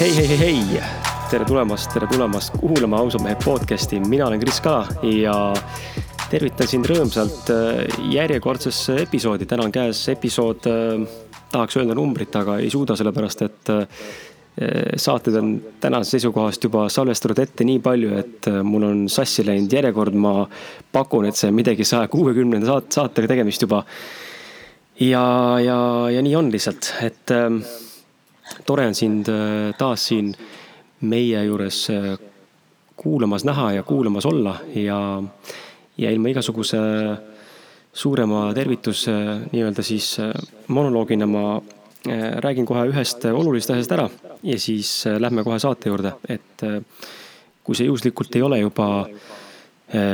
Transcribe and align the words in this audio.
hei, 0.00 0.14
hei, 0.14 0.26
hei, 0.28 0.38
hei, 0.38 0.80
tere 1.26 1.42
tulemast, 1.44 1.88
tere 1.90 2.06
tulemast 2.06 2.52
kuulama 2.54 3.00
Ausad 3.02 3.22
mehed 3.24 3.40
podcast'i, 3.42 3.98
mina 4.06 4.28
olen 4.28 4.38
Kris 4.38 4.60
Kala 4.62 4.84
ja 5.02 5.32
tervitan 6.30 6.70
sind 6.70 6.86
rõõmsalt 6.86 7.50
äh, 7.50 7.96
järjekordsesse 8.12 8.94
episoodi, 9.02 9.48
täna 9.50 9.64
on 9.66 9.74
käes 9.74 10.04
episood, 10.12 10.68
äh, 10.70 11.02
tahaks 11.50 11.80
öelda 11.80 11.96
numbrit, 11.98 12.30
aga 12.38 12.60
ei 12.62 12.70
suuda, 12.70 12.94
sellepärast 13.00 13.42
et 13.48 13.72
äh, 13.74 14.06
saated 15.02 15.40
on 15.40 15.50
tänase 15.82 16.14
seisukohast 16.14 16.68
juba 16.68 16.86
salvestatud 16.94 17.42
ette 17.42 17.66
nii 17.66 17.82
palju, 17.82 18.14
et 18.22 18.50
mul 18.70 18.86
on 18.86 19.04
sassi 19.10 19.42
läinud 19.50 19.74
järjekord, 19.80 20.14
ma 20.14 20.36
pakun, 20.94 21.26
et 21.26 21.38
see 21.38 21.50
on 21.50 21.58
midagi 21.58 21.86
saja 21.86 22.06
kuuekümnenda 22.14 22.70
saate, 22.70 23.00
saatega 23.00 23.34
tegemist 23.34 23.66
juba. 23.66 23.82
ja, 25.02 25.26
ja, 25.62 25.78
ja 26.14 26.22
nii 26.22 26.38
on 26.38 26.54
lihtsalt, 26.54 26.94
et 27.02 27.38
tore 28.66 28.86
on 28.86 28.94
sind 28.94 29.28
äh, 29.28 29.74
taas 29.78 30.08
siin 30.10 30.32
meie 31.00 31.44
juures 31.44 31.86
äh, 31.90 32.18
kuulamas 32.96 33.44
näha 33.44 33.72
ja 33.78 33.82
kuulamas 33.82 34.26
olla 34.26 34.56
ja, 34.74 35.22
ja 35.98 36.10
ilma 36.10 36.32
igasuguse 36.34 36.78
suurema 37.92 38.48
tervitus 38.54 39.06
nii-öelda 39.52 39.82
siis 39.82 40.16
äh, 40.20 40.32
monoloogina 40.68 41.26
ma 41.26 41.60
räägin 42.38 42.64
kohe 42.64 42.84
ühest 42.88 43.24
olulisest 43.26 43.72
asjast 43.74 43.92
ära 43.92 44.04
ja 44.46 44.58
siis 44.60 44.90
lähme 45.18 45.42
kohe 45.44 45.58
saate 45.58 45.90
juurde, 45.90 46.12
et 46.30 46.62
kui 47.66 47.74
see 47.76 47.88
juhuslikult 47.88 48.36
ei 48.38 48.44
ole 48.46 48.60
juba 48.60 48.86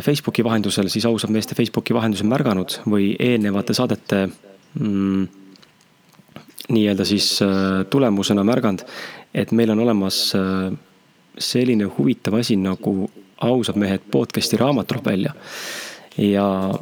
Facebooki 0.03 0.43
vahendusel, 0.45 0.89
siis 0.89 1.05
ausalt 1.07 1.35
meeste 1.37 1.55
Facebooki 1.55 1.95
vahendusel 1.95 2.27
märganud 2.31 2.79
või 2.89 3.13
eelnevate 3.21 3.77
saadete 3.77 4.23
mm, 4.81 5.44
nii-öelda 6.69 7.05
siis 7.05 7.43
äh, 7.43 7.49
tulemusena 7.91 8.45
märganud, 8.45 8.85
et 9.35 9.53
meil 9.53 9.71
on 9.71 9.81
olemas 9.85 10.33
äh, 10.37 10.73
selline 11.39 11.85
huvitav 11.99 12.39
asi 12.41 12.57
nagu 12.57 13.11
Ausad 13.45 13.77
mehed 13.77 14.05
podcast'i 14.11 14.57
raamat 14.57 14.87
tuleb 14.87 15.07
välja. 15.07 15.33
ja, 16.19 16.75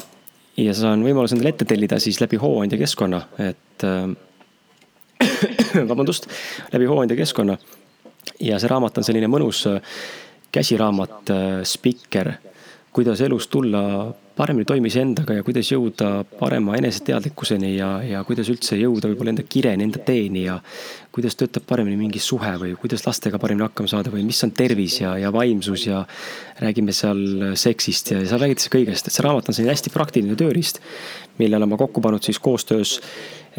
ja 0.56 0.74
see 0.74 0.88
on 0.88 1.02
võimalus 1.02 1.32
endale 1.32 1.54
ette 1.54 1.64
tellida 1.64 1.98
siis 1.98 2.20
läbi 2.20 2.36
Hooandja 2.36 2.78
keskkonna, 2.78 3.22
et 3.38 3.86
äh, 3.88 4.12
vabandust, 5.90 6.28
läbi 6.72 6.86
Hooandja 6.86 7.16
keskkonna. 7.16 7.56
ja 8.40 8.58
see 8.58 8.70
raamat 8.70 8.98
on 8.98 9.04
selline 9.04 9.30
mõnus 9.32 9.64
käsiraamat, 10.52 11.30
spikker, 11.64 12.34
kuidas 12.92 13.20
elus 13.24 13.48
tulla 13.48 14.12
paremini 14.36 14.64
toimis 14.64 14.96
endaga 15.00 15.34
ja 15.36 15.44
kuidas 15.44 15.68
jõuda 15.68 16.22
parema 16.38 16.76
eneseteadlikkuseni 16.78 17.74
ja, 17.74 17.88
ja 18.06 18.22
kuidas 18.24 18.48
üldse 18.52 18.78
jõuda 18.80 19.10
võib-olla 19.10 19.34
enda 19.34 19.44
kireni, 19.44 19.84
enda 19.84 20.00
teeni 20.06 20.46
ja 20.46 20.56
kuidas 21.12 21.36
töötab 21.36 21.66
paremini 21.68 21.98
mingi 22.00 22.22
suhe 22.22 22.52
või 22.60 22.72
kuidas 22.80 23.04
lastega 23.06 23.40
paremini 23.42 23.66
hakkama 23.66 23.90
saada 23.92 24.12
või 24.12 24.24
mis 24.28 24.40
on 24.46 24.54
tervis 24.56 25.00
ja, 25.02 25.14
ja 25.20 25.32
vaimsus 25.34 25.84
ja 25.86 26.04
räägime 26.62 26.94
seal 26.96 27.52
seksist 27.60 28.14
ja 28.14 28.22
seal 28.24 28.40
räägitakse 28.44 28.72
kõigest, 28.72 29.08
et 29.08 29.16
see 29.16 29.26
raamat 29.26 29.50
on 29.50 29.58
selline 29.58 29.74
hästi 29.74 29.92
praktiline 29.92 30.38
tööriist, 30.40 30.80
mille 31.42 31.60
olen 31.60 31.74
ma 31.74 31.80
kokku 31.80 32.04
pannud 32.04 32.24
siis 32.24 32.40
koostöös 32.40 32.96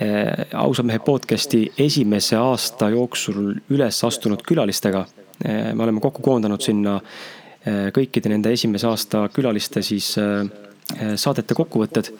eh, 0.01 0.47
ausa 0.57 0.85
mehe 0.87 1.03
podcast'i 1.05 1.67
esimese 1.77 2.39
aasta 2.41 2.89
jooksul 2.95 3.53
üles 3.69 4.01
astunud 4.09 4.41
külalistega 4.47 5.05
eh,. 5.45 5.71
me 5.73 5.85
oleme 5.85 6.01
kokku 6.01 6.25
koondanud 6.25 6.65
sinna 6.65 6.97
eh, 6.97 7.42
kõikide 7.65 8.29
nende 8.29 8.51
esimese 8.51 8.87
aasta 8.89 9.27
külaliste 9.31 9.81
siis 9.85 10.17
eh, 10.17 10.43
Eh, 10.91 11.15
saadete 11.15 11.55
kokkuvõtted. 11.57 12.11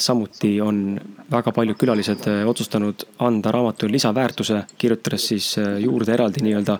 Samuti 0.00 0.54
on 0.64 0.96
väga 1.28 1.52
paljud 1.52 1.76
külalised 1.76 2.22
otsustanud 2.48 3.02
anda 3.20 3.50
raamatule 3.52 3.92
lisaväärtuse, 3.92 4.62
kirjutades 4.80 5.26
siis 5.28 5.48
juurde 5.82 6.14
eraldi 6.14 6.40
nii-öelda 6.46 6.78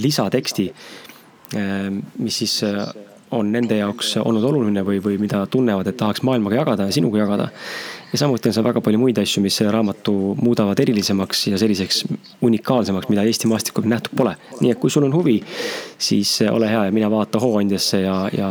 lisateksti. 0.00 0.72
mis 2.18 2.38
siis 2.38 2.62
on 3.30 3.52
nende 3.52 3.76
jaoks 3.76 4.16
olnud 4.16 4.44
oluline 4.44 4.80
või, 4.86 5.02
või 5.04 5.18
mida 5.20 5.44
tunnevad, 5.46 5.86
et 5.86 5.96
tahaks 5.96 6.22
maailmaga 6.22 6.56
jagada 6.56 6.86
ja 6.88 6.92
sinuga 6.92 7.18
jagada. 7.18 7.50
Ja 8.12 8.18
samuti 8.18 8.48
on 8.50 8.54
seal 8.56 8.66
väga 8.66 8.80
palju 8.84 8.98
muid 8.98 9.18
asju, 9.22 9.42
mis 9.42 9.56
selle 9.60 9.72
raamatu 9.74 10.36
muudavad 10.42 10.80
erilisemaks 10.82 11.46
ja 11.52 11.58
selliseks 11.58 12.04
unikaalsemaks, 12.46 13.08
mida 13.08 13.22
Eesti 13.22 13.50
maastikul 13.50 13.88
nähtud 13.90 14.16
pole. 14.16 14.36
nii 14.60 14.72
et 14.74 14.80
kui 14.80 14.90
sul 14.90 15.06
on 15.06 15.14
huvi, 15.14 15.40
siis 15.98 16.38
ole 16.50 16.70
hea 16.70 16.86
ja 16.88 16.94
mine 16.94 17.10
vaata 17.10 17.42
Hooandjasse 17.42 18.00
ja, 18.00 18.16
ja 18.36 18.50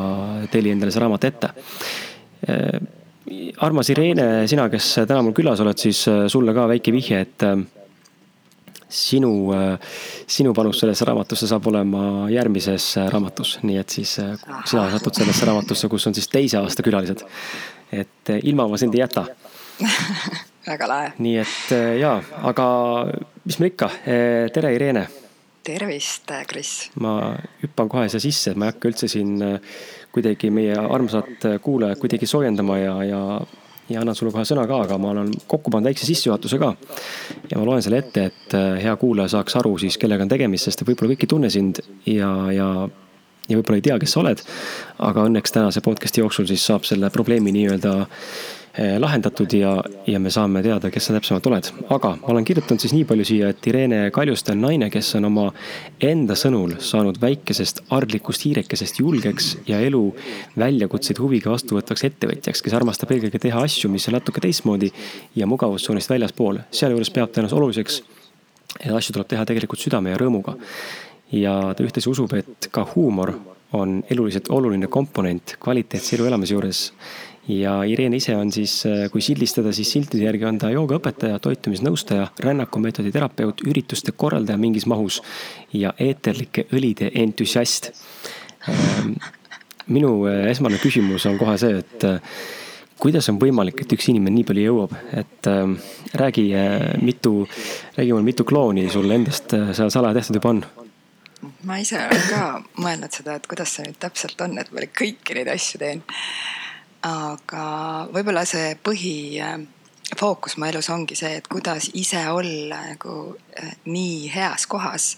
telli 0.51 0.71
endale 0.71 0.91
see 0.95 1.03
raamat 1.03 1.27
ette 1.31 1.53
Äh, 2.47 2.79
armas 3.57 3.89
Irene, 3.91 4.47
sina, 4.47 4.69
kes 4.71 4.93
täna 5.03 5.19
mul 5.25 5.35
külas 5.37 5.59
oled, 5.59 5.77
siis 5.79 6.05
äh, 6.07 6.23
sulle 6.31 6.55
ka 6.55 6.69
väike 6.71 6.93
vihje, 6.95 7.19
et 7.25 7.45
sinu, 8.89 9.51
sinu 10.25 10.53
panus 10.57 10.79
sellesse 10.81 11.05
raamatusse 11.05 11.49
saab 11.51 11.67
olema 11.69 12.01
järgmises 12.33 12.87
raamatus, 13.13 13.59
nii 13.61 13.77
et 13.77 13.93
siis 13.93 14.15
sina 14.17 14.87
satud 14.95 15.13
sellesse 15.13 15.45
raamatusse, 15.45 15.91
kus 15.91 16.09
on 16.09 16.17
siis 16.17 16.31
teise 16.31 16.57
aasta 16.57 16.85
külalised. 16.85 17.21
et 17.91 18.31
ilma 18.43 18.67
ma 18.69 18.77
sind 18.77 18.93
ei 18.93 19.01
jäta 19.01 19.27
väga 20.69 20.89
lahe. 20.91 21.13
nii 21.23 21.37
et 21.41 21.73
jaa, 21.99 22.19
aga 22.51 22.67
mis 23.45 23.59
meil 23.59 23.71
ikka, 23.73 23.91
tere, 24.53 24.73
Irene. 24.75 25.07
tervist, 25.65 26.31
Kris. 26.49 26.73
ma 26.99 27.35
hüppan 27.63 27.89
kohe 27.91 28.09
siia 28.09 28.23
sisse, 28.23 28.55
ma 28.55 28.67
ei 28.67 28.75
hakka 28.75 28.91
üldse 28.91 29.09
siin 29.11 29.37
kuidagi 30.13 30.51
meie 30.53 30.77
armsat 30.77 31.49
kuulajat 31.61 31.99
kuidagi 32.01 32.27
soojendama 32.29 32.77
ja, 32.79 32.95
ja, 33.03 33.23
ja 33.89 34.01
annan 34.01 34.17
sulle 34.17 34.31
kohe 34.33 34.45
sõna 34.47 34.65
ka, 34.69 34.83
aga 34.85 34.97
ma 35.01 35.11
olen 35.13 35.31
kokku 35.49 35.71
pannud 35.73 35.89
väikse 35.89 36.07
sissejuhatuse 36.09 36.59
ka. 36.61 36.73
ja 37.51 37.59
ma 37.59 37.67
loen 37.67 37.83
selle 37.85 38.01
ette, 38.03 38.29
et 38.31 38.57
äh, 38.57 38.79
hea 38.83 38.95
kuulaja 39.01 39.35
saaks 39.35 39.59
aru 39.61 39.75
siis, 39.81 39.97
kellega 40.01 40.25
on 40.25 40.31
tegemist, 40.31 40.69
sest 40.69 40.85
võib-olla 40.85 41.13
kõik 41.13 41.25
ei 41.25 41.33
tunne 41.35 41.53
sind 41.53 41.81
ja, 42.09 42.31
ja 42.53 42.69
ja 43.49 43.57
võib-olla 43.57 43.79
ei 43.79 43.85
tea, 43.85 43.97
kes 44.01 44.13
sa 44.13 44.21
oled. 44.21 44.41
aga 45.09 45.25
õnneks 45.25 45.53
tänase 45.55 45.81
podcast'i 45.85 46.21
jooksul 46.21 46.45
siis 46.49 46.65
saab 46.69 46.85
selle 46.85 47.09
probleemi 47.13 47.53
nii-öelda 47.55 47.93
lahendatud 48.77 49.53
ja, 49.53 49.71
ja 50.07 50.19
me 50.19 50.29
saame 50.31 50.61
teada, 50.63 50.91
kes 50.93 51.09
sa 51.09 51.15
täpsemalt 51.15 51.47
oled. 51.49 51.69
aga 51.89 52.11
ma 52.21 52.31
olen 52.33 52.45
kirjutanud 52.45 52.81
siis 52.81 52.93
nii 52.93 53.05
palju 53.09 53.25
siia, 53.25 53.49
et 53.49 53.67
Irene 53.67 54.11
Kaljuste 54.13 54.53
on 54.53 54.61
naine, 54.61 54.89
kes 54.93 55.09
on 55.17 55.25
oma 55.29 55.47
enda 56.05 56.37
sõnul 56.39 56.75
saanud 56.83 57.19
väikesest 57.21 57.81
ardlikust 57.95 58.45
hiirekesest 58.45 59.01
julgeks 59.01 59.49
ja 59.67 59.81
elu 59.83 60.03
väljakutseid 60.59 61.19
huviga 61.19 61.51
vastu 61.53 61.79
võtvaks 61.79 62.05
ettevõtjaks, 62.11 62.63
kes 62.65 62.77
armastab 62.77 63.11
eelkõige 63.15 63.41
teha 63.41 63.65
asju, 63.65 63.91
mis 63.91 64.07
on 64.09 64.19
natuke 64.19 64.43
teistmoodi 64.45 64.91
ja 65.35 65.49
mugavustsoonist 65.49 66.09
väljaspool. 66.13 66.61
sealjuures 66.71 67.11
peab 67.15 67.35
ennast 67.37 67.57
oluliseks, 67.57 68.01
et 68.79 68.91
asju 68.93 69.17
tuleb 69.17 69.33
teha 69.33 69.45
tegelikult 69.49 69.81
südame 69.81 70.13
ja 70.13 70.21
rõõmuga. 70.21 70.55
ja 71.31 71.73
ta 71.77 71.83
ühtlasi 71.83 72.09
usub, 72.09 72.33
et 72.33 72.69
ka 72.71 72.85
huumor 72.95 73.33
on 73.73 74.03
eluliselt 74.09 74.49
oluline 74.49 74.87
komponent 74.87 75.55
kvaliteetse 75.61 76.15
elu 76.15 76.25
elamise 76.25 76.55
juures 76.55 76.79
ja 77.47 77.79
Irene 77.87 78.19
ise 78.19 78.35
on 78.35 78.51
siis, 78.51 78.85
äh, 78.85 79.07
kui 79.11 79.21
sildistada, 79.21 79.73
siis 79.73 79.91
siltide 79.91 80.25
järgi 80.27 80.45
on 80.45 80.59
ta 80.61 80.69
joogaõpetaja, 80.73 81.39
toitumisnõustaja, 81.39 82.29
rännakumeetodi 82.45 83.11
terapeut, 83.11 83.63
ürituste 83.67 84.11
korraldaja 84.11 84.57
mingis 84.57 84.85
mahus 84.85 85.21
ja 85.73 85.93
eeterlike 85.97 86.67
õlide 86.73 87.11
entusiast. 87.15 87.91
Ähm, 88.69 89.15
minu 89.89 90.13
äh, 90.29 90.47
esmane 90.51 90.79
küsimus 90.81 91.25
on 91.29 91.37
kohe 91.39 91.55
see, 91.61 91.79
et 91.81 92.05
äh, 92.07 92.19
kuidas 92.99 93.29
on 93.31 93.39
võimalik, 93.41 93.83
et 93.83 93.95
üks 93.95 94.09
inimene 94.11 94.35
nii 94.37 94.47
palju 94.49 94.65
jõuab, 94.67 94.95
et 95.17 95.49
äh, 95.49 95.95
räägi 96.19 96.45
mitu, 97.01 97.33
räägi 97.97 98.13
mulle, 98.13 98.27
mitu 98.27 98.45
klooni 98.47 98.87
sul 98.93 99.09
endast 99.15 99.55
seal 99.77 99.91
salaja 99.93 100.19
tehtud 100.19 100.39
juba 100.39 100.53
on? 100.55 100.63
ma 101.63 101.77
ise 101.79 101.95
olen 101.95 102.25
ka 102.27 102.45
mõelnud 102.83 103.15
seda, 103.15 103.37
et 103.39 103.45
kuidas 103.47 103.77
see 103.77 103.85
nüüd 103.87 103.99
täpselt 104.01 104.41
on, 104.43 104.57
et 104.59 104.71
ma 104.75 104.83
kõiki 104.83 105.37
neid 105.37 105.47
asju 105.53 105.79
teen 105.79 106.03
aga 107.05 107.65
võib-olla 108.11 108.43
see 108.47 108.73
põhifookus 108.83 110.57
mu 110.59 110.67
elus 110.67 110.89
ongi 110.91 111.15
see, 111.15 111.37
et 111.39 111.47
kuidas 111.47 111.89
ise 111.95 112.21
olla 112.31 112.81
nagu 112.89 113.15
äh, 113.55 113.75
nii 113.85 114.27
heas 114.33 114.67
kohas, 114.67 115.13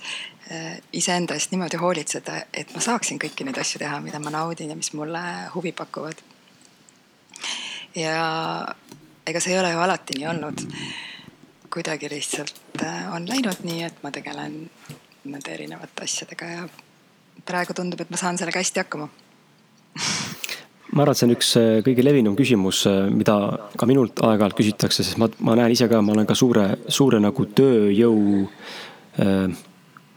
äh, 0.51 0.77
iseenda 0.93 1.37
eest 1.37 1.53
niimoodi 1.53 1.81
hoolitseda, 1.81 2.43
et 2.53 2.73
ma 2.75 2.83
saaksin 2.83 3.19
kõiki 3.21 3.47
neid 3.47 3.57
asju 3.61 3.81
teha, 3.81 4.01
mida 4.03 4.21
ma 4.21 4.33
naudin 4.33 4.73
ja 4.73 4.77
mis 4.77 4.93
mulle 4.93 5.23
huvi 5.55 5.71
pakuvad. 5.71 6.21
ja 7.95 8.17
ega 9.27 9.39
see 9.39 9.53
ei 9.55 9.59
ole 9.59 9.71
ju 9.73 9.79
alati 9.79 10.19
nii 10.19 10.27
olnud. 10.27 10.67
kuidagi 11.71 12.09
lihtsalt 12.11 12.83
äh, 12.83 13.13
on 13.15 13.27
läinud 13.29 13.63
nii, 13.63 13.83
et 13.83 14.03
ma 14.03 14.11
tegelen 14.11 14.69
nende 15.23 15.53
erinevate 15.53 16.03
asjadega 16.03 16.45
ja 16.45 16.63
praegu 17.45 17.73
tundub, 17.73 18.01
et 18.01 18.09
ma 18.09 18.17
saan 18.17 18.37
sellega 18.37 18.59
hästi 18.59 18.83
hakkama 18.83 19.07
ma 20.91 21.03
arvan, 21.03 21.15
et 21.15 21.19
see 21.19 21.27
on 21.29 21.35
üks 21.35 21.49
äh, 21.59 21.71
kõige 21.85 22.05
levinum 22.05 22.37
küsimus, 22.39 22.83
äh, 22.89 23.07
mida 23.13 23.35
ka 23.79 23.87
minult 23.89 24.21
aeg-ajalt 24.27 24.57
küsitakse, 24.57 25.05
sest 25.07 25.19
ma, 25.21 25.29
ma 25.45 25.55
näen 25.59 25.73
ise 25.75 25.87
ka, 25.91 26.01
ma 26.03 26.15
olen 26.15 26.29
ka 26.29 26.37
suure, 26.37 26.67
suure 26.91 27.21
nagu 27.23 27.45
tööjõu 27.57 28.45
äh, 29.23 29.61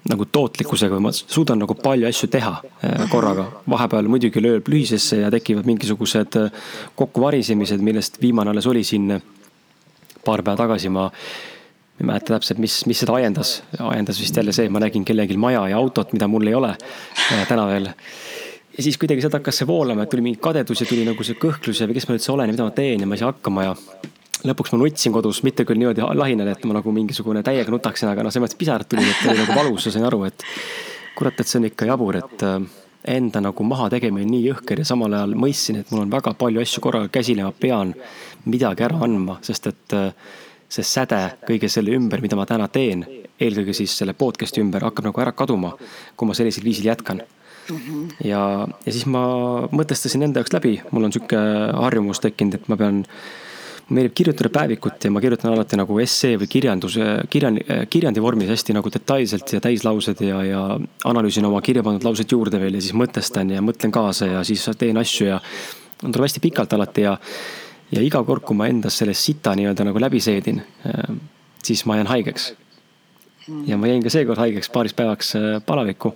nagu 0.05 0.27
tootlikkusega 0.29 0.99
või 0.99 1.07
ma 1.07 1.15
suudan 1.15 1.63
nagu 1.63 1.77
palju 1.79 2.09
asju 2.11 2.29
teha 2.33 2.59
äh, 2.61 3.07
korraga. 3.13 3.47
vahepeal 3.71 4.11
muidugi 4.11 4.43
lööb 4.43 4.69
lühisesse 4.69 5.23
ja 5.23 5.31
tekivad 5.33 5.69
mingisugused 5.69 6.39
kokkuvarisemised, 6.99 7.81
millest 7.85 8.21
viimane 8.23 8.53
alles 8.53 8.69
oli 8.69 8.85
siin 8.85 9.17
paar 10.25 10.43
päeva 10.43 10.59
tagasi 10.65 10.93
ma 10.93 11.09
ei 12.01 12.07
mäleta 12.09 12.35
täpselt, 12.35 12.59
mis, 12.59 12.81
mis 12.91 12.99
seda 13.05 13.15
ajendas, 13.15 13.61
ajendas 13.79 14.19
vist 14.19 14.37
jälle 14.37 14.53
see, 14.53 14.67
et 14.67 14.73
ma 14.75 14.83
nägin 14.83 15.05
kellelgi 15.07 15.37
maja 15.39 15.63
ja 15.71 15.79
autot, 15.79 16.11
mida 16.17 16.27
mul 16.27 16.51
ei 16.51 16.57
ole 16.59 16.73
täna 17.49 17.69
veel. 17.71 17.93
Ja 18.77 18.83
siis 18.83 18.99
kuidagi 18.99 19.23
sealt 19.23 19.39
hakkas 19.39 19.63
see 19.63 19.69
voolama, 19.69 20.05
et 20.05 20.13
tuli 20.13 20.25
mingi 20.25 20.41
kadedus 20.43 20.83
ja 20.83 20.89
tuli 20.89 21.07
nagu 21.07 21.27
see 21.27 21.39
kõhklus 21.41 21.81
ja 21.83 21.89
kes 21.91 22.09
ma 22.09 22.19
üldse 22.19 22.33
olen 22.35 22.51
ja 22.51 22.57
mida 22.57 22.67
ma 22.67 22.75
teen 22.75 23.05
ja 23.05 23.09
ma 23.09 23.17
ei 23.17 23.23
saa 23.23 23.33
hakkama 23.33 23.67
ja 23.69 23.75
lõpuks 24.45 24.75
ma 24.75 24.81
nutsin 24.83 25.15
kodus, 25.15 25.43
mitte 25.47 25.65
küll 25.65 25.81
niimoodi 25.81 26.05
lahinal, 26.19 26.51
et 26.53 26.65
ma 26.69 26.77
nagu 26.77 26.93
mingisugune 26.93 27.43
täiega 27.47 27.73
nutaksin, 27.73 28.11
aga 28.11 28.25
noh, 28.25 28.35
selles 28.35 28.49
mõttes 28.49 28.61
pisarad 28.61 28.89
tulid, 28.91 29.09
et 29.09 29.29
oli 29.31 29.41
nagu 29.41 29.57
valus 29.57 29.89
ja 29.89 29.95
sain 29.95 30.05
aru, 30.05 30.25
et 30.29 30.45
kurat, 31.17 31.39
et 31.41 31.49
see 31.49 31.61
on 31.63 31.69
ikka 31.71 31.89
jabur, 31.89 32.19
et 32.21 32.45
äh, 32.45 32.59
enda 33.15 33.41
nagu 33.45 33.67
mahategemine 33.69 34.27
nii 34.29 34.49
jõhker 34.51 34.83
ja 34.83 34.89
samal 34.89 35.13
ajal 35.17 35.37
mõistsin, 35.39 35.81
et 35.81 35.93
mul 35.93 36.05
on 36.05 36.13
väga 36.13 36.35
palju 36.41 36.63
asju 36.63 36.83
korraga 36.85 37.11
käsil 37.13 37.41
ja 37.41 37.49
ma 37.49 37.57
pean 37.57 37.95
midagi 38.49 38.85
ära 38.85 39.01
andma, 39.07 39.39
sest 39.45 39.71
et 39.71 39.97
äh, 39.97 40.11
see 40.69 40.87
säde 40.89 41.21
kõige 41.47 41.71
selle 41.73 41.95
ümber, 41.97 42.21
mida 42.25 42.37
ma 42.37 42.47
täna 42.49 42.69
teen, 42.73 43.05
eelkõige 43.41 43.77
siis 43.77 43.95
selle 43.97 44.17
podcast'i 44.19 44.63
ümber, 44.65 44.85
hakkab 44.89 45.09
nagu 45.09 45.25
ära 45.25 45.33
kaduma, 45.37 45.75
kui 46.17 46.29
ma 46.29 46.37
sellisel 46.37 46.67
viisil 46.67 46.91
jätkan. 46.91 47.23
Ja, 48.25 48.43
ja 48.87 48.93
siis 48.93 49.07
ma 49.07 49.25
mõtestasin 49.73 50.27
enda 50.27 50.43
jaoks 50.43 50.53
läbi, 50.57 50.77
mul 50.91 51.09
on 51.09 51.15
sihuke 51.15 51.41
harjumus 51.87 52.21
tekkinud, 52.25 52.61
et 52.61 52.69
ma 52.73 52.81
pean 52.81 53.03
mulle 53.05 53.43
meeldib 53.93 54.15
kirjutada 54.17 54.49
päevikut 54.53 55.05
ja 55.05 55.11
ma 55.13 55.21
kirjutan 55.21 55.53
alati 55.53 55.77
nagu 55.77 55.99
essee 56.01 56.39
või 56.41 56.49
kirjanduse, 56.49 57.09
kirjan-, 57.31 57.61
kirjandi 57.91 58.23
vormis 58.25 58.49
hästi 58.49 58.77
nagu 58.77 58.91
detailselt 58.93 59.53
ja 59.53 59.61
täislaused 59.65 60.23
ja, 60.25 60.41
ja 60.47 60.63
analüüsin 61.11 61.45
oma 61.45 61.61
kirja 61.65 61.85
pandud 61.85 62.07
laused 62.07 62.33
juurde 62.33 62.61
veel 62.61 62.79
ja 62.79 62.85
siis 62.85 62.97
mõtestan 62.97 63.53
ja 63.53 63.61
mõtlen 63.65 63.93
kaasa 63.93 64.31
ja 64.31 64.45
siis 64.47 64.65
teen 64.81 65.01
asju 65.01 65.29
ja 65.29 65.41
tuleb 66.01 66.25
hästi 66.25 66.45
pikalt 66.45 66.73
alati 66.77 67.05
ja 67.05 67.19
ja 67.93 68.03
iga 68.03 68.25
kord, 68.27 68.43
kui 68.43 68.57
ma 68.57 68.67
endas 68.73 68.97
selle 68.99 69.15
sita 69.15 69.53
nii-öelda 69.55 69.85
nagu 69.87 70.01
läbi 70.01 70.19
seedin, 70.23 70.63
äh, 70.89 71.17
siis 71.63 71.85
ma 71.87 71.99
jään 72.01 72.09
haigeks. 72.11 72.55
ja 73.67 73.77
ma 73.77 73.87
jäin 73.87 74.03
ka 74.03 74.11
seekord 74.11 74.41
haigeks 74.41 74.71
paariks 74.73 74.95
päevaks 74.97 75.35
äh, 75.37 75.61
palavikku. 75.67 76.15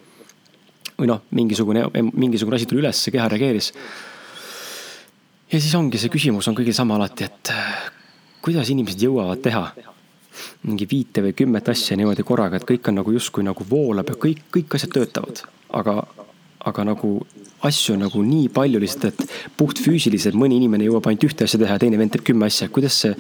Või 0.99 1.11
noh, 1.11 1.23
mingisugune, 1.31 1.87
mingisugune 2.13 2.59
asi 2.59 2.67
tuli 2.67 2.83
üles, 2.83 3.05
keha 3.13 3.29
reageeris. 3.31 3.73
ja 5.53 5.61
siis 5.61 5.75
ongi 5.79 5.99
see 5.99 6.13
küsimus 6.13 6.49
on 6.49 6.57
kõigil 6.59 6.77
sama 6.77 6.99
alati, 6.99 7.29
et 7.29 7.53
äh, 7.55 7.91
kuidas 8.43 8.71
inimesed 8.75 9.03
jõuavad 9.07 9.43
teha 9.43 9.65
mingi 10.69 10.87
viite 10.91 11.23
või 11.23 11.35
kümmet 11.35 11.69
asja 11.71 11.97
niimoodi 11.99 12.25
korraga, 12.27 12.59
et 12.59 12.67
kõik 12.67 12.91
on 12.91 13.01
nagu 13.01 13.13
justkui 13.15 13.47
nagu 13.47 13.65
voolab 13.71 14.11
ja 14.11 14.17
kõik, 14.19 14.45
kõik 14.55 14.75
asjad 14.79 14.95
töötavad. 14.95 15.43
aga, 15.69 16.03
aga 16.67 16.85
nagu 16.85 17.27
asju 17.63 17.95
on 17.95 18.05
nagu 18.07 18.23
nii 18.23 18.49
palju 18.55 18.81
lihtsalt, 18.83 19.21
et 19.23 19.55
puhtfüüsiliselt 19.59 20.37
mõni 20.39 20.59
inimene 20.61 20.87
jõuab 20.87 21.09
ainult 21.11 21.27
ühte 21.29 21.45
asja 21.45 21.59
teha 21.61 21.77
ja 21.77 21.83
teine 21.83 21.99
vend 21.99 22.15
teeb 22.15 22.25
kümme 22.31 22.47
asja, 22.47 22.69
kuidas 22.69 23.01
see, 23.03 23.15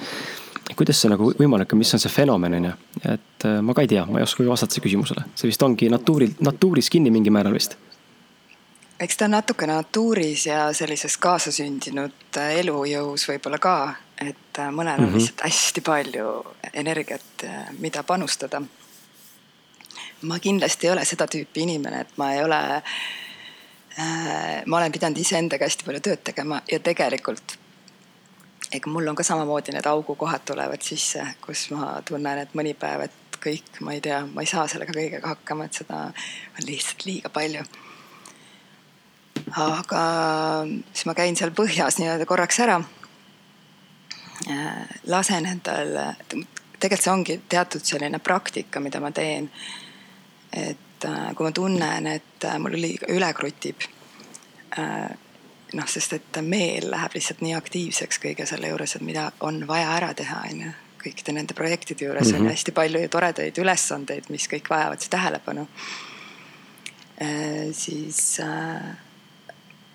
kuidas 0.76 1.00
see 1.00 1.10
nagu 1.12 1.30
võimalik 1.38 1.72
on, 1.72 1.80
mis 1.80 1.92
on 1.94 2.02
see 2.02 2.12
fenomen, 2.12 2.56
on 2.58 2.68
ju. 2.68 2.72
et 3.14 3.46
äh, 3.48 3.60
ma 3.64 3.74
ka 3.74 3.84
ei 3.84 3.90
tea, 3.90 4.04
ma 4.08 4.20
ei 4.20 4.26
oska 4.26 4.44
vastata 4.46 4.74
sellele 4.74 4.88
küsimusele, 4.88 5.26
see 5.38 5.50
vist 5.50 5.62
ongi 5.64 5.90
natuuril, 5.92 6.34
natuuris 6.44 6.90
kinni 6.92 7.12
mingil 7.14 7.34
määral 7.34 7.56
vist 7.56 7.78
eks 8.98 9.16
ta 9.16 9.28
on 9.28 9.36
natukene 9.36 9.76
natuuris 9.78 10.46
ja 10.48 10.66
sellises 10.76 11.16
kaasasündinud 11.22 12.40
äh, 12.40 12.58
elujõus 12.64 13.28
võib-olla 13.30 13.60
ka, 13.62 13.76
et 14.20 14.60
äh, 14.60 14.72
mõnel 14.74 14.98
on 14.98 15.06
mm 15.06 15.12
-hmm. 15.12 15.22
lihtsalt 15.22 15.46
hästi 15.46 15.84
palju 15.86 16.34
energiat, 16.72 17.46
mida 17.78 18.02
panustada. 18.02 18.62
ma 20.22 20.38
kindlasti 20.38 20.86
ei 20.86 20.92
ole 20.92 21.04
seda 21.04 21.26
tüüpi 21.26 21.62
inimene, 21.62 22.00
et 22.00 22.16
ma 22.16 22.32
ei 22.32 22.44
ole 22.44 22.82
ma 24.66 24.76
olen 24.76 24.92
pidanud 24.92 25.18
iseendaga 25.18 25.64
hästi 25.64 25.84
palju 25.84 26.00
tööd 26.00 26.20
tegema 26.24 26.60
ja 26.70 26.78
tegelikult 26.80 27.57
ega 28.72 28.90
mul 28.90 29.08
on 29.08 29.16
ka 29.16 29.24
samamoodi 29.24 29.72
need 29.72 29.86
augukohad 29.88 30.44
tulevad 30.46 30.82
sisse, 30.84 31.24
kus 31.44 31.68
ma 31.72 31.98
tunnen, 32.04 32.42
et 32.42 32.54
mõni 32.58 32.74
päev, 32.78 33.06
et 33.08 33.38
kõik, 33.42 33.80
ma 33.86 33.94
ei 33.94 34.02
tea, 34.04 34.20
ma 34.26 34.44
ei 34.44 34.50
saa 34.50 34.66
sellega 34.68 34.94
kõigega 34.94 35.32
hakkama, 35.32 35.68
et 35.68 35.80
seda 35.80 36.00
on 36.10 36.66
lihtsalt 36.66 37.06
liiga 37.08 37.32
palju. 37.32 37.64
aga 39.56 40.02
siis 40.92 41.06
ma 41.08 41.14
käin 41.16 41.36
seal 41.38 41.54
põhjas 41.56 41.96
nii-öelda 41.98 42.26
korraks 42.28 42.58
ära. 42.60 42.80
Äh, 44.48 44.98
lasen 45.06 45.46
endal, 45.48 45.94
tegelikult 46.78 47.04
see 47.04 47.12
ongi 47.12 47.38
teatud 47.48 47.84
selline 47.84 48.20
praktika, 48.22 48.80
mida 48.80 49.00
ma 49.00 49.10
teen. 49.10 49.50
et 50.52 51.04
äh, 51.04 51.32
kui 51.34 51.46
ma 51.46 51.52
tunnen, 51.52 52.06
et 52.06 52.44
äh, 52.44 52.58
mul 52.58 52.76
liiga 52.76 53.08
üle 53.12 53.32
krutib, 53.36 53.86
noh, 55.74 55.86
sest 55.90 56.12
et 56.16 56.38
meel 56.42 56.90
läheb 56.90 57.16
lihtsalt 57.16 57.42
nii 57.44 57.54
aktiivseks 57.58 58.20
kõige 58.22 58.46
selle 58.48 58.70
juures, 58.72 58.96
et 58.96 59.04
mida 59.04 59.30
on 59.44 59.62
vaja 59.68 59.90
ära 59.96 60.12
teha, 60.14 60.42
on 60.50 60.62
ju. 60.66 60.74
kõikide 60.98 61.32
nende 61.32 61.54
projektide 61.54 62.04
juures 62.04 62.26
mm 62.26 62.32
-hmm. 62.32 62.36
on 62.36 62.42
mhm. 62.42 62.50
hästi 62.50 62.72
palju 62.72 63.08
toredaid 63.08 63.58
ülesandeid, 63.58 64.24
mis 64.28 64.48
kõik 64.48 64.70
vajavad 64.70 65.08
tähelepanu. 65.10 65.68
siis 67.72 68.40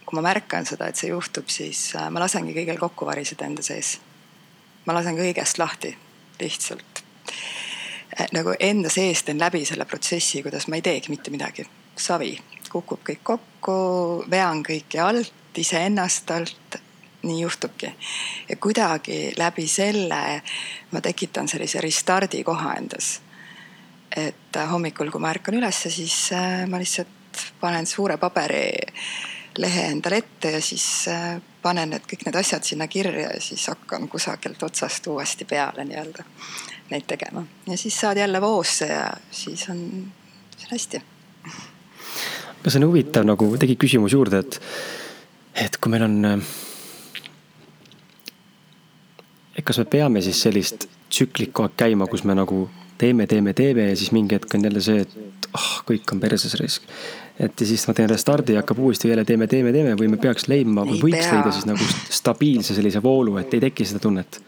kui 0.06 0.16
ma 0.16 0.22
märkan 0.22 0.66
seda, 0.66 0.88
et 0.88 0.96
see 0.96 1.10
juhtub, 1.10 1.48
siis 1.48 1.94
ma 2.10 2.20
lasengi 2.20 2.54
kõigil 2.54 2.80
kokku 2.80 3.06
variseda 3.06 3.46
enda 3.46 3.62
sees. 3.62 4.00
ma 4.86 4.94
lasen 4.94 5.18
kõigest 5.18 5.58
lahti, 5.58 5.98
lihtsalt 6.40 7.04
Äh, 8.20 8.28
nagu 8.32 8.54
enda 8.60 8.90
sees 8.94 9.24
teen 9.24 9.40
läbi 9.42 9.64
selle 9.66 9.86
protsessi, 9.90 10.44
kuidas 10.46 10.68
ma 10.70 10.78
ei 10.78 10.86
teegi 10.86 11.10
mitte 11.10 11.32
midagi. 11.34 11.66
savi 11.98 12.34
kukub 12.74 13.04
kõik 13.06 13.22
kokku, 13.24 13.74
vean 14.30 14.64
kõike 14.66 14.98
alt, 15.02 15.34
iseennast 15.58 16.32
alt. 16.32 16.82
nii 17.24 17.42
juhtubki. 17.42 17.88
ja 18.50 18.56
kuidagi 18.56 19.34
läbi 19.38 19.68
selle 19.68 20.42
ma 20.92 21.02
tekitan 21.02 21.48
sellise 21.48 21.82
restardi 21.82 22.44
koha 22.44 22.74
endas. 22.74 23.22
et 24.16 24.58
äh, 24.58 24.72
hommikul, 24.72 25.12
kui 25.12 25.22
ma 25.22 25.32
ärkan 25.32 25.56
ülesse, 25.56 25.90
siis 25.90 26.32
äh, 26.34 26.68
ma 26.68 26.80
lihtsalt 26.80 27.48
panen 27.60 27.86
suure 27.86 28.18
paberilehe 28.18 29.86
endale 29.88 30.18
ette 30.18 30.52
ja 30.52 30.62
siis 30.62 31.08
panen 31.64 31.96
need 31.96 32.06
kõik 32.10 32.28
need 32.28 32.38
asjad 32.38 32.66
sinna 32.68 32.88
kirja 32.92 33.32
ja 33.32 33.42
siis 33.42 33.66
hakkan 33.72 34.08
kusagilt 34.12 34.64
otsast 34.64 35.08
uuesti 35.08 35.46
peale 35.50 35.86
nii-öelda 35.88 36.26
neid 36.92 37.08
tegema 37.08 37.46
ja 37.68 37.78
siis 37.78 38.00
saad 38.00 38.18
jälle 38.18 38.42
voosse 38.42 38.88
ja 38.88 39.08
siis 39.32 39.70
on, 39.70 40.12
siis 40.58 40.66
on 40.66 40.76
hästi. 40.76 41.02
aga 42.60 42.70
see 42.70 42.82
on 42.82 42.88
huvitav 42.90 43.26
nagu 43.28 43.50
tegi 43.60 43.78
küsimus 43.80 44.16
juurde, 44.16 44.44
et, 44.44 44.60
et 45.56 45.78
kui 45.78 45.92
meil 45.94 46.06
on. 46.08 46.44
et 49.58 49.64
kas 49.64 49.78
me 49.78 49.86
peame 49.86 50.22
siis 50.22 50.42
sellist 50.42 50.88
tsüklit 51.10 51.52
kogu 51.54 51.70
aeg 51.70 51.78
käima, 51.78 52.08
kus 52.10 52.24
me 52.24 52.36
nagu 52.38 52.66
teeme, 52.98 53.28
teeme, 53.28 53.54
teeme 53.54 53.90
ja 53.90 53.98
siis 53.98 54.12
mingi 54.12 54.36
hetk 54.36 54.56
on 54.56 54.64
jälle 54.66 54.82
see, 54.82 55.04
et 55.06 55.50
ah 55.54 55.60
oh, 55.60 55.84
kõik 55.90 56.16
on 56.16 56.22
perses 56.24 56.56
risk. 56.62 56.88
et 57.40 57.62
ja 57.62 57.68
siis 57.68 57.86
ma 57.88 57.94
teen 57.94 58.10
restardi 58.10 58.56
ja 58.56 58.64
hakkab 58.64 58.80
uuesti 58.80 59.10
jälle 59.10 59.26
teeme, 59.26 59.48
teeme, 59.48 59.72
teeme 59.76 59.94
või 60.00 60.10
me 60.16 60.18
peaks 60.18 60.48
leidma 60.48 60.86
või 60.90 61.02
võiks 61.10 61.28
pea. 61.28 61.38
leida 61.38 61.54
siis 61.54 61.70
nagu 61.70 61.92
stabiilse 62.10 62.76
sellise 62.78 63.04
voolu, 63.04 63.38
et 63.38 63.54
ei 63.54 63.68
teki 63.70 63.86
seda 63.92 64.02
tunnet 64.04 64.42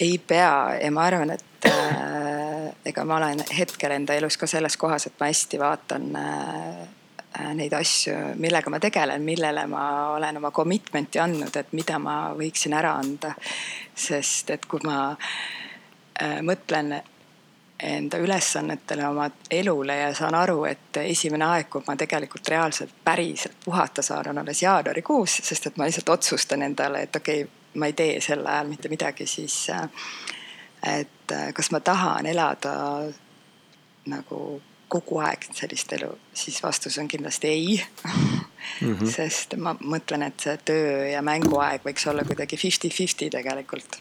ei 0.00 0.18
pea 0.18 0.78
ja 0.82 0.90
ma 0.94 1.06
arvan, 1.08 1.30
et 1.30 1.66
äh, 1.66 2.68
ega 2.86 3.04
ma 3.04 3.16
olen 3.16 3.42
hetkel 3.58 3.94
enda 3.96 4.14
elus 4.18 4.38
ka 4.38 4.46
selles 4.46 4.76
kohas, 4.76 5.08
et 5.08 5.16
ma 5.20 5.30
hästi 5.30 5.60
vaatan 5.60 6.08
äh, 6.16 6.68
äh, 6.68 6.88
neid 7.54 7.72
asju, 7.76 8.14
millega 8.40 8.70
ma 8.70 8.80
tegelen, 8.80 9.22
millele 9.22 9.66
ma 9.70 9.82
olen 10.14 10.40
oma 10.40 10.50
commitment'i 10.50 11.20
andnud, 11.22 11.54
et 11.56 11.72
mida 11.76 11.98
ma 12.02 12.16
võiksin 12.38 12.74
ära 12.74 12.94
anda. 12.98 13.34
sest 13.98 14.50
et 14.50 14.66
kui 14.66 14.80
ma 14.86 15.10
äh, 16.22 16.38
mõtlen 16.42 16.94
enda 17.78 18.18
ülesannetele, 18.18 19.06
oma 19.08 19.28
elule 19.50 19.96
ja 19.96 20.14
saan 20.14 20.34
aru, 20.34 20.64
et 20.64 20.96
esimene 21.02 21.44
aeg, 21.44 21.68
kui 21.70 21.82
ma 21.86 21.96
tegelikult 21.96 22.48
reaalselt 22.48 22.94
päriselt 23.04 23.58
puhata 23.64 24.02
saan, 24.02 24.30
on 24.30 24.38
alles 24.38 24.62
jaanuarikuus, 24.62 25.40
sest 25.42 25.66
et 25.66 25.76
ma 25.76 25.86
lihtsalt 25.86 26.08
otsustan 26.08 26.62
endale, 26.62 27.02
et 27.06 27.16
okei 27.16 27.42
okay,, 27.42 27.54
ma 27.78 27.86
ei 27.86 27.92
tee 27.92 28.20
sel 28.24 28.46
ajal 28.46 28.66
mitte 28.70 28.88
midagi, 28.88 29.26
siis 29.26 29.68
äh, 29.70 29.86
et 30.96 31.32
äh, 31.32 31.52
kas 31.54 31.70
ma 31.70 31.80
tahan 31.80 32.26
elada 32.26 32.74
nagu 34.06 34.62
kogu 34.88 35.20
aeg 35.24 35.44
sellist 35.52 35.92
elu, 35.98 36.10
siis 36.34 36.62
vastus 36.62 36.98
on 36.98 37.08
kindlasti 37.08 37.48
ei 37.48 37.84
mm. 38.04 38.94
-hmm. 38.94 39.10
sest 39.16 39.54
ma 39.56 39.74
mõtlen, 39.80 40.26
et 40.26 40.40
see 40.40 40.56
töö 40.64 41.06
ja 41.10 41.22
mänguaeg 41.22 41.84
võiks 41.84 42.08
olla 42.10 42.24
kuidagi 42.24 42.56
fifty-fifty 42.56 43.30
tegelikult. 43.30 44.00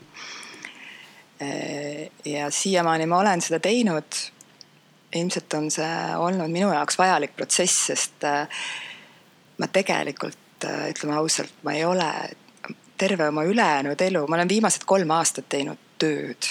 Äh, 1.42 2.10
ja 2.26 2.50
siiamaani 2.52 3.06
ma 3.06 3.18
olen 3.18 3.42
seda 3.42 3.60
teinud. 3.60 4.24
ilmselt 5.16 5.54
on 5.54 5.72
see 5.72 6.16
olnud 6.18 6.52
minu 6.52 6.68
jaoks 6.74 6.98
vajalik 6.98 7.36
protsess, 7.36 7.86
sest 7.86 8.26
ma 9.58 9.68
tegelikult 9.68 10.66
ütleme 10.90 11.16
ausalt, 11.16 11.54
ma 11.64 11.74
ei 11.74 11.86
ole 11.86 12.10
terve 12.98 13.28
oma 13.28 13.44
ülejäänud 13.44 14.02
elu, 14.02 14.28
ma 14.28 14.36
olen 14.36 14.50
viimased 14.50 14.86
kolm 14.86 15.12
aastat 15.12 15.50
teinud 15.50 15.78
tööd. 16.02 16.50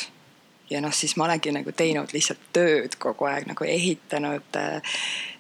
Ja 0.70 0.80
noh, 0.80 0.92
siis 0.94 1.16
ma 1.16 1.24
olengi 1.24 1.52
nagu 1.54 1.72
teinud 1.72 2.12
lihtsalt 2.14 2.50
tööd 2.52 2.96
kogu 2.98 3.28
aeg 3.30 3.46
nagu 3.50 3.64
ehitanud 3.64 4.58
äh, 4.58 4.96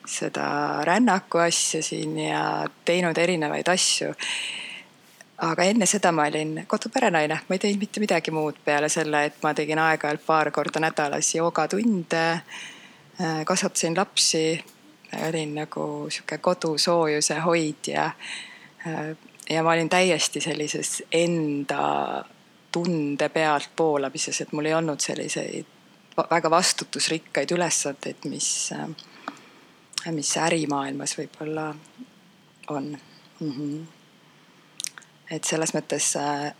seda 0.06 0.46
rännaku 0.86 1.42
asja 1.42 1.82
siin 1.82 2.18
ja 2.18 2.44
teinud 2.84 3.18
erinevaid 3.18 3.68
asju. 3.68 4.12
aga 5.36 5.64
enne 5.68 5.86
seda 5.86 6.12
ma 6.16 6.24
olin 6.30 6.62
koduperenaine, 6.66 7.40
ma 7.48 7.54
ei 7.54 7.58
teinud 7.58 7.82
mitte 7.82 8.00
midagi 8.00 8.32
muud 8.32 8.56
peale 8.64 8.88
selle, 8.88 9.24
et 9.28 9.42
ma 9.42 9.52
tegin 9.54 9.78
aeg-ajalt 9.78 10.24
paar 10.26 10.50
korda 10.50 10.80
nädalas 10.80 11.34
joogatunde. 11.34 12.24
Äh, 13.20 13.44
kasvatasin 13.44 13.96
lapsi, 13.96 14.64
olin 15.28 15.54
nagu 15.54 16.06
sihuke 16.10 16.38
kodusoojuse 16.38 17.40
hoidja. 17.44 18.10
Äh, 18.86 19.16
ja 19.50 19.62
ma 19.62 19.74
olin 19.74 19.88
täiesti 19.88 20.40
sellises 20.40 21.02
enda 21.12 22.24
tunde 22.76 23.28
pealt 23.32 23.72
poolamises, 23.76 24.42
et 24.44 24.52
mul 24.52 24.68
ei 24.68 24.76
olnud 24.76 25.00
selliseid 25.00 25.74
väga 26.16 26.50
vastutusrikkaid 26.52 27.52
ülesandeid, 27.56 28.24
mis, 28.28 28.48
äh, 28.76 30.12
mis 30.12 30.36
ärimaailmas 30.40 31.16
võib-olla 31.18 31.70
on 32.68 32.96
mm. 33.40 33.52
-hmm 33.52 33.84
et 35.30 35.44
selles 35.44 35.72
mõttes 35.74 36.12
äh, 36.20 36.52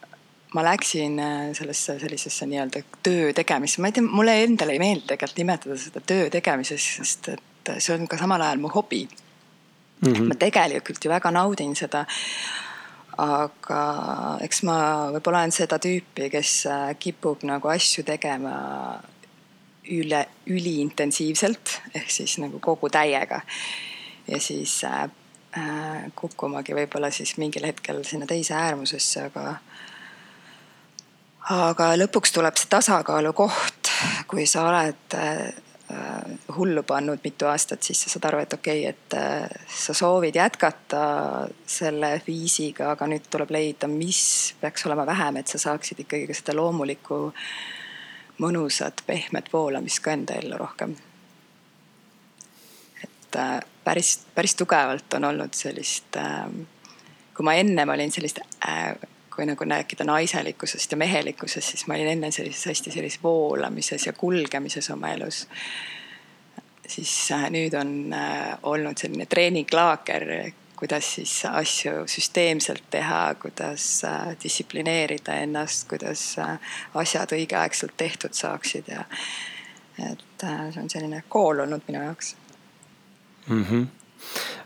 ma 0.54 0.64
läksin 0.66 1.20
äh, 1.23 1.52
sellesse 1.54 1.99
sellisesse 2.00 2.46
nii-öelda 2.50 2.82
töö 3.02 3.32
tegemisse, 3.37 3.80
ma 3.82 3.90
ei 3.90 3.96
tea, 3.96 4.06
mulle 4.06 4.35
endale 4.42 4.75
ei 4.75 4.82
meeldi 4.82 5.06
tegelikult 5.12 5.38
nimetada 5.42 5.78
seda 5.80 6.02
töö 6.06 6.30
tegemiseks, 6.32 6.88
sest 6.99 7.30
et 7.35 7.73
see 7.78 7.94
on 7.94 8.08
ka 8.11 8.18
samal 8.20 8.42
ajal 8.42 8.62
mu 8.62 8.70
hobi 8.75 9.04
mm. 9.06 10.12
-hmm. 10.12 10.28
ma 10.28 10.38
tegelikult 10.38 11.04
ju 11.04 11.11
väga 11.11 11.30
naudin 11.30 11.76
seda. 11.76 12.06
Aga 13.23 13.82
eks 14.44 14.62
ma 14.68 14.78
võib-olla 15.16 15.44
olen 15.44 15.54
seda 15.54 15.78
tüüpi, 15.82 16.30
kes 16.32 16.54
äh, 16.70 16.88
kipub 16.99 17.44
nagu 17.49 17.68
asju 17.73 18.04
tegema 18.04 18.56
üle, 19.92 20.25
üliintensiivselt 20.50 21.78
ehk 21.94 22.11
siis 22.11 22.38
nagu 22.42 22.61
kogu 22.61 22.90
täiega. 22.92 23.40
ja 24.26 24.40
siis 24.42 24.82
Äh, 25.56 26.11
kukkumagi 26.16 26.75
võib-olla 26.76 27.08
siis 27.14 27.37
mingil 27.40 27.64
hetkel 27.64 28.02
sinna 28.04 28.26
teise 28.28 28.52
äärmusesse, 28.58 29.23
aga. 29.30 29.54
aga 31.54 31.87
lõpuks 31.96 32.35
tuleb 32.37 32.58
see 32.61 32.68
tasakaalu 32.68 33.32
koht, 33.38 33.88
kui 34.28 34.44
sa 34.50 34.66
oled 34.68 35.16
äh, 35.16 35.46
hullu 36.57 36.83
pannud 36.83 37.19
mitu 37.25 37.47
aastat, 37.47 37.83
siis 37.83 38.00
sa 38.02 38.11
saad 38.11 38.25
aru, 38.31 38.40
et 38.43 38.52
okei 38.52 38.81
okay,, 38.88 38.95
et 38.95 39.14
äh, 39.14 39.66
sa 39.71 39.95
soovid 39.95 40.35
jätkata 40.35 41.02
selle 41.66 42.11
viisiga, 42.26 42.90
aga 42.95 43.07
nüüd 43.11 43.28
tuleb 43.31 43.52
leida, 43.55 43.88
mis 43.90 44.55
peaks 44.61 44.87
olema 44.88 45.07
vähem, 45.07 45.40
et 45.40 45.52
sa 45.52 45.61
saaksid 45.62 46.02
ikkagi 46.02 46.26
ka 46.26 46.37
seda 46.37 46.57
loomulikku 46.59 47.21
mõnusat 48.43 49.05
pehmet 49.07 49.52
voolamist 49.52 50.02
ka 50.05 50.16
enda 50.16 50.37
ellu 50.40 50.59
rohkem. 50.61 50.97
et 53.02 53.38
päris, 53.85 54.19
päris 54.35 54.55
tugevalt 54.55 55.14
on 55.14 55.25
olnud 55.31 55.55
sellist, 55.55 56.19
kui 57.37 57.45
ma 57.45 57.55
ennem 57.55 57.88
olin 57.95 58.12
sellist, 58.12 58.43
äh, 58.66 58.97
kui 59.37 59.47
nagu 59.47 59.64
rääkida 59.69 60.05
naiselikkusest 60.09 60.93
ja 60.93 60.97
mehelikkusest, 60.97 61.69
siis 61.75 61.87
ma 61.87 61.95
olin 61.95 62.14
enne 62.16 62.31
sellises 62.33 62.66
hästi 62.73 62.90
sellises 62.90 63.23
voolamises 63.23 64.07
ja 64.07 64.12
kulgemises 64.12 64.90
oma 64.90 65.12
elus. 65.12 65.47
siis 66.88 67.33
äh, 67.33 67.50
nüüd 67.50 67.75
on 67.75 68.12
äh, 68.14 68.59
olnud 68.62 68.99
selline 68.99 69.26
treeninglaager, 69.26 70.52
kuidas 70.76 71.14
siis 71.14 71.45
asju 71.45 72.05
süsteemselt 72.07 72.85
teha, 72.90 73.35
kuidas 73.35 74.02
distsiplineerida 74.43 75.35
ennast, 75.43 75.88
kuidas 75.88 76.37
asjad 76.95 77.33
õigeaegselt 77.33 77.97
tehtud 77.97 78.37
saaksid 78.37 78.88
ja 78.93 79.05
et 79.99 80.45
see 80.45 80.83
on 80.83 80.90
selline 80.93 81.23
kool 81.28 81.64
olnud 81.64 81.85
minu 81.88 82.02
jaoks 82.02 82.37
mm. 83.47 83.64
-hmm. 83.64 83.87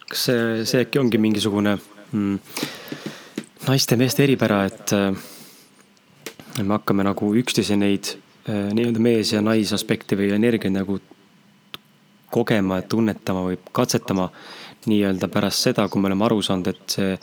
kas 0.09 0.25
see, 0.25 0.65
see 0.65 0.83
äkki 0.85 0.99
ongi 0.99 1.19
mingisugune 1.19 1.79
mm, 2.12 2.39
naiste-meeste 3.67 4.25
eripära, 4.25 4.64
et 4.71 4.93
äh, 4.97 5.12
me 6.62 6.75
hakkame 6.76 7.05
nagu 7.07 7.33
üksteise 7.40 7.76
neid 7.79 8.14
äh, 8.49 8.71
nii-öelda 8.75 9.02
mees- 9.02 9.35
ja 9.35 9.43
naisaspekte 9.45 10.19
või 10.19 10.33
energiaid 10.37 10.75
nagu 10.75 11.00
kogema, 12.31 12.81
tunnetama 12.83 13.45
või 13.49 13.59
katsetama 13.73 14.31
nii-öelda 14.88 15.29
pärast 15.29 15.67
seda, 15.67 15.88
kui 15.88 16.00
me 16.00 16.09
oleme 16.09 16.25
aru 16.29 16.40
saanud, 16.43 16.71
et 16.71 16.97
see 16.97 17.17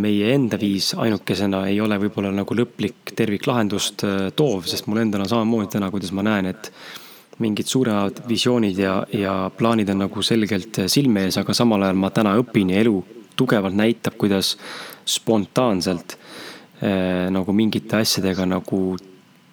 meie 0.00 0.30
enda 0.32 0.56
viis 0.56 0.94
ainukesena 0.96 1.66
ei 1.68 1.80
ole 1.84 1.98
võib-olla 2.00 2.30
nagu 2.32 2.56
lõplik 2.56 3.12
terviklahendust 3.16 4.06
äh, 4.08 4.18
toov, 4.36 4.64
sest 4.70 4.88
mul 4.88 5.02
endal 5.04 5.26
on 5.26 5.32
samamoodi 5.34 5.74
täna, 5.76 5.90
kuidas 5.92 6.14
ma 6.16 6.24
näen, 6.24 6.48
et 6.54 6.72
mingid 7.42 7.68
suuremad 7.68 8.22
visioonid 8.28 8.78
ja, 8.78 9.02
ja 9.12 9.34
plaanid 9.56 9.90
on 9.92 10.04
nagu 10.06 10.22
selgelt 10.24 10.84
silme 10.92 11.26
ees, 11.26 11.36
aga 11.40 11.54
samal 11.56 11.82
ajal 11.82 11.98
ma 11.98 12.12
täna 12.14 12.36
õpin 12.40 12.72
ja 12.72 12.80
elu 12.84 13.00
tugevalt 13.36 13.76
näitab, 13.76 14.16
kuidas 14.20 14.56
spontaanselt 15.08 16.16
äh, 16.16 17.30
nagu 17.32 17.54
mingite 17.56 18.00
asjadega 18.02 18.46
nagu 18.48 18.82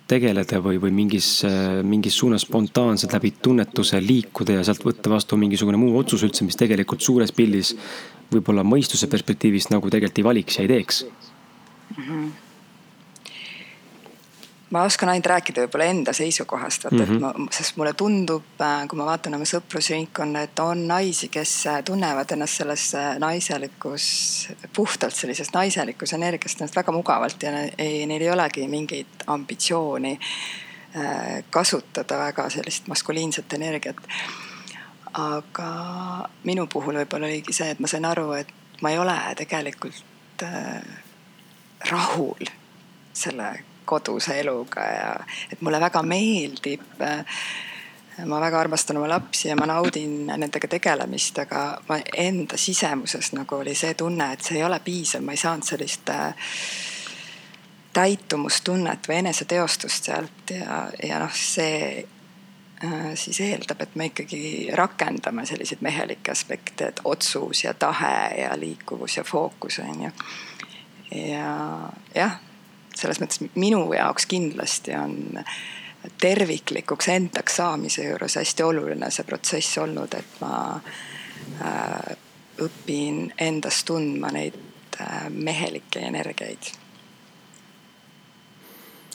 tegeleda 0.09 0.59
või, 0.65 0.79
või 0.81 0.91
mingis 1.03 1.29
äh,, 1.47 1.79
mingis 1.85 2.17
suunas 2.17 2.47
spontaanselt 2.47 3.13
läbi 3.13 3.33
tunnetuse 3.41 4.01
liikuda 4.01 4.57
ja 4.57 4.65
sealt 4.65 4.85
võtta 4.85 5.11
vastu 5.13 5.37
mingisugune 5.37 5.77
muu 5.77 5.97
otsus 5.99 6.25
üldse, 6.25 6.47
mis 6.47 6.57
tegelikult 6.59 7.05
suures 7.05 7.33
pildis 7.35 7.75
võib-olla 8.33 8.65
mõistuse 8.65 9.09
perspektiivist 9.09 9.73
nagu 9.73 9.89
tegelikult 9.89 10.21
ei 10.21 10.29
valiks 10.31 10.59
ja 10.59 10.65
ei 10.65 10.75
teeks 10.75 11.03
mm. 11.05 12.03
-hmm 12.03 12.48
ma 14.69 14.83
oskan 14.83 15.09
ainult 15.09 15.25
rääkida 15.25 15.63
võib-olla 15.63 15.87
enda 15.89 16.13
seisukohast, 16.13 16.83
vaata 16.83 16.95
mm, 16.95 17.01
-hmm. 17.01 17.15
et 17.15 17.21
mhm. 17.21 17.41
ma, 17.41 17.51
sest 17.51 17.77
mulle 17.77 17.93
tundub, 17.93 18.45
äh, 18.61 18.87
kui 18.87 18.97
ma 18.97 19.05
vaatan 19.05 19.35
oma 19.35 19.45
sõprusringkonna, 19.49 20.43
et 20.45 20.59
on 20.59 20.87
naisi, 20.87 21.29
kes 21.33 21.53
äh, 21.67 21.83
tunnevad 21.83 22.31
ennast 22.31 22.61
selles 22.61 22.85
äh, 22.95 23.17
naiselikus, 23.19 24.49
puhtalt 24.75 25.15
sellisest 25.15 25.53
naiselikus 25.53 26.13
energiast 26.13 26.61
ennast 26.61 26.75
väga 26.75 26.91
mugavalt 26.91 27.43
ja 27.43 27.51
ei, 27.77 28.05
neil 28.05 28.21
ei 28.21 28.31
olegi 28.31 28.67
mingit 28.67 29.23
ambitsiooni 29.27 30.19
kasutada 31.49 32.17
väga 32.17 32.47
sellist 32.49 32.87
maskuliinset 32.87 33.53
energiat. 33.53 33.97
aga 35.13 35.69
minu 36.43 36.67
puhul 36.67 36.97
võib-olla 36.97 37.27
oligi 37.29 37.53
see, 37.53 37.69
et 37.69 37.79
ma 37.79 37.87
sain 37.87 38.05
aru, 38.05 38.31
et 38.33 38.49
ma 38.81 38.89
ei 38.89 38.97
ole 38.97 39.17
tegelikult 39.37 40.43
rahul 41.91 42.49
selle 43.13 43.51
koduse 43.89 44.39
eluga 44.39 44.85
ja 44.85 45.11
et 45.51 45.61
mulle 45.65 45.81
väga 45.81 46.03
meeldib. 46.05 46.85
ma 48.25 48.39
väga 48.41 48.59
armastan 48.59 48.97
oma 48.97 49.07
lapsi 49.07 49.47
ja 49.47 49.55
ma 49.55 49.65
naudin 49.65 50.27
nendega 50.27 50.67
tegelemist, 50.67 51.37
aga 51.39 51.79
ma 51.87 52.01
enda 52.17 52.57
sisemuses 52.57 53.31
nagu 53.31 53.55
oli 53.55 53.75
see 53.75 53.93
tunne, 53.93 54.33
et 54.33 54.43
see 54.43 54.57
ei 54.57 54.63
ole 54.67 54.79
piisav, 54.83 55.23
ma 55.23 55.31
ei 55.31 55.39
saanud 55.39 55.63
sellist 55.63 56.09
äh, 56.11 56.33
täitumustunnet 57.93 59.07
või 59.07 59.19
eneseteostust 59.23 60.09
sealt 60.09 60.53
ja, 60.53 60.81
ja 61.03 61.19
noh, 61.23 61.33
see 61.33 62.03
äh, 62.83 63.07
siis 63.15 63.39
eeldab, 63.43 63.81
et 63.81 63.95
me 63.95 64.09
ikkagi 64.11 64.69
rakendame 64.77 65.45
selliseid 65.49 65.81
mehelikke 65.85 66.31
aspekte, 66.31 66.91
et 66.91 67.01
otsus 67.03 67.63
ja 67.63 67.73
tahe 67.73 68.13
ja 68.41 68.53
liikuvus 68.59 69.17
ja 69.17 69.23
fookus 69.23 69.79
on 69.83 70.05
ju. 70.05 70.11
ja 71.15 71.55
jah, 72.15 72.37
selles 72.99 73.21
mõttes 73.21 73.43
minu 73.55 73.81
jaoks 73.93 74.25
kindlasti 74.29 74.95
on 74.99 75.43
terviklikuks 76.21 77.07
endaks 77.07 77.55
saamise 77.55 78.03
juures 78.03 78.35
hästi 78.35 78.63
oluline 78.63 79.11
see 79.11 79.27
protsess 79.27 79.77
olnud, 79.77 80.13
et 80.15 80.41
ma 80.41 80.79
äh, 81.65 82.17
õpin 82.63 83.29
endas 83.37 83.83
tundma 83.87 84.31
neid 84.35 84.55
äh, 85.01 85.29
mehelikke 85.29 85.99
energiaid. 85.99 86.71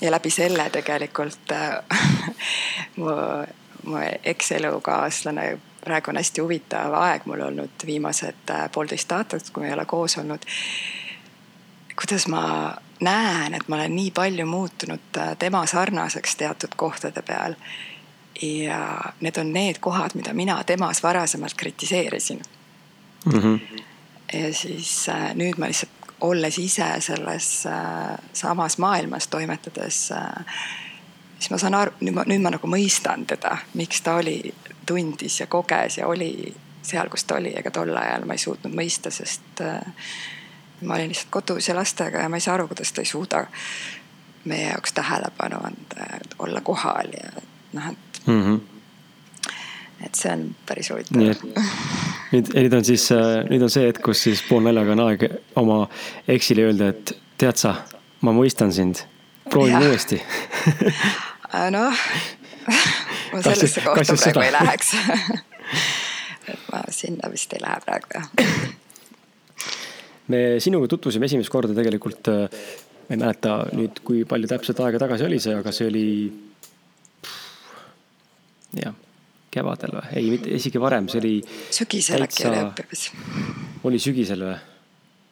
ja 0.01 0.11
läbi 0.11 0.31
selle 0.31 0.71
tegelikult 0.71 1.53
äh, 1.53 1.79
mu, 2.97 3.15
mu 3.83 3.97
ekselukaaslane, 4.25 5.59
praegu 5.85 6.11
on 6.11 6.21
hästi 6.21 6.41
huvitav 6.41 6.95
aeg 7.01 7.27
mul 7.27 7.41
olnud 7.49 7.87
viimased 7.87 8.51
äh, 8.51 8.71
poolteist 8.73 9.13
aastat, 9.13 9.51
kui 9.51 9.63
me 9.63 9.69
ei 9.69 9.75
ole 9.75 9.85
koos 9.85 10.19
olnud. 10.19 10.45
kuidas 11.97 12.27
ma 12.29 12.45
näen, 13.05 13.55
et 13.55 13.69
ma 13.69 13.77
olen 13.77 13.97
nii 13.97 14.11
palju 14.15 14.47
muutunud 14.47 15.19
äh, 15.19 15.37
tema 15.39 15.67
sarnaseks 15.67 16.37
teatud 16.37 16.77
kohtade 16.77 17.23
peal. 17.23 17.55
ja 18.43 19.01
need 19.21 19.37
on 19.39 19.53
need 19.53 19.79
kohad, 19.81 20.11
mida 20.15 20.33
mina 20.35 20.65
temas 20.65 21.03
varasemalt 21.03 21.55
kritiseerisin 21.55 22.43
mm. 23.25 23.41
-hmm. 23.41 23.83
ja 24.33 24.55
siis 24.55 25.09
äh, 25.09 25.35
nüüd 25.35 25.59
ma 25.59 25.67
lihtsalt 25.67 25.93
olles 26.21 26.59
ise 26.59 26.89
selles 26.99 27.67
äh, 27.67 28.19
samas 28.33 28.79
maailmas 28.79 29.29
toimetades, 29.29 30.13
siis 31.39 31.51
ma 31.51 31.59
saan 31.59 31.75
aru, 31.75 31.93
nüüd 32.01 32.15
ma, 32.15 32.25
nüüd 32.27 32.43
ma 32.43 32.51
nagu 32.51 32.67
mõistan 32.67 33.27
teda, 33.27 33.57
miks 33.75 34.01
ta 34.01 34.15
oli, 34.15 34.55
tundis 34.87 35.41
ja 35.41 35.47
koges 35.47 35.99
ja 35.99 36.07
oli 36.07 36.55
seal, 36.83 37.09
kus 37.09 37.25
ta 37.25 37.35
oli, 37.35 37.53
ega 37.57 37.71
tol 37.71 37.97
ajal 37.97 38.25
ma 38.25 38.33
ei 38.33 38.39
suutnud 38.39 38.75
mõista, 38.75 39.11
sest 39.11 39.63
ma 40.85 40.95
olin 40.95 41.09
lihtsalt 41.13 41.31
kodus 41.31 41.69
ja 41.69 41.77
lastega 41.77 42.25
ja 42.25 42.29
ma 42.29 42.37
ei 42.37 42.45
saa 42.45 42.55
aru, 42.55 42.69
kuidas 42.69 42.93
ta 42.93 43.03
ei 43.03 43.09
suuda 43.09 43.47
meie 44.45 44.69
jaoks 44.69 44.93
tähelepanu 44.93 45.57
anda, 45.57 46.07
olla 46.39 46.61
kohal 46.61 47.13
ja 47.17 47.43
noh, 47.73 47.89
et 47.89 48.21
mm. 48.27 48.43
-hmm. 48.43 48.61
et 50.07 50.15
see 50.15 50.33
on 50.33 50.57
päris 50.67 50.91
huvitav. 50.91 51.17
nii 51.21 51.31
et 51.31 51.43
nüüd, 52.33 52.53
nüüd 52.55 52.77
on 52.77 52.85
siis, 52.85 53.09
äh, 53.13 53.45
nüüd 53.51 53.63
on 53.63 53.71
see 53.71 53.87
hetk, 53.89 54.03
kus 54.05 54.23
siis 54.23 54.43
poolnaljaga 54.49 54.93
on 54.93 55.05
aeg 55.09 55.27
oma 55.57 55.89
eksile 56.29 56.69
öelda, 56.69 56.89
et 56.89 57.17
tead 57.39 57.57
sa, 57.61 57.75
ma 58.21 58.33
mõistan 58.33 58.73
sind, 58.73 59.05
proovime 59.51 59.89
uuesti 59.89 60.21
noh, 61.77 62.07
ma 63.33 63.43
sellesse 63.43 63.81
kohta 63.81 64.05
praegu 64.05 64.23
seda? 64.23 64.45
ei 64.45 64.53
läheks 64.53 64.95
et 66.53 66.71
ma 66.73 66.85
sinna 66.91 67.31
vist 67.33 67.53
ei 67.53 67.63
lähe 67.65 67.81
praegu 67.87 68.19
jah. 68.19 68.29
Me 70.33 70.43
sinuga 70.63 70.89
tutvusime 70.91 71.29
esimest 71.29 71.53
korda 71.53 71.77
tegelikult, 71.77 72.31
äh, 72.33 72.67
ma 73.09 73.17
ei 73.17 73.21
mäleta 73.21 73.57
nüüd, 73.77 74.03
kui 74.07 74.25
palju 74.29 74.51
täpselt 74.51 74.81
aega 74.85 75.01
tagasi 75.03 75.27
oli 75.29 75.41
see, 75.43 75.57
aga 75.61 75.73
see 75.75 75.89
oli. 75.91 76.05
jah, 78.81 78.95
kevadel 79.55 79.99
või, 79.99 80.07
ei, 80.19 80.31
mitte 80.35 80.55
isegi 80.59 80.83
varem, 80.83 81.11
see 81.13 81.21
oli. 81.23 81.35
sügisel 81.75 82.27
äkki 82.27 82.49
oli 82.51 82.63
õppimas. 82.65 83.09
oli 83.91 84.01
sügisel 84.03 84.47
või? 84.49 84.57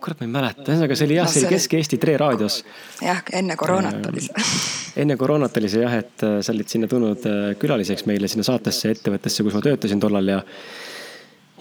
kurat, 0.02 0.18
ma 0.18 0.26
ei 0.26 0.34
mäleta, 0.34 0.66
ühesõnaga 0.66 0.98
see 0.98 1.06
oli 1.06 1.18
jah 1.20 1.28
no,, 1.28 1.32
see 1.32 1.44
oli 1.46 1.54
Kesk-Eesti 1.54 1.98
Tre 2.02 2.16
raadios. 2.18 2.62
jah, 3.02 3.20
enne 3.38 3.56
koroonat 3.58 4.08
oli 4.10 4.24
see 4.26 4.80
enne 5.02 5.16
koroonat 5.16 5.56
oli 5.60 5.70
see 5.72 5.82
jah, 5.84 5.94
et 6.02 6.24
äh, 6.26 6.38
sa 6.44 6.52
olid 6.54 6.70
sinna 6.70 6.88
tulnud 6.90 7.26
äh, 7.28 7.42
külaliseks 7.60 8.06
meile 8.10 8.30
sinna 8.30 8.44
saatesse, 8.46 8.92
ettevõttesse, 8.96 9.44
kus 9.46 9.56
ma 9.56 9.62
töötasin 9.64 10.02
tollal 10.02 10.32
ja. 10.34 10.40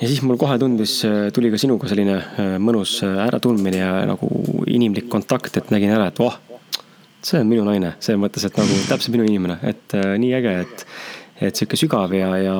Ja 0.01 0.09
siis 0.09 0.21
mul 0.25 0.39
kohe 0.41 0.57
tundus, 0.61 0.99
äh, 1.07 1.29
tuli 1.35 1.53
ka 1.53 1.61
sinuga 1.61 1.89
selline 1.91 2.19
mõnus 2.61 2.99
äratundmine 3.05 3.81
ja 3.81 3.93
nagu 4.09 4.29
inimlik 4.67 5.09
kontakt, 5.11 5.57
et 5.57 5.73
nägin 5.73 5.93
ära, 5.95 6.09
et 6.11 6.21
voh. 6.21 6.37
see 7.21 7.37
on 7.37 7.49
minu 7.49 7.63
naine, 7.67 7.95
selles 8.01 8.17
mõttes, 8.21 8.45
et 8.47 8.55
nagu 8.57 8.77
täpselt 8.89 9.13
minu 9.13 9.27
inimene, 9.29 9.59
et 9.69 9.93
nii 9.93 10.31
äge, 10.39 10.55
et, 10.63 10.85
et 11.47 11.59
sihuke 11.59 11.77
sügav 11.77 12.15
ja, 12.17 12.31
ja 12.41 12.55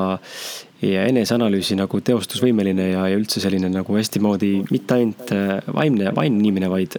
ja 0.82 1.06
eneseanalüüsi 1.10 1.78
nagu 1.78 2.02
teostusvõimeline 2.02 2.88
ja, 2.92 3.06
ja 3.12 3.20
üldse 3.20 3.42
selline 3.44 3.70
nagu 3.72 3.96
hästi 3.96 4.22
moodi 4.24 4.52
mitte 4.74 4.98
ainult 4.98 5.34
äh, 5.36 5.60
vaimne, 5.70 6.10
vaimne 6.16 6.42
inimene, 6.42 6.72
vaid, 6.72 6.98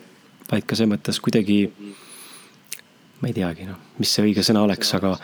vaid 0.51 0.67
ka 0.69 0.79
selles 0.79 0.93
mõttes 0.95 1.19
kuidagi. 1.23 1.65
ma 3.23 3.31
ei 3.31 3.35
teagi 3.35 3.67
noh, 3.67 3.79
mis 4.03 4.11
see 4.11 4.25
õige 4.27 4.43
sõna 4.47 4.65
oleks, 4.67 4.95
aga, 4.99 5.17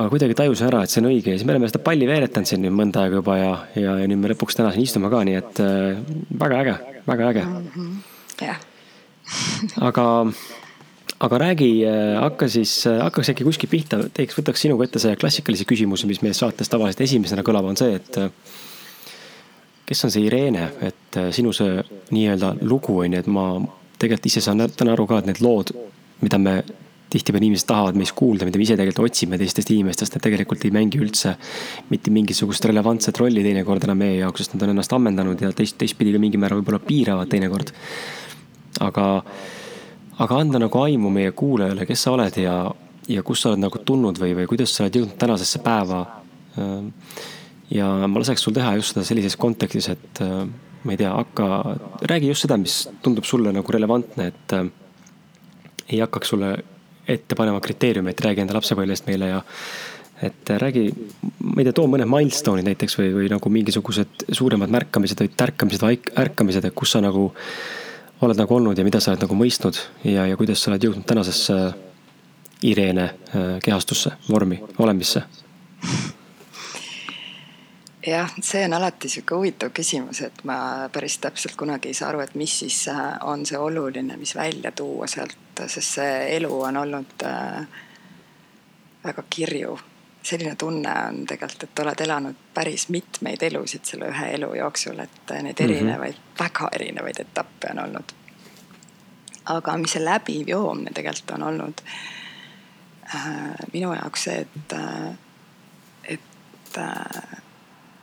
aga 0.00 0.08
kuidagi 0.12 0.36
tajusin 0.38 0.68
ära, 0.70 0.84
et 0.84 0.92
see 0.92 1.02
on 1.02 1.10
õige 1.10 1.34
ja 1.34 1.38
siis 1.38 1.46
me 1.48 1.54
oleme 1.54 1.68
seda 1.70 1.82
palli 1.84 2.08
veeretanud 2.08 2.48
siin 2.48 2.64
nüüd 2.64 2.76
mõnda 2.76 3.04
aega 3.04 3.20
juba 3.20 3.36
ja, 3.36 3.50
ja, 3.76 3.98
ja 4.00 4.08
nüüd 4.10 4.22
me 4.22 4.32
lõpuks 4.32 4.56
täna 4.58 4.72
siin 4.74 4.86
istume 4.88 5.12
ka, 5.12 5.20
nii 5.28 5.36
et 5.40 5.60
äh, 5.64 6.00
väga 6.40 6.64
äge, 6.64 6.78
väga 7.10 7.28
äge. 7.34 7.44
jah. 8.40 8.64
aga 9.90 10.06
aga 11.20 11.38
räägi, 11.38 11.84
äh, 11.84 12.20
hakka 12.22 12.48
siis, 12.48 12.86
äh, 12.86 13.02
hakkaks 13.02 13.28
äkki 13.28 13.44
kuskilt 13.44 13.70
pihta, 13.70 13.98
teeks, 14.14 14.36
võtaks 14.38 14.64
sinuga 14.64 14.86
ette 14.86 14.98
selle 15.02 15.18
klassikalise 15.20 15.66
küsimuse, 15.68 16.08
mis 16.08 16.22
meie 16.24 16.36
saates 16.36 16.72
tavaliselt 16.72 17.04
esimesena 17.04 17.44
kõlab, 17.44 17.68
on 17.68 17.76
see, 17.76 17.94
et. 18.00 18.18
Äh, 18.18 18.30
kes 19.90 20.04
on 20.06 20.12
see 20.14 20.22
Irene, 20.22 20.68
et 20.86 21.16
sinu 21.34 21.50
see 21.50 21.80
nii-öelda 22.14 22.52
lugu 22.62 23.00
on 23.02 23.16
ju, 23.16 23.20
et 23.24 23.26
ma 23.26 23.46
tegelikult 23.98 24.28
ise 24.30 24.40
saan 24.44 24.62
täna 24.70 24.92
aru 24.94 25.08
ka, 25.10 25.18
et 25.18 25.26
need 25.26 25.40
lood, 25.42 25.72
mida 26.22 26.38
me 26.38 26.52
tihtipeale 27.10 27.46
inimesed 27.46 27.66
tahavad 27.68 27.98
meist 27.98 28.14
kuulda, 28.18 28.46
mida 28.46 28.60
me 28.60 28.66
ise 28.66 28.76
tegelikult 28.78 29.10
otsime 29.10 29.38
teistest 29.40 29.72
inimestest, 29.74 30.14
need 30.14 30.24
tegelikult 30.26 30.66
ei 30.66 30.74
mängi 30.74 31.00
üldse 31.02 31.34
mitte 31.90 32.12
mingisugust 32.14 32.66
relevantset 32.70 33.18
rolli 33.18 33.42
teinekord 33.46 33.86
enam 33.86 33.98
meie 33.98 34.20
jaoks, 34.20 34.44
sest 34.44 34.54
nad 34.54 34.66
on 34.66 34.74
ennast 34.74 34.94
ammendanud 34.94 35.42
ja 35.42 35.50
teist, 35.56 35.78
teistpidi 35.80 36.14
ka 36.14 36.22
mingil 36.22 36.42
määral 36.42 36.60
võib-olla 36.60 36.82
piiravad 36.86 37.32
teinekord. 37.32 37.74
aga 38.80 39.06
aga 40.20 40.38
anda 40.38 40.60
nagu 40.60 40.82
aimu 40.84 41.10
meie 41.12 41.32
kuulajale, 41.36 41.86
kes 41.88 42.06
sa 42.06 42.14
oled 42.14 42.36
ja, 42.40 42.54
ja 43.08 43.22
kust 43.26 43.44
sa 43.44 43.52
oled 43.52 43.62
nagu 43.64 43.80
tulnud 43.86 44.20
või, 44.20 44.34
või 44.36 44.48
kuidas 44.50 44.74
sa 44.74 44.84
oled 44.84 44.98
jõudnud 44.98 45.16
tänasesse 45.20 45.62
päeva. 45.64 46.00
Ähm, 46.60 46.90
ja 47.72 47.88
ma 48.04 48.20
laseks 48.20 48.44
sul 48.44 48.56
teha 48.56 48.74
just 48.76 48.92
seda 48.92 49.06
sellises 49.06 49.38
kontekstis, 49.40 49.88
et 49.94 50.20
äh, 50.24 50.44
ma 50.84 50.94
ei 50.94 51.00
tea, 51.00 51.12
hakka, 51.14 51.46
räägi 52.10 52.28
just 52.28 52.44
seda, 52.44 52.58
mis 52.60 52.82
tundub 53.04 53.28
sulle 53.28 53.54
nagu 53.56 53.72
relevantne, 53.72 54.28
et 54.34 54.56
äh, 54.58 54.68
ei 55.88 56.02
hakkaks 56.04 56.34
sulle 56.34 56.52
ette 57.08 57.38
panema 57.38 57.60
kriteeriumeid, 57.60 58.20
räägi 58.24 58.44
enda 58.44 58.56
lapsepõlvest 58.58 59.08
meile 59.08 59.32
ja 59.32 59.40
et 60.22 60.50
räägi, 60.60 60.84
ma 61.40 61.60
ei 61.62 61.64
tea, 61.64 61.74
too 61.76 61.88
mõned 61.88 62.08
milstone'id 62.10 62.66
näiteks 62.66 62.98
või, 62.98 63.12
või 63.14 63.28
nagu 63.32 63.52
mingisugused 63.52 64.26
suuremad 64.36 64.72
märkamised 64.72 65.22
või 65.22 65.30
tärkamised 65.32 65.86
ärkamised, 66.20 66.68
et 66.68 66.76
kus 66.76 66.92
sa 66.96 67.00
nagu 67.00 67.30
oled 68.20 68.36
nagu 68.36 68.54
olnud 68.54 68.78
ja 68.78 68.84
mida 68.84 69.00
sa 69.00 69.14
oled 69.14 69.24
nagu 69.24 69.36
mõistnud 69.38 69.78
ja, 70.04 70.26
ja 70.28 70.36
kuidas 70.36 70.60
sa 70.60 70.72
oled 70.72 70.84
jõudnud 70.84 71.08
tänasesse 71.08 71.56
Irene 72.68 73.04
äh, 73.04 73.52
kehastusse, 73.64 74.12
vormi, 74.28 74.60
olemisse? 74.78 75.22
jah, 78.06 78.32
see 78.42 78.64
on 78.64 78.76
alati 78.76 79.08
sihuke 79.08 79.36
huvitav 79.36 79.72
küsimus, 79.76 80.20
et 80.24 80.44
ma 80.48 80.88
päris 80.92 81.18
täpselt 81.20 81.56
kunagi 81.56 81.90
ei 81.90 81.96
saa 81.96 82.10
aru, 82.12 82.20
et 82.24 82.36
mis 82.36 82.58
siis 82.62 82.82
äh, 82.92 83.16
on 83.24 83.46
see 83.48 83.58
oluline, 83.58 84.16
mis 84.20 84.34
välja 84.36 84.72
tuua 84.76 85.08
sealt, 85.08 85.36
sest 85.68 85.98
see 86.00 86.36
elu 86.36 86.60
on 86.62 86.76
olnud 86.76 87.24
äh, 87.26 87.66
väga 89.04 89.24
kirju 89.30 89.78
selline 90.22 90.56
tunne 90.56 90.92
on 91.08 91.26
tegelikult, 91.26 91.62
et 91.62 91.78
oled 91.78 92.00
elanud 92.04 92.40
päris 92.54 92.88
mitmeid 92.88 93.42
elusid 93.42 93.84
selle 93.88 94.10
ühe 94.12 94.32
elu 94.36 94.52
jooksul, 94.58 94.98
et 95.00 95.32
neid 95.42 95.60
mhm. 95.60 95.64
erinevaid 95.64 96.14
mm, 96.14 96.24
-hmm. 96.24 96.44
väga 96.44 96.68
erinevaid 96.72 97.20
etappe 97.20 97.70
on 97.70 97.78
olnud. 97.78 98.12
aga 99.44 99.76
mis 99.76 99.92
see 99.92 100.04
läbiv 100.04 100.48
joomine 100.48 100.90
tegelikult 100.94 101.30
on 101.30 101.42
olnud 101.42 101.82
äh, 103.14 103.26
minu 103.72 103.94
jaoks 103.94 104.24
see, 104.24 104.40
et 104.40 104.72
äh,, 104.72 105.14
et 106.04 106.78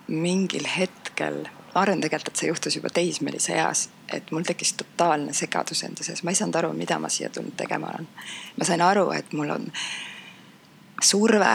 mingil 0.08 0.67
hetkel, 0.78 1.46
ma 1.78 1.82
arvan 1.82 2.00
tegelikult, 2.02 2.34
et 2.34 2.40
see 2.42 2.48
juhtus 2.50 2.76
juba 2.76 2.90
teismelise 2.90 3.54
eas, 3.54 3.84
et 4.10 4.32
mul 4.34 4.46
tekkis 4.48 4.72
totaalne 4.80 5.34
segadus 5.38 5.84
enda 5.86 6.02
sees, 6.02 6.24
ma 6.26 6.34
ei 6.34 6.40
saanud 6.40 6.56
aru, 6.58 6.72
mida 6.74 6.98
ma 6.98 7.10
siia 7.13 7.30
tulnud 7.30 7.54
tegema 7.58 7.92
olen. 7.92 8.08
ma 8.58 8.66
sain 8.66 8.82
aru, 8.82 9.12
et 9.13 9.34
mul 9.38 9.52
on 9.54 9.68
surve 11.06 11.52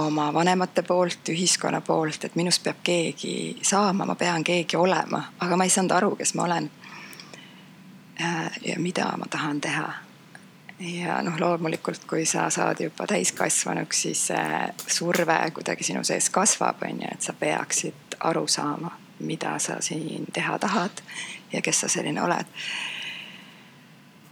oma 0.00 0.30
vanemate 0.32 0.82
poolt, 0.82 1.28
ühiskonna 1.28 1.82
poolt, 1.84 2.24
et 2.24 2.38
minust 2.40 2.64
peab 2.64 2.80
keegi 2.82 3.34
saama, 3.62 4.06
ma 4.08 4.16
pean 4.16 4.44
keegi 4.44 4.80
olema, 4.80 5.20
aga 5.44 5.60
ma 5.60 5.68
ei 5.68 5.74
saanud 5.76 5.92
aru, 5.98 6.14
kes 6.16 6.32
ma 6.40 6.48
olen. 6.48 6.70
ja 8.64 8.78
mida 8.78 9.10
ma 9.20 9.28
tahan 9.28 9.60
teha. 9.60 9.92
ja 10.80 11.20
noh, 11.22 11.36
loomulikult, 11.40 12.08
kui 12.08 12.24
sa 12.24 12.48
saad 12.50 12.80
juba 12.80 13.06
täiskasvanuks, 13.12 14.02
siis 14.08 14.24
surve 14.86 15.38
kuidagi 15.52 15.84
sinu 15.84 16.00
sees 16.00 16.32
kasvab, 16.32 16.80
on 16.88 17.04
ju, 17.04 17.12
et 17.12 17.22
sa 17.22 17.36
peaksid 17.36 18.20
aru 18.32 18.48
saama, 18.48 19.01
mida 19.22 19.58
sa 19.58 19.80
siin 19.80 20.26
teha 20.32 20.58
tahad 20.58 21.02
ja 21.52 21.62
kes 21.62 21.84
sa 21.84 21.88
selline 21.88 22.22
oled 22.22 22.46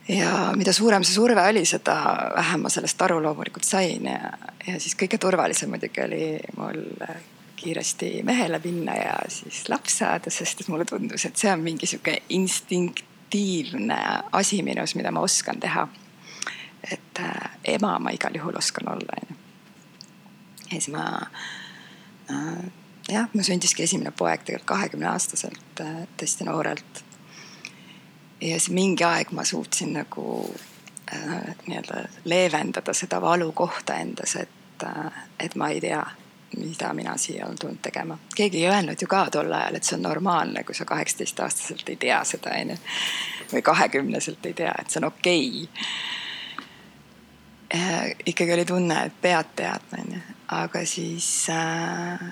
ja 0.08 0.52
mida 0.56 0.72
suurem 0.72 1.04
see 1.04 1.14
surve 1.14 1.42
oli, 1.48 1.64
seda 1.68 1.96
vähem 2.36 2.64
ma 2.64 2.72
sellest 2.72 3.02
aru 3.02 3.20
loomulikult 3.22 3.66
sain 3.66 4.08
ja, 4.10 4.32
ja 4.66 4.78
siis 4.80 4.96
kõige 4.98 5.18
turvalisem 5.22 5.70
muidugi 5.70 6.02
oli 6.04 6.24
mul 6.56 6.82
kiiresti 7.60 8.22
mehele 8.22 8.60
minna 8.64 8.96
ja 8.96 9.16
siis 9.28 9.68
laps 9.68 9.98
saada, 10.00 10.30
sest 10.32 10.60
et 10.60 10.68
mulle 10.72 10.84
tundus, 10.88 11.26
et 11.28 11.36
see 11.36 11.52
on 11.52 11.60
mingi 11.60 11.86
sihuke 11.86 12.16
instinktiivne 12.32 13.98
asi 14.32 14.62
minus, 14.64 14.94
mida 14.96 15.12
ma 15.12 15.20
oskan 15.26 15.60
teha. 15.60 15.88
et 16.90 17.20
äh, 17.20 17.50
ema 17.64 17.98
ma 17.98 18.10
igal 18.10 18.34
juhul 18.34 18.56
oskan 18.56 18.88
olla, 18.88 19.16
onju. 19.20 19.36
ja 20.70 20.70
siis 20.70 20.88
ma 20.88 21.04
äh, 22.30 22.70
jah, 23.10 23.28
mul 23.34 23.46
sündiski 23.46 23.82
esimene 23.82 24.10
poeg 24.10 24.44
tegelikult 24.44 24.68
kahekümne 24.74 25.08
aastaselt 25.10 25.80
äh,, 25.84 26.02
tõesti 26.20 26.46
noorelt 26.48 27.04
ja 28.40 28.58
siis 28.58 28.70
mingi 28.70 29.04
aeg 29.04 29.30
ma 29.36 29.44
suutsin 29.44 29.92
nagu 29.92 30.54
äh, 31.14 31.54
nii-öelda 31.66 32.04
leevendada 32.24 32.92
seda 32.96 33.20
valukohta 33.20 33.94
endas, 33.94 34.36
et 34.36 34.84
äh,, 34.84 35.12
et 35.40 35.54
ma 35.54 35.68
ei 35.68 35.80
tea, 35.80 36.06
mida 36.56 36.92
mina 36.94 37.16
siia 37.16 37.46
olen 37.46 37.58
tulnud 37.58 37.78
tegema. 37.82 38.18
keegi 38.36 38.64
ei 38.64 38.70
öelnud 38.70 38.96
ju 39.02 39.06
ka 39.06 39.30
tol 39.30 39.52
ajal, 39.52 39.74
et 39.74 39.84
see 39.84 39.96
on 39.96 40.02
normaalne, 40.02 40.64
kui 40.64 40.74
sa 40.74 40.84
kaheksateistaastaselt 40.84 41.88
ei 41.88 41.96
tea 41.96 42.24
seda, 42.24 42.50
onju. 42.60 42.76
või 43.52 43.62
kahekümneselt 43.62 44.46
ei 44.46 44.54
tea, 44.54 44.74
et 44.80 44.90
see 44.90 45.00
on 45.02 45.08
okei 45.12 45.68
okay. 47.70 48.14
ikkagi 48.26 48.52
oli 48.52 48.64
tunne, 48.64 49.04
et 49.06 49.20
pead 49.22 49.46
teadma, 49.56 50.04
onju. 50.04 50.20
aga 50.48 50.84
siis 50.86 51.46
äh, 51.50 52.30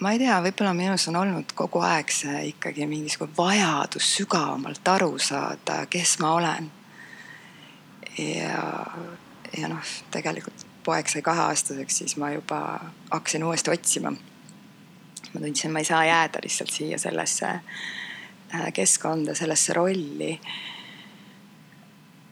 ma 0.00 0.12
ei 0.14 0.20
tea, 0.22 0.38
võib-olla 0.42 0.72
minus 0.76 1.08
on 1.10 1.18
olnud 1.18 1.52
kogu 1.58 1.82
aeg 1.82 2.12
see 2.14 2.42
ikkagi 2.52 2.86
mingisugune 2.86 3.34
vajadus 3.36 4.12
sügavamalt 4.18 4.94
aru 4.94 5.18
saada, 5.22 5.80
kes 5.90 6.18
ma 6.22 6.32
olen. 6.38 6.70
ja, 8.18 8.62
ja 9.58 9.70
noh, 9.70 9.94
tegelikult 10.14 10.66
poeg 10.86 11.10
sai 11.10 11.22
kaheaastaseks, 11.22 11.98
siis 12.02 12.16
ma 12.16 12.30
juba 12.32 12.60
hakkasin 13.10 13.44
uuesti 13.44 13.70
otsima. 13.74 14.12
ma 15.32 15.40
tundsin, 15.40 15.72
ma 15.72 15.82
ei 15.82 15.84
saa 15.84 16.04
jääda 16.04 16.40
lihtsalt 16.44 16.70
siia 16.72 16.98
sellesse 16.98 17.48
äh, 17.48 18.72
keskkonda, 18.72 19.34
sellesse 19.34 19.72
rolli. 19.72 20.40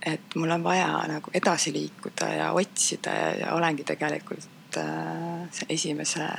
et 0.06 0.34
mul 0.34 0.50
on 0.50 0.62
vaja 0.62 1.02
nagu 1.08 1.30
edasi 1.34 1.72
liikuda 1.72 2.30
ja 2.30 2.52
otsida 2.52 3.10
ja, 3.10 3.30
ja 3.36 3.52
olengi 3.54 3.84
tegelikult 3.84 4.78
äh, 4.78 5.66
esimese 5.68 6.30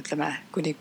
ütleme 0.00 0.30
kuni 0.52 0.76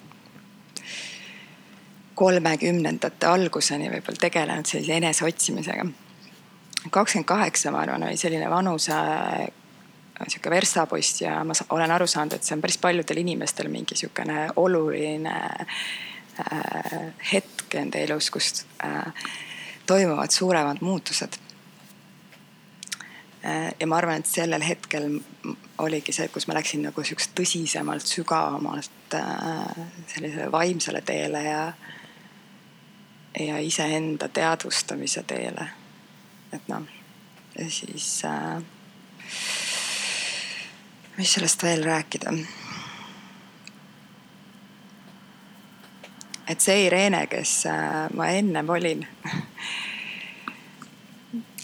kolmekümnendate 2.15 3.28
alguseni 3.28 3.89
võib-olla 3.91 4.21
tegelenud 4.21 4.69
sellise 4.69 4.97
eneseotsimisega. 5.02 5.86
kakskümmend 6.91 7.28
kaheksa, 7.28 7.71
ma 7.71 7.82
arvan, 7.86 8.04
oli 8.04 8.17
selline 8.17 8.49
vanuse 8.49 8.93
sihuke 10.28 10.49
verstapost 10.49 11.21
ja 11.21 11.43
ma 11.43 11.54
olen 11.69 11.91
aru 11.91 12.08
saanud, 12.08 12.36
et 12.38 12.43
see 12.43 12.56
on 12.56 12.62
päris 12.62 12.78
paljudel 12.78 13.23
inimestel 13.23 13.69
mingi 13.71 13.95
sihukene 13.97 14.49
oluline 14.62 15.34
äh, 15.34 17.08
hetk 17.32 17.76
enda 17.80 18.04
elus, 18.04 18.30
kus 18.32 18.65
äh, 18.86 19.32
toimuvad 19.89 20.32
suuremad 20.32 20.82
muutused. 20.82 21.39
Ja 23.80 23.88
ma 23.88 23.98
arvan, 23.98 24.22
et 24.22 24.30
sellel 24.30 24.64
hetkel 24.64 25.10
oligi 25.84 26.14
see, 26.16 26.28
kus 26.32 26.48
ma 26.48 26.56
läksin 26.56 26.86
nagu 26.88 27.04
sihukest 27.04 27.34
tõsisemalt, 27.36 28.08
sügavamalt 28.08 29.18
äh, 29.20 29.82
sellisele 30.14 30.52
vaimsele 30.52 31.02
teele 31.02 31.44
ja 31.44 31.66
ja 33.40 33.58
iseenda 33.60 34.28
teadvustamise 34.30 35.24
teele. 35.24 35.68
et 36.54 36.68
noh, 36.68 36.84
ja 37.58 37.70
siis 37.70 38.22
äh, 38.26 38.64
mis 41.18 41.34
sellest 41.34 41.64
veel 41.64 41.84
rääkida? 41.84 42.34
et 46.48 46.62
see 46.62 46.86
Irene, 46.86 47.26
kes 47.28 47.66
äh, 47.66 48.10
ma 48.14 48.28
ennem 48.28 48.70
olin 48.70 49.08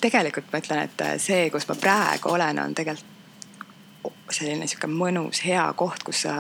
tegelikult 0.02 0.52
ma 0.52 0.62
ütlen, 0.64 0.84
et 0.90 1.02
äh, 1.06 1.16
see, 1.22 1.50
kus 1.54 1.68
ma 1.70 1.76
praegu 1.80 2.34
olen, 2.34 2.60
on 2.64 2.76
tegelikult 2.78 3.18
selline 4.30 4.68
sihuke 4.70 4.88
mõnus, 4.92 5.42
hea 5.42 5.64
koht, 5.76 6.04
kus 6.06 6.24
sa 6.28 6.34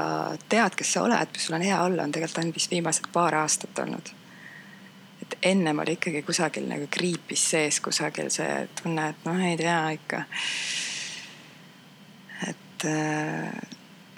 tead, 0.49 0.75
kes 0.77 0.93
sa 0.93 1.03
oled, 1.07 1.37
sul 1.41 1.57
on 1.57 1.65
hea 1.65 1.81
olla, 1.83 2.05
on 2.05 2.13
tegelikult 2.13 2.43
ainult 2.43 2.59
vist 2.59 2.71
viimased 2.71 3.09
paar 3.13 3.35
aastat 3.41 3.81
olnud 3.81 4.13
et 5.21 5.37
ennem 5.51 5.79
oli 5.79 5.97
ikkagi 5.97 6.21
kusagil 6.25 6.67
nagu 6.69 6.87
kriipis 6.91 7.43
sees 7.51 7.79
kusagil 7.85 8.29
see 8.33 8.53
tunne, 8.81 9.09
et 9.11 9.27
noh, 9.27 9.41
ei 9.45 9.57
tea 9.59 9.81
ikka. 9.97 10.23
et 12.47 12.85
äh, 12.87 13.59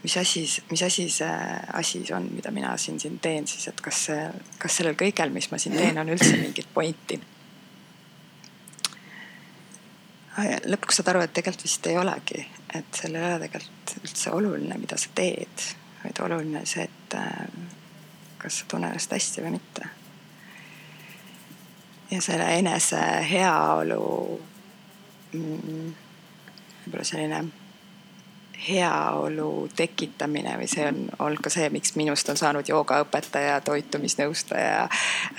mis 0.03 0.17
asi, 0.17 0.45
mis 0.71 0.83
asi 0.83 1.09
see 1.09 1.33
asi 1.73 2.03
on, 2.13 2.29
mida 2.35 2.51
mina 2.51 2.77
siin, 2.77 2.99
siin 2.99 3.19
teen 3.19 3.47
siis, 3.47 3.67
et 3.67 3.81
kas 3.81 4.05
see, 4.07 4.29
kas 4.61 4.77
sellel 4.77 4.95
kõigel, 4.99 5.33
mis 5.33 5.51
ma 5.51 5.59
siin 5.61 5.77
teen, 5.77 5.97
on 5.97 6.13
üldse 6.13 6.37
mingit 6.37 6.69
pointi? 6.73 7.19
Lõpuks 10.39 10.99
saad 10.99 11.11
aru, 11.11 11.23
et 11.25 11.33
tegelikult 11.35 11.65
vist 11.65 11.87
ei 11.91 11.97
olegi, 11.99 12.45
et 12.75 12.99
seal 13.01 13.15
ei 13.15 13.25
ole 13.27 13.39
tegelikult 13.45 13.95
üldse 14.01 14.35
oluline, 14.35 14.77
mida 14.79 14.97
sa 14.99 15.11
teed, 15.15 15.65
vaid 16.03 16.21
oluline 16.23 16.63
see, 16.69 16.85
et 16.87 17.15
äh, 17.19 17.41
kas 18.41 18.61
sa 18.61 18.69
tunned 18.71 18.89
ennast 18.89 19.11
hästi 19.11 19.43
või 19.45 19.55
mitte. 19.57 19.89
Ja 22.11 22.21
selle 22.21 22.47
enese 22.57 23.01
heaolu 23.29 24.05
mm,, 25.33 25.91
võib-olla 26.85 27.07
selline 27.07 27.43
heaolu 28.67 29.69
tekitamine 29.75 30.57
või 30.59 30.67
see 30.69 30.85
on 30.89 31.05
olnud 31.19 31.41
ka 31.43 31.49
see, 31.53 31.69
miks 31.73 31.95
minust 31.97 32.29
on 32.29 32.37
saanud 32.37 32.67
joogaõpetaja, 32.69 33.61
toitumisnõustaja, 33.65 34.89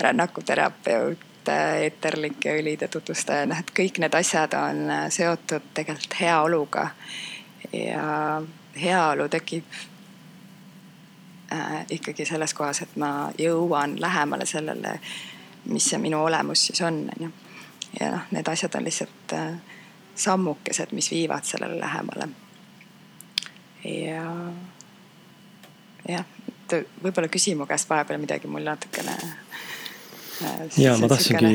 rännakuterapeut, 0.00 1.28
eeterlike 1.48 2.56
õlide 2.60 2.88
tutvustaja, 2.88 3.46
noh, 3.46 3.58
et 3.58 3.70
kõik 3.76 3.98
need 4.02 4.14
asjad 4.14 4.54
on 4.58 4.90
seotud 5.10 5.72
tegelikult 5.74 6.20
heaoluga. 6.20 6.90
ja 7.72 8.42
heaolu 8.82 9.28
tekib 9.28 9.64
äh, 11.52 11.84
ikkagi 11.90 12.24
selles 12.24 12.54
kohas, 12.54 12.82
et 12.82 12.96
ma 12.96 13.32
jõuan 13.38 14.00
lähemale 14.00 14.46
sellele 14.46 14.98
mis 15.64 15.90
see 15.90 15.98
minu 15.98 16.24
olemus 16.24 16.66
siis 16.66 16.80
on, 16.80 17.10
onju. 17.16 17.30
ja 18.00 18.10
noh, 18.10 18.26
need 18.30 18.48
asjad 18.48 18.74
on 18.74 18.84
lihtsalt 18.84 19.32
äh, 19.32 19.52
sammukesed, 20.14 20.92
mis 20.92 21.10
viivad 21.10 21.44
sellele 21.44 21.80
lähemale. 21.80 22.28
ja, 23.84 24.24
jah, 26.08 26.24
võib-olla 27.02 27.28
küsi 27.28 27.54
mu 27.54 27.66
käest 27.66 27.90
vahepeal 27.90 28.20
midagi 28.20 28.48
mul 28.48 28.64
natukene. 28.66 29.16
Äh, 30.40 30.68
ja 30.80 30.96
ma 31.00 31.10
tahtsingi 31.10 31.50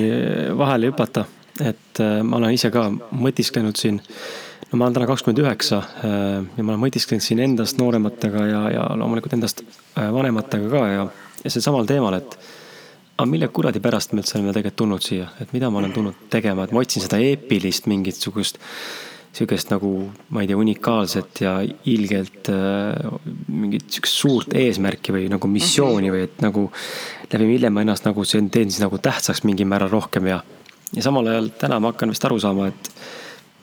vahele 0.57 0.91
hüpata, 0.91 1.25
et 1.59 2.01
äh, 2.03 2.19
ma 2.23 2.37
olen 2.37 2.53
ise 2.55 2.71
ka 2.73 2.87
mõtisklenud 2.93 3.79
siin 3.79 4.01
no 4.67 4.79
ma 4.79 4.87
olen 4.87 4.97
täna 4.97 5.07
kakskümmend 5.09 5.41
üheksa 5.45 5.81
ja 6.03 6.63
ma 6.63 6.73
olen 6.73 6.81
mõtisklenud 6.81 7.23
siin 7.23 7.39
endast 7.39 7.79
noorematega 7.79 8.45
ja, 8.49 8.61
ja 8.73 8.85
loomulikult 8.99 9.37
endast 9.37 9.63
vanematega 9.95 10.69
ka 10.73 10.81
ja, 10.91 11.05
ja 11.43 11.51
sel 11.53 11.63
samal 11.63 11.87
teemal, 11.87 12.17
et 12.19 12.35
aga 13.17 13.27
mille 13.31 13.47
kuradi 13.53 13.79
pärast 13.81 14.11
me 14.13 14.21
üldse 14.21 14.37
oleme 14.37 14.53
tegelikult 14.53 14.79
tulnud 14.83 15.05
siia, 15.05 15.29
et 15.41 15.53
mida 15.55 15.71
ma 15.71 15.79
olen 15.79 15.93
tulnud 15.95 16.27
tegema, 16.33 16.67
et 16.67 16.75
ma 16.75 16.83
otsin 16.83 17.05
seda 17.05 17.19
eepilist 17.23 17.87
mingisugust 17.89 18.59
sihukest 19.37 19.69
nagu, 19.69 19.91
ma 20.33 20.41
ei 20.41 20.49
tea, 20.49 20.57
unikaalset 20.57 21.41
ja 21.43 21.53
ilgelt 21.89 22.49
äh, 22.49 22.95
mingit 23.47 23.85
sihukest 23.91 24.21
suurt 24.23 24.55
eesmärki 24.57 25.13
või 25.13 25.27
nagu 25.29 25.49
missiooni 25.51 26.09
või 26.13 26.23
et 26.25 26.41
nagu 26.41 26.67
läbi 27.31 27.49
mille 27.51 27.69
ma 27.73 27.83
ennast 27.85 28.07
nagu 28.07 28.25
teen 28.25 28.71
siis 28.71 28.81
nagu 28.81 28.97
tähtsaks 28.97 29.43
mingil 29.45 29.69
määral 29.69 29.91
rohkem 29.93 30.29
ja. 30.31 30.41
ja 30.95 31.05
samal 31.05 31.29
ajal 31.29 31.51
täna 31.59 31.79
ma 31.79 31.93
hakkan 31.93 32.13
vist 32.13 32.25
aru 32.25 32.39
saama, 32.41 32.71
et 32.71 32.91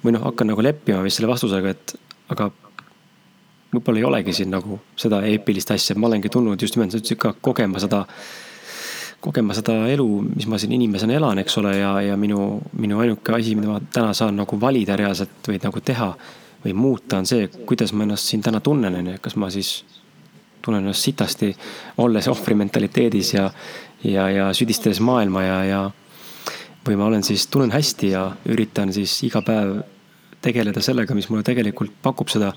või 0.04 0.14
noh, 0.14 0.26
hakkan 0.28 0.52
nagu 0.52 0.62
leppima 0.62 1.02
vist 1.02 1.18
selle 1.18 1.32
vastusega, 1.32 1.74
et 1.74 1.96
aga 2.34 2.50
võib-olla 3.74 4.00
ei 4.00 4.08
olegi 4.08 4.34
siin 4.37 4.52
nagu 4.54 4.78
seda 5.00 5.22
eepilist 5.26 5.72
asja, 5.74 5.96
ma 5.98 6.10
olengi 6.10 6.30
tulnud 6.30 6.60
just 6.60 6.76
nimelt, 6.76 6.94
sa 6.94 7.00
ütlesid 7.02 7.20
ka 7.20 7.34
kogema 7.40 7.82
seda 7.82 8.04
kogema 9.24 9.54
seda 9.56 9.76
elu, 9.88 10.06
mis 10.34 10.46
ma 10.50 10.58
siin 10.60 10.74
inimesena 10.76 11.16
elan, 11.16 11.40
eks 11.40 11.58
ole, 11.62 11.74
ja, 11.78 11.94
ja 12.04 12.16
minu, 12.20 12.60
minu 12.80 13.00
ainuke 13.00 13.32
asi, 13.37 13.54
mida 13.56 13.72
ma 13.72 13.80
täna 13.80 14.12
saan 14.16 14.37
nagu 14.40 14.58
valida 14.60 14.98
reaalselt 15.00 15.48
või 15.48 15.60
nagu 15.62 15.80
teha 15.80 16.10
või 16.64 16.76
muuta, 16.76 17.20
on 17.20 17.28
see, 17.28 17.48
kuidas 17.68 17.92
ma 17.92 18.06
ennast 18.06 18.30
siin 18.30 18.44
täna 18.44 18.60
tunnen, 18.64 19.00
on 19.00 19.12
ju, 19.12 19.18
kas 19.24 19.37
ma 19.40 19.50
siis 19.52 19.72
tunnen 20.64 20.84
ennast 20.84 21.04
sitasti, 21.04 21.50
olles 22.04 22.28
ohvri 22.32 22.56
mentaliteedis 22.60 23.34
ja, 23.34 23.48
ja, 24.04 24.28
ja 24.32 24.52
süüdistades 24.56 25.00
maailma 25.04 25.44
ja, 25.44 25.58
ja 25.68 25.82
või 26.84 27.00
ma 27.00 27.08
olen 27.08 27.24
siis, 27.24 27.46
tunnen 27.52 27.72
hästi 27.72 28.12
ja 28.12 28.26
üritan 28.52 28.92
siis 28.92 29.16
iga 29.24 29.40
päev 29.44 29.78
tegeleda 30.44 30.80
sellega, 30.84 31.16
mis 31.16 31.30
mulle 31.32 31.44
tegelikult 31.46 31.96
pakub 32.04 32.32
seda, 32.32 32.52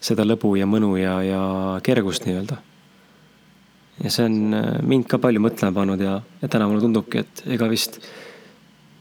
seda 0.00 0.24
lõbu 0.28 0.56
ja 0.60 0.68
mõnu 0.68 0.96
ja, 1.00 1.20
ja 1.24 1.42
kergust 1.84 2.28
nii-öelda 2.28 2.60
ja 4.04 4.12
see 4.12 4.26
on 4.28 4.54
äh, 4.54 4.70
mind 4.86 5.08
ka 5.10 5.18
palju 5.22 5.42
mõtlema 5.42 5.74
pannud 5.74 6.02
ja, 6.02 6.18
ja 6.42 6.50
täna 6.50 6.68
mulle 6.70 6.82
tundubki, 6.84 7.22
et 7.24 7.42
ega 7.56 7.68
vist, 7.70 7.98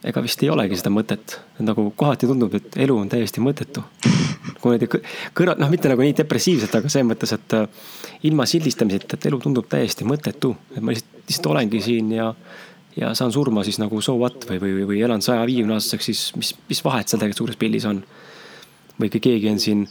ega 0.08 0.24
vist 0.26 0.42
ei 0.44 0.52
olegi 0.54 0.80
seda 0.80 0.92
mõtet. 0.94 1.38
nagu 1.60 1.90
kohati 1.96 2.30
tundub, 2.30 2.54
et 2.58 2.78
elu 2.86 2.98
on 2.98 3.10
täiesti 3.10 3.44
mõttetu. 3.44 3.84
kui 4.62 4.74
niimoodi 4.74 4.90
kõrval, 5.38 5.60
noh, 5.62 5.70
mitte 5.70 5.92
nagu 5.92 6.02
nii 6.02 6.16
depressiivselt, 6.18 6.74
aga 6.80 6.90
selles 6.90 7.10
mõttes, 7.12 7.34
et 7.36 7.58
äh, 7.58 7.68
ilma 8.30 8.48
sildistamiseta, 8.50 9.18
et 9.18 9.30
elu 9.30 9.42
tundub 9.44 9.70
täiesti 9.70 10.08
mõttetu. 10.08 10.56
et 10.76 10.82
ma 10.82 10.96
lihtsalt, 10.96 11.22
lihtsalt 11.28 11.52
olengi 11.54 11.84
siin 11.84 12.12
ja, 12.16 12.32
ja 12.98 13.14
saan 13.18 13.32
surma 13.36 13.64
siis 13.68 13.80
nagu 13.84 14.02
so 14.02 14.18
what 14.18 14.50
või, 14.50 14.62
või, 14.64 14.90
või 14.94 15.06
elan 15.06 15.22
saja 15.22 15.46
viiekümne 15.46 15.78
aastaseks, 15.78 16.10
siis 16.10 16.26
mis, 16.40 16.56
mis 16.70 16.84
vahet 16.86 17.08
seal 17.08 17.22
tegelikult 17.22 17.46
suures 17.46 17.62
pildis 17.62 17.86
on. 17.86 18.04
või 18.98 19.14
kui 19.14 19.22
keegi 19.22 19.50
on 19.52 19.60
siin, 19.62 19.88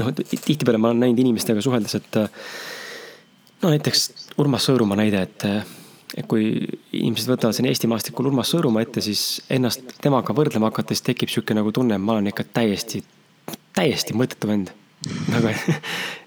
noh, 0.00 0.10
tihtipeale 0.18 0.80
ma 0.82 0.90
olen 0.90 1.04
näinud 1.04 1.20
inimestega 1.22 1.62
suheldes, 1.62 2.00
et 2.00 2.18
äh, 2.18 2.46
no 3.62 3.70
näiteks 3.70 4.10
Urmas 4.42 4.66
Sõõrumaa 4.68 4.98
näide, 4.98 5.22
et, 5.26 5.46
et 6.18 6.28
kui 6.28 6.46
inimesed 6.92 7.30
võtavad 7.30 7.56
siin 7.56 7.68
Eesti 7.70 7.90
maastikul 7.90 8.30
Urmas 8.30 8.52
Sõõrumaa 8.52 8.84
ette, 8.86 9.02
siis 9.04 9.42
ennast 9.52 9.96
temaga 10.02 10.34
võrdlema 10.36 10.70
hakates 10.72 11.04
tekib 11.06 11.32
sihuke 11.32 11.56
nagu 11.56 11.72
tunne, 11.74 11.98
ma 11.98 12.16
olen 12.16 12.32
ikka 12.32 12.46
täiesti, 12.60 13.02
täiesti 13.76 14.16
mõttetu 14.18 14.50
vend. 14.50 14.72
nagu, 15.34 15.50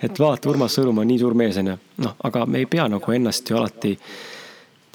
et 0.03 0.17
vaata, 0.19 0.49
Urmas 0.51 0.75
Sõõrumaa 0.75 1.05
on 1.05 1.11
nii 1.13 1.21
suur 1.21 1.35
mees, 1.37 1.59
onju. 1.61 1.77
noh, 2.03 2.17
aga 2.27 2.45
me 2.49 2.63
ei 2.63 2.71
pea 2.71 2.87
nagu 2.91 3.15
ennast 3.15 3.49
ju 3.49 3.59
alati 3.59 3.93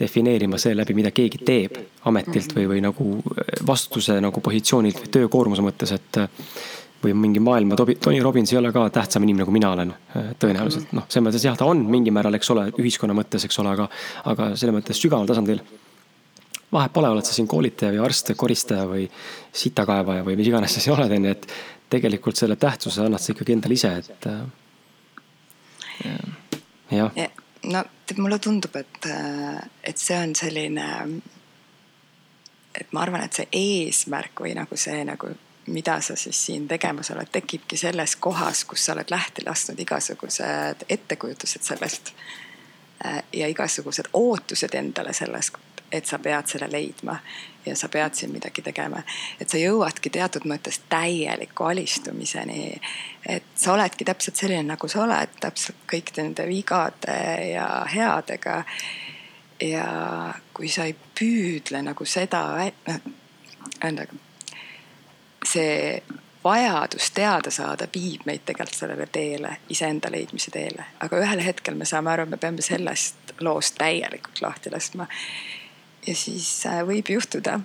defineerima 0.01 0.57
seeläbi, 0.61 0.95
mida 0.97 1.11
keegi 1.13 1.43
teeb 1.45 1.77
ametilt 2.09 2.55
või, 2.57 2.67
või 2.71 2.83
nagu 2.85 3.07
vastutuse 3.69 4.17
nagu 4.25 4.41
positsioonilt 4.41 5.03
või 5.03 5.11
töökoormuse 5.17 5.65
mõttes, 5.65 5.93
et 5.93 6.21
või 7.05 7.15
mingi 7.17 7.41
maailma 7.41 7.77
Tony 7.77 8.21
Robbins 8.21 8.53
ei 8.53 8.59
ole 8.61 8.73
ka 8.73 8.87
tähtsam 8.93 9.25
inimene, 9.25 9.47
kui 9.49 9.57
mina 9.57 9.73
olen, 9.73 9.93
tõenäoliselt. 10.41 10.93
noh, 10.97 11.07
selles 11.09 11.27
mõttes 11.29 11.45
jah, 11.47 11.57
ta 11.57 11.69
on 11.71 11.83
mingil 11.89 12.15
määral, 12.15 12.37
eks 12.37 12.51
ole, 12.55 12.67
ühiskonna 12.81 13.17
mõttes, 13.17 13.47
eks 13.49 13.61
ole, 13.63 13.73
aga, 13.77 13.89
aga 14.33 14.51
selles 14.61 14.77
mõttes 14.77 15.01
sügaval 15.01 15.29
tasandil. 15.31 15.63
vahet 16.73 16.93
pole, 16.93 17.09
oled 17.09 17.27
sa 17.27 17.35
siin 17.35 17.49
koolitaja 17.51 17.93
või 17.97 18.05
arst 18.05 18.33
koristaja 18.37 18.87
või 18.87 19.09
sitakaevaja 19.53 20.25
või 20.27 20.37
mis 20.39 20.53
iganes 20.53 20.77
sa 20.77 20.81
siin 20.81 20.95
oled, 20.95 21.17
on 21.17 21.25
ju, 21.25 21.31
et 21.31 21.47
tegelikult 21.91 22.37
selle 22.37 22.57
tähtsuse 22.57 23.03
annad 23.03 23.21
sa 23.21 23.33
ikkagi 23.33 23.57
endale 23.57 23.75
ise, 23.75 23.97
et 23.99 24.27
äh, 24.31 24.41
jah 26.91 27.11
ja,. 27.17 27.29
no 27.65 27.85
mulle 28.19 28.39
tundub, 28.39 28.77
et, 28.77 29.07
äh, 29.07 29.59
et 29.83 29.99
see 29.99 30.19
on 30.21 30.35
selline, 30.37 30.87
et 32.75 32.93
ma 32.93 33.03
arvan, 33.07 33.25
et 33.25 33.41
see 33.41 33.49
eesmärk 33.53 34.45
või 34.45 34.55
nagu 34.59 34.79
see 34.79 35.03
nagu 35.09 35.35
mida 35.71 36.01
sa 36.01 36.17
siis 36.17 36.47
siin 36.47 36.69
tegemas 36.69 37.11
oled, 37.11 37.29
tekibki 37.33 37.77
selles 37.77 38.17
kohas, 38.17 38.65
kus 38.65 38.85
sa 38.87 38.93
oled 38.93 39.11
lahti 39.11 39.45
lasknud 39.47 39.81
igasugused 39.81 40.85
ettekujutused 40.89 41.63
sellest. 41.63 42.13
äh, 43.05 43.23
ja 43.33 43.49
igasugused 43.49 44.11
ootused 44.13 44.75
endale 44.75 45.13
sellest, 45.13 45.57
et 45.93 46.07
sa 46.07 46.19
pead 46.19 46.47
selle 46.47 46.69
leidma 46.73 47.17
ja 47.67 47.77
sa 47.77 47.89
pead 47.89 48.15
siin 48.15 48.33
midagi 48.33 48.63
tegema. 48.63 49.03
et 49.41 49.49
sa 49.49 49.57
jõuadki 49.57 50.11
teatud 50.11 50.45
mõttes 50.45 50.81
täieliku 50.89 51.65
alistumiseni. 51.65 52.81
et 53.27 53.45
sa 53.55 53.73
oledki 53.73 54.05
täpselt 54.05 54.37
selline, 54.37 54.63
nagu 54.63 54.89
sa 54.89 55.03
oled, 55.03 55.37
täpselt 55.41 55.77
kõik 55.93 56.13
nende 56.17 56.47
vigade 56.47 57.51
ja 57.53 57.87
headega. 57.95 58.65
ja 59.61 59.87
kui 60.55 60.69
sa 60.69 60.85
ei 60.85 60.95
püüdle 60.95 61.83
nagu 61.83 62.05
seda, 62.05 62.71
noh, 62.87 63.01
ühesõnaga 63.81 64.30
see 65.53 66.03
vajadus 66.45 67.11
teada 67.11 67.51
saada 67.51 67.89
viib 67.95 68.25
meid 68.25 68.45
tegelikult 68.47 68.79
sellele 68.79 69.07
teele, 69.13 69.57
iseenda 69.69 70.11
leidmise 70.13 70.51
teele, 70.51 70.85
aga 71.01 71.21
ühel 71.21 71.43
hetkel 71.45 71.77
me 71.77 71.89
saame 71.89 72.13
aru, 72.15 72.27
me 72.31 72.41
peame 72.41 72.65
sellest 72.65 73.35
loost 73.41 73.77
täielikult 73.79 74.41
lahti 74.43 74.73
laskma. 74.73 75.07
ja 76.07 76.15
siis 76.17 76.67
äh, 76.67 76.81
võib 76.87 77.13
juhtuda, 77.13 77.61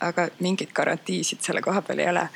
aga 0.00 0.28
mingeid 0.40 0.72
garantiisid 0.72 1.44
selle 1.44 1.62
koha 1.62 1.82
peal 1.82 2.00
ei 2.04 2.08
ole, 2.08 2.28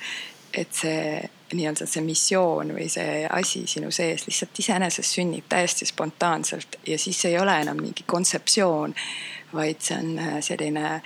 et 0.53 0.72
see 0.74 1.20
nii-öelda 1.55 1.87
see 1.87 2.03
missioon 2.05 2.74
või 2.74 2.87
see 2.90 3.26
asi 3.31 3.64
sinu 3.66 3.90
sees 3.90 4.26
lihtsalt 4.26 4.59
iseenesest 4.59 5.16
sünnib 5.16 5.48
täiesti 5.48 5.87
spontaanselt 5.87 6.79
ja 6.87 6.98
siis 6.98 7.24
ei 7.24 7.38
ole 7.38 7.57
enam 7.62 7.81
mingi 7.81 8.05
kontseptsioon, 8.07 8.94
vaid 9.55 9.81
see 9.83 9.96
on 9.96 10.18
äh, 10.18 10.38
selline 10.44 11.00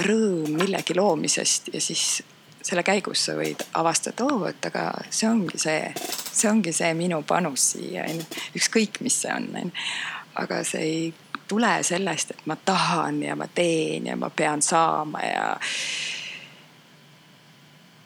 rõõm 0.00 0.56
millegi 0.56 0.96
loomisest 0.96 1.68
ja 1.74 1.80
siis 1.80 2.22
selle 2.62 2.84
käigus 2.86 3.26
sa 3.26 3.34
võid 3.38 3.62
avastada, 3.78 4.26
oo, 4.26 4.46
et 4.48 4.70
aga 4.70 4.86
see 5.10 5.28
ongi 5.28 5.58
see, 5.60 5.92
see 6.30 6.50
ongi 6.50 6.72
see 6.74 6.92
minu 6.98 7.22
panus 7.26 7.72
siia, 7.74 8.06
onju. 8.08 8.26
ükskõik, 8.58 9.02
mis 9.04 9.20
see 9.24 9.34
on, 9.34 9.48
onju. 9.62 9.86
aga 10.42 10.62
see 10.66 10.86
ei 10.86 11.04
tule 11.48 11.72
sellest, 11.84 12.32
et 12.32 12.46
ma 12.48 12.56
tahan 12.56 13.22
ja 13.22 13.36
ma 13.36 13.48
teen 13.54 14.06
ja 14.08 14.16
ma 14.16 14.30
pean 14.30 14.62
saama 14.62 15.24
ja. 15.26 15.46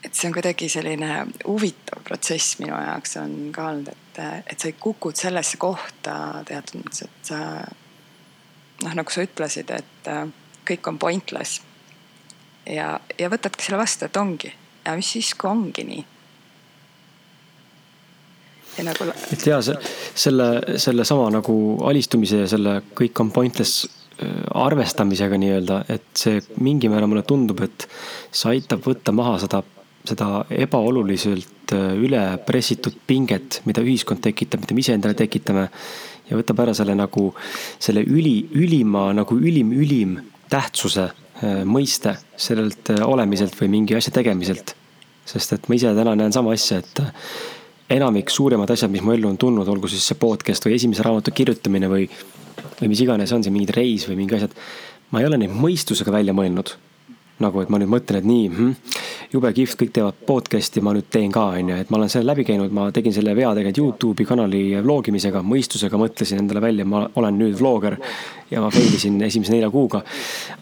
et 0.04 0.14
see 0.14 0.28
on 0.28 0.34
kuidagi 0.34 0.68
selline 0.72 1.10
huvitav 1.44 2.02
protsess 2.06 2.58
minu 2.62 2.74
jaoks 2.74 3.16
on 3.22 3.36
ka 3.54 3.70
olnud, 3.70 3.92
et, 3.92 4.22
et 4.52 4.58
sa 4.58 4.72
kukud 4.80 5.18
sellesse 5.18 5.60
kohta 5.62 6.16
teatud 6.48 6.82
mõttes, 6.82 7.06
et 7.06 7.30
sa 7.30 7.40
noh, 8.82 8.92
nagu 8.98 9.12
sa 9.12 9.24
ütlesid, 9.26 9.70
et 9.70 10.12
kõik 10.66 10.90
on 10.90 10.98
pointless 10.98 11.62
ja, 12.70 12.92
ja 13.18 13.30
võtadki 13.32 13.66
selle 13.66 13.80
vastu, 13.80 14.08
et 14.08 14.20
ongi. 14.20 14.52
ja 14.86 14.94
mis 14.98 15.10
siis, 15.16 15.32
kui 15.38 15.50
ongi 15.50 15.86
nii? 15.86 16.04
Nagu... 18.84 19.06
et 19.32 19.46
ja 19.48 19.56
see, 19.64 19.76
selle, 20.12 20.76
sellesama 20.80 21.30
nagu 21.38 21.54
alistumise 21.88 22.42
ja 22.42 22.48
selle 22.50 22.82
kõik 22.96 23.22
on 23.24 23.30
pointless 23.32 23.86
arvestamisega 24.56 25.36
nii-öelda, 25.40 25.78
et 25.92 26.10
see 26.16 26.42
mingil 26.64 26.92
määral 26.92 27.08
mulle 27.08 27.24
tundub, 27.28 27.60
et 27.64 27.86
see 28.32 28.54
aitab 28.54 28.84
võtta 28.84 29.12
maha 29.16 29.34
seda, 29.42 29.62
seda 30.08 30.28
ebaoluliselt 30.52 31.72
üle 31.72 32.22
pressitud 32.48 32.96
pinget, 33.08 33.60
mida 33.68 33.84
ühiskond 33.84 34.22
tekitab, 34.24 34.62
mida 34.64 34.76
me 34.76 34.84
iseendale 34.84 35.16
tekitame. 35.18 35.68
ja 36.28 36.36
võtab 36.36 36.64
ära 36.64 36.74
selle 36.74 36.94
nagu, 36.96 37.28
selle 37.78 38.02
üli, 38.02 38.48
ülima 38.56 39.12
nagu 39.14 39.36
ülim, 39.36 39.72
ülim 39.76 40.16
tähtsuse 40.50 41.10
Äh, 41.10 41.25
mõiste 41.68 42.16
sellelt 42.36 42.92
äh, 42.94 43.02
olemiselt 43.04 43.56
või 43.60 43.68
mingi 43.72 43.96
asja 43.96 44.12
tegemiselt. 44.14 44.74
sest 45.26 45.52
et 45.52 45.68
ma 45.68 45.74
ise 45.74 45.90
täna 45.94 46.14
näen 46.14 46.32
sama 46.32 46.52
asja, 46.54 46.78
et 46.78 47.00
äh, 47.02 47.10
enamik 47.96 48.30
suuremad 48.30 48.70
asjad, 48.70 48.90
mis 48.90 49.02
mu 49.02 49.12
ellu 49.12 49.28
on 49.28 49.38
tulnud, 49.38 49.68
olgu 49.68 49.88
siis 49.90 50.06
see 50.06 50.18
podcast 50.18 50.64
või 50.66 50.76
esimese 50.78 51.02
raamatu 51.02 51.34
kirjutamine 51.34 51.90
või, 51.90 52.08
või 52.80 52.90
mis 52.92 53.02
iganes 53.02 53.32
on 53.32 53.44
see, 53.44 53.54
mingid 53.54 53.74
reis 53.76 54.08
või 54.08 54.20
mingi 54.22 54.38
asjad. 54.38 54.54
ma 55.10 55.20
ei 55.20 55.26
ole 55.26 55.38
neid 55.38 55.54
mõistusega 55.54 56.12
välja 56.12 56.34
mõelnud 56.34 56.76
nagu, 57.42 57.60
et 57.60 57.70
ma 57.72 57.80
nüüd 57.80 57.90
mõtlen, 57.92 58.20
et 58.20 58.28
nii 58.28 58.46
hm,, 58.48 58.70
jube 59.32 59.50
kihvt, 59.56 59.76
kõik 59.80 59.92
teevad 59.96 60.18
podcast'i, 60.28 60.82
ma 60.84 60.94
nüüd 60.96 61.08
teen 61.12 61.32
ka, 61.34 61.44
on 61.58 61.72
ju, 61.72 61.78
et 61.82 61.92
ma 61.92 61.98
olen 62.00 62.12
selle 62.12 62.30
läbi 62.30 62.46
käinud, 62.48 62.72
ma 62.74 62.88
tegin 62.94 63.14
selle 63.14 63.34
vea 63.36 63.52
tegelikult 63.56 63.82
Youtube'i 63.82 64.28
kanali 64.28 64.62
vlogimisega, 64.84 65.42
mõistusega 65.44 66.00
mõtlesin 66.00 66.42
endale 66.42 66.62
välja, 66.64 66.86
ma 66.88 67.04
olen 67.20 67.38
nüüd 67.40 67.56
vlogger. 67.60 67.98
ja 68.50 68.60
ma 68.62 68.70
fail 68.70 68.94
isin 68.94 69.20
esimese 69.26 69.52
nelja 69.52 69.70
kuuga. 69.70 70.02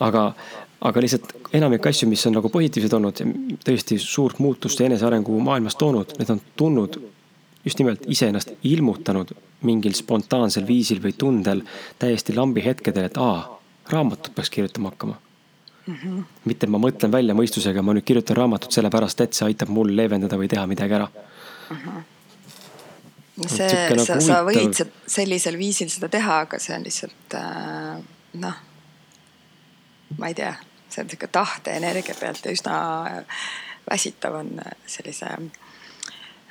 aga, 0.01 0.33
aga 0.81 1.01
lihtsalt 1.01 1.35
enamik 1.55 1.87
asju, 1.87 2.09
mis 2.09 2.27
on 2.27 2.39
nagu 2.39 2.49
positiivsed 2.49 2.93
olnud, 2.99 3.25
tõesti 3.65 3.99
suurt 4.01 4.39
muutust 4.39 4.81
ja 4.81 4.87
enesearengu 4.87 5.41
maailmas 5.41 5.77
toonud, 5.77 6.17
need 6.19 6.31
on 6.31 6.41
tulnud 6.57 6.99
just 7.65 7.79
nimelt 7.79 8.03
iseennast 8.11 8.51
ilmutanud 8.63 9.31
mingil 9.65 9.95
spontaansel 9.97 10.67
viisil 10.67 11.01
või 11.01 11.15
tundel 11.17 11.63
täiesti 11.99 12.35
lambi 12.37 12.65
hetkedel, 12.65 13.09
et 13.09 13.21
aa, 13.21 13.61
raamatut 13.93 14.35
peaks 14.35 14.51
kirjutama 14.51 14.93
hakkama 14.93 15.21
mm. 15.87 15.95
-hmm. 15.95 16.25
mitte 16.45 16.67
ma 16.67 16.79
mõtlen 16.79 17.13
välja 17.13 17.35
mõistusega, 17.35 17.83
ma 17.83 17.95
nüüd 17.95 18.05
kirjutan 18.05 18.37
raamatut 18.37 18.73
sellepärast, 18.73 19.21
et 19.21 19.33
see 19.33 19.47
aitab 19.47 19.69
mul 19.69 19.97
leevendada 19.97 20.37
või 20.41 20.49
teha 20.49 20.67
midagi 20.67 20.95
ära 20.95 21.09
mm. 21.11 21.77
-hmm 21.77 22.03
see, 23.49 23.89
nagu 23.91 24.05
sa, 24.05 24.21
sa 24.21 24.43
võid 24.47 24.79
sellisel 25.11 25.59
viisil 25.59 25.91
seda 25.91 26.09
teha, 26.09 26.39
aga 26.47 26.59
see 26.63 26.77
on 26.77 26.85
lihtsalt 26.87 27.35
äh, 27.35 27.99
noh, 28.39 28.61
ma 30.19 30.31
ei 30.31 30.35
tea, 30.39 30.55
see 30.89 31.03
on 31.03 31.11
sihuke 31.11 31.27
tahteenergia 31.35 32.15
pealt 32.21 32.47
ja 32.47 32.55
üsna 32.55 32.77
väsitav 33.91 34.39
on 34.39 34.61
sellise 34.87 35.27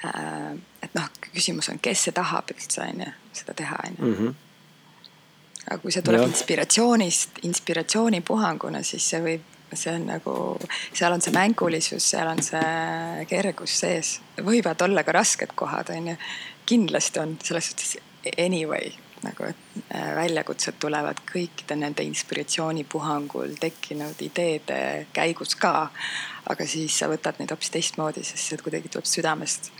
äh,. 0.03 0.51
et 0.83 0.95
noh, 0.95 1.07
küsimus 1.31 1.71
on, 1.71 1.79
kes 1.79 2.03
see 2.03 2.15
tahab 2.15 2.51
üldse 2.51 2.83
on 2.83 3.05
ju, 3.05 3.11
seda 3.31 3.55
teha 3.63 3.79
on 3.87 3.95
ju 3.99 4.11
mhm 4.11 4.42
aga 5.67 5.79
kui 5.81 5.93
see 5.95 6.03
tuleb 6.05 6.23
ja. 6.25 6.29
inspiratsioonist, 6.29 7.43
inspiratsioonipuhanguna, 7.47 8.83
siis 8.85 9.05
see 9.13 9.21
võib, 9.23 9.45
see 9.73 9.93
on 9.95 10.07
nagu, 10.11 10.33
seal 10.93 11.15
on 11.15 11.23
see 11.23 11.33
mängulisus, 11.35 12.09
seal 12.13 12.29
on 12.29 12.43
see 12.45 13.27
kergus 13.29 13.77
sees. 13.83 14.17
võivad 14.43 14.81
olla 14.85 15.05
ka 15.05 15.15
rasked 15.15 15.55
kohad, 15.55 15.93
on 15.95 16.13
ju. 16.13 16.17
kindlasti 16.65 17.19
on 17.19 17.37
selles 17.43 17.71
suhtes 17.71 17.97
anyway 18.37 18.93
nagu, 19.23 19.47
et 19.47 19.95
äh, 19.95 20.09
väljakutsed 20.17 20.75
tulevad 20.83 21.21
kõikide 21.27 21.77
nende 21.79 22.03
inspiratsioonipuhangul 22.03 23.55
tekkinud 23.59 24.19
ideede 24.25 25.07
käigus 25.15 25.55
ka. 25.55 25.89
aga 26.51 26.67
siis 26.67 26.97
sa 26.99 27.07
võtad 27.07 27.39
neid 27.39 27.51
hoopis 27.55 27.71
teistmoodi, 27.71 28.23
sest 28.27 28.51
see 28.51 28.59
kuidagi 28.63 28.91
tuleb 28.91 29.07
südamest. 29.07 29.71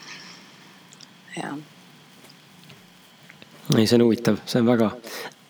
jah 1.36 1.58
ei, 3.78 3.88
see 3.88 3.96
on 3.98 4.04
huvitav, 4.06 4.40
see 4.46 4.60
on 4.62 4.68
väga, 4.68 4.90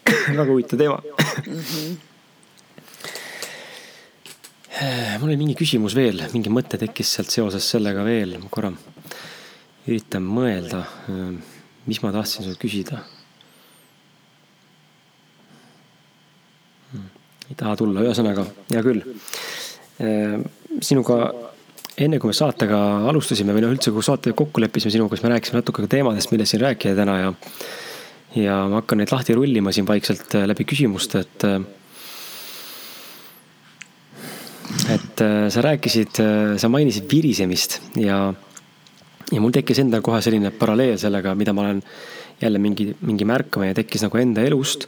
väga 0.39 0.49
huvitav 0.49 0.79
teema 0.79 0.99
mm. 1.01 1.59
-hmm. 1.59 1.97
mul 5.19 5.29
oli 5.29 5.37
mingi 5.37 5.55
küsimus 5.55 5.95
veel, 5.95 6.23
mingi 6.33 6.49
mõte 6.49 6.77
tekkis 6.81 7.13
sealt 7.15 7.31
seoses 7.31 7.69
sellega 7.75 8.03
veel, 8.03 8.37
ma 8.41 8.49
korra 8.51 8.73
üritan 9.87 10.23
mõelda, 10.23 10.83
mis 11.85 11.99
ma 12.03 12.11
tahtsin 12.15 12.45
sult 12.45 12.59
küsida. 12.61 13.01
Hmm, 16.91 17.09
ei 17.49 17.55
taha 17.59 17.75
tulla, 17.79 18.03
ühesõnaga, 18.05 18.45
hea 18.71 18.83
küll. 18.85 19.01
sinuga 20.81 21.17
enne 21.97 22.19
kui 22.19 22.31
me 22.31 22.35
saatega 22.35 22.77
alustasime 23.09 23.53
või 23.53 23.65
noh, 23.65 23.73
üldse 23.75 23.93
kui 23.93 24.05
saate 24.05 24.33
kokku 24.37 24.61
leppisime 24.63 24.93
sinuga, 24.95 25.17
siis 25.17 25.25
me 25.25 25.33
rääkisime 25.35 25.59
natuke 25.59 25.83
ka 25.85 25.91
teemadest, 25.91 26.31
millest 26.31 26.55
siin 26.55 26.63
rääkida 26.63 26.95
täna 26.97 27.17
ja 27.19 27.33
ja 28.35 28.57
ma 28.69 28.81
hakkan 28.81 29.01
neid 29.01 29.13
lahti 29.13 29.35
rullima 29.37 29.73
siin 29.73 29.87
vaikselt 29.87 30.35
äh, 30.37 30.47
läbi 30.49 30.65
küsimuste, 30.69 31.23
et. 31.23 31.47
Äh, 31.47 31.61
et 34.93 35.21
äh, 35.21 35.47
sa 35.53 35.61
rääkisid, 35.61 36.17
sa 36.57 36.69
mainisid 36.71 37.05
virisemist 37.11 37.77
ja, 37.99 38.17
ja 39.31 39.41
mul 39.43 39.53
tekkis 39.53 39.79
endal 39.83 40.01
kohe 40.03 40.21
selline 40.23 40.49
paralleel 40.55 40.97
sellega, 40.99 41.35
mida 41.37 41.53
ma 41.53 41.67
olen 41.67 41.81
jälle 42.41 42.59
mingi, 42.59 42.89
mingi 43.05 43.27
märkama 43.27 43.69
ja 43.69 43.75
tekkis 43.77 44.03
nagu 44.03 44.17
enda 44.19 44.43
elust 44.43 44.87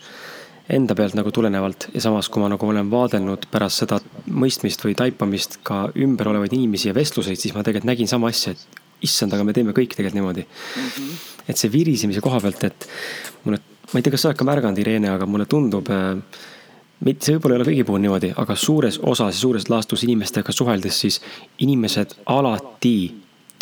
enda 0.73 0.95
pealt 0.97 1.13
nagu 1.13 1.29
tulenevalt 1.31 1.89
ja 1.93 2.01
samas, 2.01 2.31
kui 2.33 2.41
ma 2.41 2.49
nagu 2.49 2.67
olen 2.67 2.89
vaadelnud 2.89 3.45
pärast 3.51 3.83
seda 3.83 3.99
mõistmist 4.25 4.81
või 4.83 4.95
taipamist 4.97 5.59
ka 5.67 5.85
ümber 6.01 6.31
olevaid 6.31 6.55
inimesi 6.57 6.89
ja 6.89 6.97
vestluseid, 6.97 7.37
siis 7.37 7.53
ma 7.53 7.61
tegelikult 7.61 7.91
nägin 7.91 8.09
sama 8.09 8.31
asja, 8.33 8.55
et 8.55 8.84
issand, 9.05 9.35
aga 9.35 9.45
me 9.47 9.53
teeme 9.55 9.75
kõik 9.75 9.93
tegelikult 9.95 10.19
niimoodi 10.19 10.45
mm. 10.45 10.89
-hmm. 10.89 11.21
et 11.47 11.61
see 11.61 11.71
virisemise 11.71 12.23
koha 12.25 12.41
pealt, 12.43 12.63
et 12.63 12.89
mulle, 13.45 13.61
ma 13.91 13.99
ei 13.99 14.05
tea, 14.05 14.15
kas 14.15 14.25
sa 14.25 14.31
oled 14.31 14.41
ka 14.41 14.47
märganud, 14.47 14.81
Irene, 14.81 15.13
aga 15.13 15.29
mulle 15.29 15.45
tundub 15.49 15.89
äh,. 15.93 16.41
mitte, 17.05 17.25
see 17.25 17.35
võib-olla 17.37 17.55
ei 17.55 17.61
ole 17.61 17.69
kõigi 17.69 17.85
puhul 17.85 18.03
niimoodi, 18.05 18.33
aga 18.43 18.55
suures 18.55 18.99
osas 19.03 19.35
ja 19.35 19.39
suures 19.41 19.69
laastus 19.69 20.03
inimestega 20.07 20.51
suheldes, 20.51 20.99
siis 21.05 21.21
inimesed 21.59 22.17
alati 22.25 22.97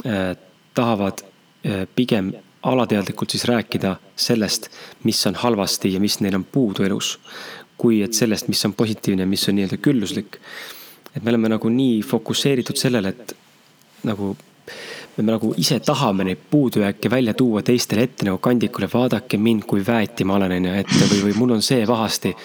äh, 0.06 0.34
tahavad 0.74 1.24
äh, 1.24 1.86
pigem 1.96 2.34
alateadlikult 2.64 3.30
siis 3.30 3.46
rääkida 3.46 3.96
sellest, 4.16 4.70
mis 5.04 5.28
on 5.28 5.36
halvasti 5.36 5.94
ja 5.94 6.00
mis 6.00 6.20
neil 6.20 6.36
on 6.36 6.44
puudu 6.44 6.84
elus. 6.84 7.20
kui 7.78 7.98
et 8.02 8.14
sellest, 8.14 8.48
mis 8.48 8.62
on 8.66 8.74
positiivne, 8.74 9.26
mis 9.26 9.50
on 9.50 9.56
nii-öelda 9.58 9.78
külluslik. 9.78 10.38
et 11.16 11.24
me 11.24 11.30
oleme 11.30 11.50
nagu 11.50 11.70
nii 11.70 12.02
fokusseeritud 12.02 12.78
sellele, 12.78 13.10
et 13.10 13.36
nagu 14.04 14.38
me 15.18 15.32
nagu 15.32 15.54
ise 15.58 15.80
tahame 15.80 16.26
neid 16.28 16.42
puudujääke 16.50 17.10
välja 17.10 17.34
tuua 17.34 17.62
teistele 17.62 18.08
ette 18.08 18.26
nagu 18.26 18.38
kandikule, 18.38 18.90
vaadake 18.94 19.38
mind, 19.38 19.68
kui 19.70 19.84
väeti 19.88 20.26
ma 20.26 20.38
olen, 20.40 20.56
on 20.58 20.70
ju, 20.70 20.76
ette 20.82 21.10
või, 21.10 21.20
või 21.28 21.36
mul 21.38 21.58
on 21.58 21.66
see 21.66 21.86
pahasti. 21.88 22.36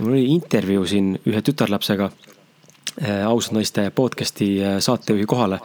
mul 0.00 0.12
oli 0.12 0.26
intervjuu 0.34 0.86
siin 0.86 1.14
ühe 1.26 1.42
tütarlapsega 1.42 2.10
äh, 2.10 3.26
ausad 3.26 3.58
naiste 3.58 3.90
podcast'i 3.90 4.52
äh, 4.62 4.78
saatejuhi 4.78 5.26
kohale 5.26 5.60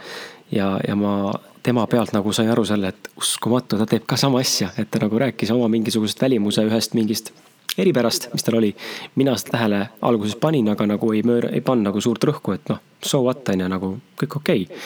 ja, 0.52 0.80
ja 0.88 0.96
ma 0.96 1.34
tema 1.64 1.88
pealt 1.88 2.14
nagu 2.14 2.34
sain 2.34 2.50
aru 2.50 2.66
selle, 2.66 2.94
et 2.94 3.10
uskumatu, 3.18 3.78
ta 3.78 3.86
teeb 3.90 4.06
ka 4.06 4.18
sama 4.18 4.42
asja, 4.42 4.70
et 4.78 4.90
ta 4.92 5.02
nagu 5.02 5.20
rääkis 5.20 5.52
oma 5.54 5.70
mingisugusest 5.72 6.22
välimuse 6.22 6.66
ühest 6.66 6.94
mingist 6.98 7.32
eripärast, 7.78 8.30
mis 8.34 8.44
tal 8.44 8.58
oli. 8.60 8.76
mina 9.16 9.36
seda 9.38 9.58
tähele 9.58 9.80
alguses 10.02 10.36
panin, 10.42 10.70
aga 10.70 10.86
nagu 10.88 11.12
ei 11.14 11.24
mööra, 11.28 11.50
ei 11.54 11.62
pannud 11.62 11.90
nagu 11.90 12.02
suurt 12.02 12.24
rõhku, 12.24 12.56
et 12.56 12.70
noh, 12.70 12.82
so 13.04 13.22
what 13.26 13.50
on 13.50 13.66
ju, 13.66 13.70
nagu 13.72 13.94
kõik 14.22 14.38
okei 14.42 14.68
okay. 14.68 14.84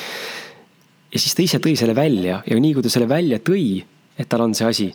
Ja 1.13 1.19
siis 1.19 1.35
ta 1.35 1.43
ise 1.43 1.59
tõi 1.63 1.75
selle 1.79 1.95
välja 1.97 2.41
ja 2.45 2.59
nii 2.59 2.75
kui 2.77 2.85
ta 2.85 2.91
selle 2.93 3.09
välja 3.09 3.39
tõi, 3.41 3.81
et 4.19 4.29
tal 4.29 4.45
on 4.45 4.55
see 4.57 4.67
asi, 4.69 4.89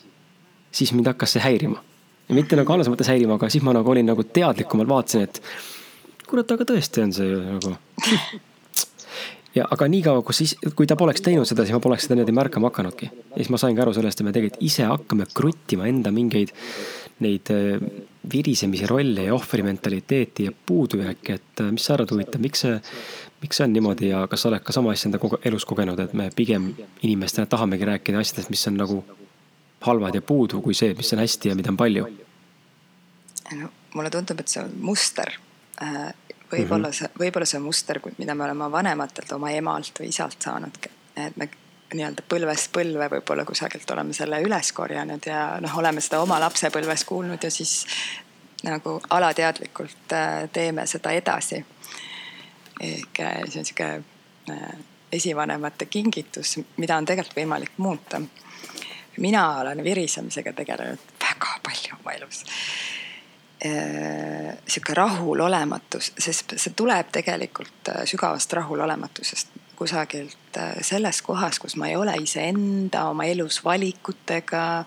siis 0.75 0.93
mind 0.95 1.11
hakkas 1.13 1.37
see 1.37 1.45
häirima. 1.45 1.83
mitte 2.35 2.57
nagu 2.57 2.73
halvas 2.73 2.89
mõttes 2.89 3.11
häirima, 3.11 3.37
aga 3.37 3.51
siis 3.53 3.65
ma 3.65 3.75
nagu 3.77 3.91
olin 3.91 4.07
nagu 4.09 4.25
teadlikumal, 4.25 4.89
vaatasin, 4.89 5.29
et 5.29 5.43
kurat, 6.29 6.51
aga 6.51 6.67
tõesti 6.73 7.05
on 7.05 7.13
see 7.13 7.37
nagu 7.37 7.77
ja 9.59 9.67
aga 9.71 9.89
niikaua, 9.91 10.23
kus 10.27 10.43
siis, 10.43 10.57
kui 10.77 10.89
ta 10.91 10.97
poleks 10.99 11.23
teinud 11.25 11.49
seda, 11.49 11.67
siis 11.67 11.77
ma 11.77 11.83
poleks 11.85 12.07
seda 12.07 12.19
niimoodi 12.19 12.35
märkama 12.37 12.71
hakanudki. 12.71 13.11
ja 13.13 13.41
siis 13.41 13.53
ma 13.53 13.61
saingi 13.61 13.83
aru 13.85 13.95
sellest, 13.97 14.21
et 14.21 14.27
me 14.27 14.35
tegelikult 14.35 14.65
ise 14.67 14.89
hakkame 14.89 15.29
kruttima 15.35 15.89
enda 15.91 16.13
mingeid 16.15 16.55
neid 17.25 17.51
äh, 17.55 17.83
virisemise 18.33 18.89
rolle 18.91 19.29
ja 19.29 19.35
ohvrimentaliteeti 19.37 20.49
ja 20.49 20.53
puudujääke, 20.67 21.39
et 21.39 21.63
äh, 21.63 21.71
mis 21.75 21.87
sa 21.87 21.95
arvad, 21.95 22.11
huvitav, 22.15 22.43
miks 22.43 22.65
see, 22.65 22.81
miks 23.45 23.61
see 23.61 23.67
on 23.69 23.77
niimoodi 23.77 24.09
ja 24.09 24.25
kas 24.31 24.45
sa 24.45 24.51
oled 24.51 24.65
ka 24.65 24.73
sama 24.73 24.95
asja 24.95 25.11
enda 25.11 25.21
elus 25.45 25.67
kogenud, 25.69 26.01
et 26.01 26.13
me 26.17 26.31
pigem 26.37 26.71
inimestena 27.03 27.47
tahamegi 27.51 27.89
rääkida 27.91 28.21
asjadest, 28.21 28.51
mis 28.51 28.67
on 28.71 28.79
nagu 28.81 29.01
halvad 29.85 30.17
ja 30.17 30.23
puudu, 30.25 30.63
kui 30.65 30.75
see, 30.75 30.95
mis 30.97 31.13
on 31.13 31.21
hästi 31.21 31.53
ja 31.53 31.57
mida 31.59 31.73
on 31.73 31.81
palju? 31.81 32.07
no 33.61 33.69
mulle 33.95 34.11
tundub, 34.11 34.41
et 34.41 34.51
see 34.51 34.63
on 34.65 34.73
muster 34.83 35.35
äh, 35.83 36.15
võib-olla 36.53 36.89
mhm. 36.89 36.97
see, 36.97 37.11
võib-olla 37.21 37.49
see 37.49 37.61
muster, 37.63 38.01
mida 38.19 38.35
me 38.35 38.49
oleme 38.49 38.71
vanematelt, 38.73 39.37
oma 39.37 39.53
emalt 39.55 40.01
või 40.01 40.11
isalt 40.15 40.49
saanud, 40.49 40.81
et 41.21 41.37
me 41.37 41.51
nii-öelda 41.95 42.25
põlvest 42.31 42.73
põlve 42.75 43.09
võib-olla 43.13 43.45
kusagilt 43.47 43.91
oleme 43.95 44.17
selle 44.17 44.41
üles 44.43 44.73
korjanud 44.75 45.27
ja 45.29 45.45
noh, 45.63 45.77
oleme 45.79 46.03
seda 46.03 46.23
oma 46.25 46.41
lapsepõlves 46.43 47.05
kuulnud 47.07 47.45
ja 47.45 47.51
siis 47.53 47.85
nagu 48.65 48.97
alateadlikult 49.11 50.15
äh, 50.17 50.49
teeme 50.53 50.87
seda 50.91 51.13
edasi. 51.15 51.61
Ehk 52.81 53.21
äh, 53.21 53.43
see 53.49 53.61
on 53.63 53.69
sihuke 53.69 53.91
äh, 54.51 54.75
esivanemate 55.13 55.87
kingitus, 55.87 56.59
mida 56.77 56.97
on 56.97 57.07
tegelikult 57.07 57.37
võimalik 57.37 57.77
muuta. 57.77 58.21
mina 59.17 59.59
olen 59.61 59.85
virisemisega 59.85 60.53
tegelenud 60.53 60.99
väga 61.23 61.59
palju 61.63 61.97
oma 62.01 62.13
elus 62.13 62.45
Äh, 63.65 64.57
sihuke 64.69 64.93
rahulolematus, 64.95 66.11
sest 66.21 66.53
see 66.61 66.75
tuleb 66.77 67.09
tegelikult 67.15 67.89
sügavast 68.05 68.53
rahulolematusest 68.53 69.55
kusagilt 69.79 70.59
selles 70.85 71.23
kohas, 71.25 71.57
kus 71.63 71.79
ma 71.81 71.89
ei 71.89 71.97
ole 71.97 72.13
iseenda, 72.21 73.07
oma 73.09 73.25
elus 73.25 73.63
valikutega, 73.65 74.85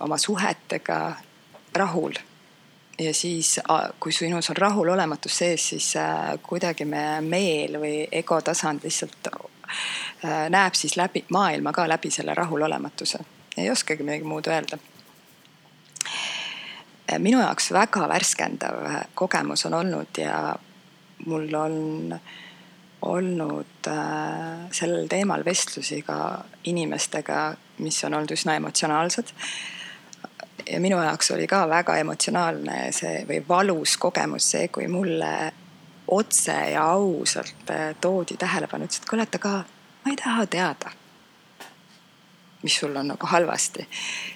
oma 0.00 0.18
suhetega 0.18 1.00
rahul. 1.74 2.14
Ja 2.98 3.14
siis, 3.14 3.60
kui 4.00 4.12
sinus 4.12 4.50
on 4.50 4.56
rahulolematus 4.56 5.38
sees, 5.38 5.68
siis 5.68 5.92
kuidagi 6.42 6.84
meie 6.84 7.20
meel 7.20 7.78
või 7.80 8.08
ego 8.12 8.40
tasand 8.42 8.84
lihtsalt 8.84 9.28
näeb 10.50 10.74
siis 10.74 10.96
läbi 10.96 11.24
maailma 11.30 11.72
ka 11.72 11.88
läbi 11.88 12.10
selle 12.10 12.34
rahulolematuse. 12.34 13.18
ei 13.56 13.70
oskagi 13.70 14.02
midagi 14.02 14.24
muud 14.24 14.46
öelda 14.46 14.78
minu 17.18 17.40
jaoks 17.40 17.70
väga 17.72 18.08
värskendav 18.08 18.84
kogemus 19.14 19.66
on 19.66 19.74
olnud 19.74 20.18
ja 20.18 20.56
mul 21.26 21.54
on 21.54 22.18
olnud 23.02 23.88
äh, 23.88 24.70
sellel 24.74 25.08
teemal 25.08 25.44
vestlusi 25.44 26.02
ka 26.02 26.44
inimestega, 26.64 27.54
mis 27.78 28.00
on 28.04 28.14
olnud 28.18 28.34
üsna 28.34 28.56
emotsionaalsed. 28.58 29.30
Ja 30.66 30.80
minu 30.80 31.00
jaoks 31.02 31.30
oli 31.30 31.46
ka 31.46 31.62
väga 31.68 31.96
emotsionaalne 32.02 32.92
see 32.92 33.24
või 33.28 33.40
valus 33.48 33.96
kogemus 33.96 34.50
see, 34.54 34.68
kui 34.68 34.88
mulle 34.88 35.32
otse 36.08 36.56
ja 36.72 36.84
ausalt 36.94 37.70
äh, 37.70 37.94
toodi 38.00 38.36
tähelepanu, 38.40 38.88
ütles, 38.88 39.02
et 39.02 39.10
kuule, 39.10 39.28
et 39.28 39.40
aga 39.40 39.58
ma 40.04 40.12
ei 40.12 40.16
taha 40.16 40.46
teada 40.46 40.94
mis 42.62 42.78
sul 42.80 42.96
on 42.96 43.12
nagu 43.14 43.26
halvasti. 43.26 43.88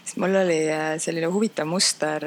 siis 0.05 0.17
mul 0.17 0.35
oli 0.45 0.65
äh, 0.71 0.99
selline 0.99 1.27
huvitav 1.27 1.67
muster 1.67 2.27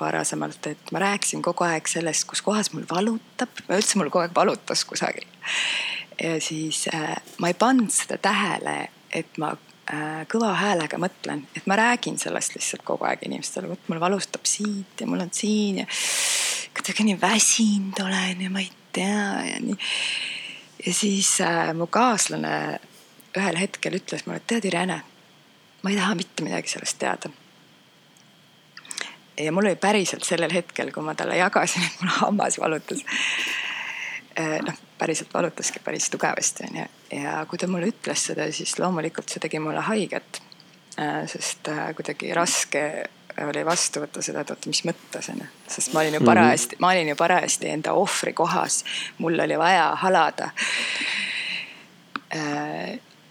varasemalt, 0.00 0.66
et 0.66 0.92
ma 0.92 0.98
rääkisin 0.98 1.42
kogu 1.42 1.64
aeg 1.64 1.86
sellest, 1.86 2.24
kus 2.26 2.42
kohas 2.42 2.72
mul 2.72 2.86
valutab, 2.90 3.62
üldse 3.70 3.98
mul 4.00 4.10
kogu 4.10 4.24
aeg 4.24 4.34
valutas 4.34 4.84
kusagil. 4.84 5.26
ja 6.22 6.40
siis 6.40 6.86
äh, 6.94 7.14
ma 7.38 7.52
ei 7.52 7.58
pannud 7.58 7.92
seda 7.94 8.18
tähele, 8.18 8.88
et 9.12 9.38
ma 9.38 9.52
äh, 9.52 9.71
kõva 10.32 10.52
häälega 10.56 10.98
mõtlen, 11.00 11.44
et 11.56 11.66
ma 11.68 11.76
räägin 11.76 12.18
sellest 12.20 12.54
lihtsalt 12.56 12.84
kogu 12.86 13.04
aeg 13.08 13.26
inimestele, 13.26 13.68
vot 13.68 13.90
mul 13.90 14.00
valustab 14.00 14.46
siit 14.48 15.00
ja 15.00 15.08
mul 15.08 15.24
on 15.24 15.32
siin 15.34 15.82
ja 15.82 15.86
kuidagi 16.72 17.04
nii 17.08 17.18
väsinud 17.20 18.00
olen 18.04 18.40
ja 18.46 18.50
ma 18.50 18.62
ei 18.62 18.70
tea 18.92 19.28
ja 19.50 19.60
nii. 19.60 19.76
ja 20.86 20.94
siis 20.96 21.34
äh, 21.44 21.74
mu 21.76 21.86
kaaslane 21.86 22.80
ühel 23.36 23.60
hetkel 23.60 23.96
ütles 24.00 24.26
mulle, 24.26 24.40
tead, 24.46 24.64
Irene, 24.68 25.02
ma 25.82 25.92
ei 25.92 26.00
taha 26.00 26.16
mitte 26.16 26.44
midagi 26.44 26.72
sellest 26.72 26.98
teada 27.00 27.32
ja 29.40 29.52
mul 29.52 29.68
oli 29.68 29.76
päriselt 29.76 30.24
sellel 30.24 30.52
hetkel, 30.52 30.92
kui 30.92 31.04
ma 31.04 31.14
talle 31.18 31.36
jagasin, 31.36 31.84
et 31.86 32.00
mul 32.00 32.12
hammas 32.20 32.58
valutas. 32.60 33.04
Äh, 34.38 34.58
noh, 34.66 34.81
päriselt 35.02 35.34
valutaski 35.34 35.82
päris 35.84 36.06
tugevasti 36.10 36.68
onju 36.68 36.86
ja 37.18 37.40
kui 37.50 37.58
ta 37.58 37.66
mulle 37.70 37.90
ütles 37.90 38.28
seda, 38.30 38.46
siis 38.54 38.78
loomulikult 38.78 39.32
see 39.32 39.42
tegi 39.42 39.58
mulle 39.62 39.82
haiget. 39.88 40.42
Äh, 41.00 41.24
sest 41.26 41.68
äh, 41.72 41.88
kuidagi 41.96 42.30
raske 42.36 42.84
oli 43.42 43.64
vastu 43.64 44.02
võtta 44.02 44.22
seda, 44.22 44.44
et 44.44 44.52
oota, 44.52 44.68
mis 44.68 44.82
mõttes 44.84 45.30
onju, 45.32 45.48
sest 45.72 45.94
ma 45.94 46.02
olin 46.04 46.18
ju 46.18 46.20
mhm. 46.20 46.28
parajasti 46.28 46.76
mm, 46.76 46.78
-hmm. 46.78 46.86
ma 46.86 46.92
olin 46.92 47.08
ju 47.08 47.16
parajasti 47.16 47.68
enda 47.72 47.92
ohvri 47.96 48.32
kohas, 48.32 48.84
mul 49.18 49.40
oli 49.40 49.58
vaja 49.58 49.94
halada 50.04 50.50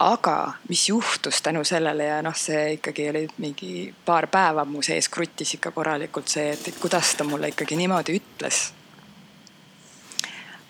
aga 0.02 0.52
mis 0.68 0.88
juhtus 0.88 1.42
tänu 1.42 1.64
sellele 1.64 2.04
ja 2.04 2.22
noh, 2.22 2.34
see 2.36 2.72
ikkagi 2.72 3.08
oli 3.10 3.26
mingi 3.38 3.94
paar 4.04 4.26
päeva 4.26 4.64
mu 4.64 4.82
sees 4.82 5.08
kruttis 5.08 5.54
ikka 5.54 5.70
korralikult 5.70 6.28
see, 6.28 6.50
et, 6.52 6.68
et 6.68 6.78
kuidas 6.80 7.14
ta 7.14 7.24
mulle 7.24 7.52
ikkagi 7.52 7.76
niimoodi 7.78 8.18
ütles. 8.18 8.72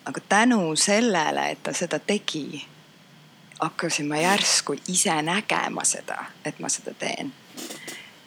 Aga 0.05 0.21
tänu 0.29 0.77
sellele, 0.77 1.51
et 1.51 1.63
ta 1.63 1.73
seda 1.73 1.99
tegi, 1.99 2.65
hakkasin 3.61 4.09
ma 4.09 4.17
järsku 4.17 4.75
ise 4.89 5.15
nägema 5.23 5.85
seda, 5.85 6.25
et 6.45 6.59
ma 6.59 6.69
seda 6.69 6.95
teen. 6.99 7.33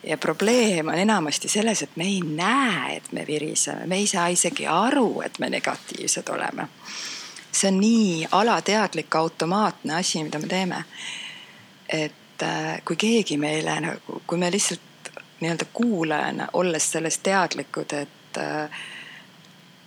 ja 0.04 0.18
probleem 0.18 0.88
on 0.88 0.96
enamasti 0.96 1.50
selles, 1.50 1.82
et 1.82 1.96
me 1.96 2.04
ei 2.04 2.22
näe, 2.22 2.96
et 2.96 3.12
me 3.12 3.26
viriseme, 3.28 3.86
me 3.86 3.96
ei 3.96 4.08
saa 4.08 4.28
isegi 4.28 4.68
aru, 4.68 5.22
et 5.22 5.40
me 5.40 5.50
negatiivsed 5.50 6.30
oleme 6.30 6.68
see 7.56 7.72
on 7.72 7.80
nii 7.80 8.28
alateadlik, 8.32 9.16
automaatne 9.16 9.96
asi, 9.96 10.24
mida 10.24 10.40
me 10.40 10.48
teeme. 10.48 10.84
et 11.90 12.44
äh, 12.44 12.82
kui 12.86 12.96
keegi 12.96 13.38
meile 13.38 13.80
nagu, 13.80 14.22
kui 14.28 14.38
me 14.38 14.52
lihtsalt 14.52 15.12
nii-öelda 15.40 15.66
kuulajana, 15.74 16.48
olles 16.54 16.92
sellest 16.92 17.24
teadlikud, 17.24 17.94
et, 17.94 18.38
äh, 18.38 18.70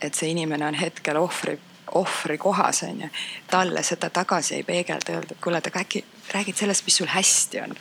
et 0.01 0.15
see 0.15 0.31
inimene 0.31 0.67
on 0.67 0.79
hetkel 0.79 1.19
ohvri, 1.19 1.59
ohvri 1.95 2.39
kohas 2.39 2.83
on 2.83 3.01
ju, 3.01 3.09
talle 3.51 3.83
seda 3.83 4.11
tagasi 4.11 4.55
ei 4.55 4.63
peegelda, 4.63 5.13
öelda, 5.13 5.37
et 5.37 5.45
kuule, 5.45 5.63
aga 5.67 5.81
äkki 5.81 6.05
räägid 6.35 6.57
sellest, 6.57 6.85
mis 6.87 6.97
sul 6.97 7.11
hästi 7.13 7.61
on 7.61 7.75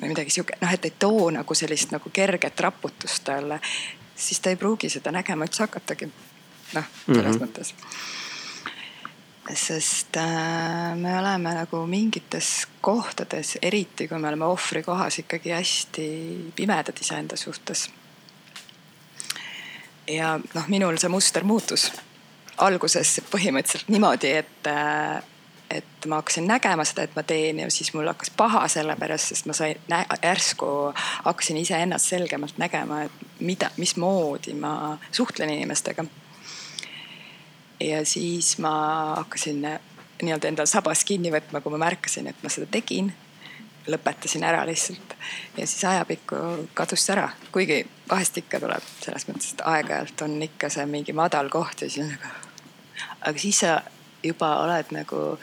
või 0.00 0.12
midagi 0.12 0.30
sihuke, 0.30 0.58
noh, 0.60 0.72
et 0.72 0.84
ei 0.84 0.94
too 0.98 1.30
nagu 1.34 1.54
sellist 1.54 1.90
nagu 1.94 2.10
kerget 2.12 2.60
raputust 2.60 3.24
talle, 3.24 3.60
siis 4.16 4.40
ta 4.40 4.50
ei 4.50 4.56
pruugi 4.56 4.90
seda 4.92 5.12
nägema 5.14 5.48
üldse 5.48 5.64
hakatagi. 5.66 6.10
noh, 6.72 6.84
selles 7.06 7.24
mm 7.24 7.32
-hmm. 7.32 7.46
mõttes 7.46 7.74
sest 9.54 10.16
äh, 10.16 10.96
me 10.96 11.18
oleme 11.18 11.54
nagu 11.54 11.86
mingites 11.86 12.68
kohtades, 12.80 13.58
eriti 13.62 14.08
kui 14.08 14.18
me 14.18 14.28
oleme 14.28 14.44
ohvri 14.44 14.82
kohas, 14.82 15.18
ikkagi 15.18 15.50
hästi 15.50 16.04
pimedad 16.56 17.00
iseenda 17.00 17.36
suhtes. 17.36 17.90
ja 20.08 20.40
noh, 20.54 20.68
minul 20.68 20.96
see 20.96 21.08
muster 21.08 21.44
muutus 21.44 21.92
alguses 22.58 23.18
põhimõtteliselt 23.32 23.90
niimoodi, 23.92 24.30
et, 24.42 24.70
äh, 24.70 25.22
et 25.70 26.06
ma 26.06 26.22
hakkasin 26.22 26.46
nägema 26.48 26.84
seda, 26.88 27.04
et 27.06 27.16
ma 27.16 27.22
teen 27.22 27.60
ja 27.62 27.70
siis 27.70 27.92
mul 27.94 28.08
hakkas 28.08 28.30
paha 28.36 28.64
sellepärast, 28.68 29.34
sest 29.34 29.46
ma 29.46 29.56
sain 29.56 29.76
järsku 30.22 30.70
hakkasin 31.24 31.60
iseennast 31.60 32.14
selgemalt 32.14 32.58
nägema, 32.58 33.02
et 33.08 33.26
mida, 33.40 33.70
mismoodi 33.76 34.54
ma 34.54 34.96
suhtlen 35.12 35.50
inimestega 35.54 36.04
ja 37.80 38.04
siis 38.04 38.58
ma 38.58 38.72
hakkasin 39.16 39.66
nii-öelda 40.22 40.48
endal 40.48 40.66
sabas 40.66 41.04
kinni 41.04 41.30
võtma, 41.32 41.60
kui 41.62 41.72
ma 41.74 41.84
märkasin, 41.86 42.26
et 42.26 42.42
ma 42.42 42.52
seda 42.52 42.66
tegin. 42.70 43.12
lõpetasin 43.88 44.42
ära 44.44 44.66
lihtsalt 44.68 45.14
ja 45.56 45.66
siis 45.66 45.84
ajapikku 45.88 46.36
kadus 46.76 47.06
see 47.06 47.14
ära, 47.14 47.30
kuigi 47.52 47.78
vahest 48.10 48.36
ikka 48.36 48.60
tuleb 48.60 48.84
selles 49.00 49.24
mõttes, 49.30 49.54
et 49.54 49.62
aeg-ajalt 49.64 50.24
on 50.26 50.34
ikka 50.44 50.68
see 50.68 50.84
mingi 50.86 51.14
madal 51.16 51.48
koht 51.48 51.80
ja 51.80 51.88
siis 51.88 52.04
on 52.04 52.10
nagu. 52.12 52.47
Aga 53.20 53.38
siis 53.38 53.60
sa 53.64 53.80
juba 54.22 54.56
oled 54.64 54.92
nagu 54.94 55.38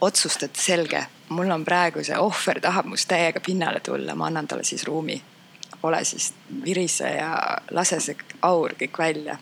otsustad, 0.00 0.50
selge, 0.54 1.06
mul 1.28 1.50
on 1.50 1.64
praegu 1.64 2.04
see 2.04 2.18
ohver 2.20 2.60
tahab 2.60 2.88
must 2.90 3.08
täiega 3.08 3.40
pinnale 3.40 3.80
tulla, 3.80 4.14
ma 4.14 4.26
annan 4.26 4.48
talle 4.48 4.64
siis 4.64 4.84
ruumi. 4.84 5.22
ole 5.82 6.04
siis 6.04 6.34
virise 6.64 7.08
ja 7.08 7.58
lase 7.70 8.00
see 8.00 8.16
aur 8.42 8.74
kõik 8.80 8.98
välja. 8.98 9.38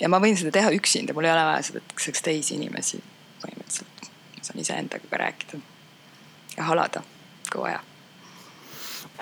ja 0.00 0.08
ma 0.08 0.20
võin 0.20 0.36
seda 0.36 0.50
teha 0.50 0.70
üksinda, 0.70 1.14
mul 1.14 1.24
ei 1.24 1.32
ole 1.32 1.44
vaja 1.44 1.62
selleks 1.62 2.22
teisi 2.22 2.54
inimesi 2.54 3.02
põhimõtteliselt. 3.42 4.10
ma 4.36 4.44
saan 4.44 4.60
iseendaga 4.60 5.10
ka 5.10 5.16
rääkida 5.16 5.60
ja 6.56 6.62
halada 6.64 7.02
kui 7.52 7.62
vaja. 7.62 7.80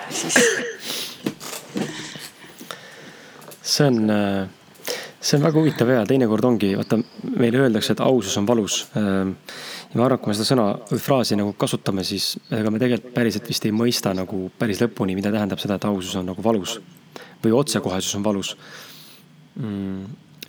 siis. 0.09 0.35
see 3.61 3.87
on 3.87 4.09
äh 4.09 4.56
see 5.19 5.37
on 5.37 5.45
väga 5.47 5.57
huvitav 5.57 5.89
ja 5.91 6.03
teinekord 6.07 6.45
ongi, 6.45 6.71
vaata 6.77 6.99
meile 7.25 7.63
öeldakse, 7.65 7.95
et 7.95 8.03
ausus 8.05 8.37
on 8.37 8.47
valus. 8.47 8.83
Ehm, 8.99 9.33
ja 9.89 9.99
ma 9.99 10.05
arvan, 10.05 10.19
et 10.19 10.23
kui 10.23 10.31
me 10.31 10.37
seda 10.37 10.49
sõna 10.51 10.67
või 10.91 11.01
fraasi 11.01 11.37
nagu 11.39 11.55
kasutame, 11.57 12.05
siis 12.07 12.35
ega 12.53 12.71
me 12.73 12.81
tegelikult 12.81 13.15
päriselt 13.15 13.49
vist 13.49 13.65
ei 13.65 13.73
mõista 13.75 14.13
nagu 14.17 14.47
päris 14.59 14.81
lõpuni, 14.83 15.17
mida 15.17 15.33
tähendab 15.33 15.61
seda, 15.63 15.79
et 15.79 15.89
ausus 15.89 16.15
on 16.19 16.29
nagu 16.33 16.45
valus. 16.45 16.79
või 17.37 17.51
otsekohesus 17.53 18.15
on 18.17 18.23
valus. 18.25 18.55
Mm, 19.61 20.05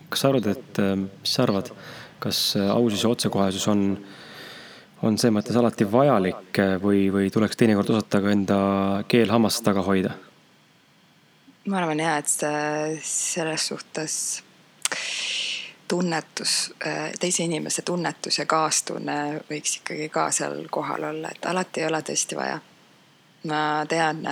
kas 0.08 0.20
sa 0.20 0.28
arvad, 0.28 0.46
et, 0.46 0.78
ehm, 0.78 1.02
mis 1.20 1.34
sa 1.34 1.42
arvad, 1.42 1.70
kas 2.18 2.56
ausus 2.56 3.02
ja 3.02 3.10
otsekohesus 3.10 3.68
on, 3.68 3.98
on 5.02 5.18
selles 5.18 5.34
mõttes 5.36 5.56
alati 5.56 5.84
vajalik 5.84 6.60
või, 6.82 7.10
või 7.12 7.30
tuleks 7.30 7.56
teinekord 7.56 7.90
osata 7.90 8.20
ka 8.20 8.32
enda 8.32 8.58
keel 9.08 9.30
hammast 9.30 9.64
taga 9.64 9.84
hoida? 9.84 10.16
ma 11.68 11.82
arvan 11.82 12.00
ja, 12.00 12.16
et 12.16 12.28
selles 13.04 13.66
suhtes 13.68 14.42
tunnetus, 15.88 16.74
teise 17.20 17.42
inimese 17.42 17.82
tunnetus 17.82 18.38
ja 18.38 18.46
kaastunne 18.46 19.40
võiks 19.50 19.78
ikkagi 19.80 20.08
ka 20.12 20.28
seal 20.34 20.66
kohal 20.70 21.08
olla, 21.10 21.32
et 21.32 21.46
alati 21.48 21.80
ei 21.80 21.86
ole 21.88 22.02
tõesti 22.04 22.36
vaja. 22.36 22.60
ma 23.48 23.86
tean, 23.88 24.26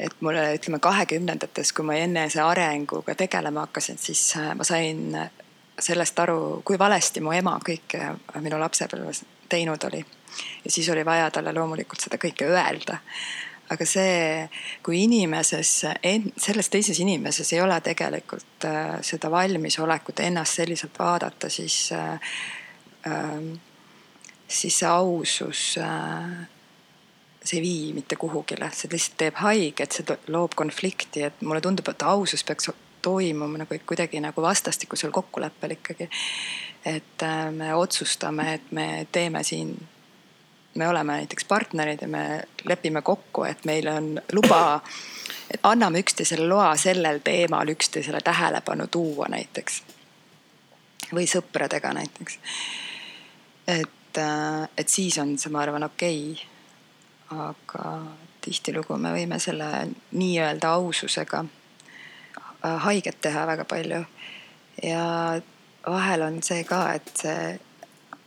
et 0.00 0.20
mulle 0.20 0.54
ütleme 0.54 0.78
kahekümnendates, 0.80 1.72
kui 1.72 1.84
ma 1.84 1.96
enese 2.00 2.40
arenguga 2.40 3.14
tegelema 3.14 3.66
hakkasin, 3.66 3.98
siis 3.98 4.34
ma 4.54 4.64
sain 4.64 5.18
sellest 5.78 6.18
aru, 6.18 6.62
kui 6.64 6.78
valesti 6.78 7.20
mu 7.20 7.32
ema 7.36 7.58
kõike 7.64 8.14
minu 8.40 8.60
lapsepõlves 8.60 9.24
teinud 9.48 9.84
oli. 9.84 10.04
ja 10.64 10.70
siis 10.70 10.88
oli 10.88 11.04
vaja 11.04 11.30
talle 11.30 11.52
loomulikult 11.52 12.00
seda 12.00 12.16
kõike 12.16 12.48
öelda 12.48 12.98
aga 13.70 13.86
see, 13.88 14.48
kui 14.84 15.02
inimeses, 15.04 15.72
selles 16.38 16.68
teises 16.70 17.00
inimeses 17.02 17.52
ei 17.52 17.60
ole 17.64 17.78
tegelikult 17.84 18.66
äh, 18.68 18.96
seda 19.06 19.30
valmisolekut 19.30 20.22
ennast 20.26 20.60
selliselt 20.60 20.98
vaadata, 20.98 21.50
siis 21.50 21.92
äh,, 21.92 22.34
ähm, 23.10 23.54
siis 24.48 24.78
see 24.78 24.88
ausus 24.88 25.62
äh, 25.82 26.46
see 27.46 27.60
ei 27.60 27.62
vii 27.62 27.92
mitte 27.94 28.16
kuhugile, 28.16 28.70
see 28.74 28.90
lihtsalt 28.92 29.18
teeb 29.22 29.40
haiget, 29.42 29.98
see 29.98 30.18
loob 30.34 30.54
konflikti, 30.58 31.26
et 31.28 31.42
mulle 31.42 31.62
tundub, 31.64 31.88
et 31.90 32.06
ausus 32.06 32.44
peaks 32.44 32.70
toimuma 33.06 33.62
nagu 33.62 33.78
kuidagi 33.86 34.20
nagu 34.20 34.42
vastastikusel 34.42 35.12
kokkuleppel 35.14 35.76
ikkagi. 35.78 36.08
et 36.86 37.22
me 37.50 37.74
otsustame, 37.74 38.54
et 38.54 38.72
me 38.72 39.06
teeme 39.12 39.42
siin 39.42 39.74
me 40.76 40.88
oleme 40.88 41.12
näiteks 41.12 41.44
partnerid 41.44 42.02
ja 42.02 42.08
me 42.08 42.42
lepime 42.64 43.02
kokku, 43.02 43.44
et 43.44 43.64
meil 43.64 43.88
on 43.88 44.22
luba, 44.32 44.80
et 45.50 45.60
anname 45.62 46.00
üksteisele 46.04 46.48
loa 46.48 46.76
sellel 46.76 47.20
teemal 47.24 47.68
üksteisele 47.68 48.20
tähelepanu 48.20 48.86
tuua 48.86 49.26
näiteks. 49.28 49.82
või 51.14 51.26
sõpradega 51.30 51.92
näiteks. 51.94 52.38
et, 53.66 54.18
äh, 54.18 54.68
et 54.76 54.88
siis 54.88 55.18
on 55.18 55.38
see, 55.38 55.52
ma 55.52 55.60
arvan, 55.60 55.82
okei 55.82 56.32
okay.. 56.32 57.38
aga 57.38 58.02
tihtilugu 58.40 58.96
me 58.98 59.12
võime 59.14 59.38
selle 59.38 59.88
nii-öelda 60.12 60.70
aususega 60.78 61.44
äh, 61.44 62.82
haiget 62.82 63.20
teha 63.20 63.46
väga 63.46 63.64
palju. 63.64 64.04
ja 64.82 65.40
vahel 65.86 66.22
on 66.22 66.42
see 66.42 66.64
ka, 66.64 66.92
et 66.92 67.12
see 67.14 67.58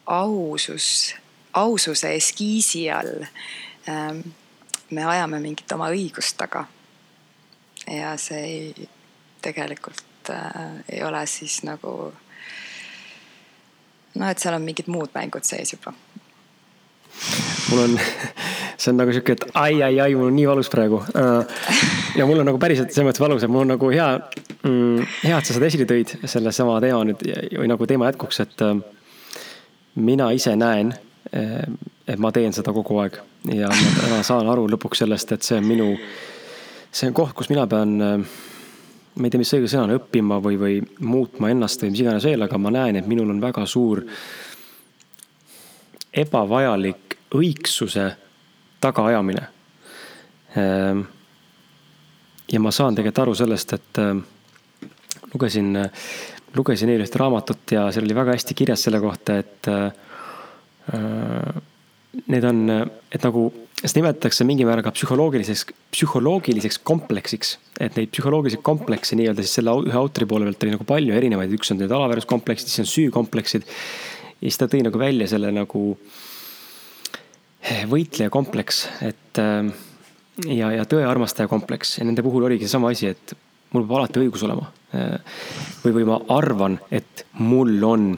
ausus 0.06 1.16
aususe 1.54 2.14
eskiisi 2.16 2.92
all 2.92 3.24
ähm, 3.90 4.22
me 4.90 5.06
ajame 5.06 5.40
mingit 5.40 5.72
oma 5.72 5.90
õigust 5.94 6.38
taga. 6.38 6.66
ja 7.88 8.16
see 8.18 8.42
ei, 8.46 8.90
tegelikult 9.42 10.30
äh, 10.34 10.82
ei 10.90 11.04
ole 11.04 11.26
siis 11.28 11.62
nagu 11.64 12.12
noh, 14.16 14.30
et 14.30 14.40
seal 14.40 14.58
on 14.58 14.66
mingid 14.66 14.90
muud 14.92 15.14
mängud 15.16 15.48
sees 15.48 15.74
juba. 15.74 15.94
mul 17.70 17.84
on, 17.86 17.98
see 18.80 18.92
on 18.92 19.02
nagu 19.02 19.14
sihuke, 19.16 19.38
et 19.38 19.46
ai, 19.54 19.82
ai, 19.82 20.00
ai, 20.00 20.16
mul 20.16 20.30
on 20.30 20.38
nii 20.38 20.48
valus 20.50 20.70
praegu. 20.72 21.02
Äh, 21.18 21.66
ja 22.20 22.28
mul 22.30 22.42
on 22.42 22.50
nagu 22.50 22.62
päriselt 22.62 22.94
selles 22.94 23.10
mõttes 23.10 23.24
valus, 23.24 23.44
et 23.44 23.52
mul 23.52 23.66
on 23.66 23.74
nagu 23.76 23.92
hea 23.94 24.08
mm,, 24.64 25.10
hea, 25.24 25.36
et 25.38 25.50
sa 25.50 25.58
seda 25.58 25.70
esile 25.70 25.90
tõid, 25.90 26.16
selle 26.30 26.54
sama 26.56 26.80
teema 26.84 27.04
nüüd 27.10 27.26
või 27.58 27.70
nagu 27.72 27.90
teema 27.90 28.10
jätkuks, 28.12 28.42
et 28.46 28.66
äh, 28.66 28.80
mina 30.00 30.32
ise 30.36 30.56
näen 30.60 30.94
et 31.32 32.18
ma 32.18 32.32
teen 32.34 32.54
seda 32.56 32.74
kogu 32.74 32.98
aeg 33.04 33.20
ja 33.54 33.70
ma 33.70 33.90
täna 34.02 34.22
saan 34.26 34.50
aru 34.50 34.68
lõpuks 34.72 35.04
sellest, 35.04 35.34
et 35.36 35.46
see 35.46 35.60
on 35.60 35.68
minu, 35.68 35.90
see 36.92 37.10
on 37.10 37.18
koht, 37.18 37.36
kus 37.38 37.52
mina 37.52 37.68
pean, 37.70 37.98
ma 38.00 39.28
ei 39.28 39.32
tea, 39.32 39.42
mis 39.42 39.54
õige 39.56 39.70
sõna 39.72 39.88
on, 39.88 39.98
õppima 40.00 40.40
või, 40.44 40.58
või 40.60 40.80
muutma 41.06 41.52
ennast 41.54 41.84
või 41.84 41.94
mis 41.94 42.04
iganes 42.04 42.26
veel, 42.28 42.46
aga 42.46 42.62
ma 42.62 42.74
näen, 42.74 43.00
et 43.00 43.08
minul 43.10 43.30
on 43.30 43.42
väga 43.44 43.66
suur 43.70 44.04
ebavajalik 46.20 47.20
õigsuse 47.38 48.10
tagaajamine. 48.82 49.48
ja 52.50 52.60
ma 52.60 52.72
saan 52.74 52.96
tegelikult 52.98 53.22
aru 53.22 53.36
sellest, 53.38 53.74
et 53.78 54.00
lugesin, 55.34 55.76
lugesin 56.58 56.90
ühte 56.96 57.22
raamatut 57.22 57.76
ja 57.76 57.92
seal 57.94 58.08
oli 58.08 58.18
väga 58.18 58.34
hästi 58.34 58.58
kirjas 58.58 58.88
selle 58.88 59.00
kohta, 59.04 59.38
et 59.38 59.70
need 60.90 62.46
on, 62.50 62.62
et 63.14 63.26
nagu, 63.26 63.44
seda 63.80 64.00
nimetatakse 64.00 64.46
mingil 64.48 64.68
määral 64.68 64.86
ka 64.86 64.94
psühholoogiliseks, 64.96 65.68
psühholoogiliseks 65.94 66.80
kompleksiks. 66.88 67.58
et 67.80 67.96
neid 67.96 68.10
psühholoogilisi 68.12 68.62
komplekse 68.66 69.18
nii-öelda 69.20 69.46
siis 69.46 69.60
selle 69.60 69.76
ühe 69.86 69.98
autori 69.98 70.28
poole 70.30 70.48
pealt 70.50 70.66
oli 70.66 70.74
nagu 70.74 70.88
palju 70.90 71.14
erinevaid, 71.16 71.54
üks 71.56 71.72
on 71.72 71.80
need 71.82 71.94
alaväärsuskompleksid, 71.94 72.72
siis 72.72 72.84
on 72.84 72.90
süükompleksid. 72.94 73.68
ja 74.40 74.48
siis 74.48 74.58
ta 74.58 74.68
tõi 74.72 74.82
nagu 74.88 75.00
välja 75.00 75.30
selle 75.32 75.54
nagu 75.56 75.84
võitleja 77.90 78.32
kompleks, 78.34 78.88
et 79.06 79.40
äh, 79.40 79.70
ja, 80.48 80.72
ja 80.80 80.88
tõe 80.90 81.06
armastaja 81.08 81.50
kompleks 81.52 81.98
ja 82.00 82.08
nende 82.08 82.24
puhul 82.26 82.48
oligi 82.48 82.68
seesama 82.68 82.92
asi, 82.94 83.12
et 83.12 83.36
mul 83.76 83.86
peab 83.86 84.00
alati 84.00 84.24
õigus 84.24 84.44
olema. 84.48 84.70
Äh, 84.96 85.20
või, 85.84 86.00
või 86.00 86.08
ma 86.10 86.20
arvan, 86.36 86.80
et 86.92 87.26
mul 87.38 87.78
on 87.86 88.12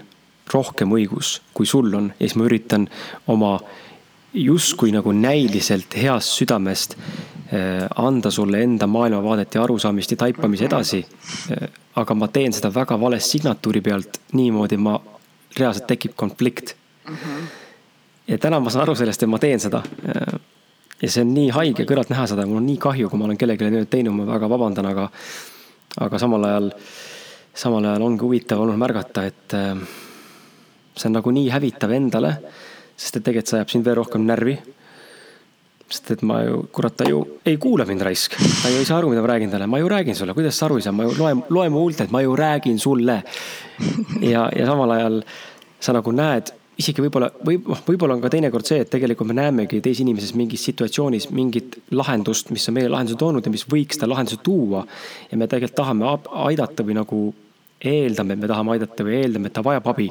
rohkem 0.53 0.91
õigus, 0.97 1.39
kui 1.53 1.65
sul 1.69 1.93
on 1.93 2.11
ja 2.17 2.25
siis 2.25 2.37
ma 2.39 2.47
üritan 2.49 2.87
oma 3.31 3.57
justkui 4.33 4.91
nagu 4.91 5.11
näiliselt 5.11 5.95
heast 5.97 6.37
südamest 6.39 6.95
eh, 7.51 7.87
anda 7.95 8.31
sulle 8.31 8.63
enda 8.63 8.87
maailmavaadet 8.87 9.55
ja 9.55 9.63
arusaamist 9.63 10.11
ja 10.11 10.17
taipamisi 10.17 10.65
edasi. 10.65 11.05
Eh, 11.51 11.67
aga 11.95 12.15
ma 12.15 12.27
teen 12.31 12.53
seda 12.55 12.71
väga 12.73 12.99
vales 12.99 13.27
signatuuri 13.31 13.81
pealt, 13.81 14.21
niimoodi 14.33 14.77
ma, 14.79 14.95
reaalselt 15.57 15.87
tekib 15.87 16.15
konflikt 16.15 16.75
ja 18.27 18.37
täna 18.37 18.59
ma 18.59 18.71
saan 18.71 18.85
aru 18.85 18.95
sellest, 18.95 19.23
et 19.23 19.29
ma 19.29 19.39
teen 19.39 19.59
seda. 19.59 19.81
Eh, 20.07 20.37
ja 21.01 21.09
see 21.09 21.25
on 21.25 21.33
nii 21.35 21.49
haige 21.55 21.85
kõrvalt 21.89 22.13
näha 22.13 22.27
seda, 22.31 22.45
mul 22.47 22.61
on 22.61 22.69
nii 22.69 22.79
kahju, 22.79 23.09
kui 23.09 23.19
ma 23.19 23.27
olen 23.27 23.39
kellelegi 23.39 23.85
teinud, 23.91 24.15
ma 24.15 24.27
väga 24.29 24.47
vabandan, 24.51 24.87
aga, 24.93 25.09
aga 26.05 26.21
samal 26.21 26.45
ajal, 26.47 26.69
samal 27.57 27.89
ajal 27.89 28.05
ongi 28.05 28.23
huvitav 28.23 28.63
olnud 28.63 28.79
märgata, 28.79 29.25
et 29.27 29.57
see 30.95 31.09
on 31.09 31.17
nagu 31.19 31.33
nii 31.33 31.49
hävitav 31.53 31.93
endale, 31.95 32.35
sest 32.97 33.17
et 33.17 33.25
tegelikult 33.25 33.51
see 33.51 33.59
ajab 33.59 33.73
sind 33.73 33.87
veel 33.87 33.99
rohkem 34.01 34.23
närvi. 34.27 34.55
sest 35.91 36.11
et 36.13 36.21
ma 36.23 36.37
ju, 36.45 36.61
kurat, 36.71 36.93
ta 36.95 37.03
ju 37.09 37.17
ei 37.43 37.57
kuula 37.59 37.83
mind 37.83 38.05
raisk, 38.07 38.37
ta 38.61 38.69
ju 38.71 38.79
ei 38.79 38.87
saa 38.87 39.01
aru, 39.01 39.09
mida 39.11 39.21
ma 39.21 39.33
räägin 39.33 39.51
talle, 39.51 39.67
ma 39.67 39.79
ju 39.79 39.89
räägin 39.91 40.15
sulle, 40.15 40.33
kuidas 40.33 40.55
sa 40.55 40.69
aru 40.69 40.77
ei 40.79 40.85
saa, 40.85 40.95
ma 40.95 41.03
ju 41.03 41.17
loen, 41.17 41.43
loen 41.49 41.73
mu 41.73 41.83
huultelt, 41.83 42.13
ma 42.15 42.21
ju 42.23 42.35
räägin 42.35 42.79
sulle. 42.79 43.21
ja, 44.33 44.47
ja 44.55 44.65
samal 44.65 44.95
ajal 44.95 45.21
sa 45.81 45.91
nagu 45.97 46.13
näed 46.15 46.53
isegi 46.81 47.03
võib-olla, 47.03 47.29
või 47.45 47.59
noh, 47.61 47.81
võib-olla 47.85 48.15
on 48.15 48.23
ka 48.23 48.31
teinekord 48.31 48.67
see, 48.67 48.81
et 48.83 48.91
tegelikult 48.91 49.29
me 49.29 49.35
näemegi 49.37 49.81
teises 49.83 50.03
inimeses 50.05 50.33
mingis 50.39 50.63
situatsioonis 50.69 51.29
mingit 51.35 51.77
lahendust, 51.93 52.53
mis 52.55 52.67
on 52.69 52.77
meile 52.77 52.91
lahenduse 52.93 53.19
toonud 53.19 53.45
ja 53.45 53.53
mis 53.53 53.67
võiks 53.69 53.99
ta 53.99 54.09
lahenduse 54.09 54.39
tuua. 54.45 54.85
ja 55.31 55.37
me 55.37 55.47
tegelikult 55.47 55.77
tahame 55.81 56.13
aidata 56.47 56.87
või 56.87 56.97
nagu 56.97 57.21
eeldame, 57.81 58.37
et 58.37 58.41
me 58.45 58.49
tahame 58.49 58.77
aidata 58.77 59.05
või 59.05 59.19
eeldame, 59.19 59.51
et 59.51 59.57
ta 59.57 59.65
vajab 59.65 59.91
abi 59.91 60.07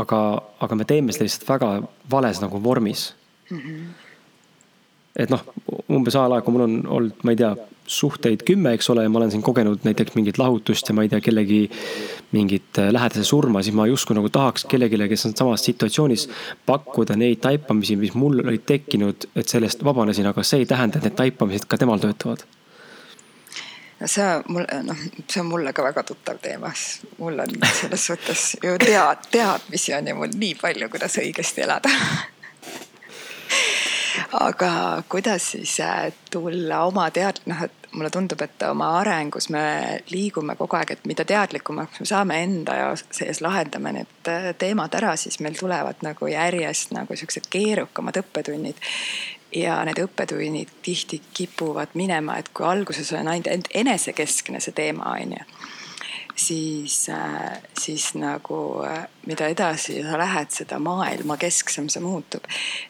aga, 0.00 0.20
aga 0.64 0.78
me 0.78 0.86
teeme 0.88 1.14
seda 1.14 1.28
lihtsalt 1.28 1.48
väga 1.48 1.68
vales 2.10 2.40
nagu 2.42 2.62
vormis 2.62 3.12
mm. 3.50 3.58
-hmm. 3.58 3.84
et 5.16 5.30
noh, 5.30 5.44
umbes 5.88 6.16
a 6.16 6.26
la, 6.28 6.40
kui 6.42 6.52
mul 6.52 6.66
on 6.66 6.80
olnud, 6.86 7.22
ma 7.22 7.34
ei 7.34 7.40
tea, 7.40 7.54
suhteid 7.86 8.42
kümme, 8.48 8.72
eks 8.72 8.88
ole, 8.90 9.02
ja 9.04 9.10
ma 9.12 9.18
olen 9.18 9.30
siin 9.30 9.42
kogenud 9.44 9.84
näiteks 9.84 10.14
mingit 10.14 10.38
lahutust 10.38 10.88
ja 10.88 10.94
ma 10.96 11.02
ei 11.04 11.08
tea, 11.12 11.20
kellegi 11.20 11.70
mingit 12.32 12.78
äh, 12.80 12.88
lähedase 12.92 13.24
surma, 13.24 13.62
siis 13.62 13.76
ma 13.76 13.86
justkui 13.86 14.16
nagu 14.16 14.30
tahaks 14.32 14.64
kellelegi, 14.64 15.08
kes 15.08 15.26
on 15.28 15.36
samas 15.36 15.64
situatsioonis, 15.68 16.28
pakkuda 16.66 17.16
neid 17.20 17.42
taipamisi, 17.44 17.96
mis 18.00 18.14
mul 18.14 18.40
olid 18.40 18.64
tekkinud, 18.66 19.28
et 19.36 19.48
sellest 19.48 19.84
vabanesin, 19.84 20.26
aga 20.26 20.42
see 20.42 20.64
ei 20.64 20.66
tähenda, 20.66 20.98
et 20.98 21.10
need 21.10 21.18
taipamised 21.20 21.68
ka 21.68 21.76
temal 21.76 22.00
töötavad 22.00 22.46
no 24.00 24.08
see 24.10 24.28
mul, 24.48 24.66
noh, 24.82 25.02
see 25.28 25.40
on 25.40 25.50
mulle 25.50 25.72
ka 25.72 25.84
väga 25.86 26.04
tuttav 26.08 26.38
teema, 26.42 26.72
mul 27.18 27.44
on 27.44 27.56
selles 27.80 28.06
suhtes 28.10 28.46
ju 28.62 28.76
tead, 28.82 29.28
teadmisi 29.30 29.94
on 29.94 30.08
ju 30.08 30.16
mul 30.18 30.34
nii 30.34 30.54
palju, 30.60 30.88
kuidas 30.92 31.18
õigesti 31.22 31.66
elada. 31.66 31.92
Aga 34.34 35.02
kuidas 35.08 35.52
siis 35.52 35.76
äh, 35.82 36.12
tulla 36.30 36.84
oma 36.88 37.06
tead-, 37.14 37.42
noh, 37.46 37.60
et 37.66 37.84
mulle 37.94 38.10
tundub, 38.10 38.40
et 38.42 38.62
oma 38.66 38.88
arengus 38.98 39.48
me 39.54 39.62
liigume 40.10 40.56
kogu 40.58 40.78
aeg, 40.78 40.94
et 40.94 41.06
mida 41.06 41.26
teadlikumaks 41.28 42.00
me 42.02 42.06
saame 42.08 42.40
enda 42.42 42.76
sees 42.98 43.40
lahendame 43.44 43.92
need 43.98 44.30
äh, 44.30 44.50
teemad 44.58 44.94
ära, 44.98 45.14
siis 45.20 45.38
meil 45.44 45.54
tulevad 45.58 46.02
nagu 46.06 46.30
järjest 46.30 46.94
nagu 46.96 47.16
siuksed 47.18 47.46
keerukamad 47.50 48.18
õppetunnid 48.24 48.82
ja 49.54 49.78
need 49.86 50.00
õppetunnid 50.02 50.72
tihti 50.82 51.20
kipuvad 51.34 51.94
minema, 51.94 52.38
et 52.38 52.50
kui 52.54 52.66
alguses 52.66 53.12
on 53.12 53.28
ainult 53.28 53.70
enesekeskne 53.74 54.60
see 54.60 54.74
teema, 54.76 55.14
on 55.14 55.38
ju 55.38 55.46
siis, 56.36 57.08
äh, 57.08 57.62
siis 57.78 58.14
nagu 58.14 58.82
äh, 58.84 59.06
mida 59.26 59.46
edasi 59.46 60.02
sa 60.02 60.18
lähed, 60.18 60.50
seda 60.50 60.78
maailmakesksem 60.78 61.88
see 61.88 62.02
muutub. 62.02 62.44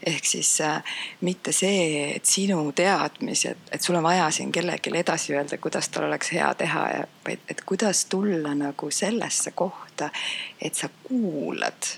ehk 0.07 0.25
siis 0.25 0.61
äh, 0.61 0.83
mitte 1.21 1.53
see, 1.53 2.15
et 2.17 2.25
sinu 2.25 2.73
teadmised, 2.73 3.69
et 3.73 3.83
sul 3.83 3.99
on 4.01 4.03
vaja 4.03 4.31
siin 4.31 4.53
kellelegi 4.53 4.97
edasi 4.97 5.35
öelda, 5.35 5.59
kuidas 5.59 5.89
tal 5.89 6.09
oleks 6.09 6.33
hea 6.33 6.55
teha 6.55 6.87
ja 6.91 7.05
vaid, 7.27 7.45
et 7.49 7.61
kuidas 7.67 8.05
tulla 8.05 8.55
nagu 8.55 8.91
sellesse 8.91 9.51
kohta, 9.51 10.11
et 10.61 10.75
sa 10.75 10.89
kuulad 11.05 11.93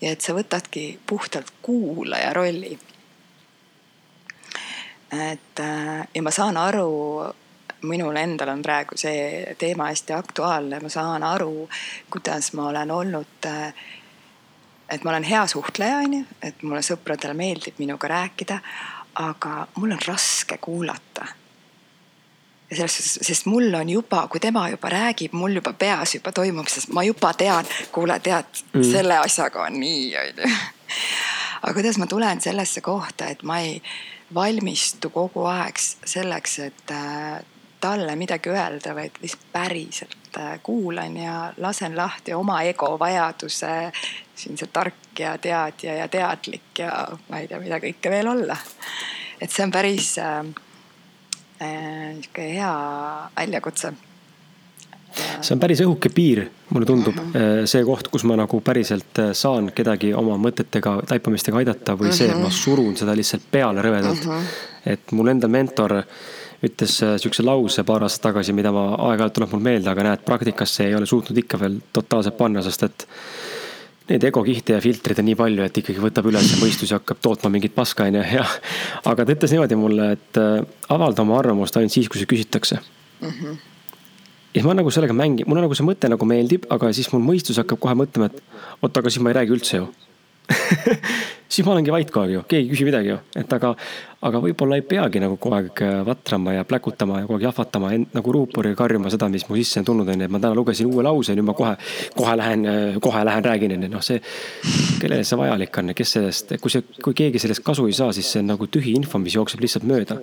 ja 0.00 0.12
et 0.12 0.20
sa 0.20 0.34
võtadki 0.34 0.98
puhtalt 1.06 1.52
kuulaja 1.62 2.32
rolli 2.32 2.78
et 5.12 5.60
äh, 5.60 6.08
ja 6.14 6.22
ma 6.22 6.30
saan 6.30 6.56
aru, 6.56 6.90
minul 7.82 8.16
endal 8.16 8.52
on 8.52 8.62
praegu 8.62 8.98
see 9.00 9.54
teema 9.58 9.88
hästi 9.88 10.12
aktuaalne, 10.12 10.80
ma 10.80 10.88
saan 10.92 11.22
aru, 11.22 11.68
kuidas 12.10 12.52
ma 12.52 12.68
olen 12.68 12.90
olnud 12.90 13.48
äh, 13.48 13.72
et 14.90 15.04
ma 15.04 15.10
olen 15.10 15.24
hea 15.24 15.46
suhtleja, 15.46 15.98
onju, 16.04 16.24
et 16.42 16.62
mulle 16.62 16.82
sõpradele 16.84 17.34
meeldib 17.38 17.78
minuga 17.78 18.10
rääkida, 18.10 18.58
aga 19.22 19.66
mul 19.76 19.94
on 19.94 20.02
raske 20.06 20.58
kuulata. 20.58 21.26
ja 22.70 22.76
selles 22.76 22.96
suhtes, 22.96 23.26
sest 23.26 23.46
mul 23.46 23.74
on 23.74 23.88
juba, 23.88 24.26
kui 24.30 24.40
tema 24.40 24.68
juba 24.70 24.88
räägib, 24.88 25.32
mul 25.32 25.56
juba 25.58 25.72
peas 25.72 26.14
juba 26.14 26.32
toimub, 26.32 26.68
sest 26.70 26.92
ma 26.94 27.02
juba 27.02 27.32
tean, 27.34 27.66
kuule, 27.92 28.20
tead 28.20 28.62
mm., 28.72 28.84
selle 28.92 29.18
asjaga 29.18 29.66
on 29.66 29.80
nii, 29.80 30.04
onju. 30.22 30.52
aga 31.62 31.74
kuidas 31.74 31.98
ma 31.98 32.06
tulen 32.06 32.40
sellesse 32.40 32.80
kohta, 32.80 33.26
et 33.26 33.42
ma 33.42 33.58
ei 33.60 33.80
valmistu 34.34 35.10
kogu 35.10 35.44
aeg 35.50 35.78
selleks, 35.80 36.58
et 36.58 36.92
äh, 36.94 37.40
talle 37.80 38.16
midagi 38.16 38.50
öelda, 38.52 38.94
vaid 38.94 39.20
lihtsalt 39.22 39.46
päriselt 39.52 40.38
äh, 40.38 40.58
kuulan 40.62 41.16
ja 41.16 41.52
lasen 41.56 41.96
lahti 41.96 42.34
oma 42.34 42.62
ego 42.62 42.98
vajaduse 42.98 43.92
siin 44.34 44.58
see 44.58 44.68
tark 44.72 45.18
ja 45.18 45.36
teadja 45.38 45.94
ja 45.94 46.08
teadlik 46.08 46.78
ja 46.78 46.92
ma 47.28 47.40
ei 47.40 47.48
tea, 47.48 47.60
mida 47.60 47.80
kõike 47.80 48.12
veel 48.12 48.28
olla. 48.28 48.56
et 49.40 49.50
see 49.50 49.64
on 49.64 49.72
päris 49.72 50.12
äh, 50.18 50.44
niisugune 51.60 52.46
äh, 52.46 52.54
hea 52.54 52.74
väljakutse 53.36 53.92
see 55.16 55.54
on 55.54 55.60
päris 55.62 55.80
õhuke 55.84 56.10
piir, 56.14 56.44
mulle 56.70 56.86
tundub 56.88 57.16
mm, 57.16 57.32
-hmm. 57.34 57.70
see 57.70 57.84
koht, 57.86 58.08
kus 58.12 58.24
ma 58.28 58.36
nagu 58.38 58.60
päriselt 58.64 59.18
äh, 59.22 59.32
saan 59.36 59.70
kedagi 59.74 60.12
oma 60.14 60.36
mõtetega, 60.40 61.00
taipamistega 61.08 61.58
aidata 61.62 61.96
või 61.96 62.10
mm 62.10 62.10
-hmm. 62.10 62.18
see, 62.18 62.28
et 62.28 62.36
ma 62.36 62.48
mhm. 62.48 62.58
surun 62.62 62.96
seda 62.96 63.16
lihtsalt 63.16 63.48
peale 63.50 63.82
rõvedalt 63.82 64.26
mm. 64.26 64.32
-hmm. 64.32 64.92
et 64.94 65.12
mul 65.12 65.32
enda 65.34 65.48
mentor 65.48 66.02
ütles 66.62 67.02
äh, 67.02 67.16
sihukese 67.18 67.42
lause 67.42 67.84
paar 67.84 68.02
aastat 68.02 68.30
tagasi, 68.30 68.52
mida 68.52 68.72
ma 68.72 68.94
aeg-ajalt 69.10 69.38
tuleb 69.38 69.52
mul 69.52 69.64
meelde, 69.64 69.90
aga 69.90 70.02
näed, 70.02 70.24
praktikasse 70.24 70.86
ei 70.86 70.94
ole 70.94 71.06
suutnud 71.06 71.38
ikka 71.38 71.60
veel 71.60 71.80
totaalselt 71.92 72.36
panna, 72.36 72.62
sest 72.62 72.82
et 72.82 73.06
neid 74.10 74.24
egokihte 74.24 74.74
ja 74.74 74.80
filtreid 74.80 75.18
on 75.18 75.24
nii 75.24 75.38
palju, 75.38 75.64
et 75.64 75.78
ikkagi 75.78 76.02
võtab 76.02 76.26
üles 76.26 76.52
mõistus 76.60 76.90
ja 76.90 76.98
hakkab 76.98 77.22
tootma 77.22 77.50
mingit 77.50 77.74
paska, 77.74 78.04
onju, 78.10 78.22
ja. 78.34 78.44
aga 79.04 79.24
ta 79.24 79.32
ütles 79.32 79.54
niimoodi 79.54 79.78
mulle, 79.78 80.12
et 80.12 80.40
avalda 80.88 81.22
oma 81.22 81.38
arvamust 81.38 81.76
ainult 81.76 81.94
siis, 81.94 82.08
kui 82.08 82.18
see 82.18 82.26
küsitakse 82.26 82.80
mm. 82.80 83.28
-hmm 83.28 83.58
ja 83.64 83.69
siis 84.54 84.66
ma 84.66 84.74
nagu 84.76 84.90
sellega 84.92 85.16
mängin, 85.16 85.48
mulle 85.48 85.64
nagu 85.64 85.76
see 85.78 85.86
mõte 85.86 86.10
nagu 86.10 86.28
meeldib, 86.28 86.68
aga 86.74 86.92
siis 86.96 87.10
mul 87.14 87.22
mõistus 87.24 87.60
hakkab 87.62 87.80
kohe 87.82 87.96
mõtlema, 87.98 88.30
et 88.30 88.40
oot, 88.80 88.96
aga 88.96 89.10
siis 89.10 89.22
ma 89.22 89.32
ei 89.32 89.40
räägi 89.40 89.56
üldse 89.58 89.82
ju. 89.82 89.90
Siis 91.50 91.66
ma 91.66 91.72
olengi 91.74 91.90
vait 91.90 92.06
kogu 92.10 92.22
aeg 92.22 92.32
ju, 92.32 92.40
keegi 92.46 92.68
ei 92.68 92.70
küsi 92.70 92.84
midagi 92.86 93.08
ju, 93.10 93.16
et 93.38 93.52
aga, 93.54 93.72
aga 94.26 94.40
võib-olla 94.42 94.76
ei 94.78 94.84
peagi 94.86 95.18
nagu 95.22 95.34
kogu 95.42 95.56
aeg 95.56 95.80
äh, 95.82 95.96
vatrama 96.06 96.54
ja 96.54 96.62
pläkutama 96.66 97.18
ja 97.18 97.26
kogu 97.26 97.40
aeg 97.40 97.46
jahvatama 97.48 97.90
end 97.96 98.14
nagu 98.14 98.34
ruuporiga 98.34 98.78
karjuma 98.78 99.10
seda, 99.10 99.26
mis 99.30 99.48
mu 99.48 99.58
sisse 99.58 99.82
on 99.82 99.88
tulnud, 99.88 100.10
onju, 100.14 100.28
et 100.28 100.30
ma 100.30 100.38
täna 100.42 100.54
lugesin 100.54 100.86
uue 100.90 101.02
lause, 101.02 101.34
nüüd 101.34 101.48
ma 101.48 101.56
kohe, 101.58 101.74
kohe 102.14 102.36
lähen, 102.38 102.66
äh, 102.70 103.00
kohe 103.02 103.24
lähen 103.26 103.46
räägin, 103.46 103.74
onju, 103.78 103.90
noh, 103.90 104.04
see. 104.06 104.22
kellele 105.02 105.26
see 105.26 105.40
vajalik 105.42 105.82
on, 105.82 105.94
kes 105.98 106.14
sellest, 106.18 106.54
kui 106.62 106.70
see, 106.70 106.86
kui 107.02 107.18
keegi 107.18 107.42
sellest 107.42 107.66
kasu 107.66 107.90
ei 107.90 107.98
saa, 107.98 108.14
siis 108.14 108.30
see 108.30 108.44
on 108.44 108.52
nagu 108.54 108.70
tühi 108.70 108.94
info, 108.98 109.18
mis 109.22 109.34
jookseb 109.38 109.66
lihtsalt 109.66 109.90
mööda 109.90 110.20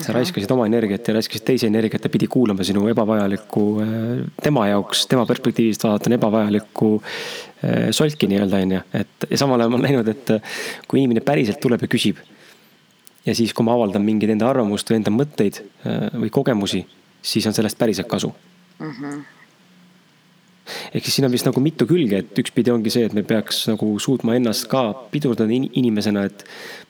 sa 0.00 0.12
raiskasid 0.16 0.50
oma 0.54 0.64
energiat 0.68 1.08
ja 1.08 1.14
raiskasid 1.18 1.44
teise 1.44 1.68
energiat 1.68 2.04
ja 2.06 2.10
pidi 2.12 2.28
kuulama 2.30 2.64
sinu 2.64 2.86
ebavajalikku, 2.88 3.64
äh, 3.84 4.22
tema 4.42 4.66
jaoks, 4.70 5.06
tema 5.10 5.26
perspektiivist 5.28 5.84
vaadata 5.84 6.14
ebavajalikku 6.16 6.92
äh, 7.02 7.90
solki 7.90 8.28
nii-öelda, 8.30 8.62
on 8.64 8.72
ju. 8.78 8.80
et 9.02 9.28
ja 9.30 9.40
samal 9.42 9.60
ajal 9.60 9.74
ma 9.74 9.80
olen 9.80 9.90
näinud, 9.90 10.08
et 10.08 10.32
äh, 10.36 10.56
kui 10.88 11.02
inimene 11.02 11.24
päriselt 11.24 11.60
tuleb 11.60 11.84
ja 11.84 11.90
küsib. 11.92 12.24
ja 13.26 13.34
siis, 13.36 13.52
kui 13.52 13.68
ma 13.68 13.76
avaldan 13.76 14.04
mingeid 14.06 14.32
enda 14.32 14.48
arvamust 14.48 14.88
või 14.90 15.02
enda 15.02 15.12
mõtteid 15.14 15.60
või 16.16 16.32
kogemusi, 16.32 16.86
siis 17.22 17.46
on 17.46 17.54
sellest 17.54 17.78
päriselt 17.78 18.08
kasu 18.08 18.32
mm. 18.78 18.96
-hmm 18.96 19.22
ehk 20.92 21.04
siis 21.04 21.18
siin 21.18 21.26
on 21.26 21.32
vist 21.32 21.46
nagu 21.48 21.62
mitu 21.62 21.86
külge, 21.90 22.22
et 22.22 22.38
ühtpidi 22.42 22.72
ongi 22.72 22.92
see, 22.94 23.06
et 23.08 23.16
me 23.16 23.24
peaks 23.26 23.64
nagu 23.70 23.88
suutma 24.02 24.36
ennast 24.38 24.68
ka 24.70 24.84
pidurdada 25.12 25.50
inimesena, 25.52 26.24
et 26.28 26.44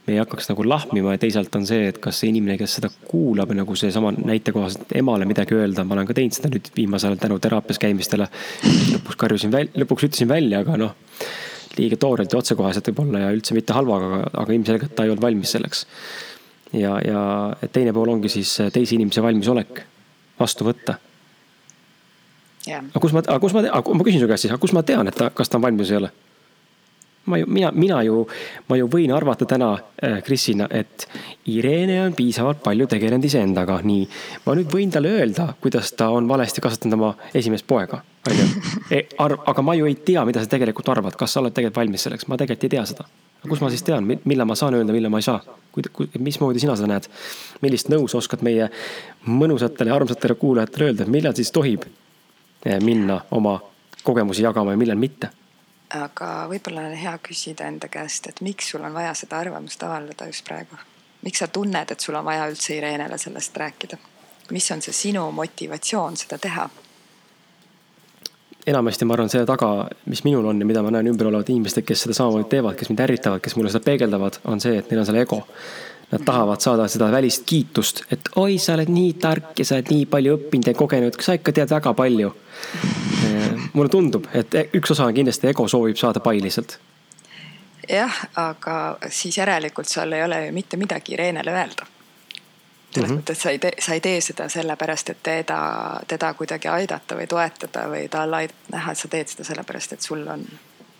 me 0.07 0.17
ei 0.17 0.21
hakkaks 0.21 0.51
nagu 0.51 0.65
lahmima 0.67 1.15
ja 1.15 1.21
teisalt 1.23 1.55
on 1.57 1.65
see, 1.69 1.87
et 1.93 2.01
kas 2.03 2.19
see 2.23 2.33
inimene, 2.33 2.57
kes 2.61 2.79
seda 2.79 2.91
kuulab, 3.09 3.53
nagu 3.57 3.77
seesama 3.79 4.11
näite 4.17 4.55
kohaselt 4.55 4.93
emale 4.99 5.29
midagi 5.29 5.57
öelda, 5.57 5.87
ma 5.87 5.97
olen 5.97 6.09
ka 6.09 6.17
teinud 6.19 6.37
seda 6.37 6.51
nüüd 6.53 6.73
viimasel 6.77 7.13
ajal 7.13 7.23
tänu 7.23 7.39
teraapias 7.43 7.81
käimistele. 7.83 8.29
lõpuks 8.97 9.21
karjusin 9.21 9.55
välja, 9.55 9.73
lõpuks 9.85 10.09
ütlesin 10.09 10.31
välja, 10.31 10.65
aga 10.67 10.81
noh, 10.81 10.99
liiga 11.79 11.97
toorelt 12.01 12.35
ja 12.35 12.43
otsekoheselt 12.43 12.91
võib-olla 12.91 13.25
ja 13.25 13.31
üldse 13.33 13.55
mitte 13.57 13.77
halvaga, 13.77 14.11
aga, 14.11 14.35
aga 14.43 14.59
ilmselgelt 14.59 14.97
ta 14.97 15.07
ei 15.07 15.15
olnud 15.15 15.25
valmis 15.25 15.55
selleks. 15.55 15.87
ja, 16.73 16.99
ja 17.07 17.23
teine 17.73 17.95
pool 17.95 18.11
ongi 18.17 18.33
siis 18.33 18.59
teise 18.75 18.97
inimese 18.99 19.23
valmisolek 19.23 19.85
vastu 20.41 20.67
võtta. 20.67 20.99
Aga 22.71 23.01
kus 23.01 23.15
ma, 23.15 23.25
aga 23.25 23.41
kus 23.43 23.55
ma, 23.57 23.65
ma 23.71 24.05
küsin 24.07 24.23
su 24.23 24.29
käest 24.31 24.47
siis, 24.47 24.53
aga 24.53 24.63
kus 24.63 24.75
ma 24.77 24.85
tean, 24.87 25.09
et 25.11 25.19
ta, 25.19 25.31
kas 25.35 25.51
ta 25.51 25.59
on 25.59 25.67
valmis 25.67 25.91
või 25.91 25.97
ei 25.97 26.03
ole? 26.03 26.13
ma 27.25 27.39
ju, 27.39 27.47
mina, 27.47 27.71
mina 27.71 28.03
ju, 28.03 28.23
ma 28.69 28.77
ju 28.77 28.89
võin 28.91 29.13
arvata 29.15 29.47
täna 29.47 29.73
äh, 29.75 30.19
Krisina, 30.27 30.67
et 30.71 31.07
Irene 31.51 32.01
on 32.07 32.17
piisavalt 32.19 32.63
palju 32.65 32.89
tegelenud 32.91 33.25
iseendaga, 33.25 33.79
nii. 33.87 34.07
ma 34.47 34.57
nüüd 34.59 34.73
võin 34.73 34.91
talle 34.91 35.13
öelda, 35.21 35.53
kuidas 35.63 35.93
ta 35.99 36.11
on 36.15 36.29
valesti 36.29 36.65
kasvatanud 36.65 36.99
oma 36.99 37.13
esimest 37.35 37.67
poega, 37.69 38.03
on 38.29 38.39
ju. 38.39 38.49
E, 38.93 39.05
aga 39.23 39.63
ma 39.65 39.77
ju 39.79 39.87
ei 39.89 39.95
tea, 40.05 40.25
mida 40.29 40.43
sa 40.43 40.51
tegelikult 40.51 40.91
arvad, 40.93 41.17
kas 41.19 41.35
sa 41.35 41.41
oled 41.41 41.55
tegelikult 41.55 41.85
valmis 41.85 42.09
selleks, 42.09 42.27
ma 42.29 42.39
tegelikult 42.41 42.67
ei 42.69 42.75
tea 42.77 42.87
seda. 42.91 43.07
kus 43.49 43.63
ma 43.63 43.71
siis 43.71 43.83
tean, 43.83 44.07
millal 44.07 44.47
ma 44.47 44.55
saan 44.59 44.75
öelda, 44.79 44.95
millal 44.95 45.11
ma 45.11 45.23
ei 45.23 45.31
saa? 45.31 45.41
mismoodi 46.19 46.61
sina 46.61 46.75
seda 46.77 46.91
näed? 46.91 47.09
millist 47.63 47.89
nõu 47.89 48.05
sa 48.11 48.19
oskad 48.19 48.43
meie 48.45 48.69
mõnusatele 49.27 49.91
ja 49.91 49.97
armsatele 49.97 50.35
kuulajatele 50.35 50.91
öelda, 50.91 51.07
millal 51.11 51.35
siis 51.39 51.51
tohib 51.55 51.87
minna 52.81 53.21
oma 53.31 53.61
kogemusi 54.03 54.43
jagama 54.43 54.71
ja 54.71 54.77
millal 54.77 54.99
mitte. 54.99 55.31
aga 55.93 56.29
võib-olla 56.49 56.87
on 56.89 56.95
hea 56.97 57.19
küsida 57.21 57.67
enda 57.69 57.89
käest, 57.89 58.27
et 58.27 58.41
miks 58.41 58.71
sul 58.73 58.85
on 58.85 58.95
vaja 58.95 59.15
seda 59.15 59.39
arvamust 59.39 59.83
avaldada 59.83 60.27
just 60.27 60.45
praegu? 60.49 60.77
miks 61.23 61.39
sa 61.39 61.49
tunned, 61.49 61.91
et 61.91 62.01
sul 62.01 62.15
on 62.15 62.25
vaja 62.25 62.47
üldse 62.51 62.77
Irenele 62.77 63.19
sellest 63.19 63.57
rääkida? 63.57 63.99
mis 64.51 64.71
on 64.71 64.83
see 64.83 64.93
sinu 64.93 65.31
motivatsioon 65.33 66.17
seda 66.17 66.39
teha? 66.39 66.69
enamasti 68.67 69.05
ma 69.05 69.15
arvan, 69.15 69.29
selle 69.29 69.47
taga, 69.47 69.89
mis 70.07 70.25
minul 70.25 70.47
on 70.47 70.61
ja 70.61 70.67
mida 70.67 70.83
ma 70.83 70.91
näen 70.95 71.11
ümber 71.11 71.27
olevat 71.27 71.51
inimestel, 71.51 71.83
kes 71.87 72.07
seda 72.07 72.15
samamoodi 72.15 72.49
teevad, 72.49 72.77
kes 72.79 72.89
mind 72.93 73.01
ärritavad, 73.03 73.43
kes 73.43 73.57
mulle 73.57 73.73
seda 73.75 73.85
peegeldavad, 73.85 74.39
on 74.45 74.61
see, 74.63 74.77
et 74.79 74.91
neil 74.91 75.03
on 75.03 75.09
seal 75.09 75.19
ego 75.23 75.43
Nad 76.13 76.25
tahavad 76.29 76.61
saada 76.61 76.85
seda 76.93 77.07
välist 77.13 77.47
kiitust, 77.49 78.03
et 78.13 78.29
oi, 78.37 78.59
sa 78.61 78.75
oled 78.77 78.91
nii 78.93 79.13
tark 79.21 79.59
ja 79.59 79.65
sa 79.65 79.79
oled 79.79 79.89
nii 79.95 80.07
palju 80.13 80.35
õppinud 80.37 80.69
ja 80.69 80.75
kogenud, 80.77 81.17
sa 81.25 81.39
ikka 81.39 81.55
tead 81.57 81.73
väga 81.73 81.95
palju. 81.97 82.35
mulle 83.73 83.89
tundub, 83.89 84.27
et 84.37 84.53
üks 84.77 84.93
osa 84.93 85.07
on 85.09 85.15
kindlasti 85.17 85.49
ego 85.49 85.65
soovib 85.69 85.97
saada 85.97 86.21
pai 86.21 86.43
lihtsalt. 86.43 86.79
jah, 87.89 88.21
aga 88.37 88.99
siis 89.09 89.39
järelikult 89.39 89.89
sul 89.89 90.13
ei 90.13 90.25
ole 90.25 90.47
ju 90.47 90.53
mitte 90.53 90.77
midagi 90.77 91.17
Irenele 91.17 91.51
öelda 91.51 91.87
selles 92.93 93.11
mm 93.11 93.17
-hmm. 93.17 93.23
mõttes 93.23 93.43
sa 93.43 93.51
ei 93.51 93.59
tee, 93.59 93.73
sa 93.79 93.95
ei 93.95 94.01
tee 94.01 94.21
seda 94.21 94.49
sellepärast, 94.49 95.11
et 95.11 95.23
teda, 95.23 96.01
teda 96.09 96.35
kuidagi 96.35 96.69
aidata 96.69 97.17
või 97.17 97.27
toetada 97.27 97.89
või 97.89 98.09
talle 98.09 98.37
aid-, 98.37 98.55
näha, 98.73 98.93
et 98.93 98.99
sa 98.99 99.09
teed 99.09 99.29
seda 99.29 99.45
sellepärast, 99.45 99.93
et 99.93 100.01
sul 100.01 100.27
on, 100.29 100.45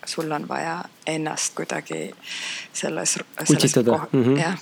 sul 0.05 0.31
on 0.31 0.47
vaja 0.47 0.83
ennast 1.07 1.53
kuidagi 1.55 2.15
selles, 2.73 3.19
selles. 3.43 3.75
Mm 4.11 4.23
-hmm. 4.23 4.39
jah 4.39 4.57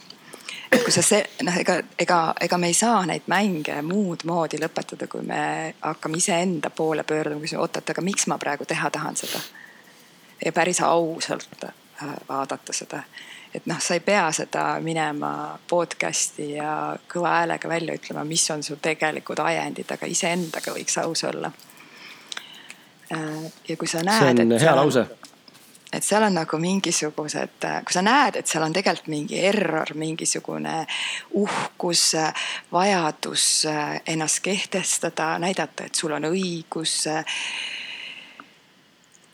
et 0.72 0.84
kui 0.84 0.94
sa 0.94 1.04
see, 1.04 1.20
noh, 1.44 1.58
ega, 1.60 1.78
ega, 2.00 2.20
ega 2.42 2.58
me 2.58 2.70
ei 2.72 2.78
saa 2.78 3.02
neid 3.08 3.28
mänge 3.32 3.76
muud 3.86 4.24
moodi 4.28 4.60
lõpetada, 4.62 5.08
kui 5.12 5.26
me 5.28 5.42
hakkame 5.82 6.22
iseenda 6.22 6.72
poole 6.76 7.04
pöörduma, 7.08 7.44
küsima, 7.44 7.66
oot, 7.66 7.82
oot, 7.82 7.92
aga 7.94 8.06
miks 8.06 8.28
ma 8.32 8.40
praegu 8.42 8.68
teha 8.68 8.90
tahan 8.94 9.20
seda. 9.20 9.42
ja 10.46 10.52
päris 10.52 10.82
ausalt 10.82 11.64
äh, 11.64 12.16
vaadata 12.30 12.74
seda. 12.74 13.04
et 13.54 13.66
noh, 13.66 13.80
sa 13.80 13.94
ei 13.94 14.00
pea 14.00 14.30
seda 14.32 14.66
minema 14.82 15.60
podcast'i 15.70 16.54
ja 16.56 16.96
kõva 17.14 17.36
häälega 17.40 17.70
välja 17.70 17.98
ütlema, 18.00 18.24
mis 18.24 18.50
on 18.52 18.64
su 18.64 18.80
tegelikud 18.82 19.40
ajendid, 19.40 19.92
aga 19.92 20.08
iseendaga 20.08 20.72
võiks 20.72 20.98
aus 21.04 21.24
olla. 21.24 21.52
Äh, 23.12 23.52
ja 23.68 23.78
kui 23.78 23.88
sa 23.88 24.04
näed. 24.08 24.38
see 24.38 24.48
on 24.48 24.60
hea 24.60 24.76
lause 24.76 25.10
et 25.92 26.04
seal 26.04 26.24
on 26.24 26.38
nagu 26.40 26.58
mingisugused, 26.62 27.66
kui 27.86 27.96
sa 27.96 28.04
näed, 28.06 28.40
et 28.40 28.48
seal 28.48 28.64
on 28.64 28.74
tegelikult 28.74 29.12
mingi 29.12 29.42
error, 29.44 29.92
mingisugune 30.00 30.86
uhkus, 31.42 32.06
vajadus 32.72 33.48
ennast 34.08 34.40
kehtestada, 34.46 35.34
näidata, 35.44 35.90
et 35.90 35.96
sul 35.96 36.16
on 36.16 36.30
õigus. 36.32 36.96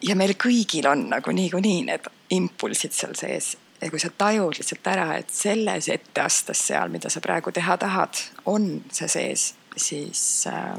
ja 0.02 0.16
meil 0.16 0.34
kõigil 0.38 0.90
on 0.90 1.08
nagu 1.10 1.32
niikuinii 1.32 1.86
need 1.86 2.12
impulsid 2.30 2.94
seal 2.94 3.16
sees 3.18 3.56
ja 3.82 3.90
kui 3.90 4.00
sa 4.00 4.10
tajud 4.10 4.58
lihtsalt 4.58 4.88
ära, 4.90 5.08
et 5.18 5.30
selles 5.34 5.90
etteastes 5.94 6.62
seal, 6.70 6.90
mida 6.90 7.10
sa 7.14 7.22
praegu 7.22 7.52
teha 7.54 7.78
tahad, 7.78 8.22
on 8.46 8.84
see 8.92 9.10
sees, 9.12 9.54
siis 9.78 10.48
äh, 10.50 10.78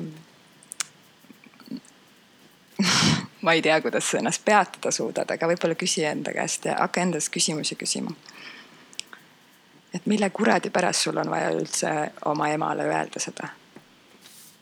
ma 3.42 3.52
ei 3.52 3.62
tea, 3.62 3.80
kuidas 3.80 4.10
sa 4.10 4.18
ennast 4.18 4.44
peatada 4.44 4.90
suudad, 4.90 5.30
aga 5.30 5.48
võib-olla 5.50 5.76
küsi 5.78 6.04
enda 6.04 6.32
käest 6.34 6.66
ja 6.66 6.78
hakka 6.80 7.02
endast 7.02 7.32
küsimusi 7.34 7.76
küsima. 7.78 8.10
et 9.94 10.06
mille 10.06 10.30
kuradi 10.30 10.70
pärast 10.70 11.06
sul 11.06 11.16
on 11.16 11.30
vaja 11.30 11.50
üldse 11.50 11.94
oma 12.24 12.48
emale 12.48 12.84
öelda 12.84 13.20
seda? 13.20 13.48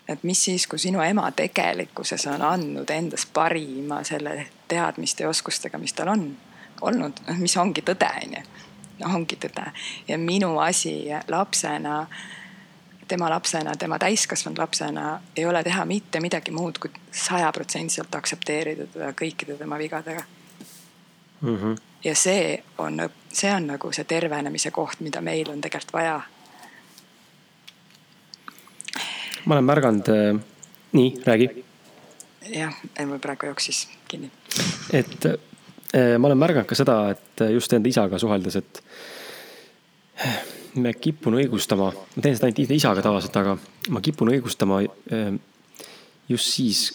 et 0.08 0.22
mis 0.22 0.44
siis, 0.44 0.66
kui 0.66 0.78
sinu 0.78 1.00
ema 1.02 1.30
tegelikkuses 1.32 2.26
on 2.26 2.42
andnud 2.42 2.90
endast 2.90 3.32
parima 3.32 4.02
selle 4.04 4.46
teadmiste 4.68 5.24
ja 5.24 5.28
oskustega, 5.28 5.78
mis 5.78 5.92
tal 5.92 6.08
on 6.08 6.28
olnud, 6.80 7.22
noh, 7.26 7.38
mis 7.38 7.56
ongi 7.56 7.82
tõde, 7.82 8.10
onju. 8.24 8.42
noh, 9.00 9.14
ongi 9.14 9.38
tõde 9.40 9.70
ja 10.08 10.18
minu 10.18 10.58
asi 10.58 10.98
lapsena 11.28 12.06
tema 13.08 13.30
lapsena, 13.30 13.74
tema 13.78 13.98
täiskasvanud 13.98 14.58
lapsena 14.58 15.20
ei 15.36 15.46
ole 15.46 15.62
teha 15.64 15.84
mitte 15.84 16.20
midagi 16.20 16.50
muud 16.50 16.78
kui 16.78 16.90
sajaprotsendiliselt 17.12 18.14
aktsepteerida 18.14 18.86
teda 18.92 19.12
kõikide 19.16 19.58
tema 19.58 19.78
vigadega 19.78 20.22
mm. 21.40 21.56
-hmm. 21.56 21.76
ja 22.04 22.14
see 22.14 22.62
on, 22.78 23.08
see 23.32 23.52
on 23.54 23.66
nagu 23.66 23.92
see 23.92 24.04
tervenemise 24.04 24.70
koht, 24.70 25.00
mida 25.00 25.20
meil 25.20 25.50
on 25.50 25.60
tegelikult 25.60 25.92
vaja. 25.92 26.20
ma 29.44 29.54
olen 29.54 29.64
märganud 29.64 30.08
äh,, 30.08 30.40
nii, 30.92 31.22
räägi. 31.26 31.64
jah, 32.54 32.74
mul 33.06 33.18
praegu 33.18 33.46
jooksis 33.46 33.88
kinni. 34.08 34.30
et 34.92 35.26
äh, 35.26 36.18
ma 36.18 36.26
olen 36.26 36.38
märganud 36.38 36.66
ka 36.66 36.74
seda, 36.74 37.10
et 37.10 37.50
just 37.52 37.72
enda 37.72 37.88
isaga 37.88 38.18
suheldes, 38.18 38.56
et 38.56 38.82
ma 40.82 40.92
kipun 40.92 41.38
õigustama, 41.40 41.90
ma 41.92 42.22
teen 42.22 42.36
seda 42.36 42.48
ainult 42.50 42.72
isaga 42.76 43.04
tavaliselt, 43.04 43.36
aga 43.40 43.56
ma 43.94 44.02
kipun 44.04 44.30
õigustama 44.32 44.82
ehm, 44.84 45.38
just 46.28 46.52
siis, 46.56 46.86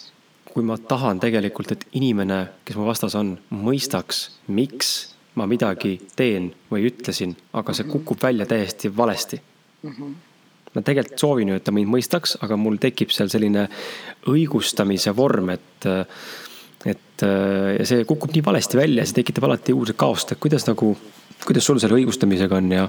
kui 0.52 0.64
ma 0.66 0.76
tahan 0.76 1.20
tegelikult, 1.22 1.72
et 1.74 1.86
inimene, 1.98 2.44
kes 2.66 2.78
mu 2.78 2.86
vastas 2.86 3.16
on, 3.18 3.34
mõistaks, 3.54 4.26
miks 4.52 4.92
ma 5.38 5.46
midagi 5.48 5.96
teen 6.16 6.50
või 6.70 6.86
ütlesin, 6.90 7.34
aga 7.56 7.74
see 7.76 7.88
kukub 7.88 8.20
välja 8.22 8.46
täiesti 8.48 8.90
valesti 8.96 9.38
mm. 9.40 9.90
-hmm. 9.90 10.14
ma 10.74 10.82
tegelikult 10.82 11.24
soovin 11.24 11.48
ju, 11.48 11.56
et 11.56 11.64
ta 11.64 11.72
mind 11.72 11.88
mõistaks, 11.88 12.36
aga 12.44 12.56
mul 12.60 12.76
tekib 12.80 13.14
seal 13.14 13.32
selline 13.32 13.68
õigustamise 14.28 15.16
vorm, 15.16 15.50
et 15.50 15.88
et 16.86 17.22
ja 17.22 17.84
see 17.86 18.04
kukub 18.04 18.32
nii 18.34 18.44
valesti 18.44 18.76
välja, 18.76 19.06
see 19.06 19.22
tekitab 19.22 19.44
alati 19.46 19.72
uudset 19.72 19.96
kaost, 19.96 20.32
et 20.32 20.40
kuidas 20.42 20.66
nagu, 20.66 20.96
kuidas 21.46 21.64
sul 21.64 21.78
selle 21.78 22.00
õigustamisega 22.00 22.58
on 22.58 22.72
ja 22.74 22.88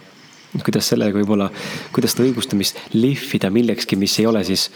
kuidas 0.62 0.90
sellega 0.92 1.18
võib-olla, 1.18 1.50
kuidas 1.94 2.14
seda 2.14 2.28
õigustamist 2.28 2.80
lihvida 2.94 3.50
millekski, 3.54 3.98
mis 3.98 4.18
ei 4.20 4.28
ole 4.30 4.44
siis, 4.46 4.68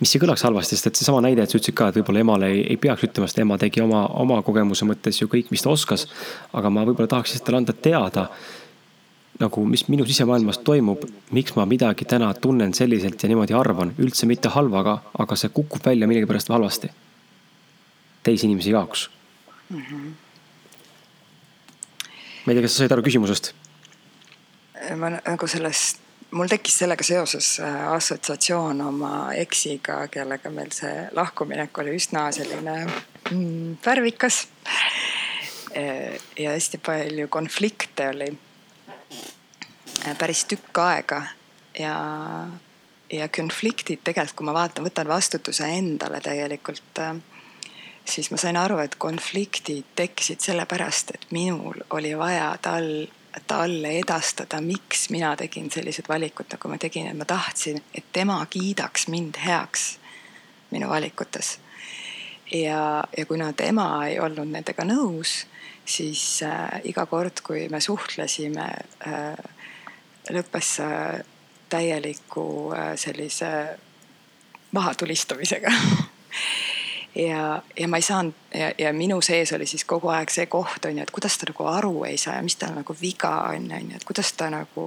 mis 0.00 0.12
ei 0.14 0.22
kõlaks 0.22 0.44
halvasti, 0.46 0.76
sest 0.76 0.90
et 0.90 1.00
seesama 1.00 1.22
näide, 1.24 1.42
et 1.42 1.50
sa 1.50 1.58
ütlesid 1.58 1.76
ka, 1.76 1.88
et 1.90 1.98
võib-olla 1.98 2.22
emale 2.22 2.52
ei, 2.52 2.60
ei 2.74 2.78
peaks 2.80 3.08
ütlema, 3.08 3.26
sest 3.30 3.42
ema 3.42 3.58
tegi 3.58 3.82
oma, 3.82 4.04
oma 4.22 4.38
kogemuse 4.46 4.86
mõttes 4.86 5.18
ju 5.20 5.30
kõik, 5.32 5.50
mis 5.50 5.64
ta 5.64 5.72
oskas. 5.72 6.06
aga 6.52 6.70
ma 6.70 6.86
võib-olla 6.86 7.10
tahaks 7.10 7.34
lihtsalt 7.34 7.48
talle 7.48 7.62
anda 7.64 7.72
teada 7.74 8.28
nagu, 9.40 9.64
mis 9.68 9.84
minu 9.88 10.06
sisemaailmas 10.06 10.62
toimub, 10.64 11.02
miks 11.36 11.56
ma 11.58 11.66
midagi 11.68 12.06
täna 12.08 12.32
tunnen 12.34 12.72
selliselt 12.74 13.22
ja 13.22 13.28
niimoodi 13.28 13.56
arvan, 13.58 13.92
üldse 13.98 14.28
mitte 14.30 14.48
halvaga, 14.54 15.00
aga 15.18 15.36
see 15.36 15.50
kukub 15.52 15.84
välja 15.84 16.06
millegipärast 16.06 16.48
halvasti. 16.54 16.92
teisi 18.22 18.46
inimesi 18.46 18.70
jaoks 18.70 19.10
mm. 19.70 19.82
-hmm. 19.82 20.10
ma 22.44 22.52
ei 22.52 22.56
tea, 22.56 22.62
kas 22.62 22.72
sa 22.72 22.78
said 22.78 22.92
aru 22.92 23.02
küsimusest 23.02 23.52
ma 24.96 25.10
nagu 25.14 25.48
sellest, 25.48 26.02
mul 26.36 26.50
tekkis 26.50 26.80
sellega 26.82 27.04
seoses 27.06 27.56
äh, 27.60 27.78
assotsiatsioon 27.92 28.80
oma 28.80 29.12
eksiga, 29.38 30.02
kellega 30.12 30.50
meil 30.50 30.72
see 30.74 31.06
lahkuminek 31.16 31.78
oli 31.82 31.96
üsna 31.96 32.26
selline 32.34 32.76
mm, 32.84 33.78
värvikas. 33.86 34.46
Äh, 35.76 36.16
ja 36.38 36.54
hästi 36.54 36.80
palju 36.84 37.28
konflikte 37.28 38.10
oli 38.12 38.30
äh, 38.32 40.18
päris 40.18 40.44
tükk 40.50 40.82
aega 40.82 41.22
ja, 41.78 41.96
ja 43.12 43.28
konfliktid 43.28 44.04
tegelikult, 44.04 44.36
kui 44.40 44.50
ma 44.50 44.56
vaatan, 44.56 44.86
võtan 44.86 45.08
vastutuse 45.08 45.68
endale 45.78 46.20
tegelikult 46.24 47.02
siis 48.06 48.30
ma 48.30 48.38
sain 48.38 48.56
aru, 48.56 48.78
et 48.78 48.94
konfliktid 49.02 49.84
tekkisid 49.98 50.42
sellepärast, 50.44 51.10
et 51.14 51.26
minul 51.34 51.82
oli 51.90 52.12
vaja 52.18 52.52
tal 52.62 52.86
talle 53.46 53.98
edastada, 53.98 54.60
miks 54.60 55.10
mina 55.10 55.34
tegin 55.36 55.70
sellised 55.70 56.08
valikud, 56.08 56.48
nagu 56.52 56.68
ma 56.68 56.78
tegin, 56.80 57.10
et 57.10 57.16
ma 57.16 57.24
tahtsin, 57.28 57.82
et 57.94 58.04
tema 58.12 58.38
kiidaks 58.50 59.08
mind 59.12 59.38
heaks 59.44 59.98
minu 60.70 60.88
valikutes. 60.88 61.58
ja, 62.52 63.04
ja 63.16 63.26
kuna 63.26 63.52
tema 63.52 64.06
ei 64.06 64.20
olnud 64.20 64.48
nendega 64.48 64.84
nõus, 64.84 65.46
siis 65.84 66.42
äh, 66.42 66.80
iga 66.84 67.06
kord, 67.06 67.42
kui 67.42 67.68
me 67.68 67.80
suhtlesime 67.80 68.66
äh,, 69.06 69.34
lõppes 70.30 70.76
äh, 70.82 71.20
täieliku 71.68 72.72
äh, 72.74 72.94
sellise 72.98 73.78
mahatulistamisega 74.72 75.70
ja, 77.16 77.62
ja 77.80 77.88
ma 77.88 77.96
ei 77.96 78.02
saanud 78.02 78.34
ja, 78.54 78.72
ja 78.78 78.92
minu 78.92 79.20
sees 79.20 79.52
oli 79.52 79.66
siis 79.66 79.84
kogu 79.84 80.08
aeg 80.12 80.30
see 80.30 80.46
koht 80.46 80.84
on 80.84 80.98
ju, 80.98 81.02
et 81.02 81.10
kuidas 81.10 81.38
ta 81.38 81.48
nagu 81.48 81.66
aru 81.70 82.04
ei 82.04 82.16
saa 82.20 82.36
ja 82.36 82.42
mis 82.44 82.56
tal 82.60 82.74
nagu 82.76 82.96
viga 83.00 83.32
on, 83.50 83.68
on 83.72 83.90
ju, 83.90 83.96
et 83.96 84.04
kuidas 84.04 84.32
ta 84.36 84.50
nagu 84.52 84.86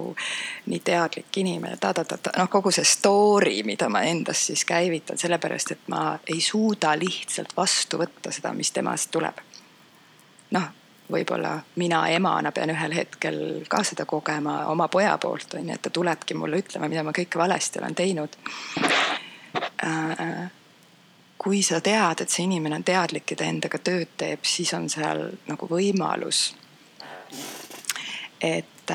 nii 0.66 0.80
teadlik 0.84 1.40
inimene 1.42 1.76
ta,, 1.76 1.92
ta-ta-ta, 1.94 2.34
noh, 2.38 2.50
kogu 2.50 2.72
see 2.74 2.86
story, 2.86 3.62
mida 3.66 3.88
ma 3.88 4.02
endas 4.06 4.46
siis 4.50 4.64
käivitan, 4.64 5.18
sellepärast 5.18 5.74
et 5.74 5.88
ma 5.92 6.18
ei 6.26 6.40
suuda 6.44 6.94
lihtsalt 6.98 7.56
vastu 7.56 7.98
võtta 8.00 8.32
seda, 8.34 8.52
mis 8.54 8.70
temast 8.74 9.10
tuleb. 9.10 9.42
noh, 10.50 10.70
võib-olla 11.10 11.56
mina 11.82 12.04
emana 12.14 12.52
pean 12.54 12.70
ühel 12.70 12.94
hetkel 12.94 13.40
ka 13.68 13.82
seda 13.86 14.06
kogema 14.06 14.64
oma 14.70 14.86
poja 14.88 15.18
poolt 15.18 15.58
on 15.58 15.66
ju, 15.66 15.74
et 15.74 15.82
ta 15.82 15.90
tulebki 15.90 16.38
mulle 16.38 16.62
ütlema, 16.62 16.88
mida 16.88 17.02
ma 17.02 17.14
kõike 17.16 17.38
valesti 17.38 17.82
olen 17.82 17.94
teinud 17.98 18.38
äh, 19.82 20.50
kui 21.40 21.62
sa 21.64 21.80
tead, 21.80 22.20
et 22.20 22.28
see 22.32 22.44
inimene 22.44 22.76
on 22.76 22.84
teadlik 22.84 23.32
ja 23.32 23.38
ta 23.40 23.48
endaga 23.48 23.78
tööd 23.80 24.12
teeb, 24.20 24.44
siis 24.44 24.74
on 24.76 24.90
seal 24.92 25.22
nagu 25.48 25.68
võimalus, 25.70 26.50
et, 28.44 28.92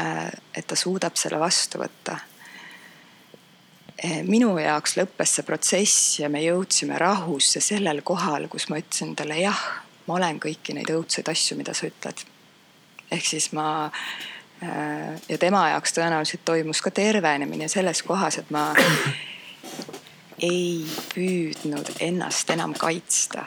et 0.54 0.68
ta 0.68 0.78
suudab 0.78 1.18
selle 1.18 1.40
vastu 1.42 1.82
võtta. 1.82 2.20
minu 4.30 4.52
jaoks 4.60 4.98
lõppes 5.00 5.34
see 5.38 5.48
protsess 5.48 6.20
ja 6.20 6.30
me 6.30 6.44
jõudsime 6.44 7.00
rahusse 7.02 7.62
sellel 7.64 8.04
kohal, 8.06 8.48
kus 8.48 8.70
ma 8.70 8.78
ütlesin 8.78 9.16
talle 9.16 9.40
jah, 9.42 9.66
ma 10.06 10.20
olen 10.20 10.40
kõiki 10.40 10.76
neid 10.78 10.92
õudseid 10.94 11.30
asju, 11.32 11.58
mida 11.58 11.74
sa 11.74 11.88
ütled. 11.90 12.26
ehk 13.12 13.26
siis 13.26 13.52
ma 13.54 13.90
ja 15.30 15.38
tema 15.38 15.70
jaoks 15.70 15.94
tõenäoliselt 15.98 16.46
toimus 16.46 16.82
ka 16.82 16.92
tervenemine 16.92 17.68
selles 17.68 18.04
kohas, 18.04 18.38
et 18.38 18.50
ma 18.54 18.74
ei 20.40 20.86
püüdnud 21.14 21.92
ennast 22.00 22.50
enam 22.50 22.74
kaitsta. 22.74 23.46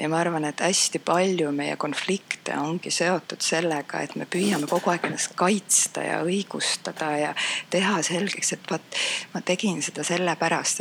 ja 0.00 0.08
ma 0.08 0.16
arvan, 0.16 0.46
et 0.48 0.60
hästi 0.64 0.98
palju 1.04 1.50
meie 1.52 1.76
konflikte 1.76 2.54
ongi 2.56 2.90
seotud 2.90 3.42
sellega, 3.44 4.00
et 4.00 4.16
me 4.16 4.24
püüame 4.24 4.68
kogu 4.70 4.90
aeg 4.90 5.04
ennast 5.10 5.34
kaitsta 5.36 6.04
ja 6.06 6.22
õigustada 6.24 7.10
ja 7.20 7.34
teha 7.70 8.00
selgeks, 8.02 8.54
et 8.56 8.72
vot 8.72 9.00
ma 9.34 9.44
tegin 9.44 9.82
seda 9.82 10.04
sellepärast. 10.04 10.80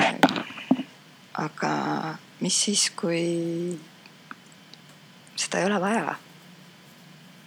aga 1.33 1.73
mis 2.39 2.63
siis, 2.63 2.89
kui 2.95 3.77
seda 5.35 5.59
ei 5.59 5.67
ole 5.67 5.81
vaja? 5.81 6.15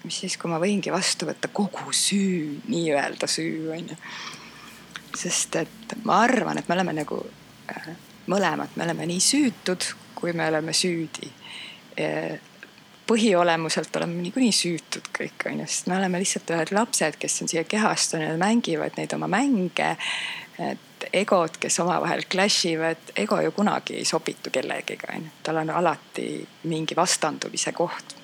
mis 0.05 0.18
siis, 0.24 0.37
kui 0.37 0.51
ma 0.51 0.59
võingi 0.61 0.93
vastu 0.93 1.28
võtta 1.28 1.49
kogu 1.53 1.93
süü, 1.95 2.59
nii-öelda 2.68 3.28
süü, 3.30 3.70
onju. 3.70 3.97
Sest 5.19 5.57
et 5.61 5.97
ma 6.05 6.23
arvan, 6.25 6.59
et 6.59 6.69
me 6.69 6.77
oleme 6.79 6.95
nagu 7.03 7.19
äh, 7.73 7.91
mõlemad, 8.33 8.77
me 8.77 8.87
oleme 8.87 9.07
nii 9.11 9.21
süütud, 9.21 9.93
kui 10.15 10.33
me 10.33 10.49
oleme 10.49 10.73
süüdi 10.73 11.33
põhiolemuselt 13.07 13.97
oleme 13.97 14.23
niikuinii 14.23 14.53
süütud 14.55 15.11
kõik, 15.17 15.47
on 15.51 15.61
ju, 15.61 15.67
sest 15.69 15.89
me 15.91 15.99
oleme 15.99 16.21
lihtsalt 16.23 16.51
ühed 16.55 16.73
lapsed, 16.73 17.19
kes 17.21 17.43
on 17.43 17.51
siia 17.51 17.65
kehastunud 17.69 18.39
mängivad 18.41 18.97
neid 18.97 19.13
oma 19.17 19.29
mänge. 19.29 19.97
et 20.59 21.07
egod, 21.13 21.57
kes 21.59 21.81
omavahel 21.83 22.23
clash 22.31 22.67
ivad, 22.71 23.13
ego 23.17 23.41
ju 23.41 23.51
kunagi 23.53 23.97
ei 23.99 24.05
sobitu 24.05 24.51
kellegiga, 24.51 25.17
on 25.17 25.25
ju, 25.27 25.33
tal 25.43 25.57
on 25.57 25.71
alati 25.71 26.27
mingi 26.71 26.97
vastandumise 26.97 27.73
koht. 27.73 28.15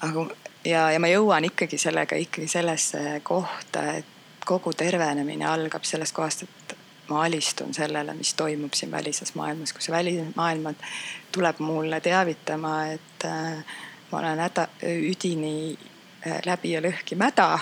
aga, 0.00 0.26
ja, 0.64 0.90
ja 0.94 1.00
ma 1.00 1.10
jõuan 1.10 1.44
ikkagi 1.50 1.78
sellega 1.78 2.16
ikkagi 2.16 2.48
sellesse 2.48 3.20
kohta, 3.22 3.82
et 3.98 4.17
kogu 4.48 4.72
tervenemine 4.72 5.46
algab 5.48 5.84
sellest 5.84 6.16
kohast, 6.16 6.46
et 6.46 6.76
ma 7.08 7.24
alistun 7.24 7.74
sellele, 7.74 8.14
mis 8.14 8.34
toimub 8.34 8.72
siin 8.76 8.90
välises 8.90 9.34
maailmas, 9.34 9.72
kui 9.72 9.84
see 9.84 9.92
välismaailm 9.92 10.74
tuleb 11.32 11.60
mulle 11.64 12.00
teavitama, 12.04 12.74
et 12.96 13.24
äh, 13.24 13.76
ma 14.10 14.18
olen 14.18 14.38
häda, 14.44 14.68
üdini 14.82 15.54
äh, 16.26 16.40
läbi 16.46 16.72
ja 16.74 16.82
lõhki 16.84 17.16
mäda, 17.16 17.58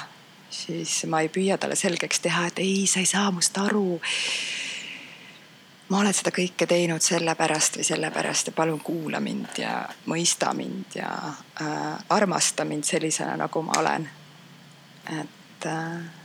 siis 0.51 1.05
ma 1.11 1.23
ei 1.23 1.31
püüa 1.33 1.59
talle 1.59 1.77
selgeks 1.79 2.21
teha, 2.25 2.47
et 2.51 2.59
ei, 2.63 2.87
sa 2.91 3.03
ei 3.03 3.11
saa 3.11 3.31
must 3.31 3.59
aru. 3.59 4.01
ma 5.89 6.01
olen 6.03 6.15
seda 6.15 6.33
kõike 6.35 6.67
teinud 6.67 7.03
sellepärast 7.03 7.79
või 7.79 7.87
sellepärast 7.87 8.51
ja 8.51 8.53
palun 8.53 8.81
kuula 8.83 9.21
mind 9.23 9.59
ja 9.63 9.79
mõista 10.11 10.51
mind 10.55 10.99
ja 10.99 11.11
äh, 11.63 12.05
armasta 12.09 12.65
mind 12.65 12.85
sellisena, 12.85 13.37
nagu 13.37 13.63
ma 13.63 13.79
olen. 13.79 14.11
et 15.21 15.67
äh, 15.67 16.16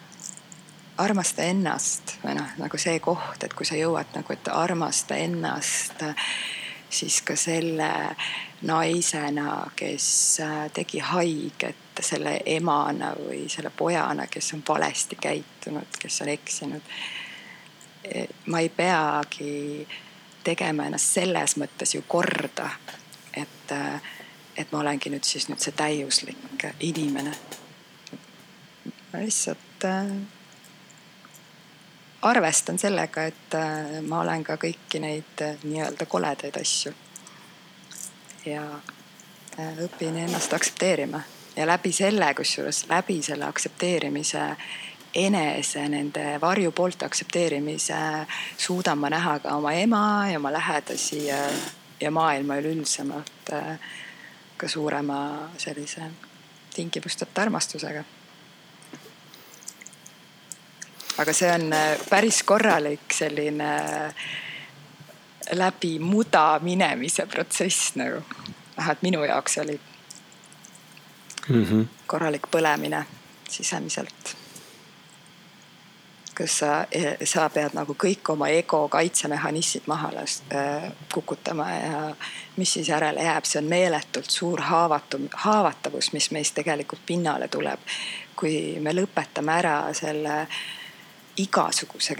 armasta 1.01 1.43
ennast 1.49 2.15
või 2.23 2.35
noh, 2.37 2.53
nagu 2.61 2.77
see 2.81 2.99
koht, 3.03 3.43
et 3.43 3.53
kui 3.57 3.67
sa 3.67 3.79
jõuad 3.79 4.13
nagu, 4.15 4.33
et 4.33 4.51
armasta 4.53 5.17
ennast, 5.19 6.03
siis 6.91 7.21
ka 7.25 7.35
selle 7.39 7.91
naisena, 8.61 9.71
kes 9.75 10.39
äh, 10.39 10.71
tegi 10.73 10.99
haiget 10.99 12.01
selle 12.01 12.39
emana 12.45 13.13
või 13.17 13.45
selle 13.49 13.71
pojana, 13.77 14.27
kes 14.27 14.53
on 14.53 14.63
valesti 14.67 15.17
käitunud, 15.21 15.97
kes 15.99 16.21
on 16.21 16.29
eksinud. 16.29 16.93
E, 18.03 18.25
ma 18.45 18.59
ei 18.59 18.69
peagi 18.69 19.87
tegema 20.43 20.85
ennast 20.89 21.17
selles 21.17 21.57
mõttes 21.61 21.95
ju 21.95 22.03
korda, 22.07 22.69
et, 23.33 23.73
äh, 23.73 24.13
et 24.57 24.71
ma 24.71 24.83
olengi 24.83 25.13
nüüd 25.13 25.25
siis 25.25 25.49
nüüd 25.49 25.61
see 25.61 25.73
täiuslik 25.77 26.67
inimene. 26.79 27.33
ma 29.13 29.19
lihtsalt 29.19 29.85
äh, 29.85 30.13
arvestan 32.21 32.79
sellega, 32.79 33.23
et 33.23 33.55
äh, 33.55 34.01
ma 34.07 34.21
olen 34.21 34.43
ka 34.43 34.57
kõiki 34.61 35.01
neid 35.01 35.41
äh, 35.41 35.57
nii-öelda 35.63 36.05
koledaid 36.05 36.57
asju. 36.61 36.93
ja 38.45 38.63
äh, 39.59 39.77
õpin 39.85 40.17
ennast 40.17 40.53
aktsepteerima 40.53 41.21
ja 41.55 41.67
läbi 41.67 41.91
selle, 41.91 42.33
kusjuures 42.33 42.85
läbi 42.89 43.21
selle 43.21 43.45
aktsepteerimise 43.45 44.45
enese 45.15 45.83
nende 45.89 46.37
varjupoolte 46.41 47.05
aktsepteerimise 47.05 47.99
suudan 48.57 48.97
ma 48.97 49.09
näha 49.09 49.39
ka 49.39 49.57
oma 49.57 49.73
ema 49.73 50.27
ja 50.31 50.39
oma 50.39 50.53
lähedasi 50.53 51.25
ja, 51.25 51.37
ja 51.99 52.11
maailma 52.11 52.55
üleüldisemalt 52.61 53.51
ka 54.57 54.67
suurema 54.67 55.51
sellise 55.57 56.07
tingimusteta 56.73 57.41
armastusega 57.41 58.03
aga 61.21 61.33
see 61.33 61.51
on 61.51 61.73
äh, 61.73 61.97
päris 62.09 62.43
korralik 62.43 63.13
selline 63.13 63.75
äh, 63.77 64.13
läbi 65.51 65.99
muda 65.99 66.59
minemise 66.61 67.25
protsess 67.25 67.95
nagu. 67.95 68.21
vähemalt 68.77 69.01
minu 69.01 69.23
jaoks 69.23 69.57
oli 69.57 69.79
mm 71.49 71.65
-hmm. 71.65 71.85
korralik 72.07 72.47
põlemine 72.51 73.03
sisemiselt. 73.49 74.35
kus 76.37 76.57
sa, 76.57 76.85
eh, 76.91 77.17
sa 77.23 77.49
pead 77.49 77.73
nagu 77.73 77.93
kõik 77.93 78.29
oma 78.29 78.47
ego 78.47 78.89
kaitsemehhanismid 78.89 79.83
maha 79.87 80.11
äh,, 80.17 80.91
kukutama 81.13 81.71
ja 81.71 82.15
mis 82.57 82.73
siis 82.73 82.87
järele 82.87 83.23
jääb, 83.23 83.45
see 83.45 83.59
on 83.59 83.65
meeletult 83.65 84.29
suur 84.29 84.61
haavatum, 84.61 85.27
haavatavus, 85.33 86.13
mis 86.13 86.31
meist 86.31 86.55
tegelikult 86.55 87.01
pinnale 87.05 87.47
tuleb. 87.47 87.79
kui 88.35 88.79
me 88.79 88.91
lõpetame 88.93 89.51
ära 89.51 89.93
selle 89.93 90.41
äh, 90.41 90.47
igasuguse 91.37 92.15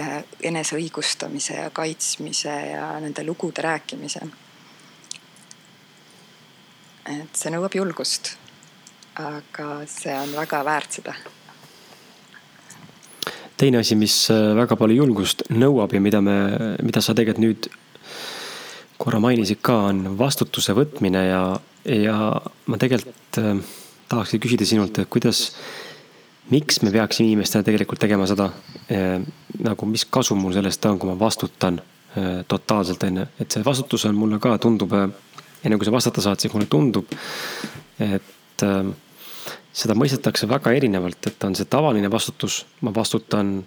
äh, 0.00 0.22
eneseõigustamise 0.42 1.58
ja 1.58 1.70
kaitsmise 1.74 2.54
ja 2.72 2.86
nende 3.00 3.24
lugude 3.26 3.62
rääkimise. 3.62 4.20
et 7.02 7.34
see 7.34 7.50
nõuab 7.50 7.74
julgust. 7.74 8.36
aga 9.14 9.82
see 9.86 10.14
on 10.14 10.34
väga 10.36 10.64
väärt 10.64 10.92
seda. 10.92 11.14
teine 13.56 13.78
asi, 13.78 13.94
mis 13.94 14.30
äh, 14.30 14.54
väga 14.56 14.76
palju 14.76 14.96
julgust 14.96 15.42
nõuab 15.50 15.92
ja 15.94 16.00
mida 16.00 16.20
me, 16.20 16.36
mida 16.82 17.00
sa 17.00 17.14
tegelikult 17.14 17.44
nüüd 17.44 17.70
korra 19.02 19.18
mainisid 19.18 19.58
ka, 19.62 19.76
on 19.90 20.18
vastutuse 20.18 20.74
võtmine 20.78 21.26
ja, 21.26 21.44
ja 21.84 22.16
ma 22.66 22.78
tegelikult 22.78 23.38
äh, 23.42 23.56
tahakski 24.08 24.38
küsida 24.38 24.66
sinult, 24.68 24.98
et 24.98 25.10
kuidas 25.10 25.50
miks 26.50 26.82
me 26.82 26.90
peaksime 26.90 27.28
inimestena 27.28 27.64
tegelikult 27.66 28.00
tegema 28.02 28.26
seda 28.26 28.50
eh,? 28.88 29.20
nagu, 29.62 29.86
mis 29.86 30.04
kasu 30.10 30.34
mul 30.34 30.54
sellest 30.56 30.84
on, 30.88 30.98
kui 30.98 31.10
ma 31.10 31.18
vastutan 31.18 31.78
eh, 31.78 32.42
totaalselt, 32.48 33.04
on 33.06 33.22
ju, 33.22 33.26
et 33.44 33.54
see 33.54 33.64
vastutus 33.64 34.06
on 34.08 34.16
mulle 34.18 34.40
ka, 34.42 34.56
tundub 34.62 34.94
eh,, 34.98 35.06
enne 35.62 35.78
kui 35.78 35.86
sa 35.86 35.94
vastata 35.94 36.24
saad, 36.24 36.42
siis 36.42 36.54
mulle 36.54 36.66
tundub, 36.66 37.12
et 38.02 38.64
seda 39.72 39.94
mõistetakse 39.94 40.48
väga 40.50 40.72
erinevalt, 40.74 41.28
et 41.30 41.44
on 41.46 41.54
see 41.54 41.68
tavaline 41.70 42.10
vastutus, 42.10 42.64
ma 42.82 42.90
vastutan 42.94 43.60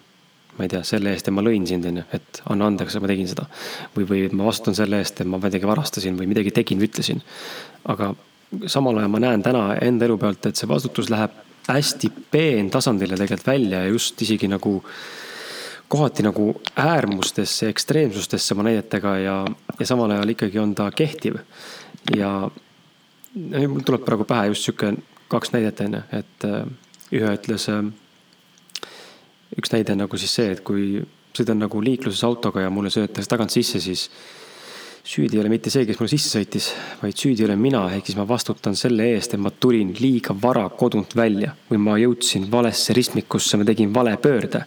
ma 0.55 0.63
ei 0.63 0.71
tea, 0.71 0.83
selle 0.87 1.11
eest, 1.11 1.27
et 1.27 1.35
ma 1.35 1.43
lõin 1.43 1.65
sind, 1.67 1.85
on 1.89 1.99
ju, 1.99 2.03
et 2.15 2.41
anna 2.51 2.69
andeks, 2.69 2.95
et 2.95 3.03
ma 3.03 3.09
tegin 3.11 3.27
seda. 3.27 3.47
või, 3.95 4.05
või 4.07 4.21
ma 4.31 4.47
vastutan 4.47 4.77
selle 4.77 5.01
eest, 5.03 5.19
et 5.19 5.27
ma 5.27 5.39
midagi 5.41 5.67
varastasin 5.67 6.15
või 6.19 6.29
midagi 6.31 6.53
tegin 6.55 6.83
ütlesin. 6.83 7.21
aga 7.91 8.13
samal 8.71 8.97
ajal 9.01 9.11
ma 9.11 9.19
näen 9.19 9.43
täna 9.43 9.65
enda 9.83 10.07
elu 10.07 10.17
pealt, 10.17 10.45
et 10.45 10.55
see 10.55 10.69
vastutus 10.69 11.09
läheb 11.11 11.33
hästi 11.67 12.11
peentasandile 12.31 13.17
tegelikult 13.17 13.47
välja 13.47 13.83
ja 13.83 13.93
just 13.93 14.21
isegi 14.21 14.47
nagu 14.47 14.77
kohati 15.87 16.23
nagu 16.23 16.61
äärmustesse, 16.75 17.69
ekstreemsustesse 17.69 18.53
oma 18.53 18.63
näidetega 18.63 19.17
ja, 19.17 19.35
ja 19.79 19.85
samal 19.85 20.11
ajal 20.11 20.33
ikkagi 20.33 20.59
on 20.59 20.75
ta 20.75 20.91
kehtiv. 20.91 21.35
ja 22.15 22.49
mul 23.67 23.81
tuleb 23.85 24.05
praegu 24.05 24.25
pähe 24.25 24.47
just 24.47 24.65
sihuke 24.65 24.93
kaks 25.27 25.51
näidet 25.53 25.79
on 25.81 25.93
ju, 25.93 26.01
et 26.11 26.45
äh, 26.45 26.65
ühe 27.11 27.33
ütles, 27.37 27.67
äh, 27.69 28.89
üks 29.57 29.73
näide 29.73 29.95
nagu 29.97 30.17
siis 30.17 30.35
see, 30.37 30.51
et 30.53 30.61
kui 30.65 31.01
sõidan 31.35 31.59
nagu 31.65 31.81
liikluses 31.83 32.23
autoga 32.23 32.63
ja 32.63 32.73
mulle 32.73 32.91
söötakse 32.93 33.29
tagant 33.29 33.53
sisse, 33.53 33.81
siis 33.83 34.09
süüdi 35.05 35.37
ei 35.37 35.41
ole 35.43 35.49
mitte 35.53 35.69
see, 35.69 35.85
kes 35.85 35.99
mulle 35.99 36.09
sisse 36.09 36.31
sõitis, 36.33 36.71
vaid 36.97 37.17
süüdi 37.19 37.45
olen 37.45 37.59
mina, 37.61 37.83
ehk 37.93 38.07
siis 38.09 38.17
ma 38.17 38.25
vastutan 38.25 38.73
selle 38.79 39.05
eest, 39.13 39.35
et 39.35 39.41
ma 39.41 39.51
tulin 39.53 39.91
liiga 39.99 40.33
vara 40.41 40.63
kodunt 40.73 41.13
välja 41.17 41.51
või 41.69 41.81
ma 41.83 41.97
jõudsin 42.01 42.47
valesse 42.51 42.95
ristmikusse, 42.97 43.59
ma 43.61 43.67
tegin 43.67 43.93
vale 43.93 44.15
pöörde. 44.21 44.63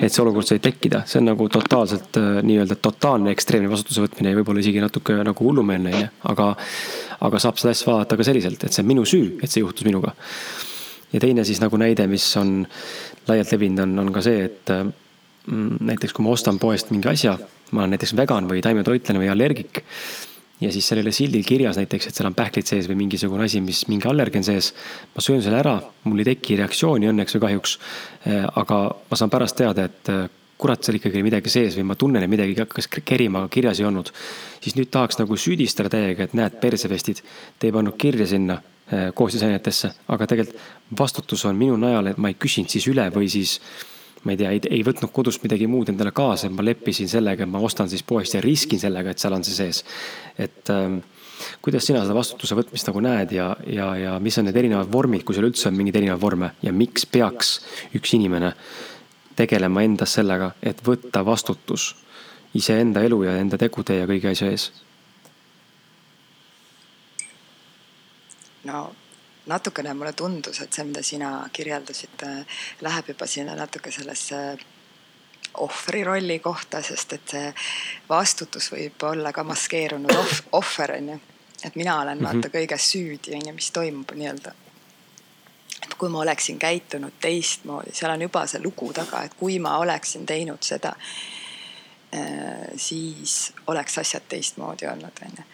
et 0.00 0.12
see 0.12 0.22
olukord 0.24 0.48
sai 0.48 0.62
tekkida, 0.64 1.02
see 1.06 1.20
on 1.20 1.28
nagu 1.28 1.48
totaalselt 1.52 2.16
äh, 2.16 2.40
nii-öelda 2.48 2.80
totaalne 2.80 3.34
ekstreemne 3.36 3.68
vastutuse 3.70 4.06
võtmine 4.06 4.32
ja 4.32 4.40
võib-olla 4.40 4.64
isegi 4.64 4.80
natuke 4.80 5.18
nagu 5.20 5.48
hullumeelne, 5.50 5.92
onju. 5.92 6.10
aga, 6.32 6.50
aga 7.28 7.44
saab 7.44 7.60
seda 7.60 7.76
asja 7.76 7.92
vaadata 7.92 8.16
ka 8.16 8.28
selliselt, 8.30 8.64
et 8.64 8.72
see 8.72 8.86
on 8.86 8.88
minu 8.88 9.04
süü, 9.04 9.34
et 9.42 9.52
see 9.52 9.60
juhtus 9.60 9.84
minuga. 9.84 10.16
ja 11.12 11.20
teine 11.20 11.44
siis 11.44 11.60
nagu 11.60 11.76
näide, 11.76 12.08
mis 12.08 12.24
on 12.40 12.62
laialt 13.28 13.52
levinud, 13.52 13.84
on, 13.84 13.98
on 14.06 14.12
ka 14.16 14.24
see, 14.24 14.48
et 14.48 14.72
äh, 14.72 14.86
näiteks 15.46 16.12
kui 16.12 16.24
ma 16.24 16.32
ostan 16.32 16.58
poest 16.58 16.90
mingi 16.90 17.08
asja 17.08 17.38
ma 17.74 17.82
olen 17.82 17.94
näiteks 17.94 18.14
vegan 18.16 18.46
või 18.50 18.62
taimetoitlane 18.64 19.20
või 19.22 19.30
allergik. 19.32 19.82
ja 20.60 20.70
siis 20.72 20.86
sellele 20.88 21.12
sildil 21.12 21.42
kirjas 21.44 21.76
näiteks, 21.76 22.06
et 22.08 22.16
seal 22.16 22.28
on 22.30 22.36
pähklid 22.36 22.68
sees 22.68 22.86
või 22.88 22.96
mingisugune 23.02 23.44
asi, 23.44 23.60
mis 23.60 23.84
mingi 23.90 24.08
allergen 24.08 24.44
sees. 24.44 24.72
ma 25.14 25.20
söön 25.22 25.42
selle 25.42 25.58
ära, 25.58 25.80
mul 26.04 26.22
ei 26.22 26.30
teki 26.32 26.56
reaktsiooni 26.62 27.10
õnneks 27.10 27.36
või 27.36 27.44
kahjuks. 27.48 27.78
Eh, 28.26 28.46
aga 28.62 28.80
ma 29.10 29.16
saan 29.18 29.30
pärast 29.30 29.56
teada, 29.56 29.84
et 29.84 30.12
eh, 30.12 30.28
kurat, 30.58 30.84
seal 30.84 31.00
ikkagi 31.00 31.18
oli 31.18 31.26
midagi 31.26 31.50
sees 31.50 31.76
või 31.76 31.88
ma 31.90 31.96
tunnen, 31.98 32.22
et 32.22 32.30
midagi 32.30 32.54
hakkas 32.58 32.88
kerima, 32.88 33.42
aga 33.42 33.48
kirjas 33.48 33.80
ei 33.80 33.88
olnud. 33.90 34.12
siis 34.60 34.76
nüüd 34.76 34.90
tahaks 34.90 35.18
nagu 35.18 35.36
süüdistada 35.36 35.90
täiega, 35.90 36.24
et 36.24 36.34
näed, 36.34 36.60
persevestid, 36.60 37.20
te 37.58 37.66
ei 37.66 37.72
pannud 37.72 37.98
kirja 37.98 38.26
sinna 38.26 38.60
eh, 38.90 39.10
koostisainetesse, 39.14 39.90
aga 40.08 40.26
tegelikult 40.26 40.62
vastutus 40.98 41.44
on 41.44 41.56
minu 41.56 41.76
najal, 41.76 42.06
et 42.06 42.18
ma 42.18 42.30
ei 42.30 42.38
küsinud 42.38 42.70
siis 42.70 42.86
üle 42.88 43.10
või 43.12 43.28
siis 43.28 43.58
ma 44.24 44.32
ei 44.32 44.40
tea, 44.40 44.52
ei, 44.56 44.60
ei 44.78 44.84
võtnud 44.86 45.12
kodust 45.12 45.42
midagi 45.44 45.66
muud 45.70 45.90
endale 45.92 46.12
kaasa, 46.16 46.50
ma 46.50 46.64
leppisin 46.64 47.10
sellega, 47.10 47.44
et 47.44 47.50
ma 47.50 47.60
ostan 47.64 47.90
siis 47.92 48.04
poest 48.06 48.36
ja 48.36 48.42
riskin 48.44 48.80
sellega, 48.80 49.12
et 49.12 49.20
seal 49.20 49.36
on 49.36 49.44
see 49.44 49.56
sees. 49.56 49.84
et 50.40 50.70
ähm, 50.72 51.02
kuidas 51.64 51.86
sina 51.86 52.02
seda 52.04 52.16
vastutuse 52.16 52.56
võtmist 52.56 52.88
nagu 52.88 53.02
näed 53.04 53.34
ja, 53.36 53.50
ja, 53.66 53.90
ja 53.98 54.14
mis 54.22 54.38
on 54.38 54.48
need 54.48 54.56
erinevad 54.56 54.90
vormid, 54.92 55.24
kui 55.24 55.36
seal 55.36 55.48
üldse 55.48 55.68
on 55.68 55.76
mingeid 55.78 56.00
erinevaid 56.00 56.22
vorme 56.22 56.50
ja 56.64 56.72
miks 56.72 57.06
peaks 57.06 57.58
üks 57.96 58.14
inimene 58.16 58.54
tegelema 59.36 59.82
endas 59.84 60.14
sellega, 60.14 60.52
et 60.62 60.80
võtta 60.86 61.24
vastutus 61.26 61.92
iseenda 62.54 63.02
elu 63.02 63.22
ja 63.26 63.38
enda 63.42 63.58
tegude 63.60 63.98
ja 63.98 64.08
kõigi 64.10 64.30
asja 64.30 64.50
ees? 64.54 64.70
no 68.64 68.86
natukene 69.46 69.94
mulle 69.94 70.12
tundus, 70.12 70.60
et 70.60 70.72
see, 70.72 70.84
mida 70.88 71.02
sina 71.02 71.48
kirjeldasid, 71.52 72.24
läheb 72.80 73.08
juba 73.12 73.26
sinna 73.26 73.56
natuke 73.58 73.92
sellesse 73.92 74.40
ohvri 75.54 76.04
rolli 76.04 76.38
kohta, 76.38 76.82
sest 76.82 77.12
et 77.12 77.34
see 77.36 77.52
vastutus 78.08 78.70
võib 78.72 79.04
olla 79.10 79.32
ka 79.32 79.44
maskeerunud 79.46 80.16
ohv, 80.16 80.40
ohver 80.60 80.96
on 80.96 81.08
ju. 81.14 81.20
et 81.64 81.76
mina 81.76 82.00
olen 82.00 82.22
vaata 82.22 82.36
mm 82.36 82.42
-hmm. 82.42 82.56
kõiges 82.56 82.90
süüdi 82.90 83.34
on 83.34 83.46
ju, 83.48 83.54
mis 83.54 83.70
toimub 83.70 84.10
nii-öelda. 84.10 84.54
et 85.82 85.94
kui 85.94 86.08
ma 86.08 86.18
oleksin 86.18 86.58
käitunud 86.58 87.12
teistmoodi, 87.20 87.90
seal 87.92 88.12
on 88.12 88.22
juba 88.22 88.46
see 88.46 88.62
lugu 88.62 88.92
taga, 88.92 89.22
et 89.22 89.34
kui 89.34 89.58
ma 89.58 89.78
oleksin 89.78 90.26
teinud 90.26 90.62
seda, 90.62 90.96
äh, 92.14 92.22
siis 92.76 93.52
oleks 93.66 93.98
asjad 93.98 94.22
teistmoodi 94.28 94.86
olnud 94.86 95.22
on 95.22 95.32
ju. 95.38 95.44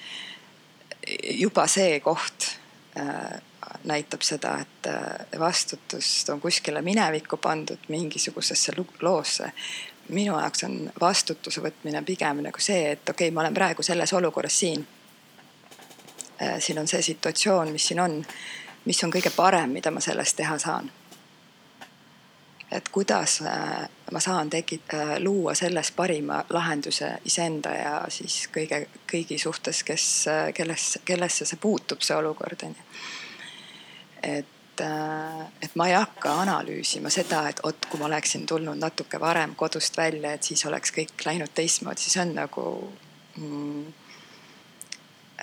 juba 1.30 1.66
see 1.66 2.01
koht 2.01 2.57
äh, 2.97 3.41
näitab 3.85 4.23
seda, 4.23 4.59
et 4.61 4.87
äh, 4.87 5.39
vastutust 5.39 6.29
on 6.29 6.41
kuskile 6.41 6.83
minevikku 6.83 7.37
pandud 7.37 7.79
mingisugusesse 7.89 8.73
loosse. 9.01 9.53
minu 10.09 10.39
jaoks 10.41 10.64
on 10.64 10.93
vastutuse 11.01 11.61
võtmine 11.62 12.03
pigem 12.05 12.41
nagu 12.43 12.61
see, 12.61 12.91
et 12.93 13.09
okei 13.09 13.29
okay,, 13.29 13.35
ma 13.35 13.41
olen 13.41 13.55
praegu 13.55 13.83
selles 13.83 14.12
olukorras 14.12 14.59
siin. 14.59 14.87
Äh, 16.43 16.59
siin 16.59 16.79
on 16.79 16.89
see 16.89 17.03
situatsioon, 17.03 17.73
mis 17.73 17.87
siin 17.87 18.01
on, 18.01 18.25
mis 18.85 19.05
on 19.05 19.12
kõige 19.12 19.31
parem, 19.37 19.71
mida 19.71 19.91
ma 19.91 20.01
sellest 20.01 20.37
teha 20.37 20.59
saan. 20.59 20.91
et 22.71 22.89
kuidas 22.89 23.41
äh, 23.43 23.89
ma 24.12 24.21
saan 24.21 24.51
tegi-, 24.51 24.83
luua 25.18 25.55
selles 25.55 25.91
parima 25.91 26.45
lahenduse 26.51 27.18
iseenda 27.25 27.71
ja 27.71 28.05
siis 28.09 28.49
kõige, 28.55 28.87
kõigi 29.12 29.39
suhtes, 29.39 29.83
kes, 29.83 30.05
kelles, 30.55 30.99
kellesse 31.05 31.45
see 31.45 31.59
puutub, 31.59 32.01
see 32.03 32.16
olukord 32.16 32.62
on 32.62 32.77
ju 32.79 32.85
et, 34.23 34.81
äh, 34.81 35.47
et 35.62 35.77
ma 35.77 35.89
ei 35.89 35.95
hakka 35.95 36.33
analüüsima 36.43 37.11
seda, 37.11 37.47
et 37.49 37.61
oot, 37.64 37.87
kui 37.91 38.01
ma 38.01 38.09
oleksin 38.11 38.47
tulnud 38.47 38.79
natuke 38.79 39.21
varem 39.21 39.55
kodust 39.57 39.97
välja, 39.97 40.33
et 40.33 40.43
siis 40.43 40.64
oleks 40.66 40.93
kõik 40.97 41.27
läinud 41.27 41.53
teistmoodi, 41.55 42.01
siis 42.01 42.16
on 42.23 42.35
nagu 42.37 42.64
mm, 43.37 43.85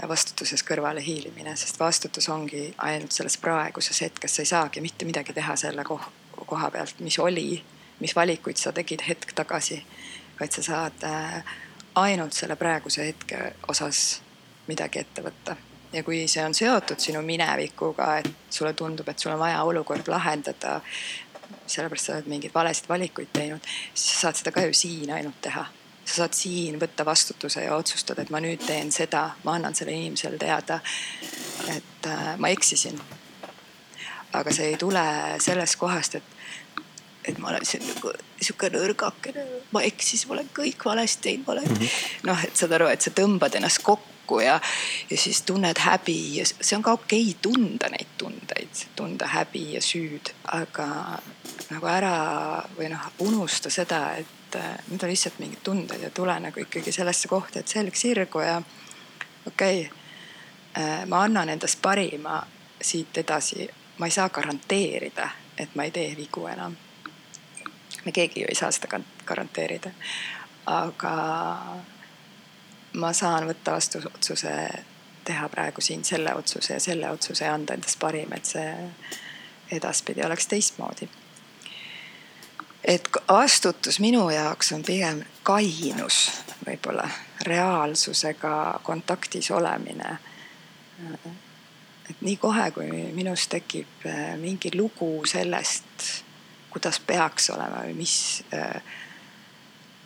vastutuses 0.08 0.64
kõrvale 0.64 1.02
hiilimine, 1.02 1.56
sest 1.58 1.80
vastutus 1.80 2.30
ongi 2.30 2.74
ainult 2.78 3.16
selles 3.16 3.38
praeguses 3.42 4.02
hetkes, 4.06 4.36
sa 4.36 4.46
ei 4.46 4.52
saagi 4.52 4.82
mitte 4.82 5.06
midagi 5.06 5.34
teha 5.34 5.56
selle 5.58 5.84
koha, 5.88 6.12
koha 6.46 6.72
pealt, 6.72 7.00
mis 7.00 7.20
oli, 7.20 7.64
mis 8.00 8.16
valikuid 8.16 8.62
sa 8.62 8.74
tegid 8.76 9.06
hetk 9.08 9.34
tagasi, 9.36 9.82
vaid 10.40 10.54
sa 10.54 10.64
saad 10.64 11.08
äh, 11.08 11.56
ainult 11.96 12.38
selle 12.38 12.56
praeguse 12.56 13.08
hetke 13.10 13.56
osas 13.68 14.22
midagi 14.68 15.02
ette 15.02 15.24
võtta 15.26 15.56
ja 15.94 16.04
kui 16.04 16.26
see 16.28 16.44
on 16.46 16.56
seotud 16.56 17.00
sinu 17.00 17.22
minevikuga, 17.26 18.18
et 18.22 18.30
sulle 18.50 18.74
tundub, 18.74 19.08
et 19.08 19.20
sul 19.20 19.34
on 19.34 19.40
vaja 19.40 19.64
olukord 19.64 20.08
lahendada, 20.12 20.80
sellepärast 21.68 22.10
sa 22.10 22.16
oled 22.18 22.30
mingeid 22.32 22.54
valesid 22.56 22.90
valikuid 22.90 23.32
teinud, 23.34 23.74
siis 23.94 24.14
sa 24.14 24.28
saad 24.28 24.42
seda 24.42 24.54
ka 24.56 24.66
ju 24.68 24.74
siin 24.76 25.12
ainult 25.16 25.42
teha. 25.42 25.66
sa 26.08 26.22
saad 26.22 26.34
siin 26.34 26.78
võtta 26.80 27.04
vastutuse 27.06 27.66
ja 27.66 27.76
otsustada, 27.76 28.24
et 28.24 28.30
ma 28.32 28.40
nüüd 28.40 28.62
teen 28.64 28.94
seda, 28.96 29.26
ma 29.44 29.58
annan 29.58 29.76
sellele 29.76 29.98
inimesele 29.98 30.38
teada, 30.40 30.80
et 31.76 32.08
äh, 32.08 32.38
ma 32.38 32.48
eksisin. 32.48 33.00
aga 34.34 34.52
see 34.54 34.72
ei 34.72 34.78
tule 34.78 35.04
sellest 35.40 35.76
kohast, 35.76 36.16
et 36.16 36.36
et 37.28 37.40
ma 37.44 37.50
olen 37.50 37.66
siin 37.68 37.84
nagu 37.84 38.14
sihuke 38.40 38.70
nõrgakene, 38.72 39.44
ma 39.76 39.82
eksisin, 39.84 40.30
ma 40.30 40.38
olen 40.38 40.50
kõik 40.56 40.86
valesti 40.86 41.26
teinud, 41.26 41.48
ma 41.48 41.54
olen 41.54 41.66
mm 41.68 41.76
-hmm. 41.76 42.28
noh, 42.30 42.44
et 42.44 42.56
saad 42.56 42.72
aru, 42.72 42.88
et 42.88 43.02
sa 43.02 43.12
tõmbad 43.12 43.56
ennast 43.60 43.84
kokku 43.84 44.17
kokku 44.28 44.40
ja, 44.40 44.60
ja 45.10 45.18
siis 45.18 45.42
tunned 45.42 45.80
häbi 45.80 46.38
ja 46.38 46.46
see 46.46 46.76
on 46.76 46.84
ka 46.84 46.92
okei 46.92 47.30
okay, 47.30 47.40
tunda 47.42 47.90
neid 47.90 48.08
tundeid, 48.18 48.84
tunda 48.96 49.28
häbi 49.28 49.74
ja 49.74 49.82
süüd, 49.82 50.34
aga 50.52 50.88
nagu 51.72 51.88
ära 51.88 52.64
või 52.78 52.90
noh, 52.92 53.08
unusta 53.20 53.70
seda, 53.70 54.16
et 54.20 54.56
äh, 54.56 54.76
need 54.90 55.04
on 55.04 55.10
lihtsalt 55.10 55.40
mingid 55.40 55.64
tunded 55.64 56.04
ja 56.04 56.10
tule 56.10 56.40
nagu 56.40 56.60
ikkagi 56.60 56.92
sellesse 56.92 57.28
kohta, 57.28 57.60
et 57.60 57.68
selg 57.68 57.96
sirgu 57.96 58.44
ja 58.44 58.62
okei 59.48 59.88
okay,, 59.88 59.92
äh, 60.84 61.06
ma 61.08 61.24
annan 61.24 61.50
endast 61.50 61.82
parima 61.82 62.42
siit 62.82 63.18
edasi, 63.18 63.68
ma 63.98 64.06
ei 64.06 64.12
saa 64.12 64.30
garanteerida, 64.30 65.30
et 65.58 65.76
ma 65.76 65.88
ei 65.88 65.92
tee 65.92 66.16
vigu 66.18 66.48
enam. 66.48 66.76
me 68.06 68.12
keegi 68.12 68.42
ju 68.42 68.48
ei 68.50 68.56
saa 68.56 68.72
seda 68.72 69.00
garanteerida, 69.26 69.92
aga 70.66 71.16
ma 72.98 73.14
saan 73.14 73.48
võtta 73.48 73.78
vastu 73.78 74.02
otsuse 74.10 74.54
teha 75.28 75.50
praegu 75.50 75.82
siin 75.82 76.06
selle 76.06 76.34
otsuse 76.36 76.74
ja 76.74 76.80
selle 76.80 77.10
otsuse 77.12 77.46
ja 77.46 77.54
anda 77.54 77.76
endast 77.76 78.00
parim, 78.00 78.34
et 78.34 78.46
see 78.46 78.74
edaspidi 79.72 80.24
oleks 80.26 80.48
teistmoodi. 80.48 81.10
et 82.84 83.10
vastutus 83.30 84.00
minu 84.00 84.30
jaoks 84.30 84.72
on 84.72 84.84
pigem 84.84 85.24
kainus, 85.44 86.32
võib-olla 86.66 87.10
reaalsusega 87.46 88.80
kontaktis 88.84 89.52
olemine. 89.52 90.18
et 92.10 92.22
nii 92.22 92.38
kohe, 92.38 92.72
kui 92.72 92.88
minus 93.14 93.48
tekib 93.48 94.06
eh, 94.06 94.38
mingi 94.38 94.72
lugu 94.76 95.26
sellest, 95.26 96.24
kuidas 96.70 97.00
peaks 97.00 97.50
olema 97.50 97.84
või 97.84 97.94
mis 98.00 98.44
äh, 98.54 98.82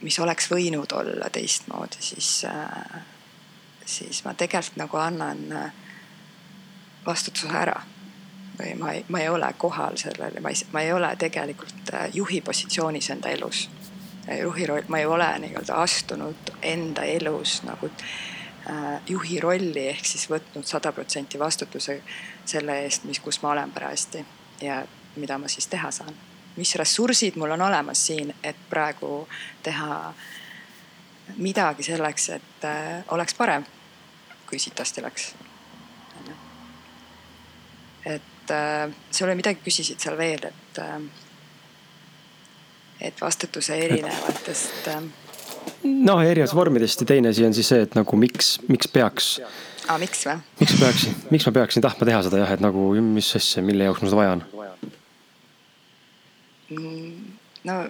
mis 0.02 0.20
oleks 0.20 0.50
võinud 0.52 0.92
olla 0.98 1.30
teistmoodi, 1.30 2.00
siis, 2.00 2.46
äh, 2.46 3.02
siis 3.86 4.24
ma 4.26 4.34
tegelikult 4.34 4.78
nagu 4.82 4.98
annan 4.98 5.52
äh, 5.52 5.74
vastutuse 7.06 7.50
ära. 7.58 7.82
või 8.60 8.74
ma 8.78 8.92
ei, 8.94 9.06
ma 9.08 9.20
ei 9.20 9.30
ole 9.30 9.48
kohal 9.58 9.96
sellele, 9.98 10.40
ma 10.40 10.50
ei, 10.50 10.66
ma 10.72 10.82
ei 10.82 10.92
ole 10.94 11.16
tegelikult 11.18 11.94
äh, 11.94 12.10
juhi 12.14 12.42
positsioonis 12.42 13.10
enda 13.10 13.30
elus. 13.30 13.70
juhi 14.40 14.66
roll, 14.66 14.84
ma 14.88 15.00
ei 15.00 15.06
ole 15.06 15.28
nii-öelda 15.40 15.76
astunud 15.82 16.52
enda 16.62 17.04
elus 17.04 17.64
nagu 17.64 17.90
juhi 19.10 19.40
rolli 19.42 19.88
ehk 19.90 20.06
siis 20.06 20.28
võtnud 20.30 20.64
sada 20.70 20.92
protsenti 20.92 21.40
vastutuse 21.40 22.04
selle 22.46 22.76
eest, 22.84 23.04
mis, 23.10 23.20
kus 23.20 23.42
ma 23.42 23.50
olen 23.52 23.72
parajasti 23.72 24.26
ja 24.62 24.84
mida 25.16 25.38
ma 25.42 25.48
siis 25.48 25.68
teha 25.68 25.90
saan 25.92 26.14
mis 26.56 26.76
ressursid 26.76 27.38
mul 27.40 27.52
on 27.56 27.62
olemas 27.62 28.06
siin, 28.08 28.34
et 28.44 28.58
praegu 28.70 29.28
teha 29.64 30.14
midagi 31.38 31.84
selleks, 31.84 32.30
et 32.36 32.68
äh, 32.68 33.04
oleks 33.12 33.34
parem, 33.38 33.66
kui 34.50 34.60
sitasti 34.60 35.02
läks. 35.02 35.34
et 38.06 38.52
äh, 38.52 38.90
sul 39.12 39.28
oli 39.28 39.36
midagi, 39.36 39.62
küsisid 39.64 40.00
seal 40.02 40.18
veel, 40.18 40.48
et 40.50 40.80
äh,, 40.80 41.02
et 43.02 43.22
vastutuse 43.22 43.76
erinevatest 43.78 44.90
noh, 45.84 46.22
erinevatest 46.22 46.56
vormidest 46.56 47.02
ja 47.02 47.08
teine 47.14 47.30
asi 47.30 47.46
on 47.46 47.54
siis 47.54 47.70
see, 47.72 47.82
et 47.86 47.96
nagu 47.98 48.18
miks, 48.18 48.56
miks 48.70 48.90
peaks 48.92 49.32
aa, 49.88 49.98
miks 50.02 50.26
või? 50.28 50.38
miks 50.60 50.76
ma 50.76 50.86
peaksin, 50.86 51.16
miks 51.34 51.48
ma 51.48 51.54
peaksin 51.60 51.86
tahtma 51.86 52.10
teha 52.10 52.24
seda 52.28 52.42
jah, 52.44 52.56
et 52.58 52.64
nagu 52.64 52.92
mis 53.06 53.32
asja, 53.38 53.64
mille 53.66 53.88
jaoks 53.88 54.04
mul 54.04 54.12
seda 54.12 54.22
vaja 54.22 54.36
on? 54.38 54.44
Mm, 54.50 54.61
no 56.72 57.82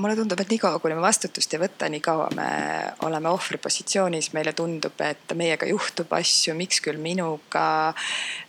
mulle 0.00 0.16
tundub, 0.16 0.40
et 0.40 0.48
niikaua, 0.48 0.78
kuni 0.80 0.94
me 0.96 1.02
vastutust 1.04 1.54
ei 1.54 1.60
võta, 1.60 1.88
niikaua 1.92 2.28
me 2.36 2.48
oleme 3.06 3.30
ohvri 3.30 3.58
positsioonis, 3.60 4.30
meile 4.36 4.52
tundub, 4.56 4.96
et 5.04 5.34
meiega 5.36 5.68
juhtub 5.68 6.12
asju, 6.16 6.54
miks 6.58 6.80
küll 6.84 7.00
minuga. 7.02 7.64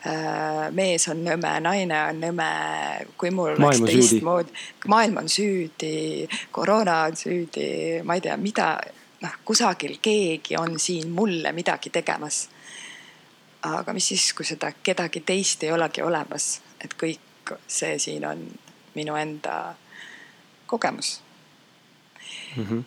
Äh, 0.07 0.63
mees 0.75 1.07
on 1.11 1.23
nõme, 1.25 1.53
naine 1.63 1.99
on 2.07 2.21
nõme, 2.23 2.49
kui 3.19 3.33
mul 3.35 3.55
oleks 3.57 3.83
teistmoodi, 3.83 4.55
maailm 4.91 5.21
on 5.23 5.31
süüdi, 5.31 6.27
koroona 6.55 7.01
on 7.09 7.19
süüdi, 7.19 7.67
ma 8.07 8.17
ei 8.17 8.25
tea, 8.27 8.37
mida, 8.39 8.71
noh, 9.25 9.39
kusagil 9.47 9.97
keegi 10.03 10.59
on 10.59 10.79
siin 10.79 11.11
mulle 11.15 11.51
midagi 11.57 11.93
tegemas. 11.93 12.47
aga 13.61 13.93
mis 13.93 14.07
siis, 14.09 14.31
kui 14.33 14.45
seda 14.45 14.71
kedagi 14.83 15.21
teist 15.21 15.63
ei 15.63 15.69
olegi 15.71 16.01
olemas, 16.01 16.55
et 16.81 16.95
kõik 16.97 17.30
see 17.67 17.99
siin 17.99 18.25
on 18.25 18.45
minu 18.93 19.15
enda 19.15 19.73
kogemus 20.67 21.21
mm. 22.55 22.67
-hmm. 22.67 22.83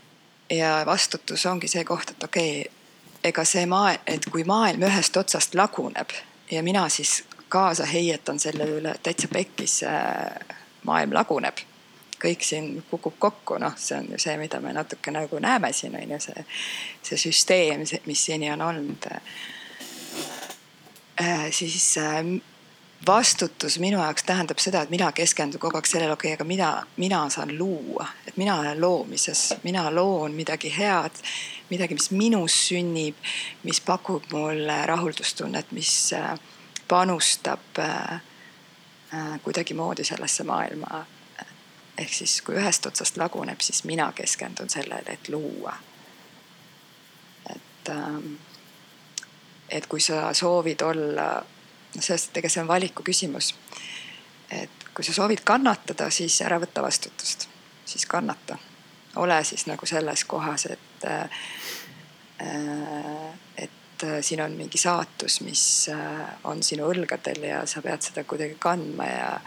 ja 0.57 0.83
vastutus 0.87 1.47
ongi 1.47 1.69
see 1.69 1.85
koht, 1.85 2.11
et 2.11 2.23
okei 2.23 2.61
okay,, 2.61 2.73
ega 3.25 3.45
see 3.45 3.67
maa, 3.67 3.93
et 4.07 4.27
kui 4.31 4.45
maailm 4.45 4.83
ühest 4.83 5.17
otsast 5.17 5.55
laguneb 5.55 6.11
ja 6.51 6.63
mina 6.63 6.89
siis 6.89 7.25
kaasa 7.49 7.85
heietan 7.85 8.39
selle 8.39 8.65
üle 8.65 8.95
täitsa 9.03 9.29
pekkis, 9.29 9.81
maailm 10.83 11.13
laguneb 11.15 11.57
kõik 12.25 12.43
siin 12.45 12.85
kukub 12.91 13.15
kokku, 13.19 13.59
noh, 13.61 13.75
see 13.77 13.99
on 13.99 14.07
ju 14.15 14.19
see, 14.19 14.37
mida 14.41 14.61
me 14.61 14.73
natuke 14.73 15.13
nagu 15.13 15.39
näeme 15.43 15.73
siin 15.73 15.97
on 15.97 16.11
ju 16.17 16.21
see, 16.21 16.45
see 17.03 17.19
süsteem, 17.27 17.85
mis 18.07 18.25
seni 18.25 18.51
on 18.53 18.63
olnud 18.63 19.07
äh,. 21.21 21.51
siis 21.51 21.99
äh, 21.99 22.25
vastutus 23.07 23.79
minu 23.79 23.99
jaoks 23.99 24.23
tähendab 24.23 24.59
seda, 24.59 24.83
et 24.83 24.91
mina 24.91 25.13
keskendun 25.13 25.61
kogu 25.61 25.79
aeg 25.79 25.89
sellele, 25.89 26.13
okei 26.13 26.29
okay,, 26.29 26.39
aga 26.39 26.45
mida 26.45 26.71
mina 26.97 27.23
saan 27.31 27.59
luua, 27.59 28.07
et 28.27 28.37
mina 28.37 28.59
olen 28.59 28.81
loomises, 28.81 29.55
mina 29.63 29.95
loon 29.95 30.35
midagi 30.35 30.73
head, 30.79 31.23
midagi, 31.71 31.95
mis 31.95 32.11
minus 32.11 32.57
sünnib, 32.69 33.17
mis 33.63 33.81
pakub 33.81 34.25
mulle 34.33 34.79
rahuldustunnet, 34.87 35.73
mis 35.73 36.13
äh, 36.13 36.39
panustab 36.89 37.79
äh, 37.79 38.15
äh, 39.15 39.41
kuidagimoodi 39.43 40.05
sellesse 40.05 40.45
maailma. 40.45 41.07
ehk 41.99 42.11
siis, 42.13 42.41
kui 42.43 42.57
ühest 42.59 42.87
otsast 42.87 43.17
laguneb, 43.17 43.61
siis 43.61 43.85
mina 43.85 44.13
keskendun 44.13 44.71
sellele, 44.71 45.13
et 45.13 45.29
luua. 45.29 45.77
et, 47.55 47.89
ähm, 47.89 48.35
et 49.69 49.87
kui 49.87 50.01
sa 50.01 50.33
soovid 50.33 50.81
olla 50.81 51.45
sest 52.01 52.37
ega 52.37 52.49
see 52.51 52.63
on 52.63 52.69
valiku 52.69 53.03
küsimus. 53.07 53.55
et 54.51 54.85
kui 54.95 55.05
sa 55.05 55.13
soovid 55.13 55.43
kannatada, 55.45 56.11
siis 56.11 56.37
ära 56.47 56.61
võta 56.63 56.83
vastutust, 56.83 57.49
siis 57.85 58.07
kannata. 58.07 58.59
ole 59.17 59.45
siis 59.45 59.67
nagu 59.67 59.87
selles 59.87 60.25
kohas, 60.25 60.67
et, 60.67 61.05
äh, 61.07 61.31
et 63.57 64.07
siin 64.21 64.41
on 64.43 64.53
mingi 64.53 64.79
saatus, 64.79 65.41
mis 65.41 65.89
äh, 65.89 66.29
on 66.45 66.63
sinu 66.63 66.89
õlgadel 66.91 67.43
ja 67.47 67.67
sa 67.67 67.83
pead 67.83 68.03
seda 68.03 68.25
kuidagi 68.25 68.57
kandma 68.59 69.05
ja, 69.07 69.41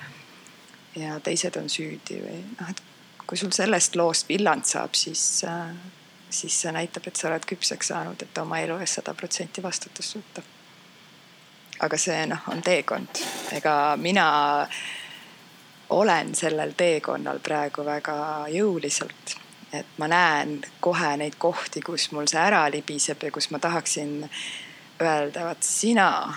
ja 0.95 1.19
teised 1.19 1.55
on 1.59 1.69
süüdi 1.69 2.21
või 2.23 2.41
noh, 2.59 2.69
et 2.69 2.81
kui 3.27 3.37
sul 3.37 3.51
sellest 3.51 3.95
loost 3.99 4.29
villand 4.29 4.65
saab, 4.65 4.95
siis, 4.95 5.43
äh, 5.43 5.71
siis 6.29 6.61
see 6.61 6.71
näitab, 6.71 7.07
et 7.07 7.15
sa 7.15 7.27
oled 7.31 7.45
küpseks 7.47 7.91
saanud, 7.91 8.21
et 8.23 8.43
oma 8.43 8.59
elu 8.63 8.79
eest 8.79 9.01
sada 9.01 9.13
protsenti 9.13 9.63
vastutust 9.63 10.19
võtta 10.19 10.43
aga 11.79 11.97
see 11.97 12.25
noh, 12.29 12.47
on 12.51 12.61
teekond, 12.65 13.21
ega 13.57 13.73
mina 14.01 14.27
olen 15.89 16.35
sellel 16.35 16.73
teekonnal 16.77 17.39
praegu 17.43 17.85
väga 17.85 18.47
jõuliselt. 18.51 19.37
et 19.73 19.97
ma 19.97 20.07
näen 20.07 20.61
kohe 20.79 21.17
neid 21.17 21.35
kohti, 21.37 21.81
kus 21.81 22.11
mul 22.11 22.27
see 22.27 22.39
ära 22.39 22.63
libiseb 22.71 23.23
ja 23.23 23.31
kus 23.31 23.49
ma 23.51 23.59
tahaksin 23.59 24.29
öelda, 25.01 25.43
vot 25.49 25.63
sina 25.63 26.33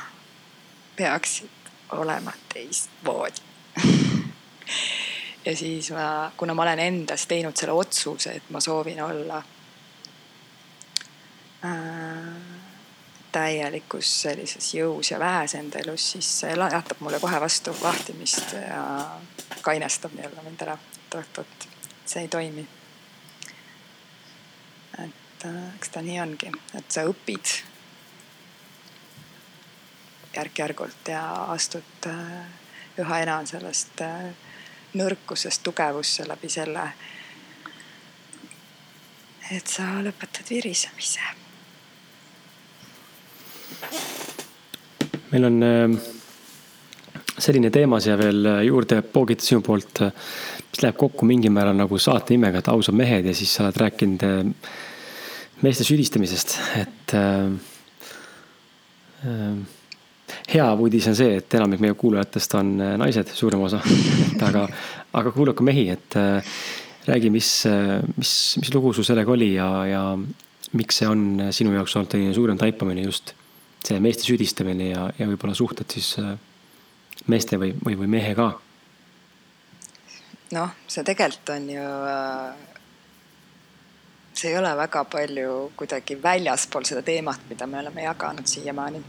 peaksid 0.96 1.70
olema 1.94 2.32
teistmoodi 2.52 3.40
ja 5.46 5.56
siis 5.56 5.90
ma, 5.94 6.32
kuna 6.36 6.54
ma 6.54 6.62
olen 6.62 6.78
endas 6.78 7.26
teinud 7.26 7.56
selle 7.56 7.72
otsuse, 7.72 8.32
et 8.32 8.50
ma 8.50 8.60
soovin 8.60 9.02
olla 9.02 9.42
äh, 11.64 12.59
täielikus 13.32 14.10
sellises 14.22 14.74
jõus 14.74 15.10
ja 15.10 15.18
väes 15.18 15.54
enda 15.54 15.78
elus, 15.78 16.10
siis 16.12 16.28
see 16.40 16.56
lajatab 16.56 17.00
mulle 17.00 17.20
kohe 17.20 17.40
vastu 17.40 17.74
vahtimist 17.82 18.52
ja 18.52 18.82
kainestab 19.62 20.14
nii-öelda 20.16 20.44
mind 20.44 20.62
ära, 20.66 20.76
et 20.76 21.16
oot-oot, 21.18 21.66
see 22.04 22.22
ei 22.26 22.28
toimi. 22.28 22.66
et 24.98 25.44
äh, 25.46 25.74
eks 25.76 25.88
ta 25.88 26.02
nii 26.02 26.20
ongi, 26.20 26.52
et 26.78 26.90
sa 26.92 27.04
õpid 27.08 27.54
järk-järgult 30.36 31.08
ja 31.08 31.24
astud 31.54 32.06
äh, 32.06 32.24
üha 32.98 33.20
enam 33.24 33.46
sellest 33.46 34.02
äh, 34.04 34.30
nõrkusest 34.94 35.62
tugevusse 35.62 36.26
läbi 36.28 36.50
selle, 36.50 36.88
et 39.50 39.66
sa 39.66 39.86
lõpetad 40.02 40.50
virisemise 40.50 41.38
meil 45.30 45.46
on 45.46 45.62
ähm, 45.62 45.98
selline 47.40 47.70
teema 47.72 48.00
siia 48.02 48.16
veel 48.20 48.46
äh, 48.46 48.62
juurde 48.68 49.00
poogitud 49.02 49.46
sinu 49.46 49.64
poolt, 49.64 50.02
äh, 50.04 50.12
mis 50.70 50.82
läheb 50.84 50.98
kokku 51.00 51.26
mingil 51.28 51.52
määral 51.54 51.76
nagu 51.78 51.98
saate 51.98 52.34
nimega, 52.34 52.60
et 52.60 52.70
ausad 52.72 52.96
mehed 52.98 53.28
ja 53.30 53.34
siis 53.36 53.54
sa 53.54 53.66
oled 53.66 53.78
rääkinud 53.80 54.26
äh, 54.26 54.70
meeste 55.64 55.84
süüdistamisest, 55.84 56.56
et 56.80 57.14
äh, 57.14 57.50
äh, 59.28 59.56
hea 60.54 60.68
uudis 60.74 61.08
on 61.10 61.18
see, 61.18 61.36
et 61.40 61.58
enamik 61.58 61.82
meie 61.84 61.96
kuulajatest 61.98 62.54
on 62.60 62.76
naised, 63.02 63.32
suurem 63.36 63.66
osa. 63.66 63.82
Et 64.30 64.44
aga, 64.46 64.62
aga 65.18 65.32
kuula 65.34 65.52
ka 65.52 65.64
mehi, 65.66 65.88
et 65.92 66.16
äh, 66.16 66.54
räägi, 67.04 67.28
mis, 67.34 67.50
mis, 68.16 68.32
mis 68.62 68.70
lugu 68.72 68.94
sul 68.96 69.04
sellega 69.04 69.32
oli 69.34 69.50
ja, 69.52 69.68
ja 69.88 70.04
miks 70.78 71.00
see 71.00 71.08
on 71.10 71.50
sinu 71.52 71.74
jaoks 71.74 71.96
olnud 71.98 72.14
selline 72.14 72.32
suurem 72.36 72.60
taipamine 72.60 73.04
just 73.04 73.34
see 73.86 74.00
meeste 74.00 74.26
süüdistamine 74.26 74.90
ja, 74.90 75.06
ja 75.18 75.28
võib-olla 75.28 75.54
suhted 75.56 75.88
siis 75.92 76.12
äh, 76.20 76.34
meeste 77.30 77.58
või, 77.60 77.72
või, 77.84 77.96
või 78.02 78.10
mehe 78.18 78.34
ka? 78.38 78.50
noh, 80.56 80.74
see 80.90 81.06
tegelikult 81.06 81.52
on 81.54 81.70
ju, 81.70 81.86
äh, 82.10 82.50
see 84.34 84.50
ei 84.52 84.58
ole 84.58 84.74
väga 84.76 85.04
palju 85.10 85.54
kuidagi 85.78 86.18
väljaspool 86.22 86.86
seda 86.88 87.04
teemat, 87.06 87.46
mida 87.48 87.68
me 87.70 87.80
oleme 87.80 88.04
jaganud 88.04 88.50
siiamaani. 88.50 89.02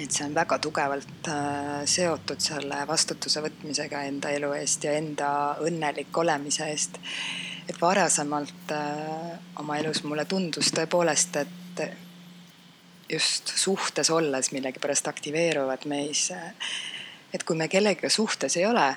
et 0.00 0.10
see 0.10 0.24
on 0.24 0.34
väga 0.34 0.58
tugevalt 0.58 1.28
äh, 1.28 1.82
seotud 1.84 2.40
selle 2.42 2.82
vastutuse 2.88 3.42
võtmisega 3.44 4.02
enda 4.08 4.30
elu 4.34 4.52
eest 4.58 4.84
ja 4.84 4.92
enda 4.98 5.30
õnnelik 5.60 6.18
olemise 6.18 6.70
eest. 6.70 6.98
et 7.68 7.80
varasemalt 7.80 8.72
oma 9.62 9.76
elus 9.78 10.02
mulle 10.02 10.24
tundus 10.24 10.72
tõepoolest, 10.74 11.36
et 11.36 12.09
just 13.12 13.52
suhtes 13.56 14.10
olles 14.10 14.52
millegipärast 14.52 15.08
aktiveeruvad 15.08 15.84
meis. 15.84 16.32
et 17.34 17.42
kui 17.44 17.56
me 17.56 17.68
kellegagi 17.68 18.10
suhtes 18.10 18.56
ei 18.56 18.66
ole, 18.66 18.96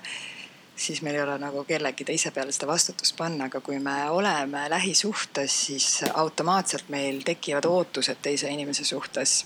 siis 0.75 1.01
meil 1.01 1.15
ei 1.15 1.21
ole 1.21 1.37
nagu 1.37 1.63
kellegi 1.63 2.05
teise 2.05 2.31
peale 2.31 2.51
seda 2.51 2.67
vastutust 2.67 3.15
panna, 3.17 3.45
aga 3.45 3.61
kui 3.61 3.79
me 3.79 4.09
oleme 4.09 4.69
lähisuhtes, 4.69 5.65
siis 5.65 6.03
automaatselt 6.13 6.89
meil 6.89 7.21
tekivad 7.25 7.65
ootused 7.65 8.21
teise 8.21 8.49
inimese 8.49 8.83
suhtes. 8.83 9.43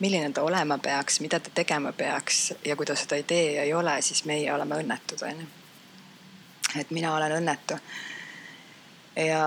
milline 0.00 0.32
ta 0.32 0.42
olema 0.42 0.78
peaks, 0.78 1.20
mida 1.20 1.40
ta 1.40 1.50
tegema 1.54 1.92
peaks 1.92 2.54
ja 2.64 2.76
kui 2.76 2.86
ta 2.86 2.94
seda 2.96 3.16
ei 3.16 3.22
tee 3.22 3.52
ja 3.52 3.62
ei 3.62 3.74
ole, 3.74 4.02
siis 4.02 4.24
meie 4.24 4.52
oleme 4.52 4.80
õnnetud, 4.80 5.26
onju. 5.28 5.46
et 6.80 6.90
mina 6.90 7.14
olen 7.14 7.32
õnnetu. 7.32 7.78
ja 9.16 9.44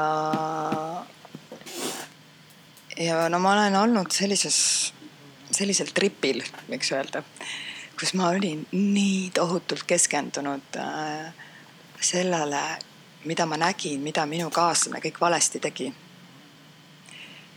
ja 2.97 3.29
no 3.29 3.39
ma 3.39 3.53
olen 3.53 3.75
olnud 3.75 4.11
sellises, 4.11 4.93
sellisel 5.51 5.91
tripil, 5.93 6.43
võiks 6.69 6.91
öelda, 6.93 7.23
kus 7.99 8.13
ma 8.19 8.29
olin 8.33 8.65
nii 8.71 9.31
tohutult 9.33 9.85
keskendunud 9.87 10.77
äh, 10.77 11.33
sellele, 12.01 12.61
mida 13.25 13.45
ma 13.45 13.57
nägin, 13.57 14.01
mida 14.03 14.25
minu 14.29 14.49
kaaslane 14.53 15.01
kõik 15.03 15.21
valesti 15.21 15.59
tegi. 15.59 15.93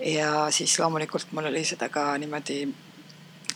ja 0.00 0.50
siis 0.50 0.78
loomulikult 0.78 1.32
mul 1.32 1.50
oli 1.50 1.64
seda 1.64 1.88
ka 1.88 2.16
niimoodi, 2.18 2.66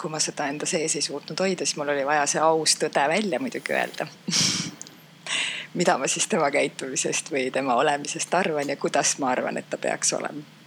kui 0.01 0.11
ma 0.11 0.19
seda 0.21 0.47
enda 0.49 0.67
sees 0.67 0.97
ei 0.97 1.03
suutnud 1.03 1.41
hoida, 1.41 1.67
siis 1.67 1.77
mul 1.77 1.93
oli 1.93 2.07
vaja 2.07 2.27
see 2.27 2.41
aus 2.41 2.77
tõde 2.81 3.09
välja 3.09 3.41
muidugi 3.41 3.73
öelda 3.77 4.07
mida 5.79 5.99
ma 5.99 6.09
siis 6.09 6.27
tema 6.27 6.51
käitumisest 6.51 7.29
või 7.31 7.51
tema 7.53 7.77
olemisest 7.77 8.35
arvan 8.35 8.73
ja 8.73 8.77
kuidas 8.77 9.19
ma 9.19 9.31
arvan, 9.31 9.61
et 9.61 9.69
ta 9.71 9.79
peaks 9.79 10.13
olema 10.17 10.60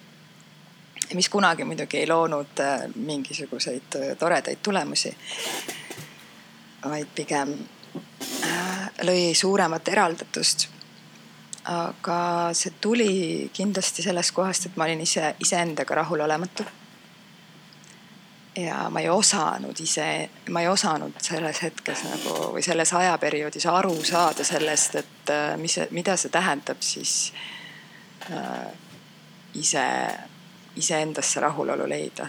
mis 1.14 1.30
kunagi 1.30 1.64
muidugi 1.64 1.98
ei 1.98 2.08
loonud 2.08 2.60
äh, 2.60 2.82
mingisuguseid 2.96 3.96
äh, 3.96 4.18
toredaid 4.20 4.62
tulemusi, 4.64 5.12
vaid 6.84 7.10
pigem 7.16 7.56
äh, 8.44 8.86
lõi 9.08 9.34
suuremat 9.36 9.88
eraldatust. 9.88 10.70
aga 11.64 12.50
see 12.52 12.74
tuli 12.82 13.50
kindlasti 13.54 14.04
sellest 14.04 14.34
kohast, 14.36 14.66
et 14.66 14.76
ma 14.76 14.84
olin 14.84 15.02
ise 15.02 15.36
iseendaga 15.40 15.96
rahulolematu. 15.96 16.66
ja 18.56 18.90
ma 18.90 19.00
ei 19.00 19.10
osanud 19.10 19.80
ise, 19.80 20.30
ma 20.50 20.62
ei 20.62 20.68
osanud 20.68 21.16
selles 21.22 21.62
hetkes 21.64 22.04
nagu 22.04 22.52
või 22.54 22.62
selles 22.62 22.94
ajaperioodis 22.94 23.66
aru 23.66 23.96
saada 24.04 24.44
sellest, 24.44 24.96
et 24.96 25.34
mis, 25.58 25.80
mida 25.92 26.18
see 26.18 26.30
tähendab 26.30 26.82
siis 26.82 27.34
äh, 28.32 28.68
ise 29.54 29.88
iseendasse 30.76 31.40
rahulolu 31.40 31.90
leida. 31.90 32.28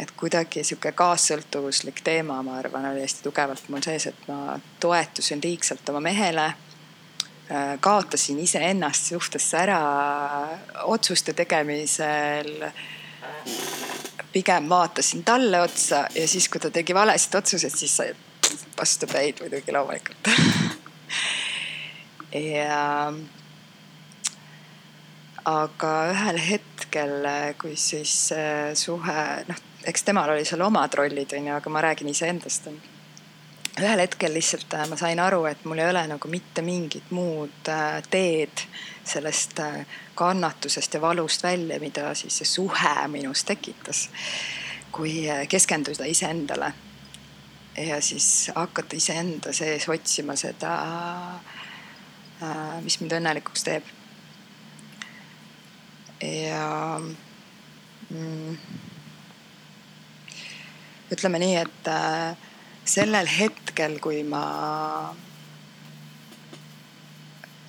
et 0.00 0.10
kuidagi 0.16 0.62
sihuke 0.64 0.92
kaassõltuvuslik 0.96 1.98
teema, 2.04 2.38
ma 2.42 2.54
arvan, 2.56 2.86
oli 2.88 3.02
hästi 3.04 3.22
tugevalt 3.22 3.66
mul 3.68 3.82
sees, 3.84 4.06
et 4.06 4.28
ma 4.28 4.58
toetusin 4.80 5.40
liigselt 5.44 5.88
oma 5.88 6.00
mehele. 6.00 6.52
äh, 7.50 7.76
kaotasin 7.80 8.38
iseennast 8.38 9.12
suhtesse 9.12 9.56
ära 9.56 9.80
otsuste 10.82 11.32
tegemisel. 11.32 12.70
pigem 14.32 14.68
vaatasin 14.68 15.24
talle 15.24 15.60
otsa 15.60 16.06
ja 16.14 16.28
siis, 16.28 16.48
kui 16.48 16.60
ta 16.60 16.70
tegi 16.70 16.94
valesid 16.94 17.34
otsuseid, 17.34 17.76
siis 17.76 17.96
sai 17.96 18.14
vastu 18.78 19.06
päid 19.06 19.40
muidugi 19.40 19.72
loomulikult 19.72 20.28
ja 22.54 23.12
aga 25.50 25.92
ühel 26.12 26.38
hetkel, 26.44 26.69
kui 27.60 27.76
siis 27.76 28.32
suhe, 28.74 29.24
noh, 29.48 29.66
eks 29.84 30.02
temal 30.02 30.30
oli 30.30 30.44
seal 30.44 30.62
omad 30.64 30.94
rollid, 30.94 31.32
onju, 31.36 31.54
aga 31.56 31.70
ma 31.70 31.82
räägin 31.84 32.08
iseendast. 32.08 32.68
ühel 33.80 34.00
hetkel 34.02 34.34
lihtsalt 34.34 34.74
äh, 34.74 34.88
ma 34.88 34.96
sain 34.98 35.20
aru, 35.22 35.44
et 35.48 35.64
mul 35.64 35.78
ei 35.78 35.88
ole 35.88 36.02
nagu 36.10 36.28
mitte 36.28 36.62
mingit 36.62 37.12
muud 37.14 37.68
äh, 37.70 38.02
teed 38.10 38.64
sellest 39.06 39.60
äh, 39.62 39.86
kannatusest 40.14 40.94
ja 40.94 41.00
valust 41.00 41.42
välja, 41.42 41.78
mida 41.80 42.14
siis 42.14 42.38
see 42.38 42.48
suhe 42.48 43.08
minus 43.08 43.44
tekitas, 43.44 44.08
kui 44.92 45.24
keskenduda 45.48 46.04
iseendale. 46.04 46.72
ja 47.76 48.00
siis 48.02 48.50
hakata 48.54 48.96
iseenda 48.96 49.52
sees 49.52 49.88
otsima 49.88 50.36
seda, 50.36 50.74
mis 52.82 52.98
mind 53.00 53.14
õnnelikuks 53.16 53.64
teeb 53.64 53.86
ja 56.20 57.00
mm, 58.10 58.56
ütleme 61.12 61.38
nii, 61.38 61.56
et 61.56 61.88
äh, 61.88 62.36
sellel 62.84 63.28
hetkel, 63.38 63.98
kui 64.02 64.22
ma 64.26 64.42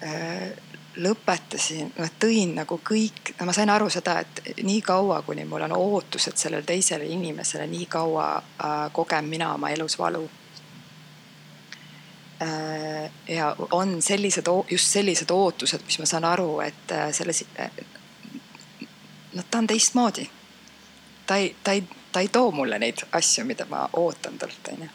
äh, 0.03 0.51
lõpetasin, 1.01 1.93
noh 1.97 2.11
tõin 2.21 2.53
nagu 2.59 2.79
kõik, 2.85 3.33
ma 3.45 3.55
sain 3.55 3.71
aru 3.73 3.89
seda, 3.93 4.19
et 4.21 4.61
nii 4.63 4.81
kaua, 4.85 5.21
kuni 5.25 5.45
mul 5.49 5.65
on 5.69 5.77
ootused 5.77 6.37
sellele 6.37 6.67
teisele 6.67 7.07
inimesele, 7.07 7.65
nii 7.71 7.87
kaua 7.89 8.27
äh, 8.37 8.85
kogen 8.93 9.31
mina 9.31 9.53
oma 9.55 9.73
elus 9.73 9.99
valu. 9.99 10.27
Ja 13.29 13.51
on 13.77 13.99
sellised, 14.01 14.47
just 14.71 14.89
sellised 14.89 15.29
ootused, 15.29 15.83
mis 15.85 15.99
ma 16.01 16.07
saan 16.09 16.25
aru, 16.25 16.55
et 16.65 16.93
selles, 17.13 17.43
noh, 19.33 19.45
ta 19.51 19.57
on 19.57 19.67
teistmoodi. 19.67 20.29
ta 21.27 21.35
ei, 21.35 21.55
ta 21.63 21.71
ei, 21.71 21.83
ta 22.11 22.19
ei 22.19 22.27
too 22.27 22.51
mulle 22.51 22.79
neid 22.79 22.97
asju, 23.11 23.45
mida 23.45 23.65
ma 23.65 23.89
ootan 23.93 24.37
talt, 24.37 24.67
onju. 24.73 24.89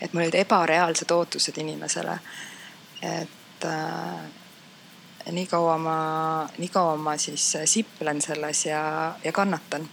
et 0.00 0.12
mul 0.12 0.22
olid 0.22 0.34
ebareaalsed 0.34 1.10
ootused 1.10 1.58
inimesele. 1.58 2.18
et 3.02 3.64
äh, 3.64 5.32
nii 5.32 5.46
kaua 5.46 5.78
ma, 5.78 5.98
nii 6.58 6.68
kaua 6.68 6.96
ma 6.96 7.16
siis 7.16 7.56
siplen 7.64 8.22
selles 8.22 8.66
ja, 8.66 9.14
ja 9.24 9.32
kannatan. 9.32 9.88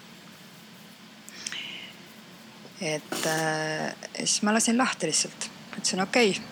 et 2.81 3.25
äh, 3.25 3.95
siis 4.17 4.41
ma 4.41 4.53
lasin 4.53 4.77
lahti 4.77 5.07
lihtsalt, 5.07 5.49
ütlesin 5.77 6.01
okei 6.01 6.29
okay 6.29 6.50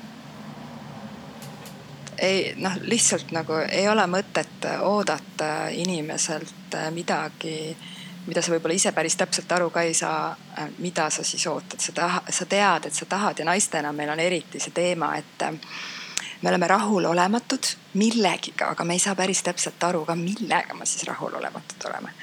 ei 2.21 2.53
noh, 2.57 2.75
lihtsalt 2.81 3.31
nagu 3.31 3.61
ei 3.69 3.87
ole 3.89 4.05
mõtet 4.07 4.67
oodata 4.81 5.69
inimeselt 5.71 6.77
midagi, 6.93 7.75
mida 8.27 8.41
sa 8.41 8.53
võib-olla 8.53 8.75
ise 8.75 8.91
päris 8.95 9.15
täpselt 9.19 9.51
aru 9.51 9.69
ka 9.73 9.83
ei 9.87 9.93
saa, 9.97 10.35
mida 10.83 11.09
sa 11.09 11.23
siis 11.23 11.47
ootad, 11.47 11.79
sa 11.81 11.95
tahad, 11.95 12.31
sa 12.33 12.45
tead, 12.45 12.85
et 12.89 12.93
sa 12.93 13.07
tahad 13.09 13.39
ja 13.39 13.47
naistena 13.47 13.93
meil 13.95 14.11
on 14.13 14.19
eriti 14.19 14.59
see 14.59 14.75
teema, 14.75 15.15
et 15.17 15.47
me 16.41 16.49
oleme 16.49 16.67
rahulolematud 16.67 17.73
millegiga, 17.99 18.71
aga 18.73 18.85
me 18.85 18.95
ei 18.95 19.03
saa 19.03 19.15
päris 19.15 19.43
täpselt 19.43 19.83
aru 19.83 20.05
ka, 20.05 20.15
millega 20.15 20.77
me 20.77 20.85
siis 20.85 21.07
rahulolematud 21.07 21.89
oleme. 21.89 22.13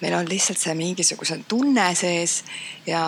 Meil 0.00 0.14
on 0.16 0.28
lihtsalt 0.28 0.58
see 0.58 0.74
mingisugune 0.74 1.44
tunne 1.48 1.90
sees 1.94 2.40
ja 2.86 3.02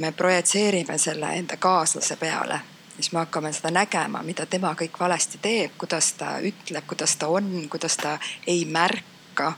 me 0.00 0.12
projitseerime 0.16 0.96
selle 0.98 1.34
enda 1.36 1.58
kaaslase 1.60 2.16
peale 2.16 2.60
siis 2.96 3.12
me 3.12 3.18
hakkame 3.18 3.52
seda 3.52 3.70
nägema, 3.70 4.22
mida 4.22 4.46
tema 4.46 4.74
kõik 4.78 4.98
valesti 5.00 5.40
teeb, 5.42 5.76
kuidas 5.78 6.12
ta 6.18 6.36
ütleb, 6.44 6.86
kuidas 6.86 7.16
ta 7.16 7.28
on, 7.32 7.50
kuidas 7.70 7.96
ta 7.96 8.18
ei 8.46 8.64
märka. 8.64 9.52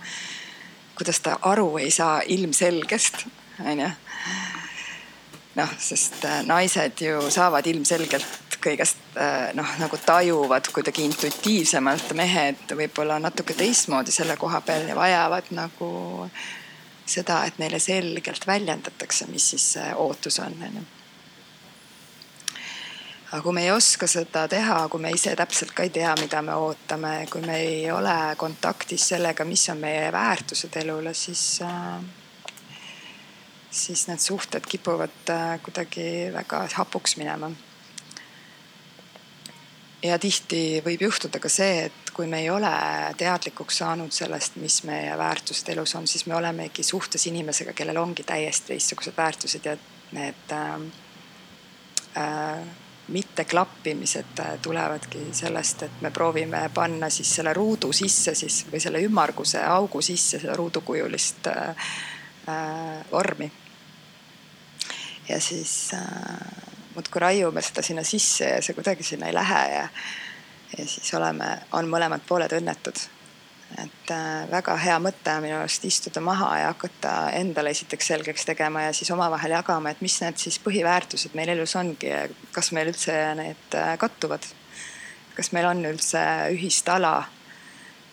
kuidas 0.95 1.21
ta 1.21 1.39
aru 1.43 1.79
ei 1.79 1.91
saa 1.91 2.21
ilmselgest, 2.27 3.27
onju. 3.65 3.91
noh, 5.55 5.71
sest 5.79 6.25
äh, 6.25 6.43
naised 6.47 7.01
ju 7.01 7.31
saavad 7.31 7.67
ilmselgelt 7.67 8.59
kõigest 8.65 9.19
äh, 9.19 9.51
noh, 9.55 9.69
nagu 9.79 9.99
tajuvad 10.07 10.71
kuidagi 10.73 11.05
intuitiivsemalt, 11.05 12.15
mehed 12.15 12.77
võib-olla 12.77 13.19
natuke 13.19 13.55
teistmoodi 13.55 14.15
selle 14.15 14.37
koha 14.37 14.61
peal 14.61 14.89
ja 14.89 14.97
vajavad 14.97 15.51
nagu 15.51 15.91
seda, 17.07 17.45
et 17.45 17.59
neile 17.59 17.79
selgelt 17.79 18.47
väljendatakse, 18.47 19.27
mis 19.29 19.51
siis 19.51 19.73
see 19.77 19.95
ootus 19.95 20.39
on, 20.41 20.57
onju 20.69 20.94
aga 23.35 23.43
kui 23.43 23.53
me 23.57 23.65
ei 23.67 23.71
oska 23.75 24.07
seda 24.07 24.45
teha, 24.47 24.77
kui 24.89 25.03
me 25.03 25.11
ise 25.11 25.33
täpselt 25.35 25.73
ka 25.75 25.83
ei 25.83 25.91
tea, 25.91 26.13
mida 26.21 26.39
me 26.43 26.55
ootame, 26.55 27.15
kui 27.33 27.43
me 27.43 27.57
ei 27.59 27.79
ole 27.91 28.15
kontaktis 28.39 29.09
sellega, 29.11 29.43
mis 29.49 29.65
on 29.73 29.81
meie 29.83 30.13
väärtused 30.15 30.77
elule, 30.79 31.11
siis 31.19 31.43
äh, 31.67 32.05
siis 33.75 34.07
need 34.07 34.23
suhted 34.23 34.69
kipuvad 34.71 35.33
äh, 35.35 35.59
kuidagi 35.63 36.31
väga 36.33 36.69
hapuks 36.77 37.17
minema. 37.19 37.51
ja 40.05 40.19
tihti 40.21 40.83
võib 40.85 41.03
juhtuda 41.09 41.41
ka 41.43 41.51
see, 41.51 41.89
et 41.89 42.15
kui 42.15 42.31
me 42.31 42.45
ei 42.45 42.51
ole 42.55 42.71
teadlikuks 43.19 43.83
saanud 43.83 44.15
sellest, 44.15 44.61
mis 44.63 44.83
meie 44.87 45.19
väärtused 45.19 45.75
elus 45.75 45.97
on, 45.99 46.07
siis 46.07 46.27
me 46.31 46.37
olemegi 46.39 46.87
suhtes 46.87 47.27
inimesega, 47.27 47.75
kellel 47.75 47.99
ongi 47.99 48.23
täiesti 48.23 48.75
teistsugused 48.77 49.17
väärtused 49.17 49.67
ja 49.67 49.77
need 50.13 50.55
äh, 50.55 50.81
äh, 52.23 52.84
mitteklappimised 53.09 54.39
äh, 54.41 54.59
tulevadki 54.63 55.27
sellest, 55.33 55.83
et 55.83 56.01
me 56.01 56.11
proovime 56.11 56.71
panna 56.75 57.11
siis 57.11 57.35
selle 57.37 57.53
ruudu 57.53 57.93
sisse 57.93 58.35
siis 58.35 58.65
või 58.73 58.81
selle 58.81 59.03
ümmarguse 59.05 59.63
augu 59.65 60.03
sisse 60.03 60.41
seda 60.41 60.57
ruudukujulist 60.57 61.47
äh, 61.47 61.89
äh, 62.49 63.05
vormi. 63.13 63.51
ja 65.29 65.41
siis 65.41 65.91
äh, 65.95 66.03
muudkui 66.95 67.21
raiume 67.21 67.63
seda 67.63 67.83
sinna 67.83 68.05
sisse 68.05 68.49
ja 68.49 68.63
see 68.63 68.75
kuidagi 68.75 69.03
sinna 69.03 69.27
ei 69.27 69.35
lähe 69.35 69.65
ja, 69.75 69.89
ja 70.79 70.87
siis 70.87 71.15
oleme, 71.15 71.59
on 71.73 71.89
mõlemad 71.89 72.25
pooled 72.29 72.53
õnnetud 72.53 73.05
et 73.79 74.11
äh, 74.13 74.45
väga 74.51 74.77
hea 74.79 74.97
mõte 75.03 75.33
on 75.35 75.43
minu 75.43 75.57
arust 75.59 75.85
istuda 75.89 76.23
maha 76.23 76.51
ja 76.61 76.67
hakata 76.71 77.15
endale 77.39 77.73
esiteks 77.75 78.11
selgeks 78.13 78.47
tegema 78.47 78.85
ja 78.87 78.93
siis 78.95 79.11
omavahel 79.15 79.57
jagama, 79.57 79.91
et 79.91 80.03
mis 80.05 80.17
need 80.23 80.39
siis 80.41 80.61
põhiväärtused 80.63 81.35
meil 81.39 81.55
elus 81.57 81.75
ongi 81.81 82.11
ja 82.11 82.27
kas 82.55 82.71
meil 82.77 82.93
üldse 82.93 83.17
need 83.41 83.79
äh, 83.79 83.95
kattuvad. 83.99 84.47
kas 85.35 85.51
meil 85.53 85.67
on 85.67 85.83
üldse 85.89 86.21
ühist 86.55 86.89
ala, 86.93 87.17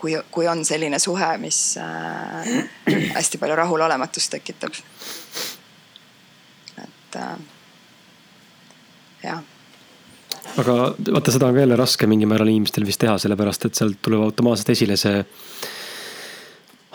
kui, 0.01 0.15
kui 0.33 0.47
on 0.49 0.65
selline 0.65 0.99
suhe, 0.99 1.29
mis 1.37 1.61
äh, 1.77 2.51
hästi 3.17 3.37
palju 3.37 3.59
rahulolematust 3.61 4.37
tekitab. 4.39 4.73
et 6.81 7.21
jah 9.21 9.50
aga 10.59 10.75
vaata, 11.13 11.31
seda 11.31 11.47
on 11.47 11.55
ka 11.55 11.63
jälle 11.63 11.77
raske 11.79 12.07
mingil 12.09 12.29
määral 12.31 12.51
inimestel 12.51 12.85
vist 12.87 12.99
teha, 13.01 13.15
sellepärast 13.21 13.69
et 13.69 13.77
sealt 13.77 14.01
tuleb 14.03 14.25
automaatselt 14.25 14.73
esile 14.73 14.97
see 14.99 15.23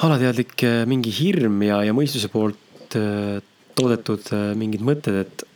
alateadlik 0.04 0.64
eh, 0.66 0.82
mingi 0.88 1.12
hirm 1.14 1.62
ja, 1.64 1.80
ja 1.86 1.94
mõistuse 1.96 2.28
poolt 2.32 2.96
eh, 2.98 3.38
toodetud 3.78 4.28
eh, 4.36 4.52
mingid 4.58 4.84
mõtted, 4.84 5.22
et 5.24 5.46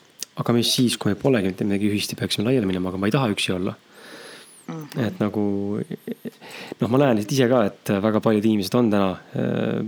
aga 0.41 0.57
mis 0.57 0.73
siis, 0.73 0.97
kui 0.97 1.13
meil 1.13 1.21
polegi 1.21 1.53
mitte 1.53 1.67
midagi 1.69 1.91
ühist 1.91 2.15
ja 2.15 2.21
peaksime 2.21 2.49
laiali 2.49 2.69
minema, 2.69 2.93
aga 2.93 3.01
ma 3.01 3.11
ei 3.11 3.15
taha 3.17 3.33
üksi 3.35 3.53
olla 3.57 3.75
mm. 3.75 4.75
-hmm. 4.75 5.07
et 5.07 5.21
nagu 5.21 5.45
noh, 6.81 6.89
ma 6.89 7.03
näen 7.05 7.25
ise 7.27 7.49
ka, 7.53 7.65
et 7.69 7.93
väga 8.09 8.23
paljud 8.25 8.49
inimesed 8.49 8.79
on 8.81 8.91
täna 8.95 9.11
äh, 9.37 9.85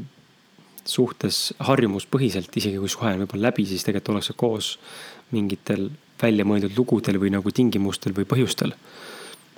suhtes 0.85 1.55
harjumuspõhiselt, 1.63 2.53
isegi 2.59 2.81
kui 2.83 2.91
suhe 2.91 3.15
on 3.15 3.23
võib-olla 3.23 3.49
läbi, 3.49 3.65
siis 3.67 3.85
tegelikult 3.87 4.17
ollakse 4.17 4.35
koos 4.37 4.73
mingitel 5.33 5.89
välja 6.23 6.47
mõeldud 6.47 6.77
lugudel 6.79 7.19
või 7.21 7.33
nagu 7.35 7.51
tingimustel 7.51 8.15
või 8.17 8.27
põhjustel. 8.29 8.75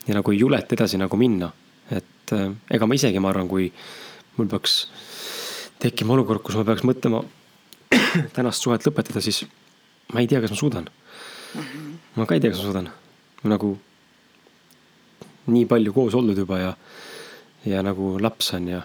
ja 0.07 0.15
nagu 0.15 0.33
ei 0.33 0.39
juleta 0.39 0.77
edasi 0.77 0.99
nagu 1.01 1.17
minna, 1.17 1.51
et 1.91 2.33
äh, 2.33 2.51
ega 2.71 2.87
ma 2.87 2.97
isegi, 2.97 3.21
ma 3.21 3.31
arvan, 3.33 3.49
kui 3.49 3.71
mul 4.37 4.49
peaks 4.49 4.89
tekkima 5.81 6.15
olukord, 6.17 6.43
kus 6.45 6.59
ma 6.59 6.65
peaks 6.65 6.85
mõtlema 6.85 7.23
tänast 8.37 8.65
suhet 8.65 8.85
lõpetada, 8.87 9.23
siis 9.25 9.45
ma 10.13 10.21
ei 10.21 10.29
tea, 10.29 10.41
kas 10.45 10.53
ma 10.53 10.61
suudan. 10.61 10.89
-hmm. 11.55 11.93
ma 12.17 12.27
ka 12.27 12.35
ei 12.35 12.41
tea, 12.41 12.51
kas 12.51 12.61
ma 12.61 12.69
suudan, 12.69 12.91
nagu 13.45 13.77
nii 15.47 15.69
palju 15.69 15.93
koos 15.93 16.15
oldud 16.17 16.39
juba 16.39 16.59
ja, 16.59 16.75
ja 17.69 17.83
nagu 17.85 18.17
laps 18.21 18.53
on 18.57 18.69
ja 18.69 18.83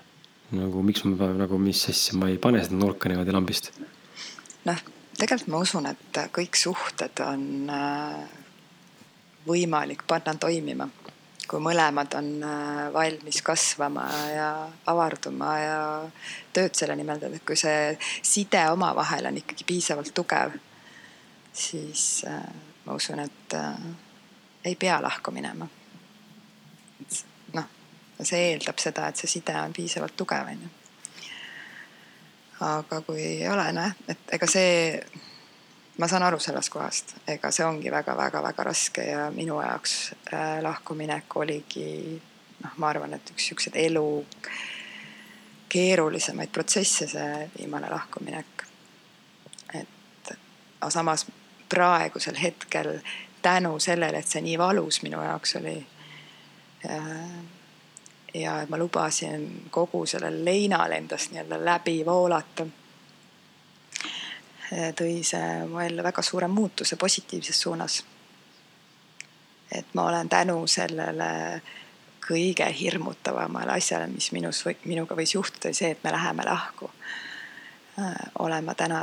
nagu 0.52 0.84
miks 0.84 1.04
ma 1.06 1.34
nagu, 1.38 1.58
mis 1.58 1.84
asja, 1.90 2.18
ma 2.18 2.30
ei 2.30 2.38
pane 2.38 2.64
seda 2.64 2.76
nurka 2.76 3.10
niimoodi 3.10 3.36
lambist. 3.36 3.72
noh 4.66 4.99
tegelikult 5.20 5.52
ma 5.52 5.62
usun, 5.64 5.88
et 5.90 6.20
kõik 6.36 6.58
suhted 6.58 7.22
on 7.26 7.44
äh, 7.74 8.22
võimalik 9.48 10.06
panna 10.08 10.36
toimima, 10.40 10.88
kui 11.50 11.62
mõlemad 11.64 12.16
on 12.20 12.30
äh, 12.46 12.86
valmis 12.94 13.42
kasvama 13.46 14.06
ja 14.32 14.50
avarduma 14.92 15.52
ja 15.60 15.82
tööd 16.56 16.78
selle 16.78 16.96
nimel 17.00 17.20
teevad, 17.20 17.40
et 17.40 17.48
kui 17.48 17.60
see 17.60 17.94
side 18.22 18.64
omavahel 18.72 19.30
on 19.32 19.42
ikkagi 19.42 19.68
piisavalt 19.68 20.14
tugev, 20.16 20.56
siis 21.54 22.24
äh, 22.30 22.42
ma 22.86 22.96
usun, 22.96 23.24
et 23.26 23.60
ei 24.66 24.76
pea 24.80 25.02
lahku 25.04 25.32
minema. 25.36 25.68
noh, 27.54 27.70
see 28.22 28.52
eeldab 28.54 28.80
seda, 28.80 29.10
et 29.10 29.20
see 29.20 29.40
side 29.40 29.56
on 29.60 29.76
piisavalt 29.76 30.16
tugev, 30.20 30.54
onju. 30.56 30.79
Aga 32.60 33.02
kui 33.02 33.22
ei 33.24 33.48
ole, 33.50 33.72
noh, 33.74 33.98
et 34.08 34.34
ega 34.36 34.48
see 34.50 35.02
ma 36.00 36.08
saan 36.08 36.24
aru 36.24 36.40
sellest 36.40 36.72
kohast, 36.72 37.16
ega 37.28 37.52
see 37.52 37.66
ongi 37.68 37.92
väga-väga-väga 37.92 38.66
raske 38.68 39.04
ja 39.04 39.28
minu 39.36 39.60
jaoks 39.62 39.96
äh, 40.34 40.60
lahkuminek 40.64 41.36
oligi 41.36 42.20
noh, 42.64 42.76
ma 42.78 42.92
arvan, 42.94 43.14
et 43.16 43.34
üks 43.34 43.50
siukseid 43.52 43.76
elu 43.80 44.06
keerulisemaid 45.70 46.52
protsesse, 46.52 47.08
see 47.08 47.50
viimane 47.58 47.92
lahkuminek. 47.92 48.64
et 49.74 50.32
aga 50.80 50.90
samas 50.90 51.26
praegusel 51.70 52.40
hetkel 52.42 53.00
tänu 53.42 53.80
sellele, 53.80 54.20
et 54.20 54.28
see 54.28 54.42
nii 54.42 54.58
valus 54.58 55.04
minu 55.04 55.22
jaoks 55.24 55.56
oli 55.62 55.78
äh,. 56.86 57.59
Ja 58.34 58.66
ma 58.70 58.78
lubasin 58.78 59.70
kogu 59.72 60.06
sellel 60.06 60.46
leinal 60.46 60.92
endast 60.92 61.32
nii-öelda 61.32 61.66
läbi 61.66 62.06
voolata 62.06 62.66
tõi 64.70 65.24
see 65.26 65.66
mu 65.70 65.80
ellu 65.82 66.04
väga 66.06 66.22
suure 66.22 66.48
muutuse 66.48 66.96
positiivses 66.96 67.62
suunas. 67.62 68.04
et 69.72 69.86
ma 69.94 70.06
olen 70.10 70.30
tänu 70.30 70.68
sellele 70.68 71.62
kõige 72.30 72.68
hirmutavamale 72.80 73.72
asjale, 73.72 74.08
mis 74.08 74.32
minus 74.32 74.66
või 74.66 74.76
minuga 74.86 75.16
võis 75.16 75.34
juhtuda, 75.34 75.74
see, 75.74 75.92
et 75.92 76.04
me 76.04 76.12
läheme 76.12 76.46
lahku. 76.46 76.92
Äh, 78.00 78.14
olen 78.40 78.66
ma 78.66 78.76
täna 78.78 79.00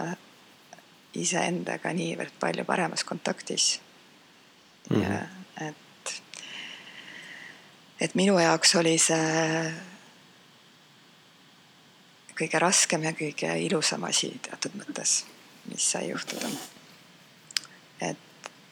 iseendaga 1.15 1.93
niivõrd 1.93 2.35
palju 2.41 2.65
paremas 2.65 3.05
kontaktis 3.05 3.81
mm. 4.91 5.03
-hmm. 5.03 5.46
Et 8.01 8.15
minu 8.15 8.39
jaoks 8.39 8.75
oli 8.77 8.99
see 8.99 9.73
kõige 12.37 12.61
raskem 12.61 13.07
ja 13.09 13.15
kõige 13.17 13.55
ilusam 13.65 14.05
asi 14.05 14.35
teatud 14.45 14.77
mõttes 14.77 15.23
mis 15.69 15.93
sai 15.93 16.09
juhtuda. 16.09 16.49
et 18.01 18.19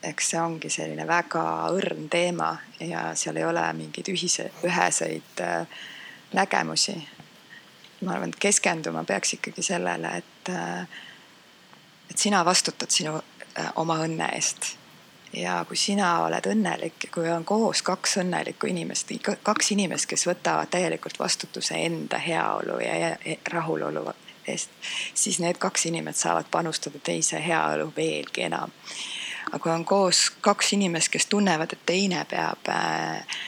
eks 0.03 0.31
see 0.31 0.41
ongi 0.41 0.71
selline 0.71 1.07
väga 1.07 1.45
õrn 1.73 2.09
teema 2.11 2.57
ja 2.81 3.15
seal 3.17 3.37
ei 3.41 3.45
ole 3.45 3.65
mingeid 3.73 4.09
ühise, 4.13 4.51
üheseid 4.67 5.41
äh, 5.41 5.67
nägemusi. 6.33 6.97
ma 8.01 8.13
arvan, 8.13 8.29
et 8.29 8.41
keskenduma 8.41 9.05
peaks 9.05 9.33
ikkagi 9.39 9.63
sellele, 9.63 10.17
et, 10.17 10.49
äh, 10.49 10.87
et 12.11 12.19
sina 12.19 12.45
vastutad 12.45 12.91
sinu 12.91 13.17
äh, 13.17 13.73
oma 13.77 13.99
õnne 14.05 14.29
eest 14.37 14.75
ja 15.36 15.65
kui 15.69 15.77
sina 15.77 16.11
oled 16.24 16.47
õnnelik, 16.47 17.09
kui 17.15 17.31
on 17.31 17.44
koos 17.44 17.82
kaks 17.82 18.19
õnnelikku 18.23 18.69
inimest, 18.70 19.11
kaks 19.43 19.73
inimest, 19.74 20.06
kes 20.11 20.27
võtavad 20.28 20.70
täielikult 20.70 21.19
vastutuse 21.19 21.78
enda 21.86 22.19
heaolu 22.19 22.78
ja 22.82 23.16
rahulolu 23.51 24.06
eest, 24.47 24.70
siis 25.15 25.39
need 25.40 25.59
kaks 25.59 25.86
inimest 25.86 26.24
saavad 26.24 26.51
panustada 26.51 26.98
teise 26.98 27.40
heaolu 27.47 27.93
veelgi 27.97 28.47
enam. 28.48 28.70
aga 29.47 29.59
kui 29.59 29.73
on 29.73 29.85
koos 29.85 30.31
kaks 30.40 30.73
inimest, 30.73 31.09
kes 31.09 31.27
tunnevad, 31.27 31.73
et 31.73 31.86
teine 31.86 32.24
peab 32.31 32.69
äh, 32.69 33.39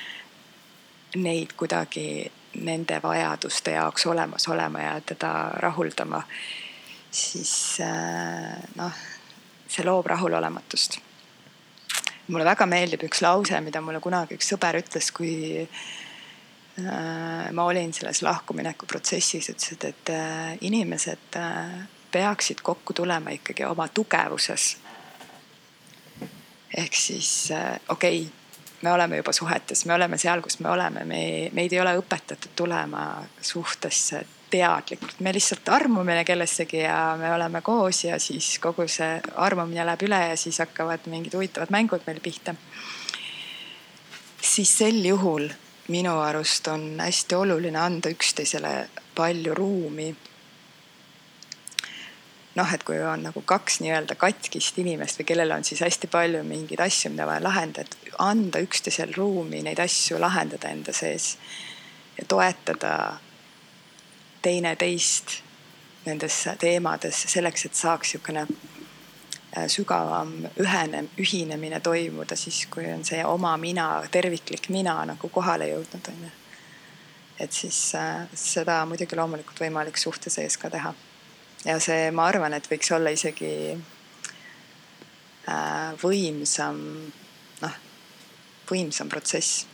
neid 1.17 1.57
kuidagi 1.57 2.33
nende 2.61 3.01
vajaduste 3.03 3.71
jaoks 3.77 4.07
olemas 4.07 4.49
olema 4.49 4.81
ja 4.81 5.01
teda 5.01 5.33
rahuldama, 5.65 6.23
siis 7.11 7.81
äh, 7.81 8.57
noh, 8.75 9.03
see 9.69 9.85
loob 9.85 10.07
rahulolematust. 10.07 11.01
Mulle 12.29 12.45
väga 12.45 12.67
meeldib 12.67 13.07
üks 13.07 13.23
lause, 13.23 13.61
mida 13.61 13.81
mulle 13.81 14.01
kunagi 14.01 14.35
üks 14.39 14.51
sõber 14.53 14.81
ütles, 14.81 15.13
kui 15.15 15.37
Äh, 16.79 17.53
ma 17.53 17.65
olin 17.65 17.93
selles 17.95 18.21
lahkumineku 18.23 18.87
protsessis, 18.87 19.49
ütlesid, 19.49 19.85
et 19.89 20.11
äh, 20.13 20.59
inimesed 20.61 21.37
äh, 21.41 21.71
peaksid 22.13 22.61
kokku 22.61 22.93
tulema 22.93 23.33
ikkagi 23.33 23.65
oma 23.65 23.89
tugevuses. 23.89 24.77
ehk 26.77 26.95
siis 26.95 27.49
okei 27.89 28.21
okay,, 28.21 28.33
me 28.83 28.93
oleme 28.93 29.17
juba 29.17 29.33
suhetes, 29.33 29.87
me 29.87 29.95
oleme 29.95 30.19
seal, 30.19 30.43
kus 30.45 30.61
me 30.61 30.69
oleme, 30.69 31.05
me, 31.05 31.23
meid 31.53 31.73
ei 31.73 31.81
ole 31.81 31.97
õpetatud 31.97 32.53
tulema 32.57 33.25
suhtesse 33.41 34.21
teadlikult, 34.51 35.21
me 35.21 35.33
lihtsalt 35.35 35.69
armume 35.69 36.25
kellessegi 36.25 36.79
ja 36.85 37.17
me 37.19 37.33
oleme 37.35 37.61
koos 37.63 38.05
ja 38.05 38.19
siis 38.23 38.59
kogu 38.63 38.87
see 38.89 39.21
armumine 39.35 39.87
läheb 39.87 40.07
üle 40.07 40.21
ja 40.31 40.37
siis 40.39 40.59
hakkavad 40.63 41.09
mingid 41.11 41.35
huvitavad 41.35 41.73
mängud 41.75 42.07
meil 42.07 42.21
pihta. 42.23 42.55
siis 44.43 44.79
sel 44.79 45.05
juhul 45.05 45.49
minu 45.89 46.19
arust 46.21 46.69
on 46.69 47.01
hästi 47.01 47.35
oluline 47.35 47.79
anda 47.79 48.11
üksteisele 48.11 48.89
palju 49.15 49.55
ruumi. 49.55 50.17
noh, 52.55 52.73
et 52.73 52.85
kui 52.85 53.03
on 53.03 53.23
nagu 53.23 53.43
kaks 53.43 53.81
nii-öelda 53.85 54.15
katkist 54.15 54.79
inimest 54.79 55.19
või 55.21 55.27
kellel 55.29 55.51
on 55.53 55.65
siis 55.65 55.83
hästi 55.85 56.07
palju 56.07 56.41
mingeid 56.45 56.81
asju, 56.81 57.11
mida 57.11 57.27
vaja 57.27 57.43
lahendada, 57.43 57.99
anda 58.19 58.63
üksteisel 58.65 59.13
ruumi 59.17 59.61
neid 59.63 59.83
asju 59.83 60.21
lahendada 60.21 60.71
enda 60.73 60.93
sees 60.97 61.37
ja 62.17 62.25
toetada 62.29 62.93
teineteist 64.47 65.41
nendes 66.07 66.39
teemades 66.63 67.27
selleks, 67.35 67.67
et 67.67 67.75
saaks 67.75 68.15
niisugune 68.15 68.47
Äh, 69.57 69.69
sügavam 69.69 70.33
ühene, 70.61 71.05
ühinemine 71.17 71.79
toimuda 71.81 72.37
siis, 72.37 72.67
kui 72.69 72.85
on 72.93 73.05
see 73.09 73.23
oma 73.25 73.57
mina, 73.57 74.03
terviklik 74.13 74.69
mina 74.75 74.99
nagu 75.09 75.29
kohale 75.33 75.71
jõudnud, 75.71 76.09
on 76.11 76.25
ju. 76.27 76.31
et 77.41 77.53
siis 77.53 77.79
äh, 77.97 78.27
seda 78.37 78.85
muidugi 78.91 79.17
loomulikult 79.17 79.61
võimalik 79.65 79.97
suhte 79.97 80.31
sees 80.35 80.57
ka 80.61 80.69
teha. 80.69 80.93
ja 81.65 81.79
see, 81.81 82.11
ma 82.11 82.27
arvan, 82.29 82.53
et 82.53 82.69
võiks 82.69 82.93
olla 82.93 83.11
isegi 83.17 83.53
äh, 85.49 85.95
võimsam, 86.05 86.77
noh, 87.63 87.75
võimsam 88.69 89.09
protsess. 89.09 89.65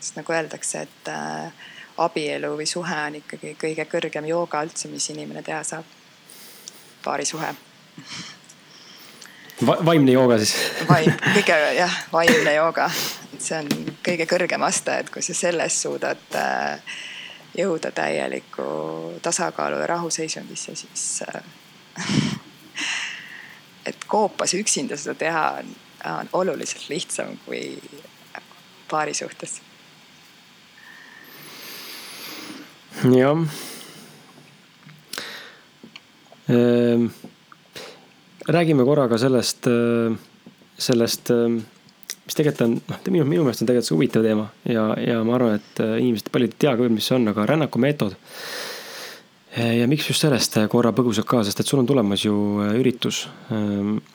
sest 0.00 0.16
nagu 0.20 0.32
öeldakse, 0.34 0.82
et 0.82 1.08
äh, 1.08 1.52
abielu 1.98 2.54
või 2.56 2.66
suhe 2.66 2.98
on 3.06 3.18
ikkagi 3.20 3.56
kõige 3.60 3.86
kõrgem 3.90 4.26
jooga 4.28 4.62
üldse, 4.64 4.88
mis 4.88 5.08
inimene 5.10 5.42
teha 5.42 5.62
saab. 5.64 5.84
paarisuhe 7.04 7.54
Va. 9.66 9.76
vaimne 9.84 10.12
jooga 10.12 10.38
siis 10.38 10.54
vaim, 10.88 11.12
kõige 11.36 11.56
jah, 11.76 11.96
vaimne 12.12 12.54
jooga, 12.54 12.88
see 13.38 13.58
on 13.58 13.68
kõige 14.04 14.26
kõrgem 14.30 14.62
aste, 14.66 14.98
et 15.02 15.10
kui 15.10 15.22
sa 15.22 15.34
selles 15.34 15.82
suudad 15.82 16.38
äh, 16.38 16.94
jõuda 17.58 17.92
täieliku 17.94 19.18
tasakaalu 19.22 19.82
ja 19.82 19.90
rahuseisundisse, 19.92 20.76
siis 20.76 21.22
äh, 21.28 21.42
et 23.92 24.04
koopas 24.06 24.54
üksinda 24.58 24.96
seda 24.96 25.14
teha 25.18 25.44
on, 25.60 25.74
on 26.18 26.32
oluliselt 26.42 26.88
lihtsam 26.88 27.36
kui 27.44 27.76
paari 28.90 29.14
suhtes. 29.14 29.60
Jah 33.00 33.44
ehm 36.48 37.10
räägime 38.48 38.84
korra 38.84 39.08
ka 39.08 39.18
sellest, 39.18 39.66
äh, 39.66 40.16
sellest, 40.78 41.30
äh, 41.30 41.48
mis 42.26 42.34
tegelikult 42.34 42.66
on, 42.66 42.74
noh, 42.88 43.00
minu, 43.10 43.24
minu 43.24 43.46
meelest 43.46 43.62
on 43.62 43.70
tegelikult 43.70 43.88
see 43.88 43.96
huvitav 43.96 44.26
teema 44.26 44.48
ja, 44.68 44.86
ja 44.98 45.22
ma 45.26 45.36
arvan, 45.38 45.60
et 45.60 45.82
äh, 45.82 45.96
inimesed 46.02 46.30
paljud 46.32 46.54
ei 46.54 46.60
tea 46.64 46.74
ka, 46.76 46.88
mis 46.90 47.08
see 47.08 47.18
on, 47.18 47.28
aga 47.32 47.46
rännakumeetod. 47.52 48.16
Ja 49.52 49.84
miks 49.90 50.06
just 50.08 50.24
sellest 50.24 50.56
korra 50.72 50.94
põgusalt 50.96 51.28
ka, 51.28 51.42
sest 51.44 51.60
et 51.60 51.68
sul 51.68 51.82
on 51.82 51.88
tulemas 51.88 52.24
ju 52.24 52.34
üritus, 52.78 53.26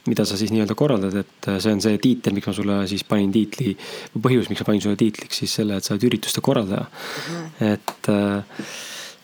mida 0.10 0.26
sa 0.26 0.40
siis 0.40 0.50
nii-öelda 0.50 0.74
korraldad, 0.78 1.14
et 1.22 1.50
see 1.62 1.76
on 1.76 1.84
see 1.84 2.00
tiitel, 2.02 2.34
miks 2.34 2.50
ma 2.50 2.56
sulle 2.58 2.78
siis 2.90 3.06
panin 3.06 3.30
tiitli, 3.36 3.76
põhjus, 4.18 4.50
miks 4.50 4.64
ma 4.64 4.72
panin 4.72 4.82
sulle 4.82 4.98
tiitliks 4.98 5.44
siis 5.44 5.54
selle, 5.60 5.78
et 5.78 5.86
sa 5.86 5.94
oled 5.94 6.08
ürituste 6.10 6.42
korraldaja 6.42 6.88
mm. 6.90 7.46
-hmm. 7.62 7.74
et 7.74 8.12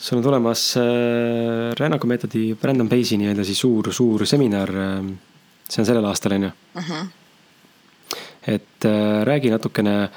sul 0.03 0.18
on 0.18 0.23
tulemas 0.23 0.76
äh, 0.77 1.72
Rännaku 1.80 2.07
meetodi 2.11 2.57
Brandon 2.60 2.90
Pace'i 2.91 3.15
nii-öelda 3.22 3.45
siis 3.48 3.61
suur, 3.64 3.88
suur 3.95 4.26
seminar 4.27 4.69
äh,. 4.69 5.14
see 5.69 5.80
on 5.80 5.88
sellel 5.88 6.06
aastal, 6.10 6.35
on 6.35 6.44
ju? 6.44 6.49
-huh. 6.76 7.06
et 8.48 8.85
äh, 8.85 9.23
räägi 9.23 9.49
natukene, 9.49 10.10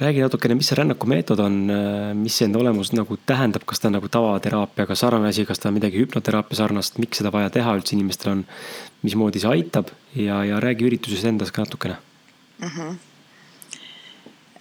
räägi 0.00 0.22
natukene, 0.22 0.54
mis 0.58 0.70
see 0.70 0.78
rännaku 0.78 1.08
meetod 1.10 1.40
on 1.42 1.58
äh,, 1.70 2.12
mis 2.18 2.38
see 2.38 2.46
enda 2.48 2.60
olemus 2.62 2.92
nagu 2.94 3.18
tähendab, 3.26 3.66
kas 3.68 3.82
ta 3.82 3.90
on 3.90 3.98
nagu 3.98 4.10
tavateraapiaga 4.12 4.96
sarnane 4.98 5.32
asi, 5.32 5.46
kas 5.48 5.62
ta 5.62 5.72
on 5.72 5.78
midagi 5.78 6.00
hüpnoteraapia 6.02 6.62
sarnast, 6.62 7.00
miks 7.02 7.22
seda 7.22 7.32
vaja 7.34 7.50
teha 7.54 7.74
üldse 7.78 7.96
inimestel 7.96 8.36
on, 8.36 8.46
mismoodi 9.02 9.42
see 9.42 9.52
aitab 9.56 9.92
ja, 10.14 10.42
ja 10.46 10.62
räägi 10.62 10.88
üritusest 10.90 11.30
endast 11.32 11.56
ka 11.56 11.66
natukene. 11.66 12.00
-huh 12.62 12.96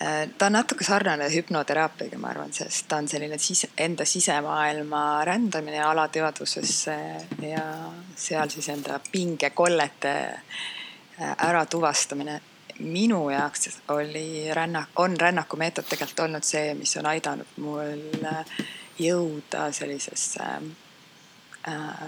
Äh, 0.02 0.30
ta 0.38 0.46
on 0.46 0.54
natuke 0.54 0.86
sarnane 0.86 1.26
hüpnoteraapiaga, 1.34 2.20
ma 2.22 2.30
arvan, 2.30 2.52
sest 2.54 2.86
ta 2.90 3.00
on 3.02 3.08
selline 3.10 3.40
sise, 3.42 3.72
enda 3.82 4.06
sisemaailma 4.06 5.24
rändamine 5.26 5.80
alateadvusesse 5.82 6.98
ja 7.42 7.64
seal 8.16 8.52
siis 8.54 8.70
enda 8.70 9.00
pingekollete 9.12 10.14
äh, 10.28 11.34
äratuvastamine. 11.48 12.42
Minu 12.80 13.30
jaoks 13.30 13.80
oli 13.88 14.54
rännak, 14.54 14.90
on 14.95 15.20
rännakumeetod 15.20 15.86
tegelikult 15.90 16.20
olnud 16.20 16.44
see, 16.44 16.74
mis 16.74 16.98
on 16.98 17.06
aidanud 17.06 17.60
mul 17.64 18.26
äh, 18.26 18.45
jõuda 18.99 19.72
sellisesse 19.72 20.49
äh, 21.70 22.04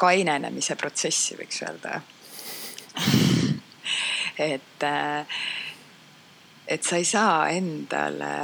kainenemise 0.00 0.76
protsessi, 0.76 1.36
võiks 1.40 1.62
öelda 1.64 2.00
et 4.50 4.84
äh, 4.84 5.40
et 6.68 6.86
sa 6.86 7.00
ei 7.00 7.04
saa 7.04 7.48
endale, 7.50 8.34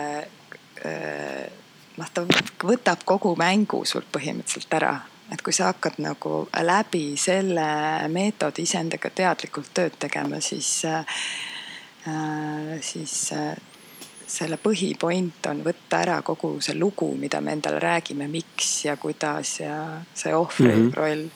noh, 1.96 2.08
ta 2.10 2.24
võtab 2.66 3.04
kogu 3.06 3.36
mängu 3.38 3.84
sult 3.86 4.08
põhimõtteliselt 4.10 4.74
ära. 4.80 4.96
Et 5.32 5.42
kui 5.42 5.52
sa 5.52 5.70
hakkad 5.72 5.98
nagu 6.02 6.48
läbi 6.62 7.16
selle 7.18 7.66
meetodi 8.08 8.62
iseendaga 8.66 9.10
teadlikult 9.10 9.72
tööd 9.74 9.96
tegema, 9.98 10.40
siis, 10.40 10.84
siis 12.80 13.16
selle 14.26 14.58
põhipoint 14.62 15.48
on 15.50 15.64
võtta 15.66 16.02
ära 16.02 16.20
kogu 16.26 16.56
see 16.60 16.78
lugu, 16.78 17.08
mida 17.18 17.40
me 17.40 17.56
endale 17.56 17.80
räägime, 17.82 18.28
miks 18.30 18.84
ja 18.84 18.96
kuidas 18.96 19.60
ja 19.60 19.80
see 20.14 20.34
ohvri 20.34 20.72
mm 20.72 20.86
-hmm. 20.86 20.94
roll 20.94 21.26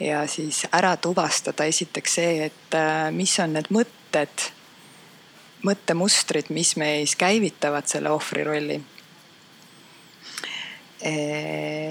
ja 0.00 0.26
siis 0.26 0.66
ära 0.72 0.96
tuvastada 0.96 1.64
esiteks 1.64 2.14
see, 2.14 2.44
et 2.44 2.78
mis 3.10 3.38
on 3.40 3.52
need 3.52 3.68
mõtted 3.70 4.50
mõttemustrid, 5.66 6.48
mis 6.48 6.76
meis 6.80 7.16
käivitavad 7.16 7.86
selle 7.86 8.10
ohvri 8.10 8.44
rolli. 8.44 8.80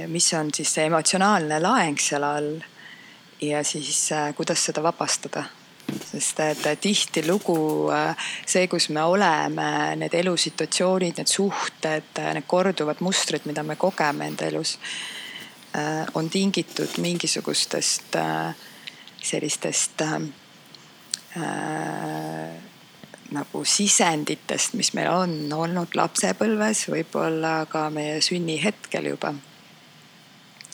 Mis 0.08 0.34
on 0.38 0.52
siis 0.54 0.74
see 0.76 0.86
emotsionaalne 0.86 1.58
laeng 1.64 1.98
seal 2.02 2.26
all? 2.28 2.52
Ja 3.42 3.64
siis 3.64 4.12
äh, 4.12 4.36
kuidas 4.36 4.66
seda 4.66 4.84
vabastada? 4.84 5.44
Sest 6.06 6.40
et 6.44 6.66
tihtilugu 6.82 7.90
äh, 7.96 8.26
see, 8.46 8.68
kus 8.68 8.90
me 8.94 9.04
oleme, 9.08 9.96
need 9.98 10.14
elusituatsioonid, 10.20 11.18
need 11.18 11.32
suhted, 11.32 12.12
äh, 12.20 12.34
need 12.36 12.48
korduvad 12.48 13.00
mustrid, 13.06 13.48
mida 13.48 13.64
me 13.64 13.80
kogeme 13.80 14.28
enda 14.28 14.50
elus, 14.50 14.78
on 16.18 16.30
tingitud 16.34 16.96
mingisugustest 16.98 18.16
sellistest 19.22 20.02
nagu 23.32 23.64
sisenditest, 23.66 24.74
mis 24.74 24.94
meil 24.98 25.10
on 25.12 25.36
olnud 25.54 25.96
lapsepõlves, 25.96 26.88
võib-olla 26.94 27.64
ka 27.70 27.90
meie 27.94 28.20
sünnihetkel 28.22 29.12
juba. 29.14 29.34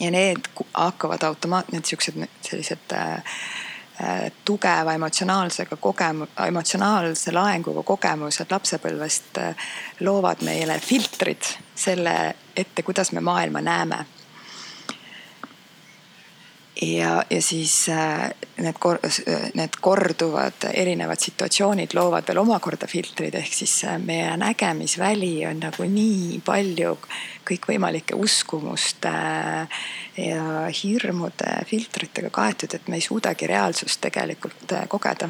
ja 0.00 0.10
need 0.10 0.48
hakkavad 0.74 1.22
automaat-, 1.24 1.72
need 1.72 1.84
siuksed 1.84 2.18
sellised 2.44 2.92
äh, 2.92 3.14
äh, 4.00 4.32
tugeva 4.44 4.92
emotsionaalsega 4.92 5.76
kogemu-, 5.76 6.28
emotsionaalse 6.46 7.32
laenguga 7.32 7.82
kogemused 7.82 8.50
lapsepõlvest 8.50 9.40
äh, 9.40 9.70
loovad 10.00 10.44
meile 10.44 10.80
filtrid 10.80 11.56
selle 11.74 12.34
ette, 12.56 12.82
kuidas 12.82 13.12
me 13.12 13.20
maailma 13.20 13.60
näeme 13.60 14.04
ja, 16.82 17.24
ja 17.30 17.42
siis 17.42 17.88
äh, 17.88 18.30
need 18.58 18.76
kor-, 18.80 19.00
need 19.54 19.78
korduvad 19.80 20.66
erinevad 20.72 21.20
situatsioonid 21.20 21.94
loovad 21.96 22.28
veel 22.28 22.40
omakorda 22.42 22.88
filtrid, 22.90 23.34
ehk 23.34 23.54
siis 23.54 23.78
äh, 23.84 23.98
meie 24.02 24.36
nägemisväli 24.40 25.46
on 25.48 25.62
nagu 25.64 25.88
nii 25.88 26.40
palju 26.44 26.96
kõikvõimalike 27.48 28.18
uskumuste 28.18 29.12
äh, 29.12 29.80
ja 30.20 30.68
hirmude 30.82 31.58
filtritega 31.66 32.30
kaetud, 32.30 32.74
et 32.74 32.88
me 32.88 33.00
ei 33.00 33.04
suudagi 33.04 33.48
reaalsust 33.48 34.00
tegelikult 34.00 34.76
kogeda. 34.88 35.28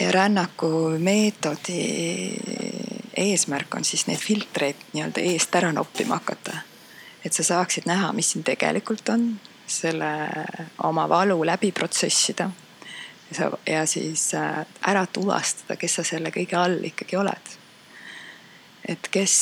ja 0.00 0.12
rännaku 0.12 0.98
meetodi 0.98 1.82
eesmärk 3.16 3.74
on 3.74 3.84
siis 3.84 4.06
neid 4.06 4.18
filtreid 4.18 4.76
nii-öelda 4.92 5.20
eest 5.20 5.54
ära 5.54 5.72
noppima 5.72 6.14
hakata. 6.14 6.62
et 7.24 7.32
sa 7.32 7.42
saaksid 7.42 7.86
näha, 7.86 8.12
mis 8.12 8.30
siin 8.32 8.44
tegelikult 8.44 9.08
on 9.08 9.40
selle 9.70 10.10
oma 10.82 11.08
valu 11.08 11.46
läbi 11.46 11.72
protsessida. 11.72 12.50
ja 13.66 13.86
siis 13.86 14.34
äh, 14.34 14.66
ära 14.86 15.06
tuvastada, 15.06 15.76
kes 15.76 15.94
sa 15.94 16.04
selle 16.04 16.32
kõige 16.34 16.56
all 16.58 16.84
ikkagi 16.84 17.16
oled. 17.16 17.52
et 18.88 19.08
kes 19.10 19.36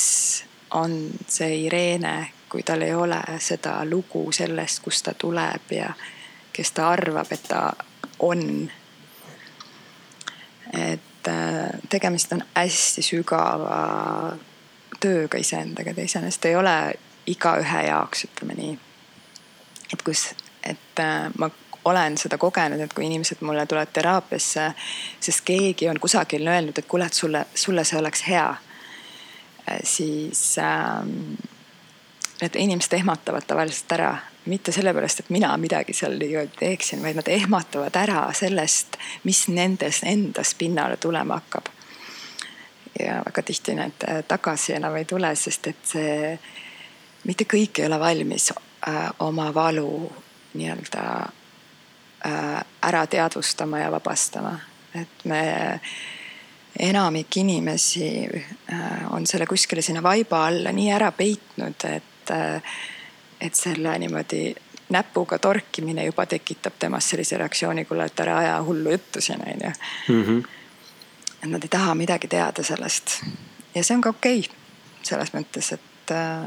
on 0.70 1.10
see 1.26 1.64
Irene, 1.64 2.28
kui 2.48 2.62
tal 2.62 2.82
ei 2.82 2.94
ole 2.94 3.20
seda 3.40 3.84
lugu 3.84 4.32
sellest, 4.32 4.82
kust 4.84 5.05
ta 5.05 5.14
tuleb 5.14 5.72
ja 5.72 5.92
kes 6.52 6.72
ta 6.72 6.90
arvab, 6.90 7.32
et 7.32 7.48
ta 7.48 7.72
on. 8.18 8.70
et 10.72 11.28
äh, 11.28 11.80
tegemist 11.88 12.32
on 12.32 12.44
hästi 12.55 13.02
sügava 13.02 14.36
tööga 15.00 15.38
iseendaga, 15.38 15.94
ta 15.94 16.05
iseenesest 16.05 16.44
ei 16.44 16.56
ole 16.56 16.76
igaühe 17.26 17.82
jaoks, 17.86 18.24
ütleme 18.28 18.56
nii 18.59 18.76
et 19.93 20.02
kus, 20.02 20.28
et 20.62 21.01
äh, 21.01 21.31
ma 21.39 21.51
olen 21.85 22.19
seda 22.19 22.39
kogenud, 22.39 22.81
et 22.81 22.93
kui 22.93 23.06
inimesed 23.06 23.40
mulle 23.40 23.66
tulevad 23.66 23.93
teraapiasse, 23.93 24.70
sest 25.20 25.44
keegi 25.44 25.89
on 25.89 26.01
kusagil 26.01 26.47
öelnud, 26.47 26.78
et 26.78 26.89
kuule, 26.89 27.06
et 27.06 27.15
sulle, 27.15 27.44
sulle 27.55 27.85
see 27.85 27.98
oleks 27.98 28.24
hea. 28.28 28.48
Äh, 29.70 29.78
siis 29.82 30.43
ähm, 30.59 31.39
need 32.43 32.59
inimesed 32.59 32.98
ehmatavad 32.98 33.47
tavaliselt 33.47 33.97
ära, 33.97 34.12
mitte 34.48 34.73
sellepärast, 34.73 35.24
et 35.24 35.32
mina 35.35 35.51
midagi 35.60 35.93
seal 35.97 36.16
teeksin, 36.59 37.02
vaid 37.02 37.19
nad 37.19 37.28
ehmatavad 37.28 37.97
ära 38.01 38.28
sellest, 38.35 38.97
mis 39.24 39.47
nendes 39.52 40.02
endas 40.06 40.55
pinnale 40.55 40.97
tulema 40.97 41.40
hakkab. 41.40 41.74
ja 42.98 43.20
väga 43.27 43.43
tihti 43.43 43.74
need 43.78 44.05
äh, 44.09 44.24
tagasi 44.28 44.73
enam 44.74 44.97
ei 44.98 45.05
tule, 45.05 45.35
sest 45.36 45.66
et 45.70 45.85
see, 45.86 46.39
mitte 47.24 47.44
kõik 47.44 47.78
ei 47.78 47.86
ole 47.86 48.01
valmis 48.01 48.51
äh, 48.88 49.10
oma 49.18 49.55
valu 49.55 50.12
nii-öelda 50.55 51.28
äh, 52.26 52.64
ära 52.82 53.06
teadvustama 53.06 53.78
ja 53.78 53.90
vabastama. 53.92 54.59
et 54.94 55.24
me, 55.24 55.80
enamik 56.78 57.36
inimesi 57.36 58.28
äh, 58.72 59.12
on 59.12 59.26
selle 59.26 59.46
kuskile 59.46 59.82
sinna 59.82 60.02
vaiba 60.02 60.46
alla 60.46 60.72
nii 60.72 60.92
ära 60.92 61.12
peitnud, 61.12 61.84
et 61.84 62.30
äh,, 62.30 62.62
et 63.40 63.55
selle 63.55 63.98
niimoodi 63.98 64.55
näpuga 64.88 65.38
torkimine 65.38 66.05
juba 66.05 66.26
tekitab 66.26 66.74
temas 66.78 67.10
sellise 67.10 67.36
reaktsiooni, 67.38 67.84
kuule, 67.84 68.09
et 68.09 68.20
ära 68.20 68.38
aja 68.38 68.62
hullu 68.62 68.90
juttu 68.90 69.20
siin 69.20 69.42
onju. 69.42 69.70
-hmm. 70.09 70.48
et 71.42 71.50
nad 71.50 71.62
ei 71.62 71.68
taha 71.68 71.94
midagi 71.94 72.28
teada 72.28 72.62
sellest 72.62 73.22
ja 73.74 73.84
see 73.84 73.96
on 73.96 74.00
ka 74.00 74.10
okei 74.10 74.40
okay, 74.40 74.56
selles 75.06 75.32
mõttes, 75.34 75.72
et 75.76 76.12
äh, 76.14 76.44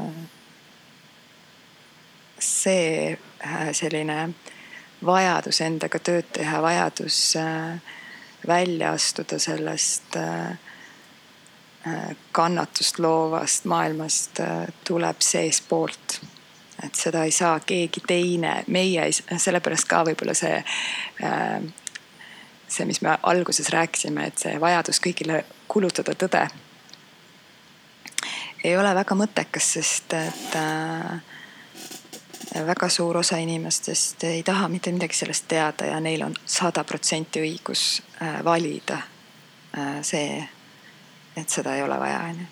see 2.42 3.18
äh, 3.46 3.70
selline 3.72 4.34
vajadus 5.04 5.60
endaga 5.64 5.98
tööd 5.98 6.28
teha, 6.34 6.60
vajadus 6.62 7.36
äh, 7.40 7.78
välja 8.46 8.92
astuda 8.96 9.38
sellest 9.38 10.16
äh, 10.16 10.58
kannatust 12.32 12.98
loovast 13.02 13.64
maailmast 13.66 14.38
tuleb 14.86 15.18
seestpoolt. 15.18 16.20
et 16.86 16.94
seda 16.94 17.24
ei 17.24 17.30
saa 17.30 17.60
keegi 17.60 18.02
teine, 18.06 18.64
meie 18.66 19.02
ei, 19.02 19.12
sellepärast 19.38 19.88
ka 19.90 20.04
võib-olla 20.06 20.34
see, 20.34 20.60
see, 22.68 22.86
mis 22.86 23.02
me 23.02 23.16
alguses 23.22 23.70
rääkisime, 23.74 24.26
et 24.30 24.38
see 24.38 24.60
vajadus 24.60 25.02
kõigile 25.02 25.42
kulutada 25.68 26.14
tõde 26.14 26.46
ei 28.64 28.76
ole 28.76 28.94
väga 28.94 29.16
mõttekas, 29.18 29.72
sest 29.76 30.14
et 30.14 30.56
äh, 30.58 31.18
väga 32.54 32.88
suur 32.88 33.16
osa 33.16 33.36
inimestest 33.36 34.24
ei 34.24 34.42
taha 34.42 34.68
mitte 34.68 34.92
midagi 34.92 35.16
sellest 35.16 35.44
teada 35.48 35.86
ja 35.86 36.00
neil 36.00 36.22
on 36.22 36.34
sada 36.46 36.84
protsenti 36.84 37.40
õigus 37.40 38.02
äh, 38.22 38.44
valida 38.44 38.98
äh, 39.78 40.00
see, 40.02 40.42
et 41.36 41.48
seda 41.48 41.76
ei 41.76 41.82
ole 41.82 41.98
vaja, 42.00 42.18
onju. 42.28 42.46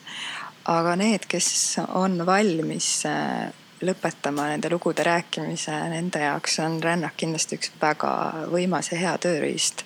aga 0.72 0.96
need, 0.96 1.26
kes 1.28 1.50
on 1.94 2.24
valmis 2.26 2.88
äh, 3.08 3.50
lõpetama 3.80 4.48
nende 4.50 4.70
lugude 4.72 5.04
rääkimise, 5.04 5.76
nende 5.92 6.24
jaoks 6.24 6.58
on 6.64 6.82
rännak 6.82 7.16
kindlasti 7.16 7.60
üks 7.60 7.72
väga 7.80 8.10
võimas 8.52 8.92
ja 8.92 8.98
hea 9.00 9.14
tööriist 9.18 9.84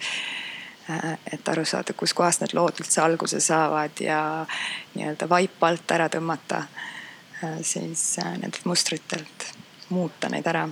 et 1.33 1.49
aru 1.49 1.63
saada, 1.65 1.95
kuskohast 1.97 2.43
need 2.43 2.53
lood 2.53 2.83
üldse 2.83 3.01
alguse 3.01 3.39
saavad 3.41 4.03
ja 4.05 4.19
nii-öelda 4.95 5.29
vaip 5.31 5.63
alt 5.65 5.95
ära 5.97 6.11
tõmmata 6.13 6.67
siis 7.65 8.03
nendelt 8.21 8.67
mustritelt 8.69 9.47
muuta 9.95 10.31
neid 10.33 10.47
ära. 10.51 10.67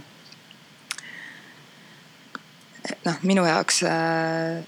et 2.82 3.06
noh, 3.06 3.20
minu 3.22 3.46
jaoks 3.46 3.82
äh, 3.86 4.62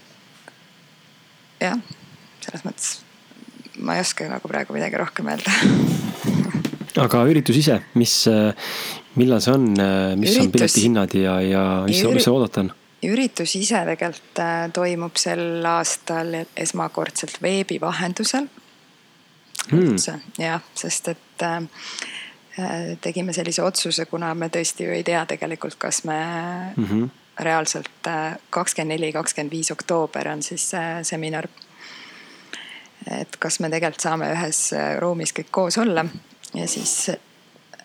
jah, 1.65 1.83
selles 2.45 2.65
mõttes 2.67 2.93
ma 3.83 3.97
ei 3.99 4.05
oska 4.05 4.29
nagu 4.31 4.49
praegu 4.49 4.77
midagi 4.77 5.01
rohkem 5.01 5.33
öelda 5.35 5.59
aga 7.05 7.25
üritus 7.27 7.59
ise, 7.59 7.81
mis, 7.99 8.15
millal 9.19 9.43
see 9.43 9.57
on, 9.57 9.69
mis 9.75 10.31
üritus... 10.31 10.41
on 10.45 10.55
piletihinnad 10.55 11.19
ja, 11.19 11.37
ja 11.43 11.67
mis 11.89 12.05
mis 12.15 12.31
oodata 12.31 12.63
on? 12.67 12.75
üritus 13.05 13.55
ise 13.59 13.81
tegelikult 13.89 14.41
äh, 14.43 14.67
toimub 14.75 15.19
sel 15.21 15.65
aastal 15.69 16.35
esmakordselt 16.57 17.41
veebi 17.45 17.81
vahendusel 17.83 18.47
mm.. 18.47 19.79
üldse 19.79 20.19
jah, 20.41 20.65
sest 20.79 21.13
et 21.15 21.45
äh, 21.45 21.57
äh, 21.61 22.14
tegime 23.01 23.33
sellise 23.33 23.63
otsuse, 23.63 24.05
kuna 24.07 24.35
me 24.35 24.47
tõesti 24.49 24.87
ju 24.87 24.93
ei 24.95 25.03
tea 25.03 25.25
tegelikult, 25.27 25.75
kas 25.79 26.05
me 26.05 26.19
mm 26.77 26.85
-hmm. 26.85 27.09
reaalselt 27.43 28.09
kakskümmend 28.51 28.93
neli, 28.93 29.13
kakskümmend 29.13 29.51
viis 29.51 29.71
oktoober 29.71 30.29
on 30.29 30.43
siis 30.43 30.71
seminar. 31.03 31.49
et 33.21 33.37
kas 33.37 33.61
me 33.61 33.71
tegelikult 33.71 34.01
saame 34.01 34.33
ühes 34.33 34.71
ruumis 34.99 35.33
kõik 35.33 35.51
koos 35.51 35.79
olla 35.79 36.05
ja 36.55 36.69
siis 36.69 37.11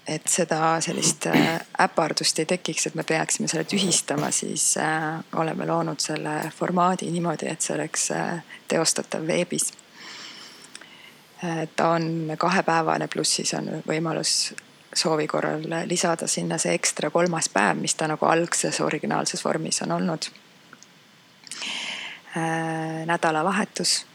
et 0.09 0.27
seda 0.27 0.79
sellist 0.81 1.27
äh, 1.29 1.59
äpardust 1.81 2.39
ei 2.41 2.47
tekiks, 2.49 2.87
et 2.87 2.95
me 2.97 3.03
peaksime 3.03 3.47
selle 3.47 3.63
tühistama, 3.69 4.31
siis 4.33 4.71
äh, 4.81 5.19
oleme 5.37 5.67
loonud 5.69 6.01
selle 6.01 6.35
formaadi 6.55 7.11
niimoodi, 7.13 7.49
et 7.51 7.61
see 7.61 7.75
oleks 7.75 8.09
äh, 8.15 8.41
teostatav 8.67 9.27
veebis. 9.27 9.69
Ta 11.75 11.89
on 11.95 12.33
kahepäevane, 12.37 13.07
pluss 13.07 13.35
siis 13.39 13.53
on 13.53 13.69
võimalus 13.87 14.53
soovi 14.95 15.27
korral 15.27 15.63
lisada 15.85 16.27
sinna 16.27 16.57
see 16.57 16.73
ekstra 16.75 17.09
kolmas 17.09 17.49
päev, 17.53 17.77
mis 17.79 17.95
ta 17.95 18.07
nagu 18.11 18.25
algses 18.25 18.81
originaalses 18.81 19.45
vormis 19.45 19.81
on 19.85 19.91
olnud. 19.91 20.29
nädalavahetus 23.05 24.05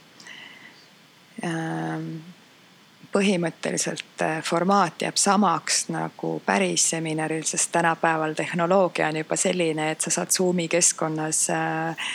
põhimõtteliselt 3.14 4.22
äh, 4.22 4.38
formaat 4.42 5.05
jääb 5.06 5.18
samaks 5.20 5.86
nagu 5.94 6.38
päris 6.46 6.88
seminaril, 6.90 7.44
sest 7.46 7.70
tänapäeval 7.72 8.34
tehnoloogia 8.34 9.09
on 9.12 9.20
juba 9.22 9.38
selline, 9.38 9.90
et 9.92 10.02
sa 10.02 10.10
saad 10.10 10.34
Zoom'i 10.34 10.66
keskkonnas 10.68 11.44
äh, 11.55 12.09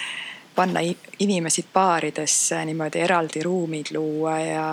panna 0.56 0.82
inimesi 1.20 1.66
paaridesse, 1.74 2.66
niimoodi 2.66 3.00
eraldi 3.00 3.44
ruumid 3.44 3.94
luua 3.94 4.40
ja, 4.40 4.68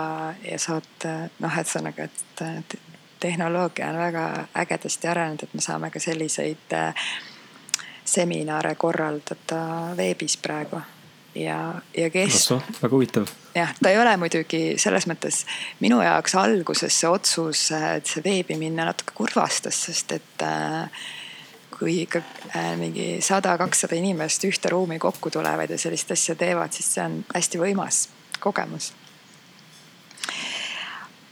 ja 0.51 0.59
saad 0.59 1.07
äh, 1.07 1.23
noh, 1.39 1.53
ühesõnaga, 1.53 2.09
et 2.09 2.78
tehnoloogia 3.20 3.89
on 3.90 3.98
väga 3.98 4.27
ägedasti 4.65 5.09
arenenud, 5.09 5.47
et 5.47 5.55
me 5.55 5.65
saame 5.65 5.90
ka 5.90 6.03
selliseid 6.03 6.77
seminare 8.07 8.74
korraldada 8.78 9.62
veebis 9.97 10.36
praegu 10.36 10.81
ja, 11.36 11.74
ja 11.97 12.11
kes. 12.11 12.51
väga 12.82 12.90
huvitav. 12.90 13.27
jah, 13.55 13.74
ta 13.82 13.90
ei 13.90 13.98
ole 13.98 14.16
muidugi 14.16 14.62
selles 14.81 15.07
mõttes 15.11 15.43
minu 15.81 16.01
jaoks 16.05 16.35
alguses 16.39 17.01
see 17.01 17.11
otsus, 17.11 17.69
et 17.77 18.09
see 18.09 18.24
veebi 18.24 18.59
minna 18.61 18.89
natuke 18.89 19.16
kurvastas, 19.16 19.78
sest 19.89 20.16
et 20.16 20.44
äh, 20.47 21.07
kui 21.78 22.03
ikka 22.03 22.23
äh, 22.57 22.74
mingi 22.81 23.09
sada, 23.20 23.57
kakssada 23.59 23.97
inimest 23.98 24.44
ühte 24.48 24.73
ruumi 24.73 24.98
kokku 24.98 25.31
tulevad 25.31 25.70
ja 25.70 25.78
sellist 25.78 26.11
asja 26.11 26.35
teevad, 26.35 26.73
siis 26.73 26.94
see 26.94 27.05
on 27.05 27.19
hästi 27.35 27.61
võimas 27.61 28.07
kogemus. 28.40 28.93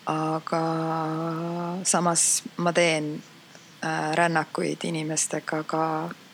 aga 0.06 0.60
samas 1.88 2.42
ma 2.56 2.72
teen 2.76 3.14
äh, 3.84 4.12
rännakuid 4.12 4.84
inimestega 4.84 5.62
ka 5.64 5.84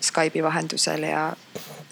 Skype'i 0.01 0.43
vahendusel 0.43 1.03
ja 1.03 1.33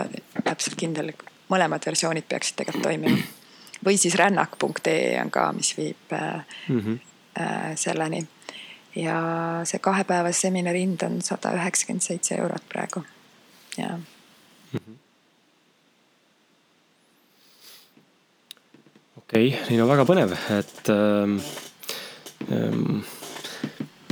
täpselt 0.44 0.76
kindel, 0.76 1.08
mõlemad 1.52 1.82
versioonid 1.86 2.26
peaksid 2.28 2.54
tegelikult 2.60 2.84
toimima. 2.90 3.18
või 3.86 3.96
siis 4.00 4.14
rännak.ee 4.20 5.20
on 5.22 5.30
ka, 5.32 5.42
mis 5.56 5.70
viib 5.78 6.04
mm 6.12 6.80
-hmm. 6.80 6.96
äh, 7.40 7.72
selleni 7.76 8.20
ja 8.96 9.16
see 9.66 9.80
kahepäevase 9.82 10.46
seminari 10.46 10.84
hind 10.84 11.02
on 11.06 11.18
sada 11.22 11.54
üheksakümmend 11.58 12.04
seitse 12.04 12.38
eurot 12.38 12.68
praegu, 12.70 13.02
ja. 13.78 13.96
Mm 13.96 14.78
-hmm.. 14.78 14.96
okei 19.16 19.48
okay,, 19.48 19.66
nii 19.70 19.80
no 19.80 19.88
väga 19.90 20.06
põnev, 20.08 20.36
et 20.58 20.92
ähm, 20.94 21.36
ähm, 22.52 23.02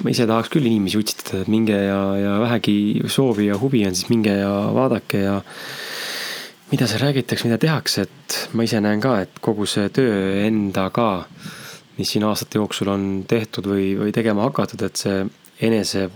ma 0.03 0.11
ise 0.11 0.27
tahaks 0.27 0.51
küll 0.51 0.67
inimesi 0.67 0.99
utsitada, 0.99 1.43
et 1.43 1.49
minge 1.49 1.79
ja, 1.79 2.03
ja 2.19 2.37
vähegi 2.41 3.03
soovi 3.07 3.47
ja 3.47 3.59
huvi 3.59 3.87
on, 3.87 3.95
siis 3.95 4.11
minge 4.11 4.35
ja 4.35 4.53
vaadake 4.75 5.19
ja 5.19 5.41
mida 6.71 6.87
seal 6.87 7.07
räägitakse, 7.07 7.47
mida 7.47 7.59
tehakse, 7.59 8.03
et 8.03 8.49
ma 8.53 8.63
ise 8.63 8.81
näen 8.81 9.01
ka, 9.01 9.21
et 9.21 9.39
kogu 9.41 9.67
see 9.67 9.89
töö 9.89 10.47
endaga 10.47 11.11
äh, 11.19 11.62
mis 12.03 12.11
siin 12.17 12.27
aastate 12.27 12.59
jooksul 12.59 12.91
on 12.91 13.03
tehtud 13.31 13.69
või, 13.71 13.93
või 13.95 14.13
tegema 14.15 14.49
hakatud, 14.49 14.83
et 14.83 14.99
see 14.99 15.23
enese 15.63 16.09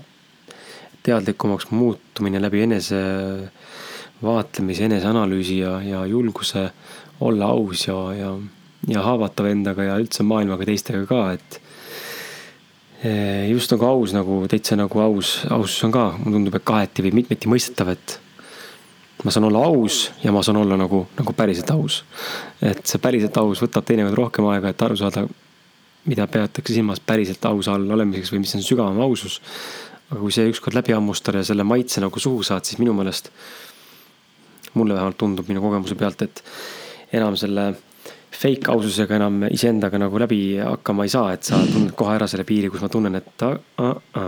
teadlikumaks 1.06 1.70
muutumine 1.70 2.40
läbi 2.42 2.64
enese 2.64 2.98
vaatlemise, 4.22 4.88
eneseanalüüsi 4.88 5.60
ja, 5.60 5.76
ja 5.86 6.02
julguse 6.10 6.64
olla 7.22 7.52
aus 7.54 7.86
ja, 7.86 7.94
ja, 8.16 8.32
ja 8.88 9.04
haavatav 9.06 9.46
endaga 9.52 9.86
ja 9.86 10.00
üldse 10.02 10.26
maailmaga 10.26 10.66
teistega 10.66 11.04
ka, 11.06 11.22
et 11.36 11.60
eh, 13.04 13.46
just 13.52 13.70
nagu 13.76 13.86
aus 13.86 14.16
nagu 14.16 14.42
täitsa 14.50 14.78
nagu 14.80 15.06
aus, 15.06 15.38
ausus 15.46 15.78
on 15.86 15.94
ka, 15.94 16.08
mulle 16.18 16.40
tundub, 16.40 16.58
et 16.58 16.66
kaheti 16.66 17.06
või 17.06 17.20
mitmeti 17.20 17.52
mõistetav, 17.52 17.94
et 17.94 18.18
ma 19.22 19.32
saan 19.32 19.46
olla 19.48 19.62
aus 19.70 20.10
ja 20.24 20.34
ma 20.34 20.42
saan 20.44 20.58
olla 20.64 20.78
nagu, 20.80 21.06
nagu 21.16 21.38
päriselt 21.38 21.70
aus. 21.70 22.02
et 22.60 22.82
see 22.88 22.98
päriselt 22.98 23.36
aus 23.38 23.62
võtab 23.62 23.86
teinekord 23.86 24.24
rohkem 24.24 24.48
aega, 24.50 24.74
et 24.74 24.82
aru 24.82 24.98
saada, 24.98 25.28
mida 26.06 26.26
peetakse 26.30 26.74
silmas 26.74 27.00
päriselt 27.02 27.44
ausa 27.50 27.74
all 27.74 27.90
olemiseks 27.96 28.32
või 28.32 28.44
mis 28.44 28.54
on 28.58 28.64
sügavam 28.64 29.00
ausus. 29.06 29.40
aga 30.10 30.20
kui 30.20 30.30
see 30.30 30.46
ükskord 30.52 30.76
läbi 30.76 30.94
hammustada 30.94 31.40
ja 31.42 31.48
selle 31.48 31.64
maitse 31.66 32.00
nagu 32.00 32.20
suhu 32.22 32.44
saad, 32.46 32.64
siis 32.64 32.78
minu 32.78 32.92
meelest, 32.94 33.32
mulle 34.78 34.94
vähemalt 34.94 35.18
tundub 35.18 35.48
minu 35.50 35.60
kogemuse 35.64 35.96
pealt, 35.98 36.22
et 36.22 36.42
enam 37.18 37.34
selle 37.36 37.72
fake 38.36 38.70
aususega 38.70 39.16
enam 39.16 39.48
iseendaga 39.50 39.98
nagu 39.98 40.20
läbi 40.20 40.40
hakkama 40.60 41.06
ei 41.06 41.12
saa, 41.12 41.32
et 41.34 41.48
sa 41.48 41.58
tunned 41.58 41.94
kohe 41.98 42.14
ära 42.14 42.28
selle 42.30 42.46
piiri, 42.46 42.70
kus 42.70 42.84
ma 42.84 42.90
tunnen, 42.92 43.18
et 43.18 43.46
a, 43.46 43.50
a, 43.82 43.90
a, 44.20 44.24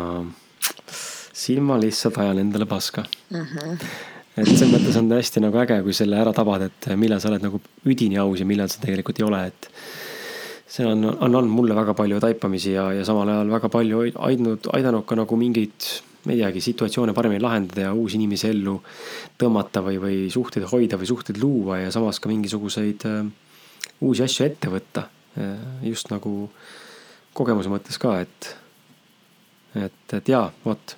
siin 1.39 1.63
ma 1.63 1.79
lihtsalt 1.79 2.19
ajan 2.25 2.43
endale 2.43 2.67
paska 2.67 3.05
mm. 3.05 3.45
-hmm. 3.45 3.89
et 4.37 4.51
selles 4.51 4.75
mõttes 4.75 4.99
on 4.99 5.13
hästi 5.13 5.45
nagu 5.45 5.63
äge, 5.63 5.79
kui 5.87 5.95
selle 5.95 6.19
ära 6.19 6.35
tabad, 6.35 6.67
et 6.67 6.91
millal 6.97 7.23
sa 7.23 7.31
oled 7.31 7.45
nagu 7.45 7.63
üdini 7.87 8.19
aus 8.19 8.43
ja 8.43 8.47
millal 8.49 8.73
sa 8.73 8.83
tegelikult 8.83 9.21
ei 9.23 9.29
ole, 9.29 9.47
et 9.53 9.71
see 10.79 10.87
on, 10.87 11.03
on 11.11 11.25
andnud 11.27 11.51
mulle 11.51 11.75
väga 11.75 11.95
palju 11.99 12.21
taipamisi 12.23 12.77
ja, 12.77 12.89
ja 12.95 13.07
samal 13.07 13.29
ajal 13.33 13.51
väga 13.51 13.71
palju 13.73 14.05
aidanud, 14.15 14.69
aidanud 14.77 15.07
ka 15.09 15.17
nagu 15.19 15.39
mingeid, 15.41 15.89
ma 16.25 16.35
ei 16.35 16.43
teagi, 16.43 16.63
situatsioone 16.63 17.15
paremini 17.17 17.43
lahendada 17.43 17.89
ja 17.89 17.95
uusi 17.97 18.19
inimesi 18.21 18.51
ellu 18.53 18.77
tõmmata 19.41 19.83
või, 19.83 19.99
või 20.03 20.21
suhteid 20.33 20.69
hoida 20.71 21.01
või 21.01 21.11
suhteid 21.11 21.43
luua 21.43 21.81
ja 21.83 21.91
samas 21.95 22.23
ka 22.23 22.31
mingisuguseid 22.31 23.09
äh, 23.11 23.19
uusi 24.07 24.25
asju 24.27 24.47
ette 24.47 24.71
võtta. 24.71 25.09
Äh, 25.39 25.57
just 25.91 26.13
nagu 26.15 26.35
kogemuse 27.35 27.71
mõttes 27.73 27.99
ka, 28.03 28.21
et, 28.23 28.53
et, 29.79 30.15
et 30.15 30.31
jaa, 30.31 30.47
vot, 30.65 30.97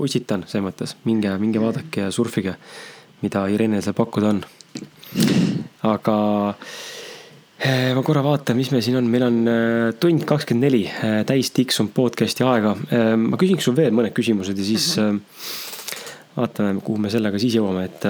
utsitan 0.00 0.44
selles 0.48 0.64
mõttes, 0.70 0.96
minge, 1.08 1.32
minge 1.40 1.60
vaadake 1.62 2.06
ja 2.06 2.12
surfige, 2.14 2.56
mida 3.20 3.44
Irenel 3.52 3.84
seal 3.84 3.96
pakkuda 3.96 4.32
on. 4.32 4.44
aga 5.88 6.16
ma 7.58 8.02
korra 8.06 8.22
vaatan, 8.22 8.54
mis 8.54 8.70
meil 8.70 8.84
siin 8.86 9.00
on, 9.00 9.08
meil 9.10 9.24
on 9.26 9.38
eh, 9.50 9.88
tund 9.98 10.22
kakskümmend 10.28 10.68
neli 10.68 10.84
täis 11.26 11.50
tiksunud 11.56 11.90
podcast'i 11.96 12.46
aega. 12.46 12.76
Eh, 12.94 13.14
ma 13.18 13.38
küsiks 13.40 13.66
sul 13.66 13.74
veel 13.74 13.94
mõned 13.96 14.14
küsimused 14.14 14.58
ja 14.58 14.64
siis 14.64 14.92
mm 14.96 15.16
-hmm. 15.16 15.20
vaatame, 16.36 16.80
kuhu 16.86 16.98
me 17.02 17.10
sellega 17.10 17.38
siis 17.38 17.58
jõuame, 17.58 17.84
et 17.84 18.04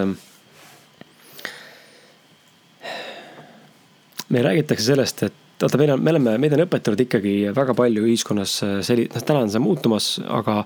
meil 4.28 4.44
räägitakse 4.44 4.84
sellest, 4.84 5.22
et 5.22 5.32
vaata, 5.62 5.78
meil 5.78 5.90
on, 5.96 6.02
me 6.02 6.10
oleme, 6.10 6.38
meid 6.38 6.52
on 6.52 6.66
õpetatud 6.66 7.00
ikkagi 7.06 7.48
väga 7.56 7.74
palju 7.74 8.04
ühiskonnas 8.04 8.60
selli-, 8.84 9.08
noh, 9.14 9.22
täna 9.24 9.46
on 9.46 9.50
see 9.50 9.64
muutumas, 9.64 10.20
aga 10.28 10.64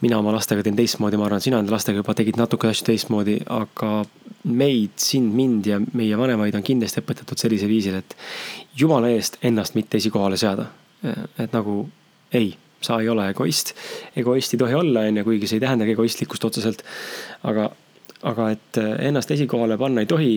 mina 0.00 0.18
oma 0.18 0.32
lastega 0.32 0.62
teen 0.62 0.76
teistmoodi, 0.76 1.16
ma 1.16 1.28
arvan, 1.28 1.40
sina 1.40 1.60
enda 1.60 1.72
lastega 1.72 2.02
juba 2.02 2.14
tegid 2.14 2.36
natuke 2.40 2.68
asju 2.68 2.84
teistmoodi, 2.90 3.38
aga 3.46 4.04
meid, 4.44 4.96
sind, 5.00 5.34
mind 5.36 5.66
ja 5.68 5.78
meie 5.80 6.16
vanemaid 6.18 6.56
on 6.56 6.64
kindlasti 6.64 7.02
õpetatud 7.02 7.40
sellisel 7.40 7.68
viisil, 7.68 7.98
et 8.00 8.16
jumala 8.78 9.10
eest 9.12 9.38
ennast 9.44 9.76
mitte 9.76 10.00
esikohale 10.00 10.38
seada. 10.40 10.70
et 11.38 11.52
nagu 11.52 11.88
ei, 12.36 12.54
sa 12.80 12.98
ei 13.00 13.08
ole 13.08 13.30
egoist, 13.32 13.74
egoist 14.16 14.54
ei 14.54 14.60
tohi 14.60 14.74
olla, 14.76 15.06
on 15.08 15.16
ju, 15.16 15.24
kuigi 15.24 15.48
see 15.48 15.56
ei 15.56 15.64
tähendagi 15.66 15.96
egoistlikkust 15.96 16.44
otseselt. 16.44 16.84
aga, 17.42 17.70
aga 18.22 18.50
et 18.50 18.80
ennast 19.08 19.30
esikohale 19.30 19.78
panna 19.80 20.04
ei 20.04 20.10
tohi 20.10 20.34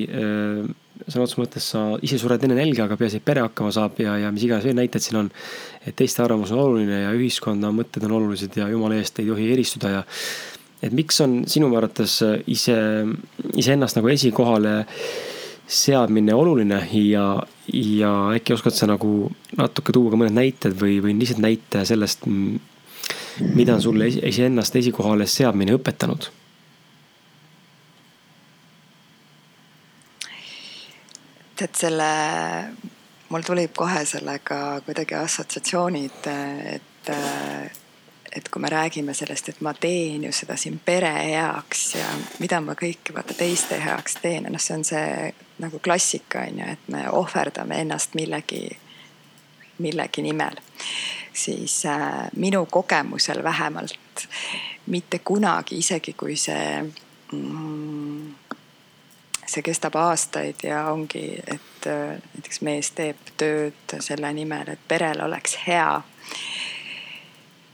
sõna 1.07 1.25
otseses 1.25 1.39
mõttes 1.39 1.67
sa 1.73 1.81
ise 2.05 2.17
sured 2.21 2.43
enne 2.45 2.55
nälga, 2.57 2.85
aga 2.85 2.97
peaasi, 2.99 3.19
et 3.19 3.25
pere 3.25 3.43
hakkama 3.43 3.71
saab 3.75 3.99
ja, 4.03 4.15
ja 4.21 4.31
mis 4.33 4.45
iganes 4.45 4.65
veel 4.67 4.77
näited 4.77 5.03
siin 5.03 5.19
on. 5.23 5.31
et 5.85 5.95
teiste 5.99 6.23
arvamus 6.23 6.53
on 6.53 6.61
oluline 6.63 7.03
ja 7.03 7.13
ühiskonna 7.15 7.71
mõtted 7.75 8.05
on 8.07 8.15
olulised 8.19 8.55
ja 8.57 8.69
jumala 8.71 8.99
eest 8.99 9.19
ei 9.19 9.27
tohi 9.27 9.51
eristuda 9.53 9.93
ja. 9.97 10.03
Et 10.83 10.91
miks 10.91 11.21
on 11.23 11.43
sinu 11.47 11.69
arvates 11.77 12.17
ise, 12.51 12.75
iseennast 13.55 13.97
nagu 13.99 14.11
esikohale 14.11 14.81
seadmine 15.67 16.35
oluline 16.35 16.81
ja, 16.99 17.27
ja 17.71 18.11
äkki 18.35 18.53
oskad 18.53 18.75
sa 18.75 18.89
nagu 18.91 19.31
natuke 19.57 19.95
tuua 19.95 20.11
ka 20.11 20.19
mõned 20.19 20.35
näited 20.35 20.75
või, 20.79 20.99
või 21.03 21.15
lihtsalt 21.17 21.41
näite 21.43 21.85
sellest, 21.87 22.27
mida 23.55 23.77
on 23.77 23.83
sulle 23.83 24.09
iseennast 24.11 24.75
esikohale 24.75 25.27
seadmine 25.29 25.77
õpetanud? 25.79 26.29
Et 31.63 31.79
selle, 31.79 32.05
mul 33.31 33.45
tuli 33.47 33.69
kohe 33.71 34.01
sellega 34.03 34.81
kuidagi 34.83 35.15
assotsiatsioonid, 35.15 36.25
et, 36.73 37.11
et 38.35 38.49
kui 38.49 38.61
me 38.61 38.69
räägime 38.69 39.13
sellest, 39.13 39.49
et 39.49 39.61
ma 39.61 39.73
teen 39.73 40.23
ju 40.23 40.31
seda 40.31 40.57
siin 40.57 40.79
pere 40.85 41.11
heaks 41.13 41.95
ja 41.95 42.07
mida 42.39 42.61
ma 42.61 42.75
kõike 42.79 43.13
vaata 43.15 43.35
teiste 43.37 43.79
heaks 43.81 44.17
teen, 44.21 44.47
noh, 44.49 44.61
see 44.61 44.77
on 44.77 44.85
see 44.87 45.33
nagu 45.63 45.79
klassika 45.79 46.45
on 46.47 46.59
ju, 46.59 46.69
et 46.75 46.87
me 46.93 47.05
ohverdame 47.09 47.81
ennast 47.81 48.17
millegi, 48.17 48.65
millegi 49.77 50.25
nimel. 50.25 50.57
siis 51.33 51.85
äh, 51.85 52.29
minu 52.35 52.65
kogemusel 52.65 53.43
vähemalt 53.43 54.27
mitte 54.85 55.19
kunagi, 55.19 55.77
isegi 55.77 56.13
kui 56.13 56.35
see 56.37 56.83
mm, 57.31 58.33
see 59.45 59.61
kestab 59.61 59.95
aastaid 59.95 60.63
ja 60.63 60.85
ongi, 60.91 61.25
et 61.47 61.87
äh, 61.87 62.17
näiteks 62.33 62.61
mees 62.61 62.91
teeb 62.97 63.19
tööd 63.37 63.97
selle 63.99 64.33
nimel, 64.33 64.73
et 64.73 64.87
perel 64.87 65.21
oleks 65.25 65.57
hea. 65.67 66.01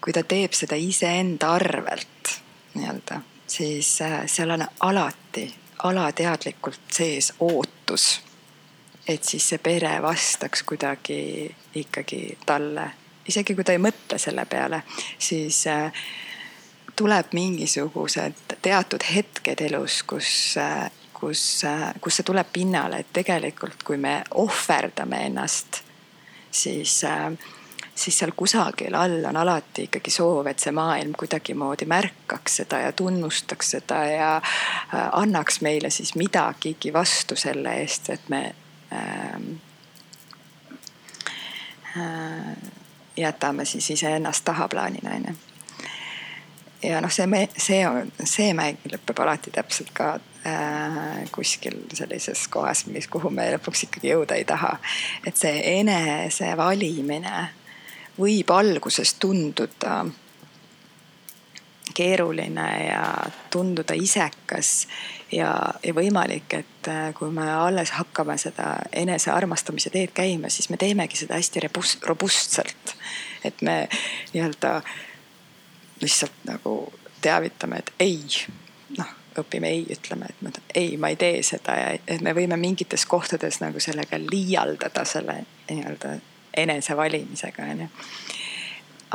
Kui 0.02 0.14
ta 0.14 0.24
teeb 0.24 0.54
seda 0.56 0.78
iseenda 0.80 1.54
arvelt 1.58 2.40
nii-öelda, 2.74 3.22
siis 3.48 4.02
äh, 4.02 4.22
seal 4.26 4.56
on 4.56 4.66
alati 4.80 5.48
alateadlikult 5.84 6.92
sees 6.92 7.34
ootus, 7.40 8.22
et 9.08 9.24
siis 9.24 9.50
see 9.50 9.62
pere 9.64 10.02
vastaks 10.04 10.64
kuidagi 10.68 11.56
ikkagi 11.76 12.38
talle, 12.46 12.90
isegi 13.28 13.56
kui 13.56 13.64
ta 13.64 13.76
ei 13.76 13.82
mõtle 13.82 14.20
selle 14.20 14.46
peale, 14.46 14.82
siis 15.18 15.64
äh, 15.72 16.04
tuleb 16.96 17.34
mingisugused 17.34 18.58
teatud 18.62 19.06
hetked 19.16 19.62
elus, 19.70 20.04
kus 20.04 20.34
kus, 21.20 21.62
kus 22.02 22.20
see 22.20 22.28
tuleb 22.28 22.48
pinnale, 22.54 23.02
et 23.04 23.14
tegelikult, 23.14 23.84
kui 23.84 23.98
me 24.00 24.22
ohverdame 24.40 25.26
ennast, 25.28 25.82
siis, 26.52 27.02
siis 28.00 28.20
seal 28.20 28.32
kusagil 28.36 28.96
all 28.96 29.26
on 29.30 29.38
alati 29.38 29.88
ikkagi 29.88 30.12
soov, 30.12 30.48
et 30.48 30.60
see 30.60 30.72
maailm 30.76 31.14
kuidagimoodi 31.20 31.88
märkaks 31.90 32.62
seda 32.62 32.80
ja 32.86 32.92
tunnustaks 32.92 33.76
seda 33.76 34.04
ja 34.08 34.30
äh, 34.38 35.10
annaks 35.12 35.62
meile 35.62 35.90
siis 35.90 36.16
midagigi 36.16 36.94
vastu 36.94 37.36
selle 37.36 37.76
eest, 37.82 38.10
et 38.10 38.30
me 38.30 38.44
ähm, 38.94 39.52
äh, 41.98 42.56
jätame 43.18 43.66
siis 43.66 43.90
iseennast 43.90 44.46
tahaplaanile, 44.46 45.16
onju 45.16 45.38
ja 46.84 47.02
noh, 47.02 47.12
see, 47.12 47.48
see 47.58 47.84
on, 47.88 48.12
see 48.24 48.54
mäng 48.56 48.80
lõpeb 48.88 49.20
alati 49.24 49.52
täpselt 49.52 49.92
ka 49.96 50.14
äh, 50.48 51.24
kuskil 51.36 51.82
sellises 51.94 52.48
kohas, 52.52 52.86
mis, 52.88 53.08
kuhu 53.12 53.32
me 53.34 53.50
lõpuks 53.56 53.88
ikkagi 53.90 54.14
jõuda 54.14 54.40
ei 54.40 54.46
taha. 54.48 54.78
et 55.28 55.38
see 55.38 55.60
enese 55.80 56.54
valimine 56.58 57.50
võib 58.20 58.52
alguses 58.52 59.14
tunduda 59.20 60.04
keeruline 61.94 62.86
ja 62.86 63.04
tunduda 63.52 63.96
isekas 63.98 64.88
ja, 65.32 65.52
ja 65.84 65.94
võimalik, 65.94 66.54
et 66.54 66.88
äh, 66.88 67.10
kui 67.18 67.32
me 67.34 67.48
alles 67.52 67.92
hakkame 67.98 68.38
seda 68.40 68.76
enesearmastamise 68.94 69.92
teed 69.94 70.14
käima, 70.16 70.52
siis 70.54 70.70
me 70.70 70.78
teemegi 70.78 71.20
seda 71.20 71.40
hästi 71.40 71.66
robust, 71.66 72.06
robustselt. 72.08 72.96
et 73.44 73.62
me 73.62 73.82
nii-öelda 74.34 74.82
lihtsalt 76.02 76.44
nagu 76.48 76.76
teavitame, 77.22 77.82
et 77.84 77.94
ei, 78.00 78.24
noh, 78.98 79.14
õpime 79.40 79.72
ei, 79.72 79.86
ütleme, 79.92 80.30
et 80.30 80.42
me, 80.42 80.52
ei, 80.76 80.98
ma 80.98 81.12
ei 81.12 81.20
tee 81.20 81.44
seda 81.44 81.76
ja 81.76 81.94
et 82.08 82.22
me 82.24 82.34
võime 82.36 82.58
mingites 82.60 83.06
kohtades 83.06 83.60
nagu 83.64 83.80
sellega 83.84 84.20
liialdada 84.24 85.06
selle 85.08 85.42
nii-öelda 85.70 86.16
enesevalimisega 86.58 87.68
onju. 87.74 87.90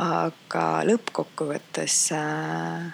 aga 0.03 0.65
lõppkokkuvõttes 0.83 1.99
äh, 2.11 2.93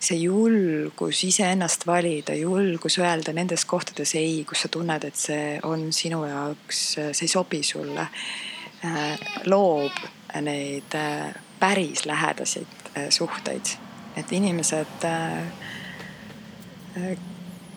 see 0.00 0.20
julgus 0.22 1.24
iseennast 1.24 1.86
valida, 1.86 2.34
julgus 2.34 2.98
öelda 2.98 3.32
nendes 3.34 3.64
kohtades 3.68 4.14
ei, 4.18 4.44
kus 4.48 4.64
sa 4.64 4.70
tunned, 4.72 5.04
et 5.04 5.18
see 5.18 5.58
on 5.66 5.88
sinu 5.94 6.22
jaoks, 6.28 6.82
see 6.94 7.26
ei 7.26 7.32
sobi 7.32 7.62
sulle, 7.66 8.06
äh, 8.86 9.28
loob 9.50 9.98
neid 10.44 10.94
äh, 10.94 11.34
päris 11.58 12.06
lähedaseid 12.06 12.90
äh, 12.94 13.08
suhteid, 13.10 13.74
et 14.16 14.32
inimesed 14.32 15.06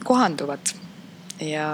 kohanduvad 0.04 0.72
ja, 1.46 1.68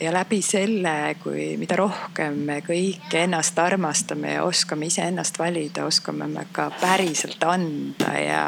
ja 0.00 0.12
läbi 0.12 0.42
selle, 0.42 1.16
kui, 1.22 1.56
mida 1.60 1.76
rohkem 1.76 2.38
me 2.48 2.60
kõik 2.64 3.14
ennast 3.16 3.58
armastame 3.58 4.36
ja 4.36 4.44
oskame 4.44 4.90
iseennast 4.90 5.38
valida, 5.38 5.86
oskame 5.86 6.28
me 6.28 6.46
ka 6.52 6.68
päriselt 6.80 7.42
anda 7.44 8.12
ja 8.20 8.42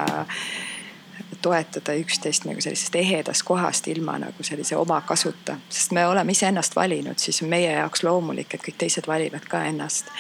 toetada 1.43 1.95
üksteist 1.95 2.45
nagu 2.49 2.61
sellisest 2.61 2.95
ehedast 2.99 3.45
kohast 3.47 3.87
ilma 3.89 4.19
nagu 4.19 4.45
sellise 4.45 4.77
omakasuta, 4.77 5.57
sest 5.70 5.95
me 5.97 6.07
oleme 6.07 6.35
iseennast 6.35 6.77
valinud, 6.77 7.19
siis 7.19 7.43
on 7.43 7.53
meie 7.53 7.73
jaoks 7.73 8.03
loomulik, 8.03 8.55
et 8.55 8.65
kõik 8.65 8.81
teised 8.85 9.07
valivad 9.07 9.47
ka 9.49 9.65
ennast. 9.70 10.11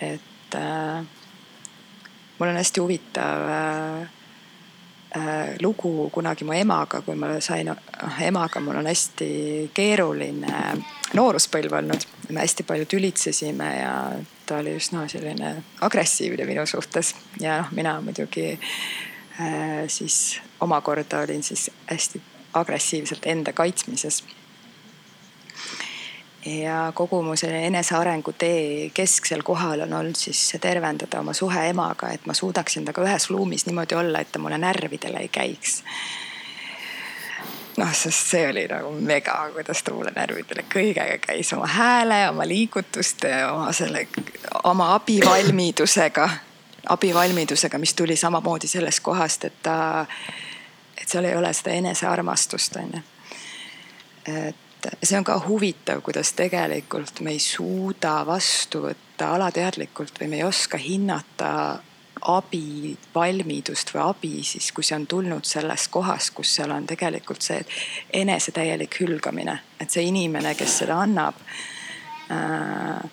et 0.00 0.54
äh, 0.54 1.04
mul 2.38 2.48
on 2.48 2.56
hästi 2.56 2.80
huvitav 2.80 3.48
äh, 3.48 4.08
lugu 5.62 6.10
kunagi 6.12 6.44
mu 6.44 6.52
emaga, 6.52 7.00
kui 7.02 7.16
ma 7.16 7.40
sain 7.40 7.68
äh,, 7.68 8.22
emaga 8.26 8.60
mul 8.60 8.80
on 8.80 8.86
hästi 8.90 9.70
keeruline 9.74 10.60
nooruspõlv 11.14 11.76
olnud. 11.78 12.06
me 12.28 12.40
hästi 12.42 12.66
palju 12.66 12.86
tülitsesime 12.90 13.68
ja 13.78 13.92
ta 14.46 14.58
oli 14.58 14.76
üsna 14.76 15.06
selline 15.08 15.52
agressiivne 15.80 16.44
minu 16.44 16.66
suhtes 16.66 17.14
ja 17.40 17.60
noh, 17.60 17.70
mina 17.72 18.00
muidugi 18.00 18.48
äh, 18.52 19.84
siis 19.88 20.40
omakorda 20.60 21.20
olin 21.20 21.42
siis 21.42 21.70
hästi 21.90 22.22
agressiivselt 22.54 23.26
enda 23.26 23.52
kaitsmises 23.52 24.24
ja 26.46 26.92
kogu 26.94 27.22
mu 27.22 27.36
selle 27.36 27.66
enesearengu 27.66 28.32
tee 28.32 28.90
kesksel 28.94 29.42
kohal 29.42 29.80
on 29.80 29.92
olnud 29.92 30.16
siis 30.16 30.56
tervendada 30.60 31.20
oma 31.20 31.32
suhe 31.32 31.68
emaga, 31.68 32.10
et 32.14 32.26
ma 32.26 32.34
suudaksin 32.34 32.84
temaga 32.84 33.02
ühes 33.08 33.30
ruumis 33.30 33.66
niimoodi 33.66 33.94
olla, 33.94 34.20
et 34.20 34.32
ta 34.32 34.38
mulle 34.38 34.58
närvidele 34.58 35.18
ei 35.18 35.28
käiks. 35.28 35.82
noh, 37.76 37.92
sest 37.92 38.30
see 38.32 38.48
oli 38.48 38.66
nagu 38.70 38.92
mega, 39.00 39.50
kuidas 39.52 39.82
ta 39.82 39.94
mulle 39.94 40.12
närvidele 40.14 40.64
kõigega 40.74 41.18
käis 41.26 41.52
oma 41.52 41.66
hääle, 41.66 42.28
oma 42.30 42.46
liigutuste, 42.48 43.32
oma 43.46 43.72
selle, 43.72 44.06
oma 44.64 44.94
abivalmidusega, 44.94 46.28
abivalmidusega, 46.88 47.78
mis 47.78 47.94
tuli 47.94 48.16
samamoodi 48.16 48.70
sellest 48.70 49.00
kohast, 49.00 49.44
et 49.44 49.58
ta, 49.62 50.06
et 51.02 51.08
seal 51.08 51.24
ei 51.24 51.36
ole 51.36 51.52
seda 51.52 51.74
enesearmastust, 51.82 52.76
onju. 52.76 53.02
et 54.26 54.65
et 54.65 54.65
see 55.02 55.18
on 55.18 55.24
ka 55.24 55.38
huvitav, 55.46 56.00
kuidas 56.04 56.32
tegelikult 56.36 57.20
me 57.20 57.34
ei 57.36 57.42
suuda 57.42 58.20
vastu 58.26 58.84
võtta 58.86 59.32
alateadlikult 59.36 60.20
või 60.20 60.30
me 60.32 60.40
ei 60.40 60.46
oska 60.46 60.78
hinnata 60.80 61.50
abivalmidust 62.26 63.92
või 63.94 64.02
abi 64.02 64.32
siis, 64.44 64.70
kui 64.72 64.84
see 64.84 64.96
on 64.96 65.06
tulnud 65.06 65.44
sellest 65.46 65.90
kohast, 65.94 66.32
kus 66.34 66.54
seal 66.58 66.72
on 66.74 66.86
tegelikult 66.88 67.44
see 67.44 67.60
enese 68.14 68.54
täielik 68.56 69.00
hülgamine, 69.00 69.58
et 69.80 69.92
see 69.92 70.06
inimene, 70.08 70.54
kes 70.58 70.78
seda 70.82 71.00
annab 71.04 71.38
äh,, 72.32 73.04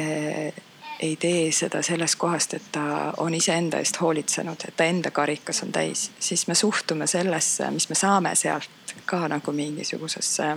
äh, 0.00 0.64
ei 1.00 1.16
tee 1.16 1.52
seda 1.52 1.82
sellest 1.82 2.18
kohast, 2.18 2.54
et 2.54 2.72
ta 2.72 3.14
on 3.16 3.34
iseenda 3.34 3.78
eest 3.78 4.00
hoolitsenud, 4.00 4.64
et 4.68 4.76
ta 4.76 4.84
enda 4.84 5.10
karikas 5.10 5.62
on 5.62 5.72
täis, 5.72 6.10
siis 6.20 6.46
me 6.46 6.54
suhtume 6.54 7.06
sellesse, 7.06 7.70
mis 7.70 7.88
me 7.88 7.94
saame 7.94 8.34
sealt 8.34 8.94
ka 9.06 9.28
nagu 9.28 9.52
mingisugusesse 9.52 10.50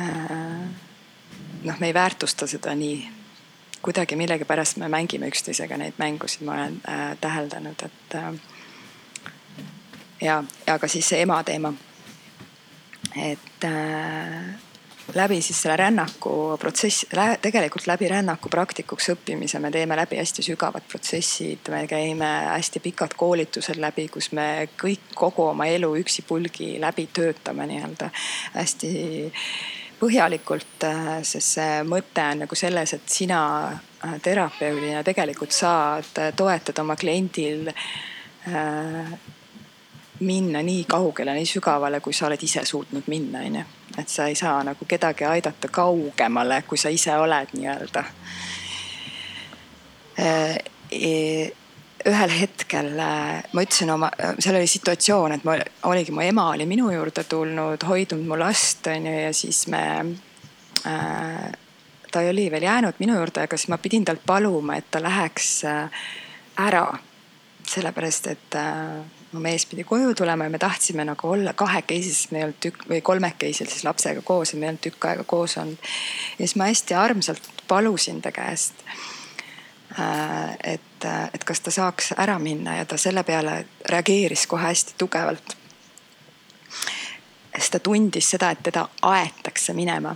äh, 0.00 0.10
noh, 1.62 1.78
me 1.78 1.86
ei 1.86 1.94
väärtusta 1.94 2.46
seda 2.46 2.74
nii 2.74 3.20
kuidagi 3.82 4.16
millegipärast 4.16 4.76
me 4.76 4.88
mängime 4.88 5.28
üksteisega 5.28 5.76
neid 5.76 5.96
mängusid, 5.98 6.44
ma 6.44 6.52
olen 6.52 6.80
äh, 6.88 7.16
täheldanud, 7.20 7.82
et 7.84 8.14
äh, 8.14 8.34
ja, 10.20 10.44
ka 10.78 10.88
siis 10.88 11.08
see 11.08 11.22
ema 11.22 11.42
teema. 11.44 11.72
et 13.16 13.64
äh, 13.64 14.60
läbi 15.14 15.40
siis 15.42 15.62
selle 15.62 15.76
rännaku 15.76 16.56
protsess, 16.60 17.06
tegelikult 17.42 17.86
läbi 17.86 18.08
rännaku 18.08 18.48
praktikuks 18.52 19.10
õppimise 19.14 19.60
me 19.62 19.70
teeme 19.70 19.96
läbi 19.98 20.18
hästi 20.20 20.44
sügavad 20.44 20.86
protsessid, 20.88 21.70
me 21.72 21.84
käime 21.90 22.30
hästi 22.50 22.80
pikad 22.80 23.16
koolitused 23.16 23.80
läbi, 23.80 24.08
kus 24.08 24.32
me 24.36 24.68
kõik 24.80 25.12
kogu 25.14 25.48
oma 25.50 25.66
elu 25.70 25.92
üksipulgi 26.00 26.72
läbi 26.80 27.08
töötame 27.12 27.66
nii-öelda 27.70 28.10
hästi 28.54 28.94
põhjalikult, 30.00 30.86
äh, 30.88 31.10
sest 31.26 31.56
see 31.58 31.82
mõte 31.88 32.24
on 32.24 32.44
nagu 32.46 32.56
selles, 32.56 32.94
et 32.96 33.12
sina 33.12 33.40
äh, 33.68 34.16
terapeudina 34.22 35.02
tegelikult 35.06 35.52
saad 35.52 36.22
äh, 36.22 36.32
toetada 36.36 36.84
oma 36.86 36.96
kliendil 36.96 37.68
minna 40.20 40.62
nii 40.62 40.84
kaugele, 40.84 41.34
nii 41.34 41.46
sügavale, 41.46 42.00
kui 42.00 42.12
sa 42.12 42.26
oled 42.26 42.42
ise 42.42 42.64
suutnud 42.64 43.06
minna, 43.06 43.44
onju. 43.46 43.64
et 43.98 44.08
sa 44.08 44.26
ei 44.26 44.34
saa 44.34 44.62
nagu 44.64 44.84
kedagi 44.88 45.24
aidata 45.24 45.68
kaugemale, 45.68 46.62
kui 46.68 46.78
sa 46.78 46.88
ise 46.88 47.16
oled 47.16 47.56
nii-öelda 47.56 48.04
ühel 52.06 52.32
hetkel 52.32 52.94
äh, 52.98 53.42
ma 53.52 53.64
ütlesin 53.64 53.92
oma, 53.92 54.10
äh, 54.20 54.34
seal 54.38 54.56
oli 54.56 54.68
situatsioon, 54.70 55.34
et 55.36 55.44
ma 55.44 55.56
oligi, 55.90 56.12
mu 56.14 56.24
ema 56.24 56.48
oli 56.54 56.66
minu 56.68 56.90
juurde 56.92 57.24
tulnud, 57.28 57.84
hoidnud 57.86 58.24
mu 58.26 58.38
last 58.40 58.86
onju 58.88 59.16
ja 59.26 59.32
siis 59.36 59.66
me 59.72 59.82
äh,. 60.86 61.50
ta 62.10 62.24
oli 62.26 62.48
veel 62.50 62.62
jäänud 62.66 62.98
minu 62.98 63.14
juurde, 63.14 63.44
aga 63.44 63.56
siis 63.56 63.68
ma 63.70 63.78
pidin 63.78 64.04
talt 64.04 64.24
paluma, 64.26 64.76
et 64.76 64.90
ta 64.90 65.02
läheks 65.02 65.64
äh, 65.64 66.02
ära. 66.56 66.86
sellepärast, 67.70 68.26
et 68.26 68.54
äh, 68.58 69.19
mu 69.32 69.40
mees 69.40 69.66
pidi 69.66 69.84
koju 69.84 70.14
tulema 70.14 70.44
ja 70.44 70.50
me 70.50 70.58
tahtsime 70.58 71.04
nagu 71.04 71.30
olla 71.30 71.52
kahekesi, 71.52 72.14
sest 72.14 72.34
me 72.34 72.38
ei 72.38 72.44
olnud 72.48 72.60
tükk 72.60 72.88
või 72.90 73.00
kolmekesi 73.02 73.64
siis 73.64 73.84
lapsega 73.84 74.22
koos 74.26 74.52
ja 74.52 74.58
me 74.58 74.66
ei 74.66 74.74
olnud 74.74 74.84
tükk 74.88 75.06
aega 75.10 75.24
koos 75.24 75.56
olnud. 75.58 75.78
ja 76.38 76.46
siis 76.46 76.56
ma 76.56 76.70
hästi 76.70 76.94
armsalt 76.94 77.50
palusin 77.68 78.22
ta 78.22 78.32
käest 78.32 78.84
Äh, 79.98 80.72
et, 80.72 81.04
äh, 81.04 81.30
et 81.34 81.44
kas 81.44 81.60
ta 81.60 81.70
saaks 81.70 82.12
ära 82.16 82.38
minna 82.38 82.76
ja 82.76 82.84
ta 82.86 82.96
selle 82.96 83.24
peale 83.26 83.64
reageeris 83.90 84.46
kohe 84.46 84.62
hästi 84.62 84.94
tugevalt. 84.98 85.56
sest 87.58 87.72
ta 87.72 87.78
tundis 87.78 88.30
seda, 88.30 88.50
et 88.50 88.62
teda 88.62 88.88
aetakse 89.02 89.72
minema. 89.74 90.14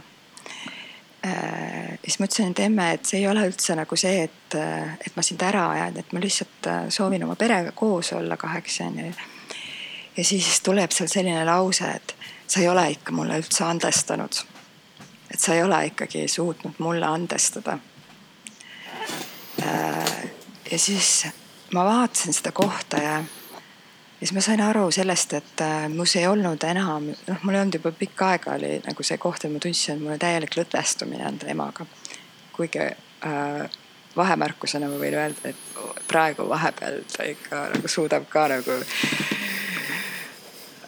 Äh, 1.24 1.94
siis 2.04 2.18
ma 2.20 2.28
ütlesin, 2.28 2.50
et 2.52 2.64
emme, 2.66 2.90
et 2.96 3.06
see 3.08 3.22
ei 3.22 3.28
ole 3.28 3.46
üldse 3.48 3.76
nagu 3.78 3.96
see, 3.96 4.26
et, 4.26 4.56
et 5.00 5.16
ma 5.16 5.24
sind 5.24 5.42
ära 5.46 5.68
ajan, 5.72 5.96
et 6.02 6.12
ma 6.12 6.20
lihtsalt 6.20 6.68
soovin 6.92 7.24
oma 7.24 7.36
perega 7.40 7.72
koos 7.72 8.12
olla 8.12 8.36
kaheks 8.36 8.80
onju. 8.84 9.12
ja 10.16 10.24
siis 10.24 10.60
tuleb 10.60 10.92
seal 10.92 11.08
selline 11.08 11.46
lause, 11.48 11.88
et 11.88 12.14
sa 12.46 12.60
ei 12.60 12.68
ole 12.68 12.90
ikka 12.92 13.16
mulle 13.16 13.40
üldse 13.40 13.64
andestanud. 13.64 14.44
et 15.30 15.40
sa 15.40 15.54
ei 15.54 15.62
ole 15.62 15.80
ikkagi 15.86 16.28
suutnud 16.28 16.76
mulle 16.78 17.06
andestada 17.06 17.78
Äh, 19.62 20.30
ja 20.70 20.78
siis 20.78 21.26
ma 21.72 21.84
vaatasin 21.84 22.34
seda 22.34 22.52
kohta 22.52 22.96
ja, 22.96 23.22
ja 24.20 24.26
siis 24.26 24.32
ma 24.32 24.40
sain 24.40 24.60
aru 24.60 24.90
sellest, 24.90 25.32
et 25.32 25.60
äh, 25.60 25.88
mus 25.88 26.16
ei 26.16 26.26
olnud 26.26 26.62
enam, 26.64 27.10
noh, 27.26 27.38
mul 27.42 27.54
ei 27.54 27.60
olnud 27.60 27.74
juba 27.80 27.92
pikka 27.92 28.28
aega 28.34 28.54
oli 28.54 28.78
nagu 28.86 29.02
see 29.02 29.18
koht, 29.18 29.44
et 29.44 29.52
ma 29.52 29.62
tundsin, 29.62 29.96
et 29.96 30.02
mul 30.02 30.14
on 30.14 30.22
täielik 30.22 30.56
lõdvestumine 30.56 31.26
enda 31.28 31.50
emaga. 31.50 31.86
kuigi 32.54 32.78
äh, 32.78 33.70
vahemärkusena 34.16 34.88
ma 34.88 34.98
võin 34.98 35.16
öelda, 35.18 35.50
et 35.50 35.56
praegu 36.08 36.48
vahepeal 36.48 37.00
ta 37.16 37.26
ikka 37.26 37.68
nagu 37.74 37.88
suudab 37.88 38.28
ka 38.30 38.46
nagu 38.48 38.76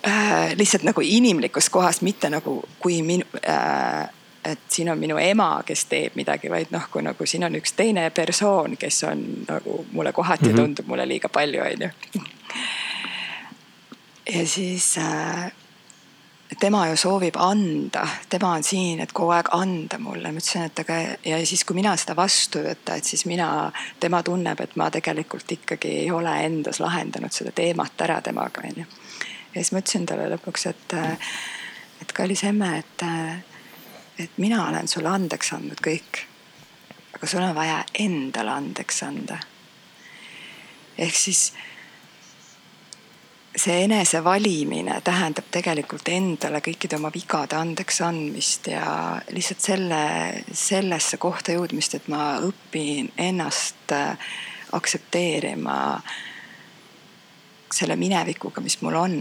äh, 0.07 0.55
lihtsalt 0.55 0.87
nagu 0.87 1.03
inimlikust 1.03 1.71
kohast, 1.75 2.07
mitte 2.07 2.31
nagu 2.31 2.63
kui 2.79 3.03
minu 3.03 3.27
äh, 3.43 4.07
et 4.47 4.59
siin 4.69 4.91
on 4.91 4.99
minu 4.99 5.19
ema, 5.19 5.63
kes 5.67 5.85
teeb 5.91 6.15
midagi, 6.15 6.51
vaid 6.51 6.71
noh, 6.71 6.85
kui 6.91 7.03
nagu 7.03 7.27
siin 7.27 7.45
on 7.49 7.57
üks 7.59 7.75
teine 7.75 8.05
persoon, 8.15 8.77
kes 8.79 9.03
on 9.09 9.25
nagu 9.49 9.81
mulle 9.93 10.13
kohati 10.13 10.45
mm 10.45 10.53
-hmm. 10.53 10.61
tundub 10.61 10.87
mulle 10.87 11.09
liiga 11.09 11.29
palju, 11.29 11.63
onju. 11.63 11.89
Ja 14.33 14.47
siis 14.47 14.99
äh, 14.99 15.53
tema 16.61 16.87
ju 16.89 16.97
soovib 16.97 17.37
anda, 17.39 18.07
tema 18.29 18.53
on 18.57 18.65
siin, 18.65 19.01
et 19.01 19.13
kogu 19.13 19.31
aeg 19.37 19.49
anda 19.55 19.99
mulle. 19.99 20.33
ma 20.33 20.39
ütlesin, 20.43 20.67
et 20.67 20.85
aga 20.85 21.01
ja 21.25 21.41
siis, 21.47 21.65
kui 21.65 21.77
mina 21.77 21.97
seda 21.97 22.17
vastu 22.17 22.63
ei 22.63 22.71
võta, 22.71 22.97
et 22.97 23.05
siis 23.05 23.27
mina, 23.27 23.73
tema 24.01 24.23
tunneb, 24.23 24.61
et 24.61 24.77
ma 24.77 24.91
tegelikult 24.91 25.53
ikkagi 25.53 25.99
ei 26.05 26.11
ole 26.11 26.33
endas 26.45 26.81
lahendanud 26.81 27.33
seda 27.33 27.53
teemat 27.53 28.07
ära 28.07 28.21
temaga, 28.23 28.65
onju. 28.65 28.87
ja 28.87 29.61
siis 29.61 29.73
ma 29.73 29.85
ütlesin 29.85 30.07
talle 30.07 30.31
lõpuks, 30.37 30.71
et, 30.71 30.97
äh, 30.97 31.37
et 32.03 32.17
kallis 32.17 32.45
emme, 32.45 32.79
et 32.79 33.07
äh, 33.07 33.37
et 34.19 34.39
mina 34.39 34.69
olen 34.69 34.89
sulle 34.89 35.09
andeks 35.09 35.53
andnud 35.53 35.81
kõik. 35.85 36.25
aga 37.17 37.27
sul 37.27 37.41
on 37.41 37.55
vaja 37.55 37.85
endale 37.99 38.51
andeks 38.51 39.03
anda. 39.03 39.39
ehk 40.99 41.17
siis 41.17 41.53
see 43.57 43.85
enese 43.85 44.21
valimine 44.25 45.01
tähendab 45.05 45.49
tegelikult 45.51 46.09
endale 46.13 46.61
kõikide 46.65 46.99
oma 46.99 47.11
vigade 47.15 47.57
andeks 47.57 48.01
andmist 48.05 48.69
ja 48.71 49.17
lihtsalt 49.33 49.65
selle, 49.65 50.01
sellesse 50.53 51.17
kohta 51.17 51.57
jõudmist, 51.57 51.97
et 51.97 52.09
ma 52.13 52.37
õpin 52.45 53.11
ennast 53.17 53.97
äh, 53.97 54.31
aktsepteerima 54.77 55.79
selle 57.73 57.97
minevikuga, 57.97 58.61
mis 58.61 58.79
mul 58.83 58.95
on 59.01 59.19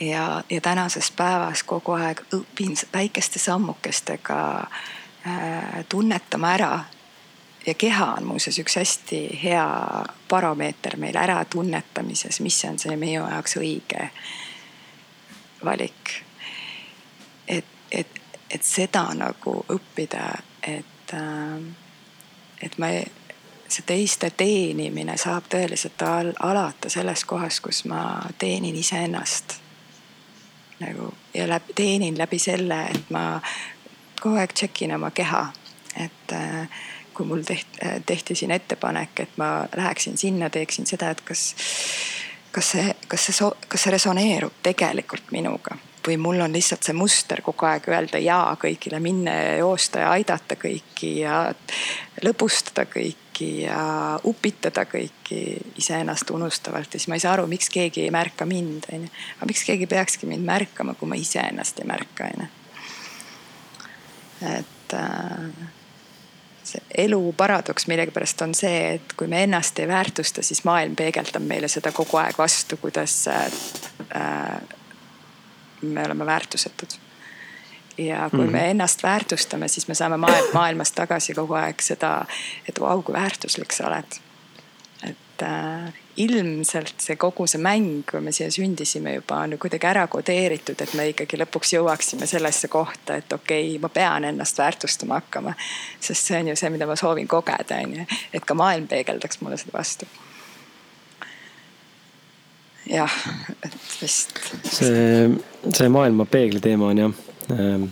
ja, 0.00 0.42
ja 0.50 0.60
tänases 0.60 1.10
päevas 1.10 1.62
kogu 1.62 1.96
aeg 1.96 2.24
õpin 2.34 2.76
väikeste 2.92 3.38
sammukestega 3.38 4.40
äh, 5.26 5.84
tunnetama 5.88 6.52
ära. 6.54 6.72
Ja 7.66 7.74
keha 7.74 8.06
on 8.12 8.24
muuseas 8.24 8.58
üks 8.58 8.76
hästi 8.76 9.40
hea 9.42 9.66
baromeeter 10.28 10.96
meil 10.96 11.16
äratunnetamises, 11.16 12.40
mis 12.40 12.64
on 12.64 12.78
see 12.78 12.96
meie 12.96 13.18
jaoks 13.18 13.56
õige 13.56 14.10
valik. 15.64 16.22
et, 17.48 17.64
et, 17.90 18.20
et 18.50 18.62
seda 18.62 19.06
nagu 19.14 19.64
õppida, 19.68 20.28
et 20.62 21.14
äh,, 21.14 21.62
et 22.62 22.78
ma 22.78 22.92
see 23.72 23.84
teiste 23.86 24.30
teenimine 24.36 25.16
saab 25.16 25.48
tõeliselt 25.50 26.02
al 26.06 26.32
alata 26.38 26.90
selles 26.92 27.24
kohas, 27.24 27.60
kus 27.60 27.84
ma 27.84 28.22
teenin 28.38 28.76
iseennast 28.76 29.58
nagu 30.82 31.14
ja 31.34 31.48
läbi, 31.48 31.72
teenin 31.74 32.18
läbi 32.18 32.38
selle, 32.38 32.84
et 32.90 33.10
ma 33.10 33.40
kogu 34.20 34.36
aeg 34.36 34.54
check 34.54 34.82
in 34.82 34.94
oma 34.94 35.10
keha. 35.10 35.52
et 35.96 36.32
äh, 36.32 36.68
kui 37.14 37.26
mul 37.28 37.44
tehti, 37.46 37.92
tehti 38.06 38.34
siin 38.38 38.50
ettepanek, 38.50 39.24
et 39.26 39.38
ma 39.40 39.52
läheksin 39.76 40.18
sinna, 40.18 40.50
teeksin 40.50 40.86
seda, 40.86 41.12
et 41.12 41.20
kas, 41.26 41.54
kas 42.52 42.74
see, 42.74 42.90
kas 43.08 43.30
see, 43.30 43.50
kas 43.68 43.86
see 43.86 43.96
resoneerub 43.96 44.60
tegelikult 44.62 45.32
minuga 45.32 45.78
või 46.06 46.16
mul 46.16 46.40
on 46.40 46.52
lihtsalt 46.52 46.82
see 46.82 46.96
muster 46.96 47.42
kogu 47.42 47.66
aeg 47.66 47.86
öelda 47.90 48.18
jaa 48.22 48.54
kõigile, 48.60 48.98
minna 49.02 49.34
ja 49.34 49.56
joosta 49.62 50.02
ja 50.02 50.10
aidata 50.16 50.56
kõiki 50.58 51.12
ja 51.20 51.44
lõbustada 52.24 52.86
kõiki 52.90 53.50
ja 53.64 53.82
upitada 54.28 54.84
kõiki 54.90 55.42
iseennast 55.78 56.30
unustavalt 56.30 56.94
ja 56.94 57.00
siis 57.00 57.10
ma 57.10 57.18
ei 57.18 57.24
saa 57.24 57.36
aru, 57.36 57.46
miks 57.50 57.70
keegi 57.72 58.06
ei 58.06 58.14
märka 58.14 58.46
mind, 58.48 58.88
onju. 58.92 59.12
aga 59.36 59.50
miks 59.50 59.64
keegi 59.68 59.86
peakski 59.90 60.30
mind 60.30 60.46
märkama, 60.46 60.96
kui 60.98 61.10
ma 61.10 61.18
iseennast 61.18 61.82
ei 61.82 61.88
märka, 61.88 62.30
onju. 62.32 62.50
et 64.56 64.98
äh, 64.98 65.81
see 66.64 66.82
elu 67.04 67.34
paradoks 67.36 67.86
millegipärast 67.90 68.42
on 68.42 68.54
see, 68.54 68.94
et 68.94 69.14
kui 69.16 69.26
me 69.26 69.42
ennast 69.42 69.78
ei 69.78 69.88
väärtusta, 69.88 70.42
siis 70.42 70.64
maailm 70.64 70.96
peegeldab 70.96 71.42
meile 71.42 71.68
seda 71.68 71.92
kogu 71.92 72.20
aeg 72.22 72.38
vastu, 72.38 72.76
kuidas 72.76 73.16
äh, 73.28 74.60
me 75.82 76.04
oleme 76.06 76.26
väärtusetud 76.26 76.98
ja 77.98 78.30
kui 78.30 78.38
mm 78.38 78.46
-hmm. 78.46 78.52
me 78.52 78.70
ennast 78.70 79.02
väärtustame, 79.02 79.68
siis 79.68 79.88
me 79.88 79.94
saame 79.94 80.16
maailmast 80.52 80.94
tagasi 80.94 81.34
kogu 81.34 81.54
aeg 81.54 81.80
seda, 81.80 82.24
et 82.68 82.80
vau, 82.80 83.02
kui 83.02 83.12
väärtuslik 83.12 83.72
sa 83.72 83.86
oled. 83.86 84.20
et 85.02 85.42
äh, 85.42 85.92
ilmselt 86.16 87.00
see 87.00 87.16
kogu 87.16 87.46
see 87.48 87.60
mäng, 87.62 88.02
kui 88.08 88.20
me 88.20 88.32
siia 88.34 88.50
sündisime 88.52 89.14
juba 89.14 89.38
on 89.44 89.54
ju 89.54 89.60
kuidagi 89.62 89.88
ära 89.88 90.04
kodeeritud, 90.12 90.80
et 90.84 90.92
me 90.98 91.06
ikkagi 91.12 91.38
lõpuks 91.40 91.72
jõuaksime 91.76 92.28
sellesse 92.28 92.68
kohta, 92.72 93.16
et 93.16 93.32
okei 93.32 93.70
okay,, 93.70 93.78
ma 93.82 93.88
pean 93.92 94.26
ennast 94.28 94.60
väärtustama 94.60 95.20
hakkama. 95.22 95.54
sest 96.00 96.28
see 96.28 96.40
on 96.40 96.52
ju 96.52 96.56
see, 96.56 96.70
mida 96.74 96.86
ma 96.86 96.96
soovin 97.00 97.28
kogeda, 97.28 97.80
on 97.86 97.96
ju, 97.96 98.06
et 98.32 98.44
ka 98.44 98.54
maailm 98.58 98.86
peegeldaks 98.90 99.40
mulle 99.40 99.56
seda 99.60 99.78
vastu. 99.78 100.06
jah, 102.90 103.16
et 103.64 103.80
vist. 104.02 104.36
see, 104.68 105.30
see 105.72 105.88
maailma 105.88 106.28
peegli 106.28 106.60
teema 106.60 106.92
on 106.92 107.04
jah 107.06 107.26
ähm 107.50 107.90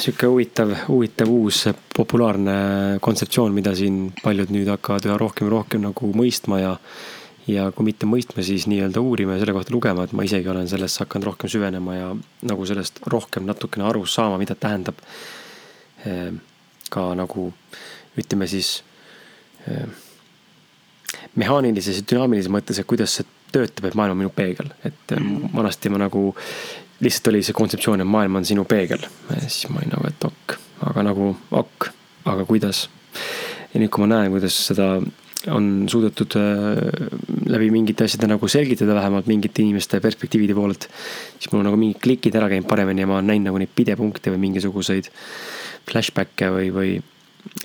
sihuke 0.00 0.26
huvitav, 0.26 0.72
huvitav 0.88 1.30
uus 1.30 1.66
populaarne 1.96 2.56
kontseptsioon, 3.02 3.54
mida 3.54 3.74
siin 3.78 4.08
paljud 4.22 4.50
nüüd 4.54 4.70
hakkavad 4.72 5.06
üha 5.06 5.18
rohkem 5.20 5.46
ja 5.46 5.52
rohkem 5.54 5.84
nagu 5.86 6.10
mõistma 6.18 6.60
ja. 6.62 6.72
ja 7.46 7.68
kui 7.74 7.86
mitte 7.86 8.08
mõistma, 8.10 8.42
siis 8.42 8.66
nii-öelda 8.66 9.02
uurima 9.02 9.36
ja 9.36 9.44
selle 9.44 9.54
kohta 9.54 9.74
lugema, 9.74 10.06
et 10.06 10.14
ma 10.18 10.26
isegi 10.26 10.50
olen 10.50 10.66
sellesse 10.70 11.04
hakanud 11.04 11.30
rohkem 11.30 11.52
süvenema 11.52 11.94
ja 11.94 12.08
nagu 12.50 12.66
sellest 12.66 12.98
rohkem 13.06 13.46
natukene 13.46 13.86
aru 13.86 14.02
saama, 14.10 14.40
mida 14.40 14.58
tähendab. 14.58 14.98
Ehm, 16.06 16.40
ka 16.90 17.12
nagu 17.18 17.52
ütleme 18.18 18.46
siis 18.50 18.80
ehm, 19.70 19.94
mehaanilises 21.38 22.00
ja 22.00 22.08
dünaamilises 22.10 22.50
mõttes, 22.50 22.80
et 22.82 22.88
kuidas 22.88 23.14
see 23.18 23.26
töötab, 23.54 23.86
et 23.86 23.94
maailm 23.94 24.16
on 24.16 24.24
minu 24.24 24.34
peegel, 24.34 24.74
et 24.86 25.14
ehm, 25.14 25.46
vanasti 25.54 25.92
ma 25.94 26.02
nagu 26.02 26.32
lihtsalt 27.00 27.30
oli 27.32 27.42
see 27.44 27.56
kontseptsioon, 27.56 28.02
et 28.02 28.08
maailm 28.08 28.40
on 28.40 28.48
sinu 28.48 28.64
peegel. 28.68 29.04
siis 29.46 29.68
ma 29.70 29.80
olin 29.82 29.92
nagu, 29.92 30.08
et 30.08 30.24
ok, 30.24 30.56
aga 30.90 31.04
nagu 31.06 31.30
ok, 31.50 31.88
aga 32.32 32.48
kuidas. 32.48 32.88
ja 33.72 33.80
nüüd, 33.80 33.90
kui 33.92 34.04
ma 34.04 34.10
näen, 34.14 34.32
kuidas 34.32 34.56
seda 34.70 34.96
on 35.52 35.86
suudetud 35.90 36.34
äh, 36.40 37.08
läbi 37.46 37.70
mingite 37.70 38.06
asjade 38.08 38.26
nagu 38.30 38.48
selgitada, 38.50 38.96
vähemalt 38.96 39.28
mingite 39.30 39.62
inimeste 39.62 40.00
perspektiivide 40.00 40.54
poolelt. 40.54 40.88
siis 41.38 41.52
mul 41.52 41.62
on 41.62 41.70
nagu 41.70 41.80
mingid 41.80 42.00
klikid 42.02 42.34
ära 42.34 42.48
käinud 42.50 42.68
paremini 42.68 43.04
ja 43.04 43.10
ma 43.10 43.20
olen 43.20 43.30
näinud 43.32 43.50
nagu 43.50 43.62
neid 43.62 43.74
pidepunkte 43.76 44.32
või 44.34 44.42
mingisuguseid 44.48 45.10
flashback'e 45.90 46.52
või, 46.54 46.70
või. 46.74 46.94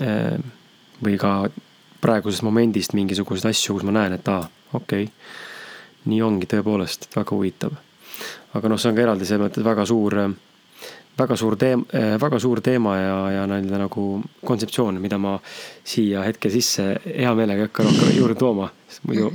Äh, 0.01 0.37
või 1.01 1.15
ka 1.17 1.49
praegusest 2.01 2.43
momendist 2.45 2.93
mingisuguseid 2.93 3.49
asju, 3.49 3.73
kus 3.73 3.85
ma 3.87 3.95
näen, 3.95 4.13
et 4.19 4.27
aa, 4.29 4.43
okei 4.77 5.07
okay.. 5.07 5.07
nii 6.05 6.19
ongi 6.21 6.49
tõepoolest, 6.49 7.07
väga 7.15 7.33
huvitav 7.33 7.73
aga 8.53 8.71
noh, 8.71 8.79
see 8.79 8.91
on 8.91 8.97
ka 8.97 9.05
eraldi 9.05 9.27
selles 9.27 9.45
mõttes 9.45 9.65
väga 9.65 9.85
suur, 9.89 10.17
väga 11.19 11.37
suur 11.39 11.55
teema, 11.59 12.01
väga 12.21 12.39
suur 12.41 12.61
teema 12.65 12.97
ja, 12.97 13.15
ja 13.37 13.45
nii-öelda 13.49 13.83
nagu 13.83 14.07
kontseptsioon, 14.45 14.99
mida 15.03 15.19
ma 15.21 15.37
siia 15.83 16.25
hetke 16.27 16.51
sisse 16.53 16.93
hea 17.05 17.33
meelega 17.37 17.65
ei 17.65 17.71
hakka 17.71 17.87
rohkem 17.87 18.13
juurde 18.17 18.37
tooma, 18.39 18.71
sest 18.89 19.07
muidu 19.09 19.31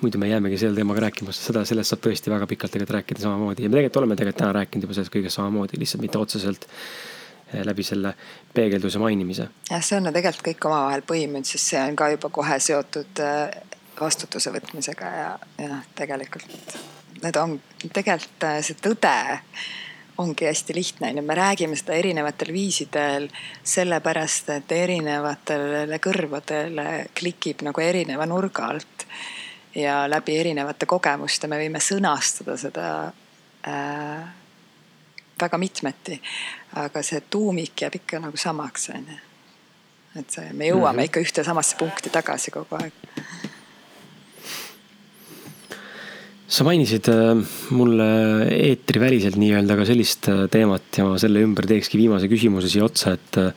muidu 0.00 0.18
me 0.18 0.28
jäämegi 0.28 0.58
selle 0.58 0.74
teemaga 0.74 1.00
rääkima, 1.00 1.32
sest 1.32 1.50
seda, 1.50 1.64
sellest 1.68 1.92
saab 1.92 2.02
tõesti 2.04 2.32
väga 2.32 2.46
pikalt 2.48 2.72
tegelikult 2.72 2.96
rääkida 2.96 3.24
samamoodi 3.24 3.64
ja 3.64 3.70
me 3.70 3.76
tegelikult 3.76 4.00
oleme 4.00 4.16
tegelikult 4.16 4.42
täna 4.42 4.52
rääkinud 4.56 4.86
juba 4.86 4.96
sellest 4.96 5.14
kõigest 5.14 5.36
samamoodi, 5.36 5.80
lihtsalt 5.80 6.04
mitte 6.04 6.20
otseselt 6.20 6.68
eh, 6.68 7.64
läbi 7.66 7.84
selle 7.86 8.14
peegelduse 8.54 9.02
mainimise. 9.02 9.48
jah, 9.70 9.82
see 9.84 9.98
on 9.98 10.08
ju 10.08 10.14
tegelikult 10.16 10.46
kõik 10.46 10.70
omavahel 10.70 11.04
põimunud, 11.12 11.48
sest 11.48 11.74
see 11.74 11.82
on 11.82 11.98
ka 12.00 12.08
juba 12.14 12.32
kohe 12.40 12.60
seotud 12.62 13.24
vastutuse 14.00 14.54
võtmisega 14.54 15.12
ja, 15.18 15.28
ja 15.60 15.82
tegelikult 15.98 16.78
need 17.22 17.36
on 17.36 17.60
tegelikult 17.92 18.48
äh, 18.48 18.58
see 18.64 18.78
tõde 18.82 19.14
ongi 20.20 20.44
hästi 20.44 20.74
lihtne, 20.76 21.10
onju, 21.10 21.22
me 21.24 21.34
räägime 21.34 21.76
seda 21.78 21.96
erinevatel 21.96 22.52
viisidel 22.52 23.28
sellepärast, 23.64 24.50
et 24.52 24.72
erinevatele 24.76 26.00
kõrvadele 26.02 26.86
klikib 27.16 27.64
nagu 27.64 27.80
erineva 27.80 28.26
nurga 28.28 28.68
alt. 28.74 29.06
ja 29.74 30.08
läbi 30.10 30.34
erinevate 30.38 30.86
kogemuste 30.86 31.46
me 31.46 31.58
võime 31.60 31.78
sõnastada 31.80 32.56
seda 32.58 32.86
äh, 33.68 34.24
väga 35.40 35.58
mitmeti. 35.58 36.20
aga 36.74 37.02
see 37.02 37.20
tuumik 37.20 37.82
jääb 37.82 37.94
ikka 38.02 38.18
nagu 38.18 38.36
samaks, 38.36 38.90
onju. 38.90 39.16
et 40.20 40.30
see, 40.30 40.52
me 40.52 40.66
jõuame 40.66 40.92
mm 40.92 40.98
-hmm. 40.98 41.04
ikka 41.04 41.20
ühte 41.20 41.44
samasse 41.44 41.76
punkti 41.76 42.10
tagasi 42.10 42.50
kogu 42.50 42.76
aeg 42.76 42.92
sa 46.50 46.66
mainisid 46.66 47.06
äh, 47.10 47.38
mulle 47.76 48.10
eetriväliselt 48.50 49.38
nii-öelda 49.38 49.76
ka 49.78 49.86
sellist 49.88 50.26
äh, 50.32 50.44
teemat 50.50 50.98
ja 50.98 51.06
ma 51.06 51.18
selle 51.22 51.44
ümber 51.46 51.68
teekski 51.70 52.00
viimase 52.00 52.30
küsimuse 52.30 52.70
siia 52.72 52.86
otsa, 52.88 53.14
et 53.14 53.38
äh, 53.38 53.52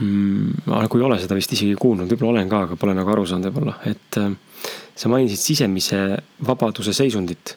mm,. 0.00 0.64
ma 0.70 0.80
nagu 0.86 1.00
ei 1.00 1.06
ole 1.10 1.20
seda 1.20 1.36
vist 1.36 1.52
isegi 1.52 1.76
kuulnud, 1.78 2.08
võib-olla 2.08 2.38
olen 2.38 2.52
ka, 2.52 2.64
aga 2.68 2.80
pole 2.80 2.96
nagu 2.96 3.12
aru 3.12 3.26
saanud 3.28 3.50
võib-olla, 3.50 3.76
et 3.90 4.20
sa 4.96 5.12
mainisid 5.12 5.42
sisemise 5.42 6.00
vabaduse 6.48 6.96
seisundit. 6.96 7.56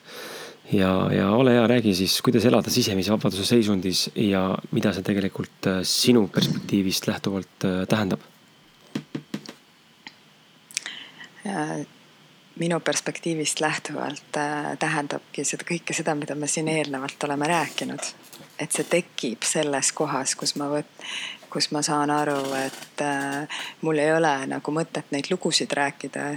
ja, 0.73 0.91
ja 1.13 1.31
ole 1.37 1.55
hea, 1.55 1.65
räägi 1.69 1.95
siis, 1.95 2.19
kuidas 2.25 2.45
elada 2.49 2.73
sisemise 2.73 3.15
vabaduse 3.15 3.47
seisundis 3.47 4.09
ja 4.19 4.49
mida 4.75 4.91
see 4.91 5.07
tegelikult 5.07 5.71
sinu 5.87 6.27
perspektiivist 6.33 7.07
lähtuvalt 7.07 7.69
tähendab? 7.87 8.31
Minu 12.59 12.79
perspektiivist 12.79 13.59
lähtuvalt 13.59 14.37
äh, 14.37 14.77
tähendabki 14.79 15.43
seda 15.43 15.65
kõike 15.67 15.93
seda, 15.93 16.15
mida 16.15 16.35
me 16.35 16.47
siin 16.47 16.67
eelnevalt 16.71 17.23
oleme 17.23 17.47
rääkinud. 17.47 18.11
et 18.59 18.71
see 18.71 18.85
tekib 18.87 19.43
selles 19.43 19.91
kohas, 19.91 20.35
kus 20.39 20.55
ma 20.55 20.69
võt-, 20.71 21.03
kus 21.51 21.71
ma 21.75 21.81
saan 21.83 22.11
aru, 22.11 22.39
et 22.65 23.01
äh, 23.03 23.59
mul 23.81 23.99
ei 23.99 24.13
ole 24.15 24.33
nagu 24.47 24.71
mõtet 24.71 25.11
neid 25.11 25.27
lugusid 25.31 25.71
rääkida, 25.71 26.29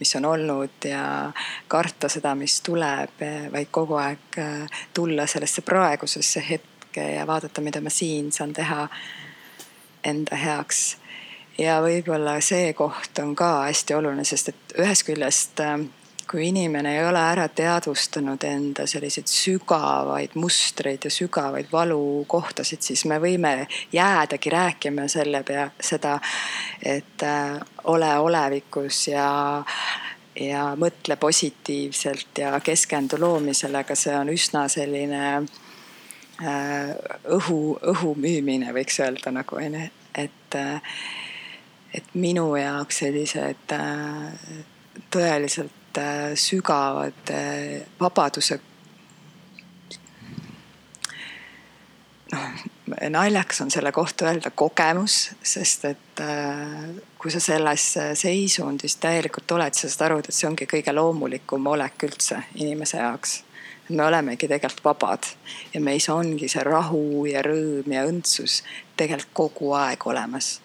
mis 0.00 0.16
on 0.18 0.24
olnud 0.24 0.84
ja 0.84 1.32
karta 1.68 2.08
seda, 2.08 2.34
mis 2.34 2.60
tuleb, 2.60 3.22
vaid 3.52 3.70
kogu 3.70 4.00
aeg 4.02 4.40
äh, 4.42 4.82
tulla 4.94 5.26
sellesse 5.26 5.62
praegusesse 5.62 6.42
hetke 6.50 7.12
ja 7.14 7.26
vaadata, 7.26 7.62
mida 7.62 7.80
ma 7.80 7.90
siin 7.90 8.32
saan 8.32 8.52
teha 8.52 8.88
enda 10.04 10.36
heaks 10.36 10.96
ja 11.58 11.78
võib-olla 11.82 12.38
see 12.44 12.72
koht 12.76 13.18
on 13.22 13.34
ka 13.36 13.52
hästi 13.66 13.94
oluline, 13.96 14.24
sest 14.24 14.52
et 14.52 14.76
ühest 14.82 15.06
küljest 15.08 15.62
ähm, 15.64 15.88
kui 16.30 16.48
inimene 16.48 16.96
ei 16.98 17.04
ole 17.06 17.20
ära 17.22 17.46
teadvustanud 17.48 18.42
enda 18.44 18.86
selliseid 18.86 19.30
sügavaid 19.30 20.34
mustreid 20.34 21.06
ja 21.06 21.10
sügavaid 21.10 21.70
valukohtasid, 21.72 22.82
siis 22.82 23.04
me 23.06 23.20
võime 23.22 23.66
jäädagi 23.92 24.50
rääkima 24.50 25.06
selle 25.08 25.42
pea, 25.46 25.68
seda, 25.80 26.18
et 26.82 27.22
äh, 27.22 27.54
ole 27.84 28.10
olevikus 28.18 29.06
ja, 29.08 29.28
ja 30.40 30.64
mõtle 30.78 31.16
positiivselt 31.16 32.42
ja 32.42 32.56
keskendu 32.60 33.20
loomisele, 33.22 33.84
aga 33.84 33.94
see 33.98 34.16
on 34.18 34.32
üsna 34.34 34.66
selline 34.72 35.22
äh, 35.36 36.90
õhu, 37.38 37.60
õhu 37.94 38.16
müümine, 38.18 38.74
võiks 38.74 38.98
öelda 39.04 39.30
nagu 39.38 39.62
onju, 39.62 39.86
et 40.18 40.58
äh, 40.58 40.98
et 41.94 42.14
minu 42.14 42.48
jaoks 42.56 43.02
sellised 43.02 43.74
äh, 43.74 44.62
tõeliselt 45.12 46.00
äh, 46.00 46.32
sügavad 46.34 47.32
äh, 47.32 47.82
vabaduse. 48.00 48.60
noh, 52.32 52.46
naljakas 53.10 53.60
on 53.62 53.70
selle 53.70 53.92
kohta 53.92 54.26
öelda 54.26 54.50
kogemus, 54.50 55.30
sest 55.46 55.84
et 55.86 56.22
kui 57.18 57.30
sa 57.30 57.40
selles 57.40 57.84
seisundis 58.18 58.96
täielikult 58.98 59.52
oled, 59.54 59.78
sa 59.78 59.88
saad 59.88 60.08
aru, 60.08 60.18
et 60.20 60.34
see 60.34 60.48
ongi 60.48 60.66
kõige 60.66 60.94
loomulikum 60.94 61.70
olek 61.70 62.02
üldse 62.08 62.40
inimese 62.58 62.98
jaoks 62.98 63.38
me 63.88 64.04
olemegi 64.04 64.48
tegelikult 64.48 64.84
vabad 64.84 65.26
ja 65.74 65.80
meis 65.80 66.08
ongi 66.10 66.48
see 66.50 66.64
rahu 66.66 67.26
ja 67.30 67.42
rõõm 67.46 67.92
ja 67.92 68.04
õndsus 68.08 68.62
tegelikult 68.98 69.34
kogu 69.36 69.72
aeg 69.78 70.06
olemas. 70.06 70.56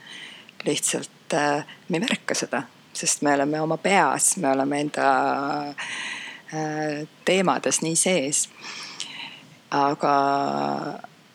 Lihtsalt 0.65 1.33
äh, 1.33 1.65
me 1.89 1.97
ei 1.97 2.03
märka 2.03 2.35
seda, 2.37 2.63
sest 2.93 3.21
me 3.21 3.33
oleme 3.33 3.61
oma 3.61 3.77
peas, 3.77 4.35
me 4.37 4.51
oleme 4.51 4.81
enda 4.81 5.11
äh, 5.69 7.07
teemades 7.25 7.81
nii 7.81 7.95
sees. 7.95 8.49
aga 9.71 10.13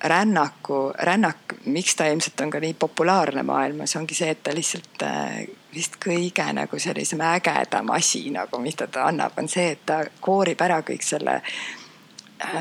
rännaku, 0.05 0.93
rännak, 0.99 1.55
miks 1.65 1.97
ta 1.97 2.05
ilmselt 2.07 2.41
on 2.41 2.51
ka 2.51 2.61
nii 2.61 2.75
populaarne 2.75 3.43
maailmas, 3.43 3.97
ongi 3.97 4.15
see, 4.15 4.29
et 4.31 4.43
ta 4.43 4.53
lihtsalt 4.55 5.03
äh, 5.03 5.47
vist 5.75 5.97
kõige 6.05 6.45
nagu 6.53 6.79
sellisem 6.79 7.21
ägedam 7.25 7.91
asi 7.97 8.29
nagu, 8.31 8.61
mida 8.61 8.87
ta 8.87 9.09
annab, 9.09 9.39
on 9.39 9.49
see, 9.49 9.71
et 9.73 9.87
ta 9.87 10.03
koorib 10.21 10.61
ära 10.61 10.83
kõik 10.85 11.05
selle 11.05 11.41
Äh, 11.41 11.86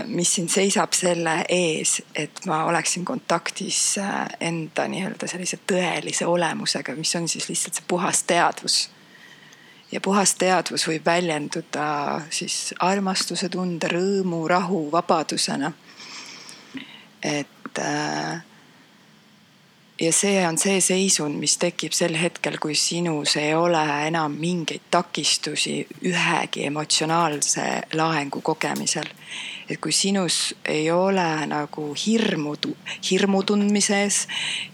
mis 0.07 0.34
siin 0.35 0.49
seisab 0.49 0.93
selle 0.95 1.35
ees, 1.49 2.02
et 2.15 2.45
ma 2.47 2.64
oleksin 2.69 3.06
kontaktis 3.06 3.97
äh, 3.97 4.26
enda 4.39 4.88
nii-öelda 4.88 5.27
sellise 5.27 5.60
tõelise 5.68 6.27
olemusega, 6.30 6.95
mis 6.95 7.15
on 7.19 7.27
siis 7.27 7.49
lihtsalt 7.49 7.80
see 7.80 7.88
puhas 7.88 8.23
teadvus. 8.23 8.89
ja 9.91 10.02
puhas 10.02 10.35
teadvus 10.35 10.88
võib 10.88 11.06
väljenduda 11.06 12.22
siis 12.30 12.73
armastuse 12.80 13.49
tunde, 13.49 13.88
rõõmu, 13.88 14.47
rahu, 14.47 14.88
vabadusena. 14.91 15.72
et 17.23 17.80
äh, 17.80 18.43
ja 19.99 20.11
see 20.13 20.47
on 20.47 20.57
see 20.59 20.81
seisund, 20.84 21.38
mis 21.39 21.55
tekib 21.59 21.93
sel 21.95 22.15
hetkel, 22.19 22.57
kui 22.59 22.76
sinus 22.76 23.38
ei 23.39 23.53
ole 23.55 23.81
enam 24.07 24.35
mingeid 24.39 24.89
takistusi 24.91 25.77
ühegi 26.03 26.65
emotsionaalse 26.67 27.65
laengu 27.95 28.41
kogemisel. 28.41 29.07
et 29.69 29.80
kui 29.81 29.91
sinus 29.91 30.53
ei 30.65 30.91
ole 30.91 31.45
nagu 31.49 31.88
hirmu, 31.97 32.53
hirmu 33.09 33.43
tundmises, 33.43 34.27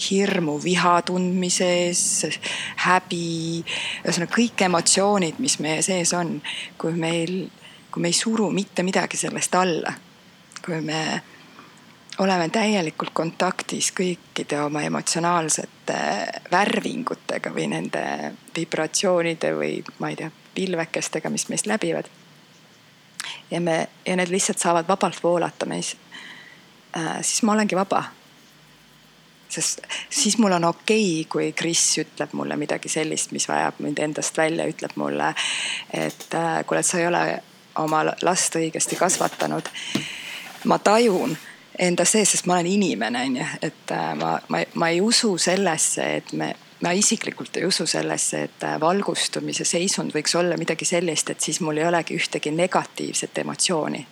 hirmu 0.10 0.58
viha 0.64 0.98
tundmises, 1.08 2.02
häbi, 2.84 3.64
ühesõnaga 4.04 4.36
kõik 4.36 4.66
emotsioonid, 4.68 5.40
mis 5.40 5.60
meie 5.64 5.82
sees 5.82 6.12
on, 6.14 6.42
kui 6.78 6.92
meil, 6.92 7.48
kui 7.92 8.04
me 8.04 8.12
ei 8.12 8.18
suru 8.18 8.50
mitte 8.52 8.84
midagi 8.84 9.18
sellest 9.18 9.56
alla, 9.56 9.94
kui 10.66 10.82
me 10.82 11.22
oleme 12.22 12.50
täielikult 12.50 13.10
kontaktis 13.14 13.90
kõikide 13.98 14.60
oma 14.62 14.84
emotsionaalsete 14.86 15.98
värvingutega 16.52 17.50
või 17.56 17.68
nende 17.72 18.04
vibratsioonide 18.56 19.54
või 19.58 19.80
ma 20.00 20.12
ei 20.12 20.20
tea, 20.20 20.30
pilvekestega, 20.56 21.30
mis 21.34 21.48
meist 21.50 21.66
läbivad. 21.66 22.06
ja 23.52 23.62
me, 23.62 23.88
ja 24.06 24.16
need 24.16 24.30
lihtsalt 24.30 24.60
saavad 24.60 24.88
vabalt 24.88 25.24
voolata 25.24 25.66
meis 25.66 25.96
äh,. 26.98 27.22
siis 27.22 27.44
ma 27.44 27.54
olengi 27.54 27.76
vaba. 27.76 28.04
sest 29.50 29.82
siis 30.10 30.38
mul 30.38 30.52
on 30.52 30.64
okei 30.64 31.22
okay,, 31.22 31.30
kui 31.30 31.52
Kris 31.54 31.98
ütleb 31.98 32.34
mulle 32.34 32.56
midagi 32.56 32.90
sellist, 32.90 33.32
mis 33.32 33.48
vajab 33.50 33.80
mind 33.80 33.98
endast 34.00 34.38
välja, 34.38 34.66
ütleb 34.66 34.92
mulle, 34.96 35.34
et 35.94 36.34
äh, 36.34 36.66
kuule, 36.66 36.80
et 36.80 36.86
sa 36.86 37.00
ei 37.00 37.08
ole 37.08 37.44
oma 37.76 38.06
last 38.22 38.56
õigesti 38.56 38.96
kasvatanud. 38.96 39.70
ma 40.66 40.78
tajun 40.80 41.38
enda 41.82 42.06
sees, 42.06 42.36
sest 42.36 42.46
ma 42.46 42.60
olen 42.60 42.68
inimene, 42.68 43.24
on 43.26 43.38
ju, 43.40 43.48
et 43.62 43.92
äh, 43.92 44.14
ma, 44.16 44.36
ma, 44.54 44.62
ma 44.74 44.90
ei 44.94 45.02
usu 45.02 45.34
sellesse, 45.42 46.06
et 46.20 46.34
me, 46.38 46.52
ma 46.86 46.94
isiklikult 46.98 47.58
ei 47.58 47.66
usu 47.66 47.88
sellesse, 47.90 48.44
et 48.48 48.66
äh, 48.68 48.78
valgustumise 48.82 49.66
seisund 49.66 50.14
võiks 50.16 50.36
olla 50.38 50.58
midagi 50.62 50.86
sellist, 50.86 51.34
et 51.34 51.42
siis 51.42 51.62
mul 51.66 51.82
ei 51.82 51.88
olegi 51.90 52.18
ühtegi 52.18 52.54
negatiivset 52.56 53.44
emotsiooni. 53.46 54.08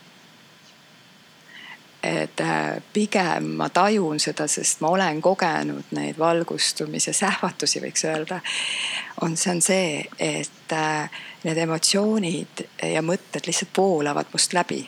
et 2.03 2.41
äh, 2.41 2.81
pigem 2.93 3.49
ma 3.59 3.69
tajun 3.69 4.19
seda, 4.23 4.47
sest 4.47 4.79
ma 4.81 4.87
olen 4.95 5.21
kogenud 5.21 5.91
neid 5.91 6.17
valgustumise 6.17 7.13
sähvatusi, 7.13 7.81
võiks 7.83 8.05
öelda. 8.07 8.39
on, 9.21 9.35
see 9.37 9.51
on 9.51 9.61
see, 9.61 10.05
et 10.19 10.77
need 11.43 11.57
emotsioonid 11.57 12.63
ja 12.93 13.01
mõtted 13.01 13.45
lihtsalt 13.45 13.77
voolavad 13.77 14.31
must 14.33 14.53
läbi 14.53 14.87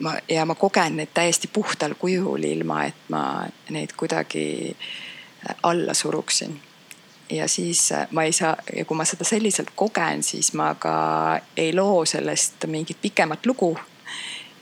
ma 0.00 0.14
ja 0.28 0.44
ma 0.46 0.54
kogen 0.54 0.96
neid 0.96 1.12
täiesti 1.14 1.48
puhtal 1.52 1.94
kujul, 1.98 2.42
ilma 2.42 2.84
et 2.84 3.08
ma 3.08 3.46
neid 3.70 3.94
kuidagi 3.96 4.76
äh, 4.76 5.56
alla 5.62 5.94
suruksin. 5.94 6.60
ja 7.30 7.48
siis 7.48 7.92
äh, 7.92 8.06
ma 8.10 8.22
ei 8.22 8.32
saa 8.32 8.56
ja 8.76 8.84
kui 8.84 8.96
ma 8.96 9.04
seda 9.04 9.24
selliselt 9.24 9.70
kogen, 9.76 10.22
siis 10.22 10.52
ma 10.52 10.74
ka 10.74 11.40
ei 11.56 11.74
loo 11.74 12.04
sellest 12.04 12.66
mingit 12.66 12.98
pikemat 13.02 13.46
lugu. 13.46 13.78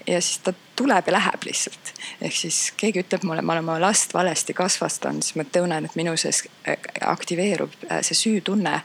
ja 0.07 0.21
siis 0.21 0.39
ta 0.39 0.53
tuleb 0.77 1.07
ja 1.07 1.13
läheb 1.13 1.45
lihtsalt. 1.45 1.95
ehk 2.21 2.37
siis 2.37 2.73
keegi 2.77 3.01
ütleb 3.01 3.25
mulle, 3.25 3.43
ma 3.43 3.53
olen 3.53 3.65
oma 3.65 3.81
last 3.81 4.15
valesti 4.15 4.55
kasvatanud, 4.55 5.23
siis 5.23 5.37
ma 5.37 5.45
tunnen, 5.45 5.85
et 5.85 5.95
minu 5.97 6.17
sees 6.17 6.45
äh, 6.69 6.77
aktiveerub 7.01 7.73
see 8.01 8.15
süütunne 8.15 8.81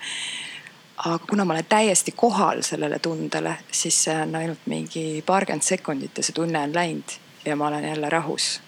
aga 0.98 1.20
kuna 1.30 1.46
ma 1.46 1.54
olen 1.54 1.66
täiesti 1.70 2.12
kohal 2.12 2.62
sellele 2.62 3.00
tundele, 3.00 3.58
siis 3.72 4.04
see 4.04 4.16
on 4.22 4.36
ainult 4.36 4.66
mingi 4.66 5.24
paarkümmend 5.26 5.64
sekundit 5.64 6.18
ja 6.18 6.24
see 6.24 6.34
tunne 6.34 6.60
on 6.60 6.74
läinud 6.76 7.18
ja 7.46 7.56
ma 7.56 7.68
olen 7.68 7.84
jälle 7.84 8.10
rahus. 8.10 8.62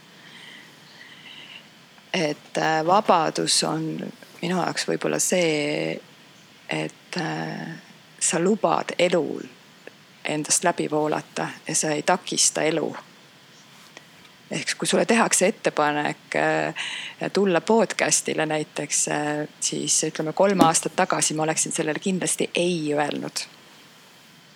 et 2.13 2.57
äh, 2.57 2.85
vabadus 2.85 3.63
on 3.63 4.11
minu 4.41 4.61
jaoks 4.61 4.87
võib-olla 4.87 5.19
see, 5.19 5.99
et 6.69 7.17
äh, 7.17 7.67
sa 8.19 8.39
lubad 8.39 8.95
elul 8.99 9.43
endast 10.23 10.63
läbi 10.63 10.89
voolata 10.91 11.47
ja 11.67 11.75
sa 11.75 11.91
ei 11.93 12.03
takista 12.03 12.61
elu 12.61 12.95
ehk 14.51 14.77
kui 14.77 14.87
sulle 14.87 15.05
tehakse 15.05 15.47
ettepanek 15.47 16.35
äh, 16.35 16.73
tulla 17.33 17.61
podcast'ile 17.61 18.45
näiteks, 18.45 19.07
äh, 19.07 19.47
siis 19.59 20.03
ütleme 20.03 20.33
kolm 20.33 20.61
aastat 20.65 20.95
tagasi 20.95 21.33
ma 21.33 21.43
oleksin 21.43 21.71
sellele 21.71 21.99
kindlasti 21.99 22.49
ei 22.55 22.93
öelnud. 22.93 23.45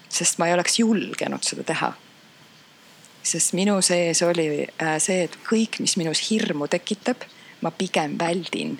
sest 0.09 0.37
ma 0.37 0.47
ei 0.47 0.53
oleks 0.53 0.79
julgenud 0.79 1.43
seda 1.43 1.63
teha. 1.63 1.93
sest 3.23 3.53
minu 3.53 3.81
sees 3.81 4.21
oli 4.21 4.65
äh, 4.81 4.97
see, 4.97 5.23
et 5.23 5.37
kõik, 5.49 5.79
mis 5.79 5.97
minus 5.97 6.29
hirmu 6.29 6.67
tekitab, 6.67 7.27
ma 7.61 7.71
pigem 7.71 8.17
väldin. 8.19 8.79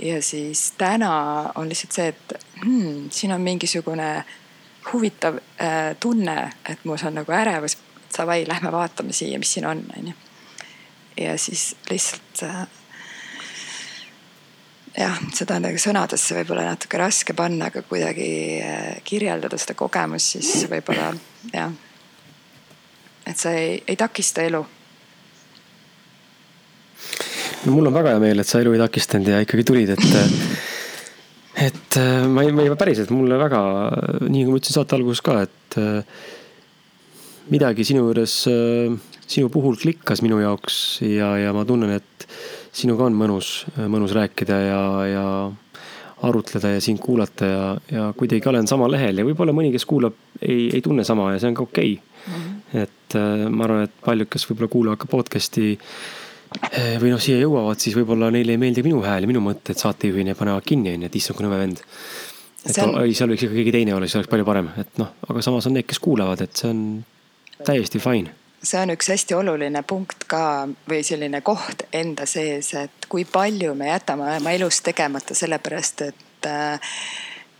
ja 0.00 0.22
siis 0.22 0.72
täna 0.78 1.12
on 1.54 1.68
lihtsalt 1.68 1.92
see, 1.92 2.08
et 2.08 2.32
hmm, 2.64 3.08
siin 3.10 3.32
on 3.32 3.40
mingisugune 3.40 4.24
huvitav 4.92 5.38
tunne, 6.00 6.50
et 6.68 6.84
mul 6.84 7.00
on 7.08 7.16
nagu 7.16 7.32
ärevus 7.32 7.78
davai, 8.16 8.44
lähme 8.48 8.72
vaatame 8.72 9.14
siia, 9.16 9.38
mis 9.38 9.52
siin 9.54 9.66
on, 9.66 9.84
onju. 9.98 10.14
ja 11.20 11.38
siis 11.38 11.74
lihtsalt 11.90 12.42
äh, 12.42 12.66
jah, 14.98 15.20
seda 15.34 15.58
on 15.58 15.66
nagu 15.68 15.80
sõnadesse 15.80 16.36
võib-olla 16.38 16.66
natuke 16.70 16.98
raske 17.00 17.34
panna, 17.36 17.70
aga 17.70 17.82
kuidagi 17.86 18.30
äh, 18.64 18.98
kirjeldada 19.06 19.58
seda 19.60 19.76
kogemust, 19.78 20.36
siis 20.36 20.66
võib-olla 20.70 21.12
jah. 21.54 21.72
et 23.26 23.38
see 23.38 23.56
ei, 23.60 23.78
ei 23.86 24.00
takista 24.00 24.44
elu. 24.46 24.64
no 27.64 27.76
mul 27.76 27.90
on 27.90 28.00
väga 28.00 28.16
hea 28.16 28.24
meel, 28.26 28.42
et 28.42 28.50
sa 28.50 28.62
elu 28.62 28.74
ei 28.74 28.82
takistanud 28.82 29.30
ja 29.30 29.40
ikkagi 29.44 29.68
tulid, 29.68 29.94
et 29.96 30.10
et 31.70 32.00
äh, 32.00 32.26
ma 32.26 32.44
ei, 32.46 32.52
ma 32.56 32.66
ei 32.66 32.76
päriselt, 32.78 33.14
mulle 33.14 33.38
väga, 33.40 33.62
nii 34.26 34.44
nagu 34.44 34.54
ma 34.54 34.60
ütlesin 34.60 34.80
saate 34.80 34.98
alguses 34.98 35.24
ka, 35.24 35.40
et 35.46 35.80
midagi 37.50 37.86
sinu 37.86 38.06
juures, 38.08 38.36
äh, 38.50 38.94
sinu 39.30 39.50
puhul 39.52 39.78
klikkas 39.80 40.22
minu 40.26 40.40
jaoks 40.42 41.00
ja, 41.06 41.34
ja 41.40 41.54
ma 41.56 41.66
tunnen, 41.68 41.98
et 41.98 42.28
sinuga 42.72 43.08
on 43.08 43.16
mõnus, 43.18 43.64
mõnus 43.90 44.14
rääkida 44.14 44.60
ja, 44.62 44.82
ja 45.10 45.26
arutleda 46.26 46.74
ja 46.74 46.80
sind 46.80 47.00
kuulata 47.00 47.46
ja, 47.46 47.64
ja 47.90 48.06
kuidagi 48.16 48.48
olen 48.48 48.68
samal 48.68 48.92
lehel 48.92 49.20
ja 49.20 49.26
võib-olla 49.26 49.54
mõni, 49.56 49.72
kes 49.72 49.86
kuulab, 49.88 50.16
ei, 50.40 50.68
ei 50.74 50.82
tunne 50.84 51.04
sama 51.06 51.30
ja 51.34 51.40
see 51.40 51.50
on 51.50 51.58
ka 51.58 51.64
okei 51.64 51.92
okay. 51.96 52.26
mm. 52.26 52.40
-hmm. 52.40 52.82
et 52.82 53.16
äh, 53.18 53.44
ma 53.48 53.66
arvan, 53.66 53.86
et 53.88 53.94
paljud, 54.04 54.28
kes 54.30 54.48
võib-olla 54.50 54.72
kuulavad 54.72 55.00
ka 55.00 55.08
podcast'i 55.10 55.68
äh, 55.76 56.96
või 57.00 57.14
noh, 57.14 57.22
siia 57.22 57.40
jõuavad, 57.40 57.80
siis 57.80 57.96
võib-olla 57.96 58.30
neile 58.34 58.56
ei 58.56 58.60
meeldi 58.60 58.84
minu 58.84 59.00
hääl 59.04 59.24
ja 59.24 59.30
minu 59.30 59.42
mõtted 59.44 59.80
saatejuhina 59.80 60.36
panevad 60.38 60.66
kinni, 60.66 60.94
onju, 60.98 61.08
et 61.08 61.16
issand, 61.16 61.38
kui 61.38 61.48
nõme 61.48 61.62
vend. 61.62 61.80
et 62.66 62.82
oi, 62.84 63.14
seal 63.14 63.32
võiks 63.32 63.46
ikka 63.46 63.56
keegi 63.56 63.76
teine 63.78 63.96
olla, 63.96 64.06
siis 64.06 64.20
oleks 64.20 64.30
palju 64.34 64.44
parem, 64.44 64.68
et 64.76 65.00
noh, 65.00 65.14
aga 65.28 65.42
samas 65.42 65.70
on 65.70 65.78
need, 65.78 65.88
kes 65.88 66.02
kuulavad, 66.04 66.44
et 66.44 66.52
see 66.52 66.68
on 66.68 66.84
täiesti 67.64 67.98
fine 67.98 68.34
see 68.62 68.80
on 68.80 68.90
üks 68.90 69.08
hästi 69.08 69.34
oluline 69.34 69.82
punkt 69.82 70.26
ka 70.28 70.68
või 70.88 71.00
selline 71.06 71.40
koht 71.40 71.86
enda 71.92 72.26
sees, 72.28 72.74
et 72.74 73.08
kui 73.08 73.24
palju 73.24 73.74
me 73.74 73.88
jätame 73.88 74.28
oma 74.36 74.52
elus 74.52 74.82
tegemata 74.84 75.34
sellepärast, 75.34 76.02
et, 76.02 76.46
äh, 76.46 76.92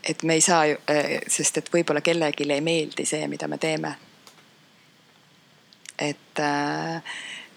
et 0.03 0.23
me 0.23 0.37
ei 0.37 0.41
saa, 0.41 0.65
äh, 0.65 1.19
sest 1.27 1.57
et 1.57 1.73
võib-olla 1.73 2.01
kellelegi 2.01 2.45
ei 2.49 2.61
meeldi 2.61 3.05
see, 3.05 3.27
mida 3.27 3.47
me 3.47 3.57
teeme. 3.57 3.95
et 5.99 6.39
äh, 6.39 7.01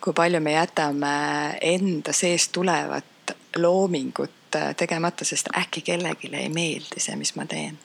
kui 0.00 0.12
palju 0.12 0.40
me 0.40 0.52
jätame 0.52 1.58
enda 1.60 2.12
seest 2.12 2.52
tulevat 2.52 3.36
loomingut 3.56 4.30
tegemata, 4.76 5.24
sest 5.24 5.48
äkki 5.56 5.80
kellelegi 5.80 6.28
ei 6.36 6.48
meeldi 6.48 7.00
see, 7.00 7.16
mis 7.16 7.34
ma 7.36 7.46
teen. 7.46 7.78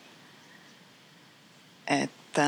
et 1.88 2.40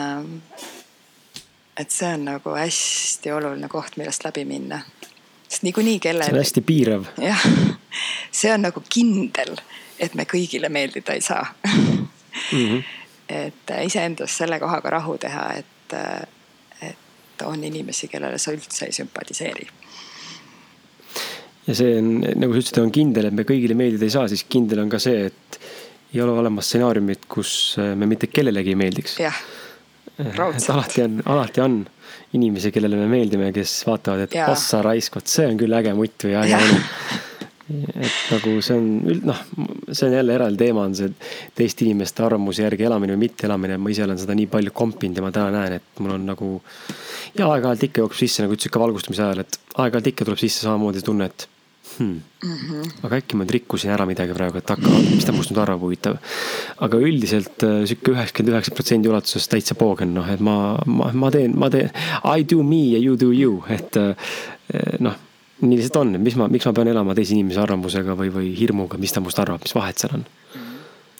et 1.79 1.91
see 1.91 2.13
on 2.13 2.25
nagu 2.27 2.55
hästi 2.55 3.31
oluline 3.31 3.69
koht, 3.71 3.97
millest 3.99 4.25
läbi 4.27 4.45
minna. 4.45 4.81
sest 5.47 5.63
niikuinii 5.67 5.99
kellelegi. 5.99 6.29
see 6.29 6.37
on 6.37 6.43
hästi 6.43 6.61
piirav. 6.67 7.05
jah, 7.21 7.45
see 8.31 8.53
on 8.53 8.65
nagu 8.67 8.83
kindel, 8.89 9.55
et 9.99 10.15
me 10.15 10.25
kõigile 10.29 10.69
meeldida 10.69 11.15
ei 11.15 11.21
saa 11.21 11.45
mm. 11.65 12.07
-hmm. 12.51 12.83
et 13.29 13.75
iseendas 13.85 14.37
selle 14.37 14.59
kohaga 14.59 14.97
rahu 14.97 15.17
teha, 15.17 15.45
et, 15.59 15.95
et 16.81 17.45
on 17.45 17.63
inimesi, 17.63 18.07
kellele 18.07 18.37
sa 18.37 18.51
üldse 18.51 18.85
ei 18.85 18.91
sümpatiseeri. 18.91 19.67
ja 21.67 21.75
see 21.75 21.97
on, 21.97 22.19
nagu 22.19 22.53
sa 22.53 22.59
ütlesid, 22.59 22.83
on 22.83 22.91
kindel, 22.91 23.31
et 23.31 23.33
me 23.33 23.47
kõigile 23.47 23.77
meeldida 23.77 24.05
ei 24.05 24.17
saa, 24.17 24.27
siis 24.27 24.43
kindel 24.43 24.83
on 24.83 24.89
ka 24.89 24.99
see, 24.99 25.25
et 25.31 25.59
ei 26.13 26.21
ole 26.21 26.31
olemas 26.35 26.67
stsenaariumit, 26.67 27.25
kus 27.31 27.77
me 27.95 28.05
mitte 28.05 28.27
kellelegi 28.27 28.73
ei 28.75 28.79
meeldiks. 28.83 29.19
jah 29.23 29.43
et 30.27 30.69
alati 30.69 31.03
on, 31.05 31.17
alati 31.33 31.63
on 31.63 31.81
inimesi, 32.37 32.71
kellele 32.71 32.99
me 32.99 33.09
meeldime, 33.11 33.51
kes 33.55 33.81
vaatavad, 33.87 34.27
et 34.27 34.37
passa 34.39 34.81
raisk, 34.85 35.17
vot 35.19 35.27
see 35.27 35.49
on 35.49 35.59
küll 35.59 35.77
äge 35.77 35.93
mutt 35.97 36.27
või 36.27 36.37
äge 36.39 36.57
onu. 36.59 36.79
et 37.71 38.17
nagu 38.33 38.53
see 38.63 38.75
on 38.75 38.87
üld-, 39.13 39.27
noh, 39.27 39.43
see 39.91 40.09
on 40.09 40.17
jälle 40.17 40.35
eraldi 40.35 40.65
teema, 40.65 40.85
on 40.89 40.95
see 40.97 41.11
teiste 41.55 41.85
inimeste 41.85 42.23
arvamuse 42.25 42.65
järgi 42.65 42.87
elamine 42.87 43.15
või 43.15 43.25
mitteelamine, 43.27 43.79
ma 43.79 43.93
ise 43.93 44.05
olen 44.05 44.19
seda 44.19 44.35
nii 44.37 44.49
palju 44.51 44.75
kompinud 44.75 45.19
ja 45.19 45.25
ma 45.25 45.31
täna 45.35 45.55
näen, 45.55 45.79
et 45.79 46.03
mul 46.03 46.17
on 46.17 46.27
nagu. 46.33 46.51
ja 47.37 47.47
aeg-ajalt 47.47 47.87
ikka 47.87 48.05
jookseb 48.05 48.27
sisse, 48.27 48.43
nagu 48.43 48.57
ütlesid 48.57 48.73
ka 48.75 48.83
valgustamise 48.83 49.25
ajal, 49.27 49.45
et 49.45 49.59
aeg-ajalt 49.75 50.11
ikka 50.13 50.27
tuleb 50.27 50.41
sisse 50.41 50.65
samamoodi 50.65 51.03
tunne, 51.05 51.31
et 51.31 51.47
hmm. 52.01 52.19
Mm 52.43 52.57
-hmm. 52.57 52.91
aga 53.07 53.19
äkki 53.21 53.37
ma 53.37 53.45
rikkusin 53.47 53.93
ära 53.93 54.05
midagi 54.09 54.33
praegu, 54.33 54.57
et 54.57 54.69
hakka, 54.69 54.93
mis 55.15 55.25
ta 55.25 55.35
must 55.35 55.51
nüüd 55.51 55.61
arvab, 55.61 55.81
huvitav. 55.85 56.17
aga 56.77 56.97
üldiselt 56.97 57.63
äh, 57.63 57.83
sihuke 57.85 58.15
üheksakümmend 58.15 58.55
üheksa 58.55 58.75
protsendi 58.75 59.09
ulatuses 59.09 59.47
täitsa 59.47 59.75
poogen, 59.75 60.13
noh, 60.13 60.29
et 60.29 60.39
ma, 60.39 60.77
ma, 60.85 61.11
ma 61.13 61.31
teen, 61.31 61.57
ma 61.57 61.69
teen. 61.69 61.91
I 62.25 62.43
do 62.43 62.63
me 62.63 62.81
ja 62.91 62.99
you 62.99 63.17
do 63.17 63.31
you, 63.31 63.63
et 63.69 63.97
äh, 63.97 64.15
noh 64.99 65.15
nii 65.61 65.77
lihtsalt 65.77 66.01
on, 66.01 66.17
mis 66.17 66.35
ma, 66.35 66.47
miks 66.49 66.65
ma 66.65 66.73
pean 66.73 66.89
elama 66.89 67.13
teise 67.15 67.35
inimese 67.35 67.61
arvamusega 67.61 68.17
või, 68.17 68.31
või 68.33 68.47
hirmuga, 68.57 68.97
mis 68.97 69.13
ta 69.13 69.21
must 69.21 69.39
arvab, 69.39 69.61
mis 69.61 69.75
vahet 69.77 70.01
seal 70.01 70.17
on? 70.17 70.25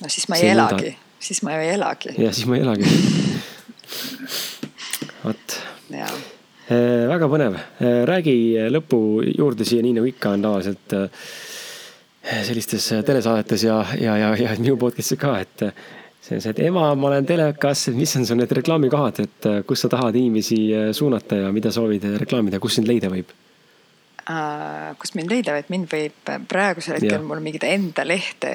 no 0.01 0.09
siis 0.09 0.25
ma 0.29 0.35
ei 0.35 0.41
See 0.41 0.53
elagi 0.57 0.95
siis 1.21 1.43
ma 1.43 1.55
ju 1.55 1.65
ei 1.65 1.73
elagi. 1.75 2.13
ja 2.17 2.33
siis 2.33 2.47
ma 2.47 2.57
ei 2.57 2.61
elagi. 2.61 2.83
vot. 5.23 5.57
Eh, 5.93 6.13
väga 6.71 7.27
põnev, 7.31 7.57
eh, 7.81 8.01
räägi 8.07 8.35
lõpu 8.71 8.99
juurde 9.27 9.67
siia, 9.67 9.83
nii 9.83 9.97
nagu 9.97 10.07
ikka 10.07 10.35
on 10.35 10.45
tavaliselt 10.45 10.95
eh, 10.97 11.25
sellistes 12.47 12.87
telesaadetes 13.05 13.65
ja, 13.65 13.81
ja, 13.99 14.17
ja, 14.17 14.31
ja 14.39 14.55
minu 14.59 14.77
podcast'is 14.79 15.19
ka, 15.19 15.35
et 15.41 15.65
see 16.21 16.37
on 16.37 16.43
see, 16.43 16.53
et 16.53 16.63
ema, 16.67 16.91
ma 16.95 17.09
olen 17.09 17.27
telekas, 17.27 17.87
mis 17.97 18.13
on 18.19 18.27
sul 18.29 18.39
need 18.39 18.51
reklaamikohad, 18.61 19.23
et 19.25 19.49
kus 19.67 19.83
sa 19.83 19.89
tahad 19.91 20.15
inimesi 20.15 20.59
suunata 20.95 21.41
ja 21.43 21.53
mida 21.55 21.73
soovid 21.73 22.05
reklaamida, 22.21 22.61
kus 22.61 22.77
sind 22.77 22.89
leida 22.91 23.09
võib 23.11 23.33
äh, 24.29 24.91
kust 25.01 25.17
mind 25.17 25.33
leida, 25.33 25.57
et 25.57 25.71
mind 25.73 25.89
võib 25.91 26.31
praegusel 26.49 26.99
hetkel 26.99 27.25
mul 27.25 27.41
mingit 27.43 27.65
enda 27.67 28.05
lehte 28.07 28.53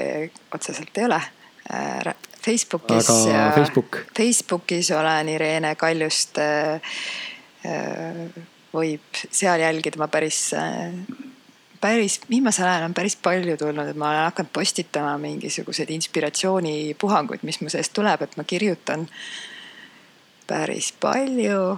otseselt 0.54 0.96
ei 0.98 1.08
ole 1.10 1.20
äh,. 1.72 2.14
Facebookis. 2.46 3.08
Facebookis 4.14 4.92
olen 4.94 5.28
Irene 5.34 5.74
Kaljuste 5.74 6.44
äh,. 6.76 7.00
Võib 8.76 9.22
seal 9.30 9.62
jälgida, 9.62 9.98
ma 10.00 10.08
päris 10.12 10.50
äh, 10.56 10.94
päris, 11.80 12.20
viimasel 12.30 12.68
ajal 12.68 12.88
on 12.88 12.94
päris 12.94 13.16
palju 13.22 13.56
tulnud, 13.60 13.90
et 13.90 13.98
ma 13.98 14.10
olen 14.10 14.24
hakanud 14.28 14.52
postitama 14.52 15.16
mingisuguseid 15.22 15.90
inspiratsioonipuhanguid, 15.96 17.44
mis 17.46 17.60
mu 17.60 17.72
seest 17.72 17.94
tuleb, 17.96 18.22
et 18.22 18.36
ma 18.36 18.44
kirjutan 18.44 19.06
päris 20.46 20.92
palju 21.00 21.76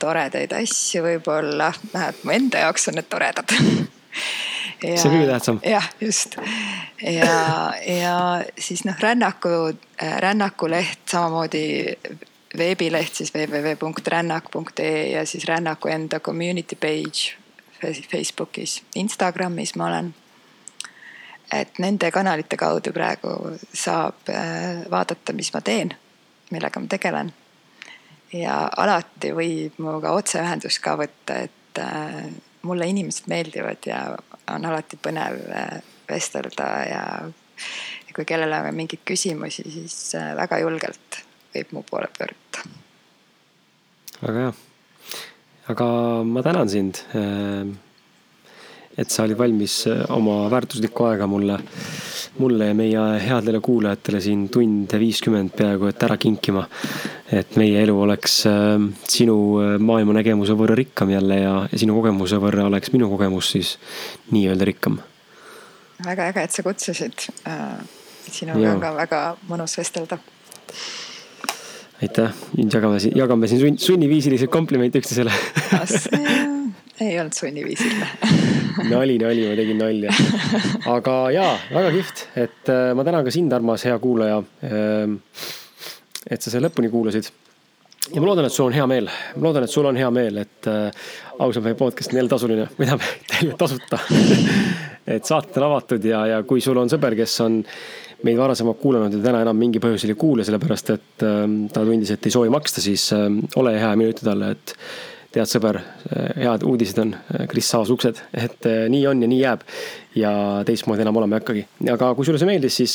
toredaid 0.00 0.52
asju 0.56 1.04
võib-olla, 1.06 1.70
vähemalt 1.92 2.24
mu 2.24 2.34
enda 2.36 2.66
jaoks 2.66 2.90
on 2.90 3.00
need 3.00 3.08
toredad 3.12 3.56
Ja, 4.84 4.96
see 5.00 5.08
on 5.08 5.14
kõige 5.14 5.28
tähtsam. 5.30 5.58
jah, 5.64 5.86
just. 6.04 6.34
ja, 7.00 7.36
ja 7.80 8.16
siis 8.60 8.82
noh, 8.84 8.96
rännaku, 9.00 9.48
rännakuleht 10.20 11.00
samamoodi 11.08 11.62
veebileht 12.58 13.14
siis 13.14 13.32
www.rännak.ee 13.34 15.10
ja 15.10 15.26
siis 15.26 15.44
rännaku 15.44 15.88
enda 15.88 16.20
community 16.20 16.76
page 16.76 17.36
Facebookis, 18.10 18.82
Instagramis 18.94 19.74
ma 19.74 19.86
olen. 19.86 20.14
et 21.52 21.78
nende 21.78 22.10
kanalite 22.10 22.56
kaudu 22.58 22.90
praegu 22.92 23.30
saab 23.74 24.28
äh, 24.34 24.82
vaadata, 24.90 25.32
mis 25.32 25.52
ma 25.54 25.60
teen, 25.60 25.92
millega 26.50 26.80
ma 26.80 26.90
tegelen. 26.90 27.30
Ja 28.34 28.64
alati 28.76 29.30
võib 29.30 29.78
minuga 29.78 30.10
otseühendust 30.18 30.82
ka 30.82 30.96
võtta, 30.98 31.38
et 31.46 31.78
äh, 31.78 32.26
mulle 32.66 32.88
inimesed 32.90 33.30
meeldivad 33.30 33.86
ja 33.86 34.00
on 34.50 34.66
alati 34.66 34.98
põnev 34.98 35.38
äh, 35.46 35.78
vestelda 36.10 36.66
ja 36.90 37.04
kui 38.16 38.26
kellelgi 38.26 38.72
on 38.72 38.76
mingeid 38.80 39.06
küsimusi, 39.06 39.62
siis 39.70 40.16
väga 40.16 40.58
julgelt 40.64 41.25
võib 41.56 41.76
mu 41.76 41.84
poole 41.90 42.08
pöörduda. 42.18 42.64
väga 44.22 44.46
hea, 44.46 44.52
aga 45.74 45.86
ma 46.24 46.42
tänan 46.42 46.68
sind. 46.68 47.02
et 48.96 49.10
sa 49.10 49.24
olid 49.24 49.36
valmis 49.36 49.86
oma 50.08 50.46
väärtuslikku 50.48 51.04
aega 51.04 51.26
mulle 51.26 51.60
mulle 52.38 52.66
ja 52.66 52.74
meie 52.76 53.02
headele 53.22 53.60
kuulajatele 53.64 54.20
siin 54.20 54.46
tund 54.52 54.92
viiskümmend 55.00 55.54
peaaegu, 55.56 55.88
et 55.90 56.02
ära 56.06 56.16
kinkima. 56.20 56.66
et 57.32 57.56
meie 57.58 57.80
elu 57.82 57.94
oleks 58.00 58.34
äh, 58.46 58.82
sinu 59.10 59.36
äh, 59.58 59.72
maailmanägemuse 59.82 60.54
võrra 60.58 60.76
rikkam 60.78 61.10
jälle 61.10 61.40
ja, 61.40 61.54
ja 61.72 61.78
sinu 61.80 61.96
kogemuse 61.96 62.38
võrra 62.42 62.68
oleks 62.68 62.92
minu 62.94 63.08
kogemus 63.10 63.50
siis 63.56 63.72
nii-öelda 64.30 64.68
rikkam. 64.68 65.00
väga 66.04 66.28
äge, 66.30 66.44
et 66.46 66.54
sa 66.54 66.62
kutsusid. 66.62 67.26
Äh, 67.48 67.80
sinuga 68.30 68.76
on 68.76 68.84
ka 68.84 68.94
väga 68.94 69.24
mõnus 69.48 69.74
vestelda 69.78 70.20
aitäh, 72.02 72.34
nüüd 72.56 72.74
jagame 72.76 73.00
siin, 73.02 73.16
jagame 73.16 73.48
siin 73.50 73.78
sunniviisiliselt 73.80 74.52
komplimente 74.52 75.00
üksteisele 75.00 75.32
ei 77.06 77.18
olnud 77.20 77.36
sunniviisiline 77.36 78.08
nali, 78.92 79.16
nali, 79.18 79.46
ma 79.48 79.56
tegin 79.58 79.80
nalja. 79.80 80.12
aga 80.92 81.16
jaa, 81.34 81.54
väga 81.72 81.90
kihvt, 81.96 82.22
et 82.36 82.70
äh, 82.72 82.92
ma 82.96 83.04
tänan 83.06 83.26
ka 83.26 83.32
sind, 83.34 83.52
armas 83.56 83.84
hea 83.86 83.96
kuulaja. 84.02 84.42
Ähm, 84.68 85.18
et 86.26 86.42
sa 86.42 86.50
selle 86.50 86.68
lõpuni 86.68 86.90
kuulasid. 86.92 87.30
ja 88.12 88.20
ma 88.20 88.28
loodan, 88.28 88.48
et 88.48 88.54
sul 88.54 88.68
on 88.68 88.76
hea 88.76 88.86
meel, 88.90 89.10
ma 89.36 89.48
loodan, 89.48 89.66
et 89.66 89.72
sul 89.72 89.86
on 89.88 89.98
hea 89.98 90.10
meel, 90.14 90.42
et 90.44 90.70
äh, 90.70 91.06
ausalt, 91.38 91.64
meie 91.64 91.78
podcast 91.78 92.12
on 92.12 92.20
jälle 92.20 92.32
tasuline, 92.32 92.68
mida 92.78 92.98
me 93.00 93.12
teeme 93.30 93.56
tasuta 93.58 94.00
et 95.06 95.26
saated 95.26 95.60
on 95.60 95.68
avatud 95.68 96.04
ja, 96.04 96.24
ja 96.32 96.42
kui 96.46 96.62
sul 96.64 96.78
on 96.80 96.90
sõber, 96.90 97.14
kes 97.18 97.38
on 97.44 97.60
meid 98.24 98.38
varasemalt 98.38 98.80
kuulanud 98.80 99.12
ja 99.12 99.20
täna 99.24 99.42
enam 99.44 99.58
mingi 99.60 99.82
põhjusel 99.82 100.14
ei 100.14 100.20
kuule, 100.20 100.46
sellepärast 100.46 100.94
et 100.94 101.26
äh, 101.26 101.42
ta 101.72 101.84
tundis, 101.84 102.14
et 102.14 102.26
ei 102.26 102.32
soovi 102.34 102.52
maksta, 102.52 102.84
siis 102.84 103.10
äh, 103.16 103.28
ole 103.60 103.76
hea 103.76 103.92
ja 103.92 103.98
mine 103.98 104.14
ütle 104.14 104.30
talle, 104.30 104.54
et 104.56 104.74
tead, 105.36 105.50
sõber, 105.50 105.76
head 106.38 106.62
uudised 106.64 106.96
on, 107.02 107.10
Kris 107.50 107.68
avas 107.76 107.90
uksed, 107.92 108.22
et 108.46 108.68
eh, 108.70 108.86
nii 108.92 109.02
on 109.10 109.20
ja 109.20 109.28
nii 109.28 109.40
jääb. 109.42 109.66
ja 110.16 110.30
teistmoodi 110.64 111.04
enam 111.04 111.18
olema 111.20 111.36
ei 111.36 111.42
hakkagi. 111.42 111.64
aga 111.92 112.14
kui 112.16 112.24
sulle 112.24 112.40
see 112.40 112.48
meeldis, 112.48 112.78
siis 112.80 112.94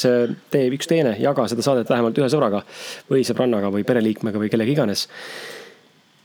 tee 0.50 0.70
üks 0.74 0.90
teine, 0.90 1.14
jaga 1.22 1.46
seda 1.52 1.62
saadet 1.62 1.90
vähemalt 1.92 2.18
ühe 2.18 2.30
sõbraga 2.34 2.64
või 3.12 3.22
sõbrannaga 3.28 3.70
või 3.70 3.86
pereliikmega 3.86 4.42
või 4.42 4.50
kellega 4.50 4.74
iganes. 4.74 5.06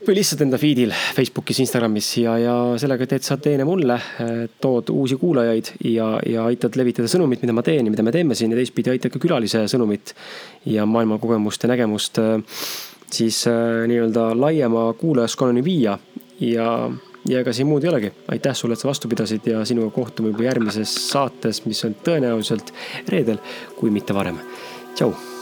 Või 0.05 0.17
lihtsalt 0.19 0.43
enda 0.45 0.59
feed'il 0.61 0.91
Facebookis, 1.15 1.61
Instagramis 1.63 2.09
ja, 2.21 2.35
ja 2.41 2.55
sellega 2.79 3.07
teed 3.09 3.25
sa 3.25 3.37
teene 3.41 3.65
mulle, 3.67 3.97
tood 4.61 4.91
uusi 4.93 5.17
kuulajaid 5.19 5.71
ja, 5.89 6.11
ja 6.25 6.45
aitad 6.51 6.77
levitada 6.77 7.09
sõnumit, 7.11 7.41
mida 7.43 7.55
ma 7.55 7.63
teen 7.65 7.87
ja 7.87 7.93
mida 7.93 8.05
me 8.05 8.13
teeme 8.13 8.37
siin 8.37 8.53
ja 8.53 8.59
teistpidi 8.59 8.93
aitad 8.93 9.13
ka 9.13 9.21
külalise 9.23 9.65
sõnumit 9.71 10.13
ja 10.69 10.85
maailmakogemust 10.85 11.65
ja 11.65 11.71
nägemust 11.73 12.21
siis 13.11 13.43
nii-öelda 13.87 14.29
laiema 14.37 14.91
kuulajaskonnani 14.99 15.63
viia 15.65 15.97
ja, 16.43 16.67
ja 17.29 17.39
ega 17.39 17.53
siin 17.55 17.69
muud 17.71 17.87
ei 17.87 17.89
olegi. 17.89 18.11
aitäh 18.27 18.55
sulle, 18.55 18.77
et 18.77 18.83
sa 18.83 18.91
vastu 18.91 19.09
pidasid 19.09 19.47
ja 19.49 19.63
sinuga 19.65 19.89
kohtume 19.95 20.33
juba 20.33 20.45
järgmises 20.49 20.93
saates, 21.07 21.63
mis 21.65 21.83
on 21.87 21.97
tõenäoliselt 22.03 22.73
reedel, 23.09 23.41
kui 23.79 23.91
mitte 23.93 24.13
varem. 24.13 24.39
tšau. 24.93 25.36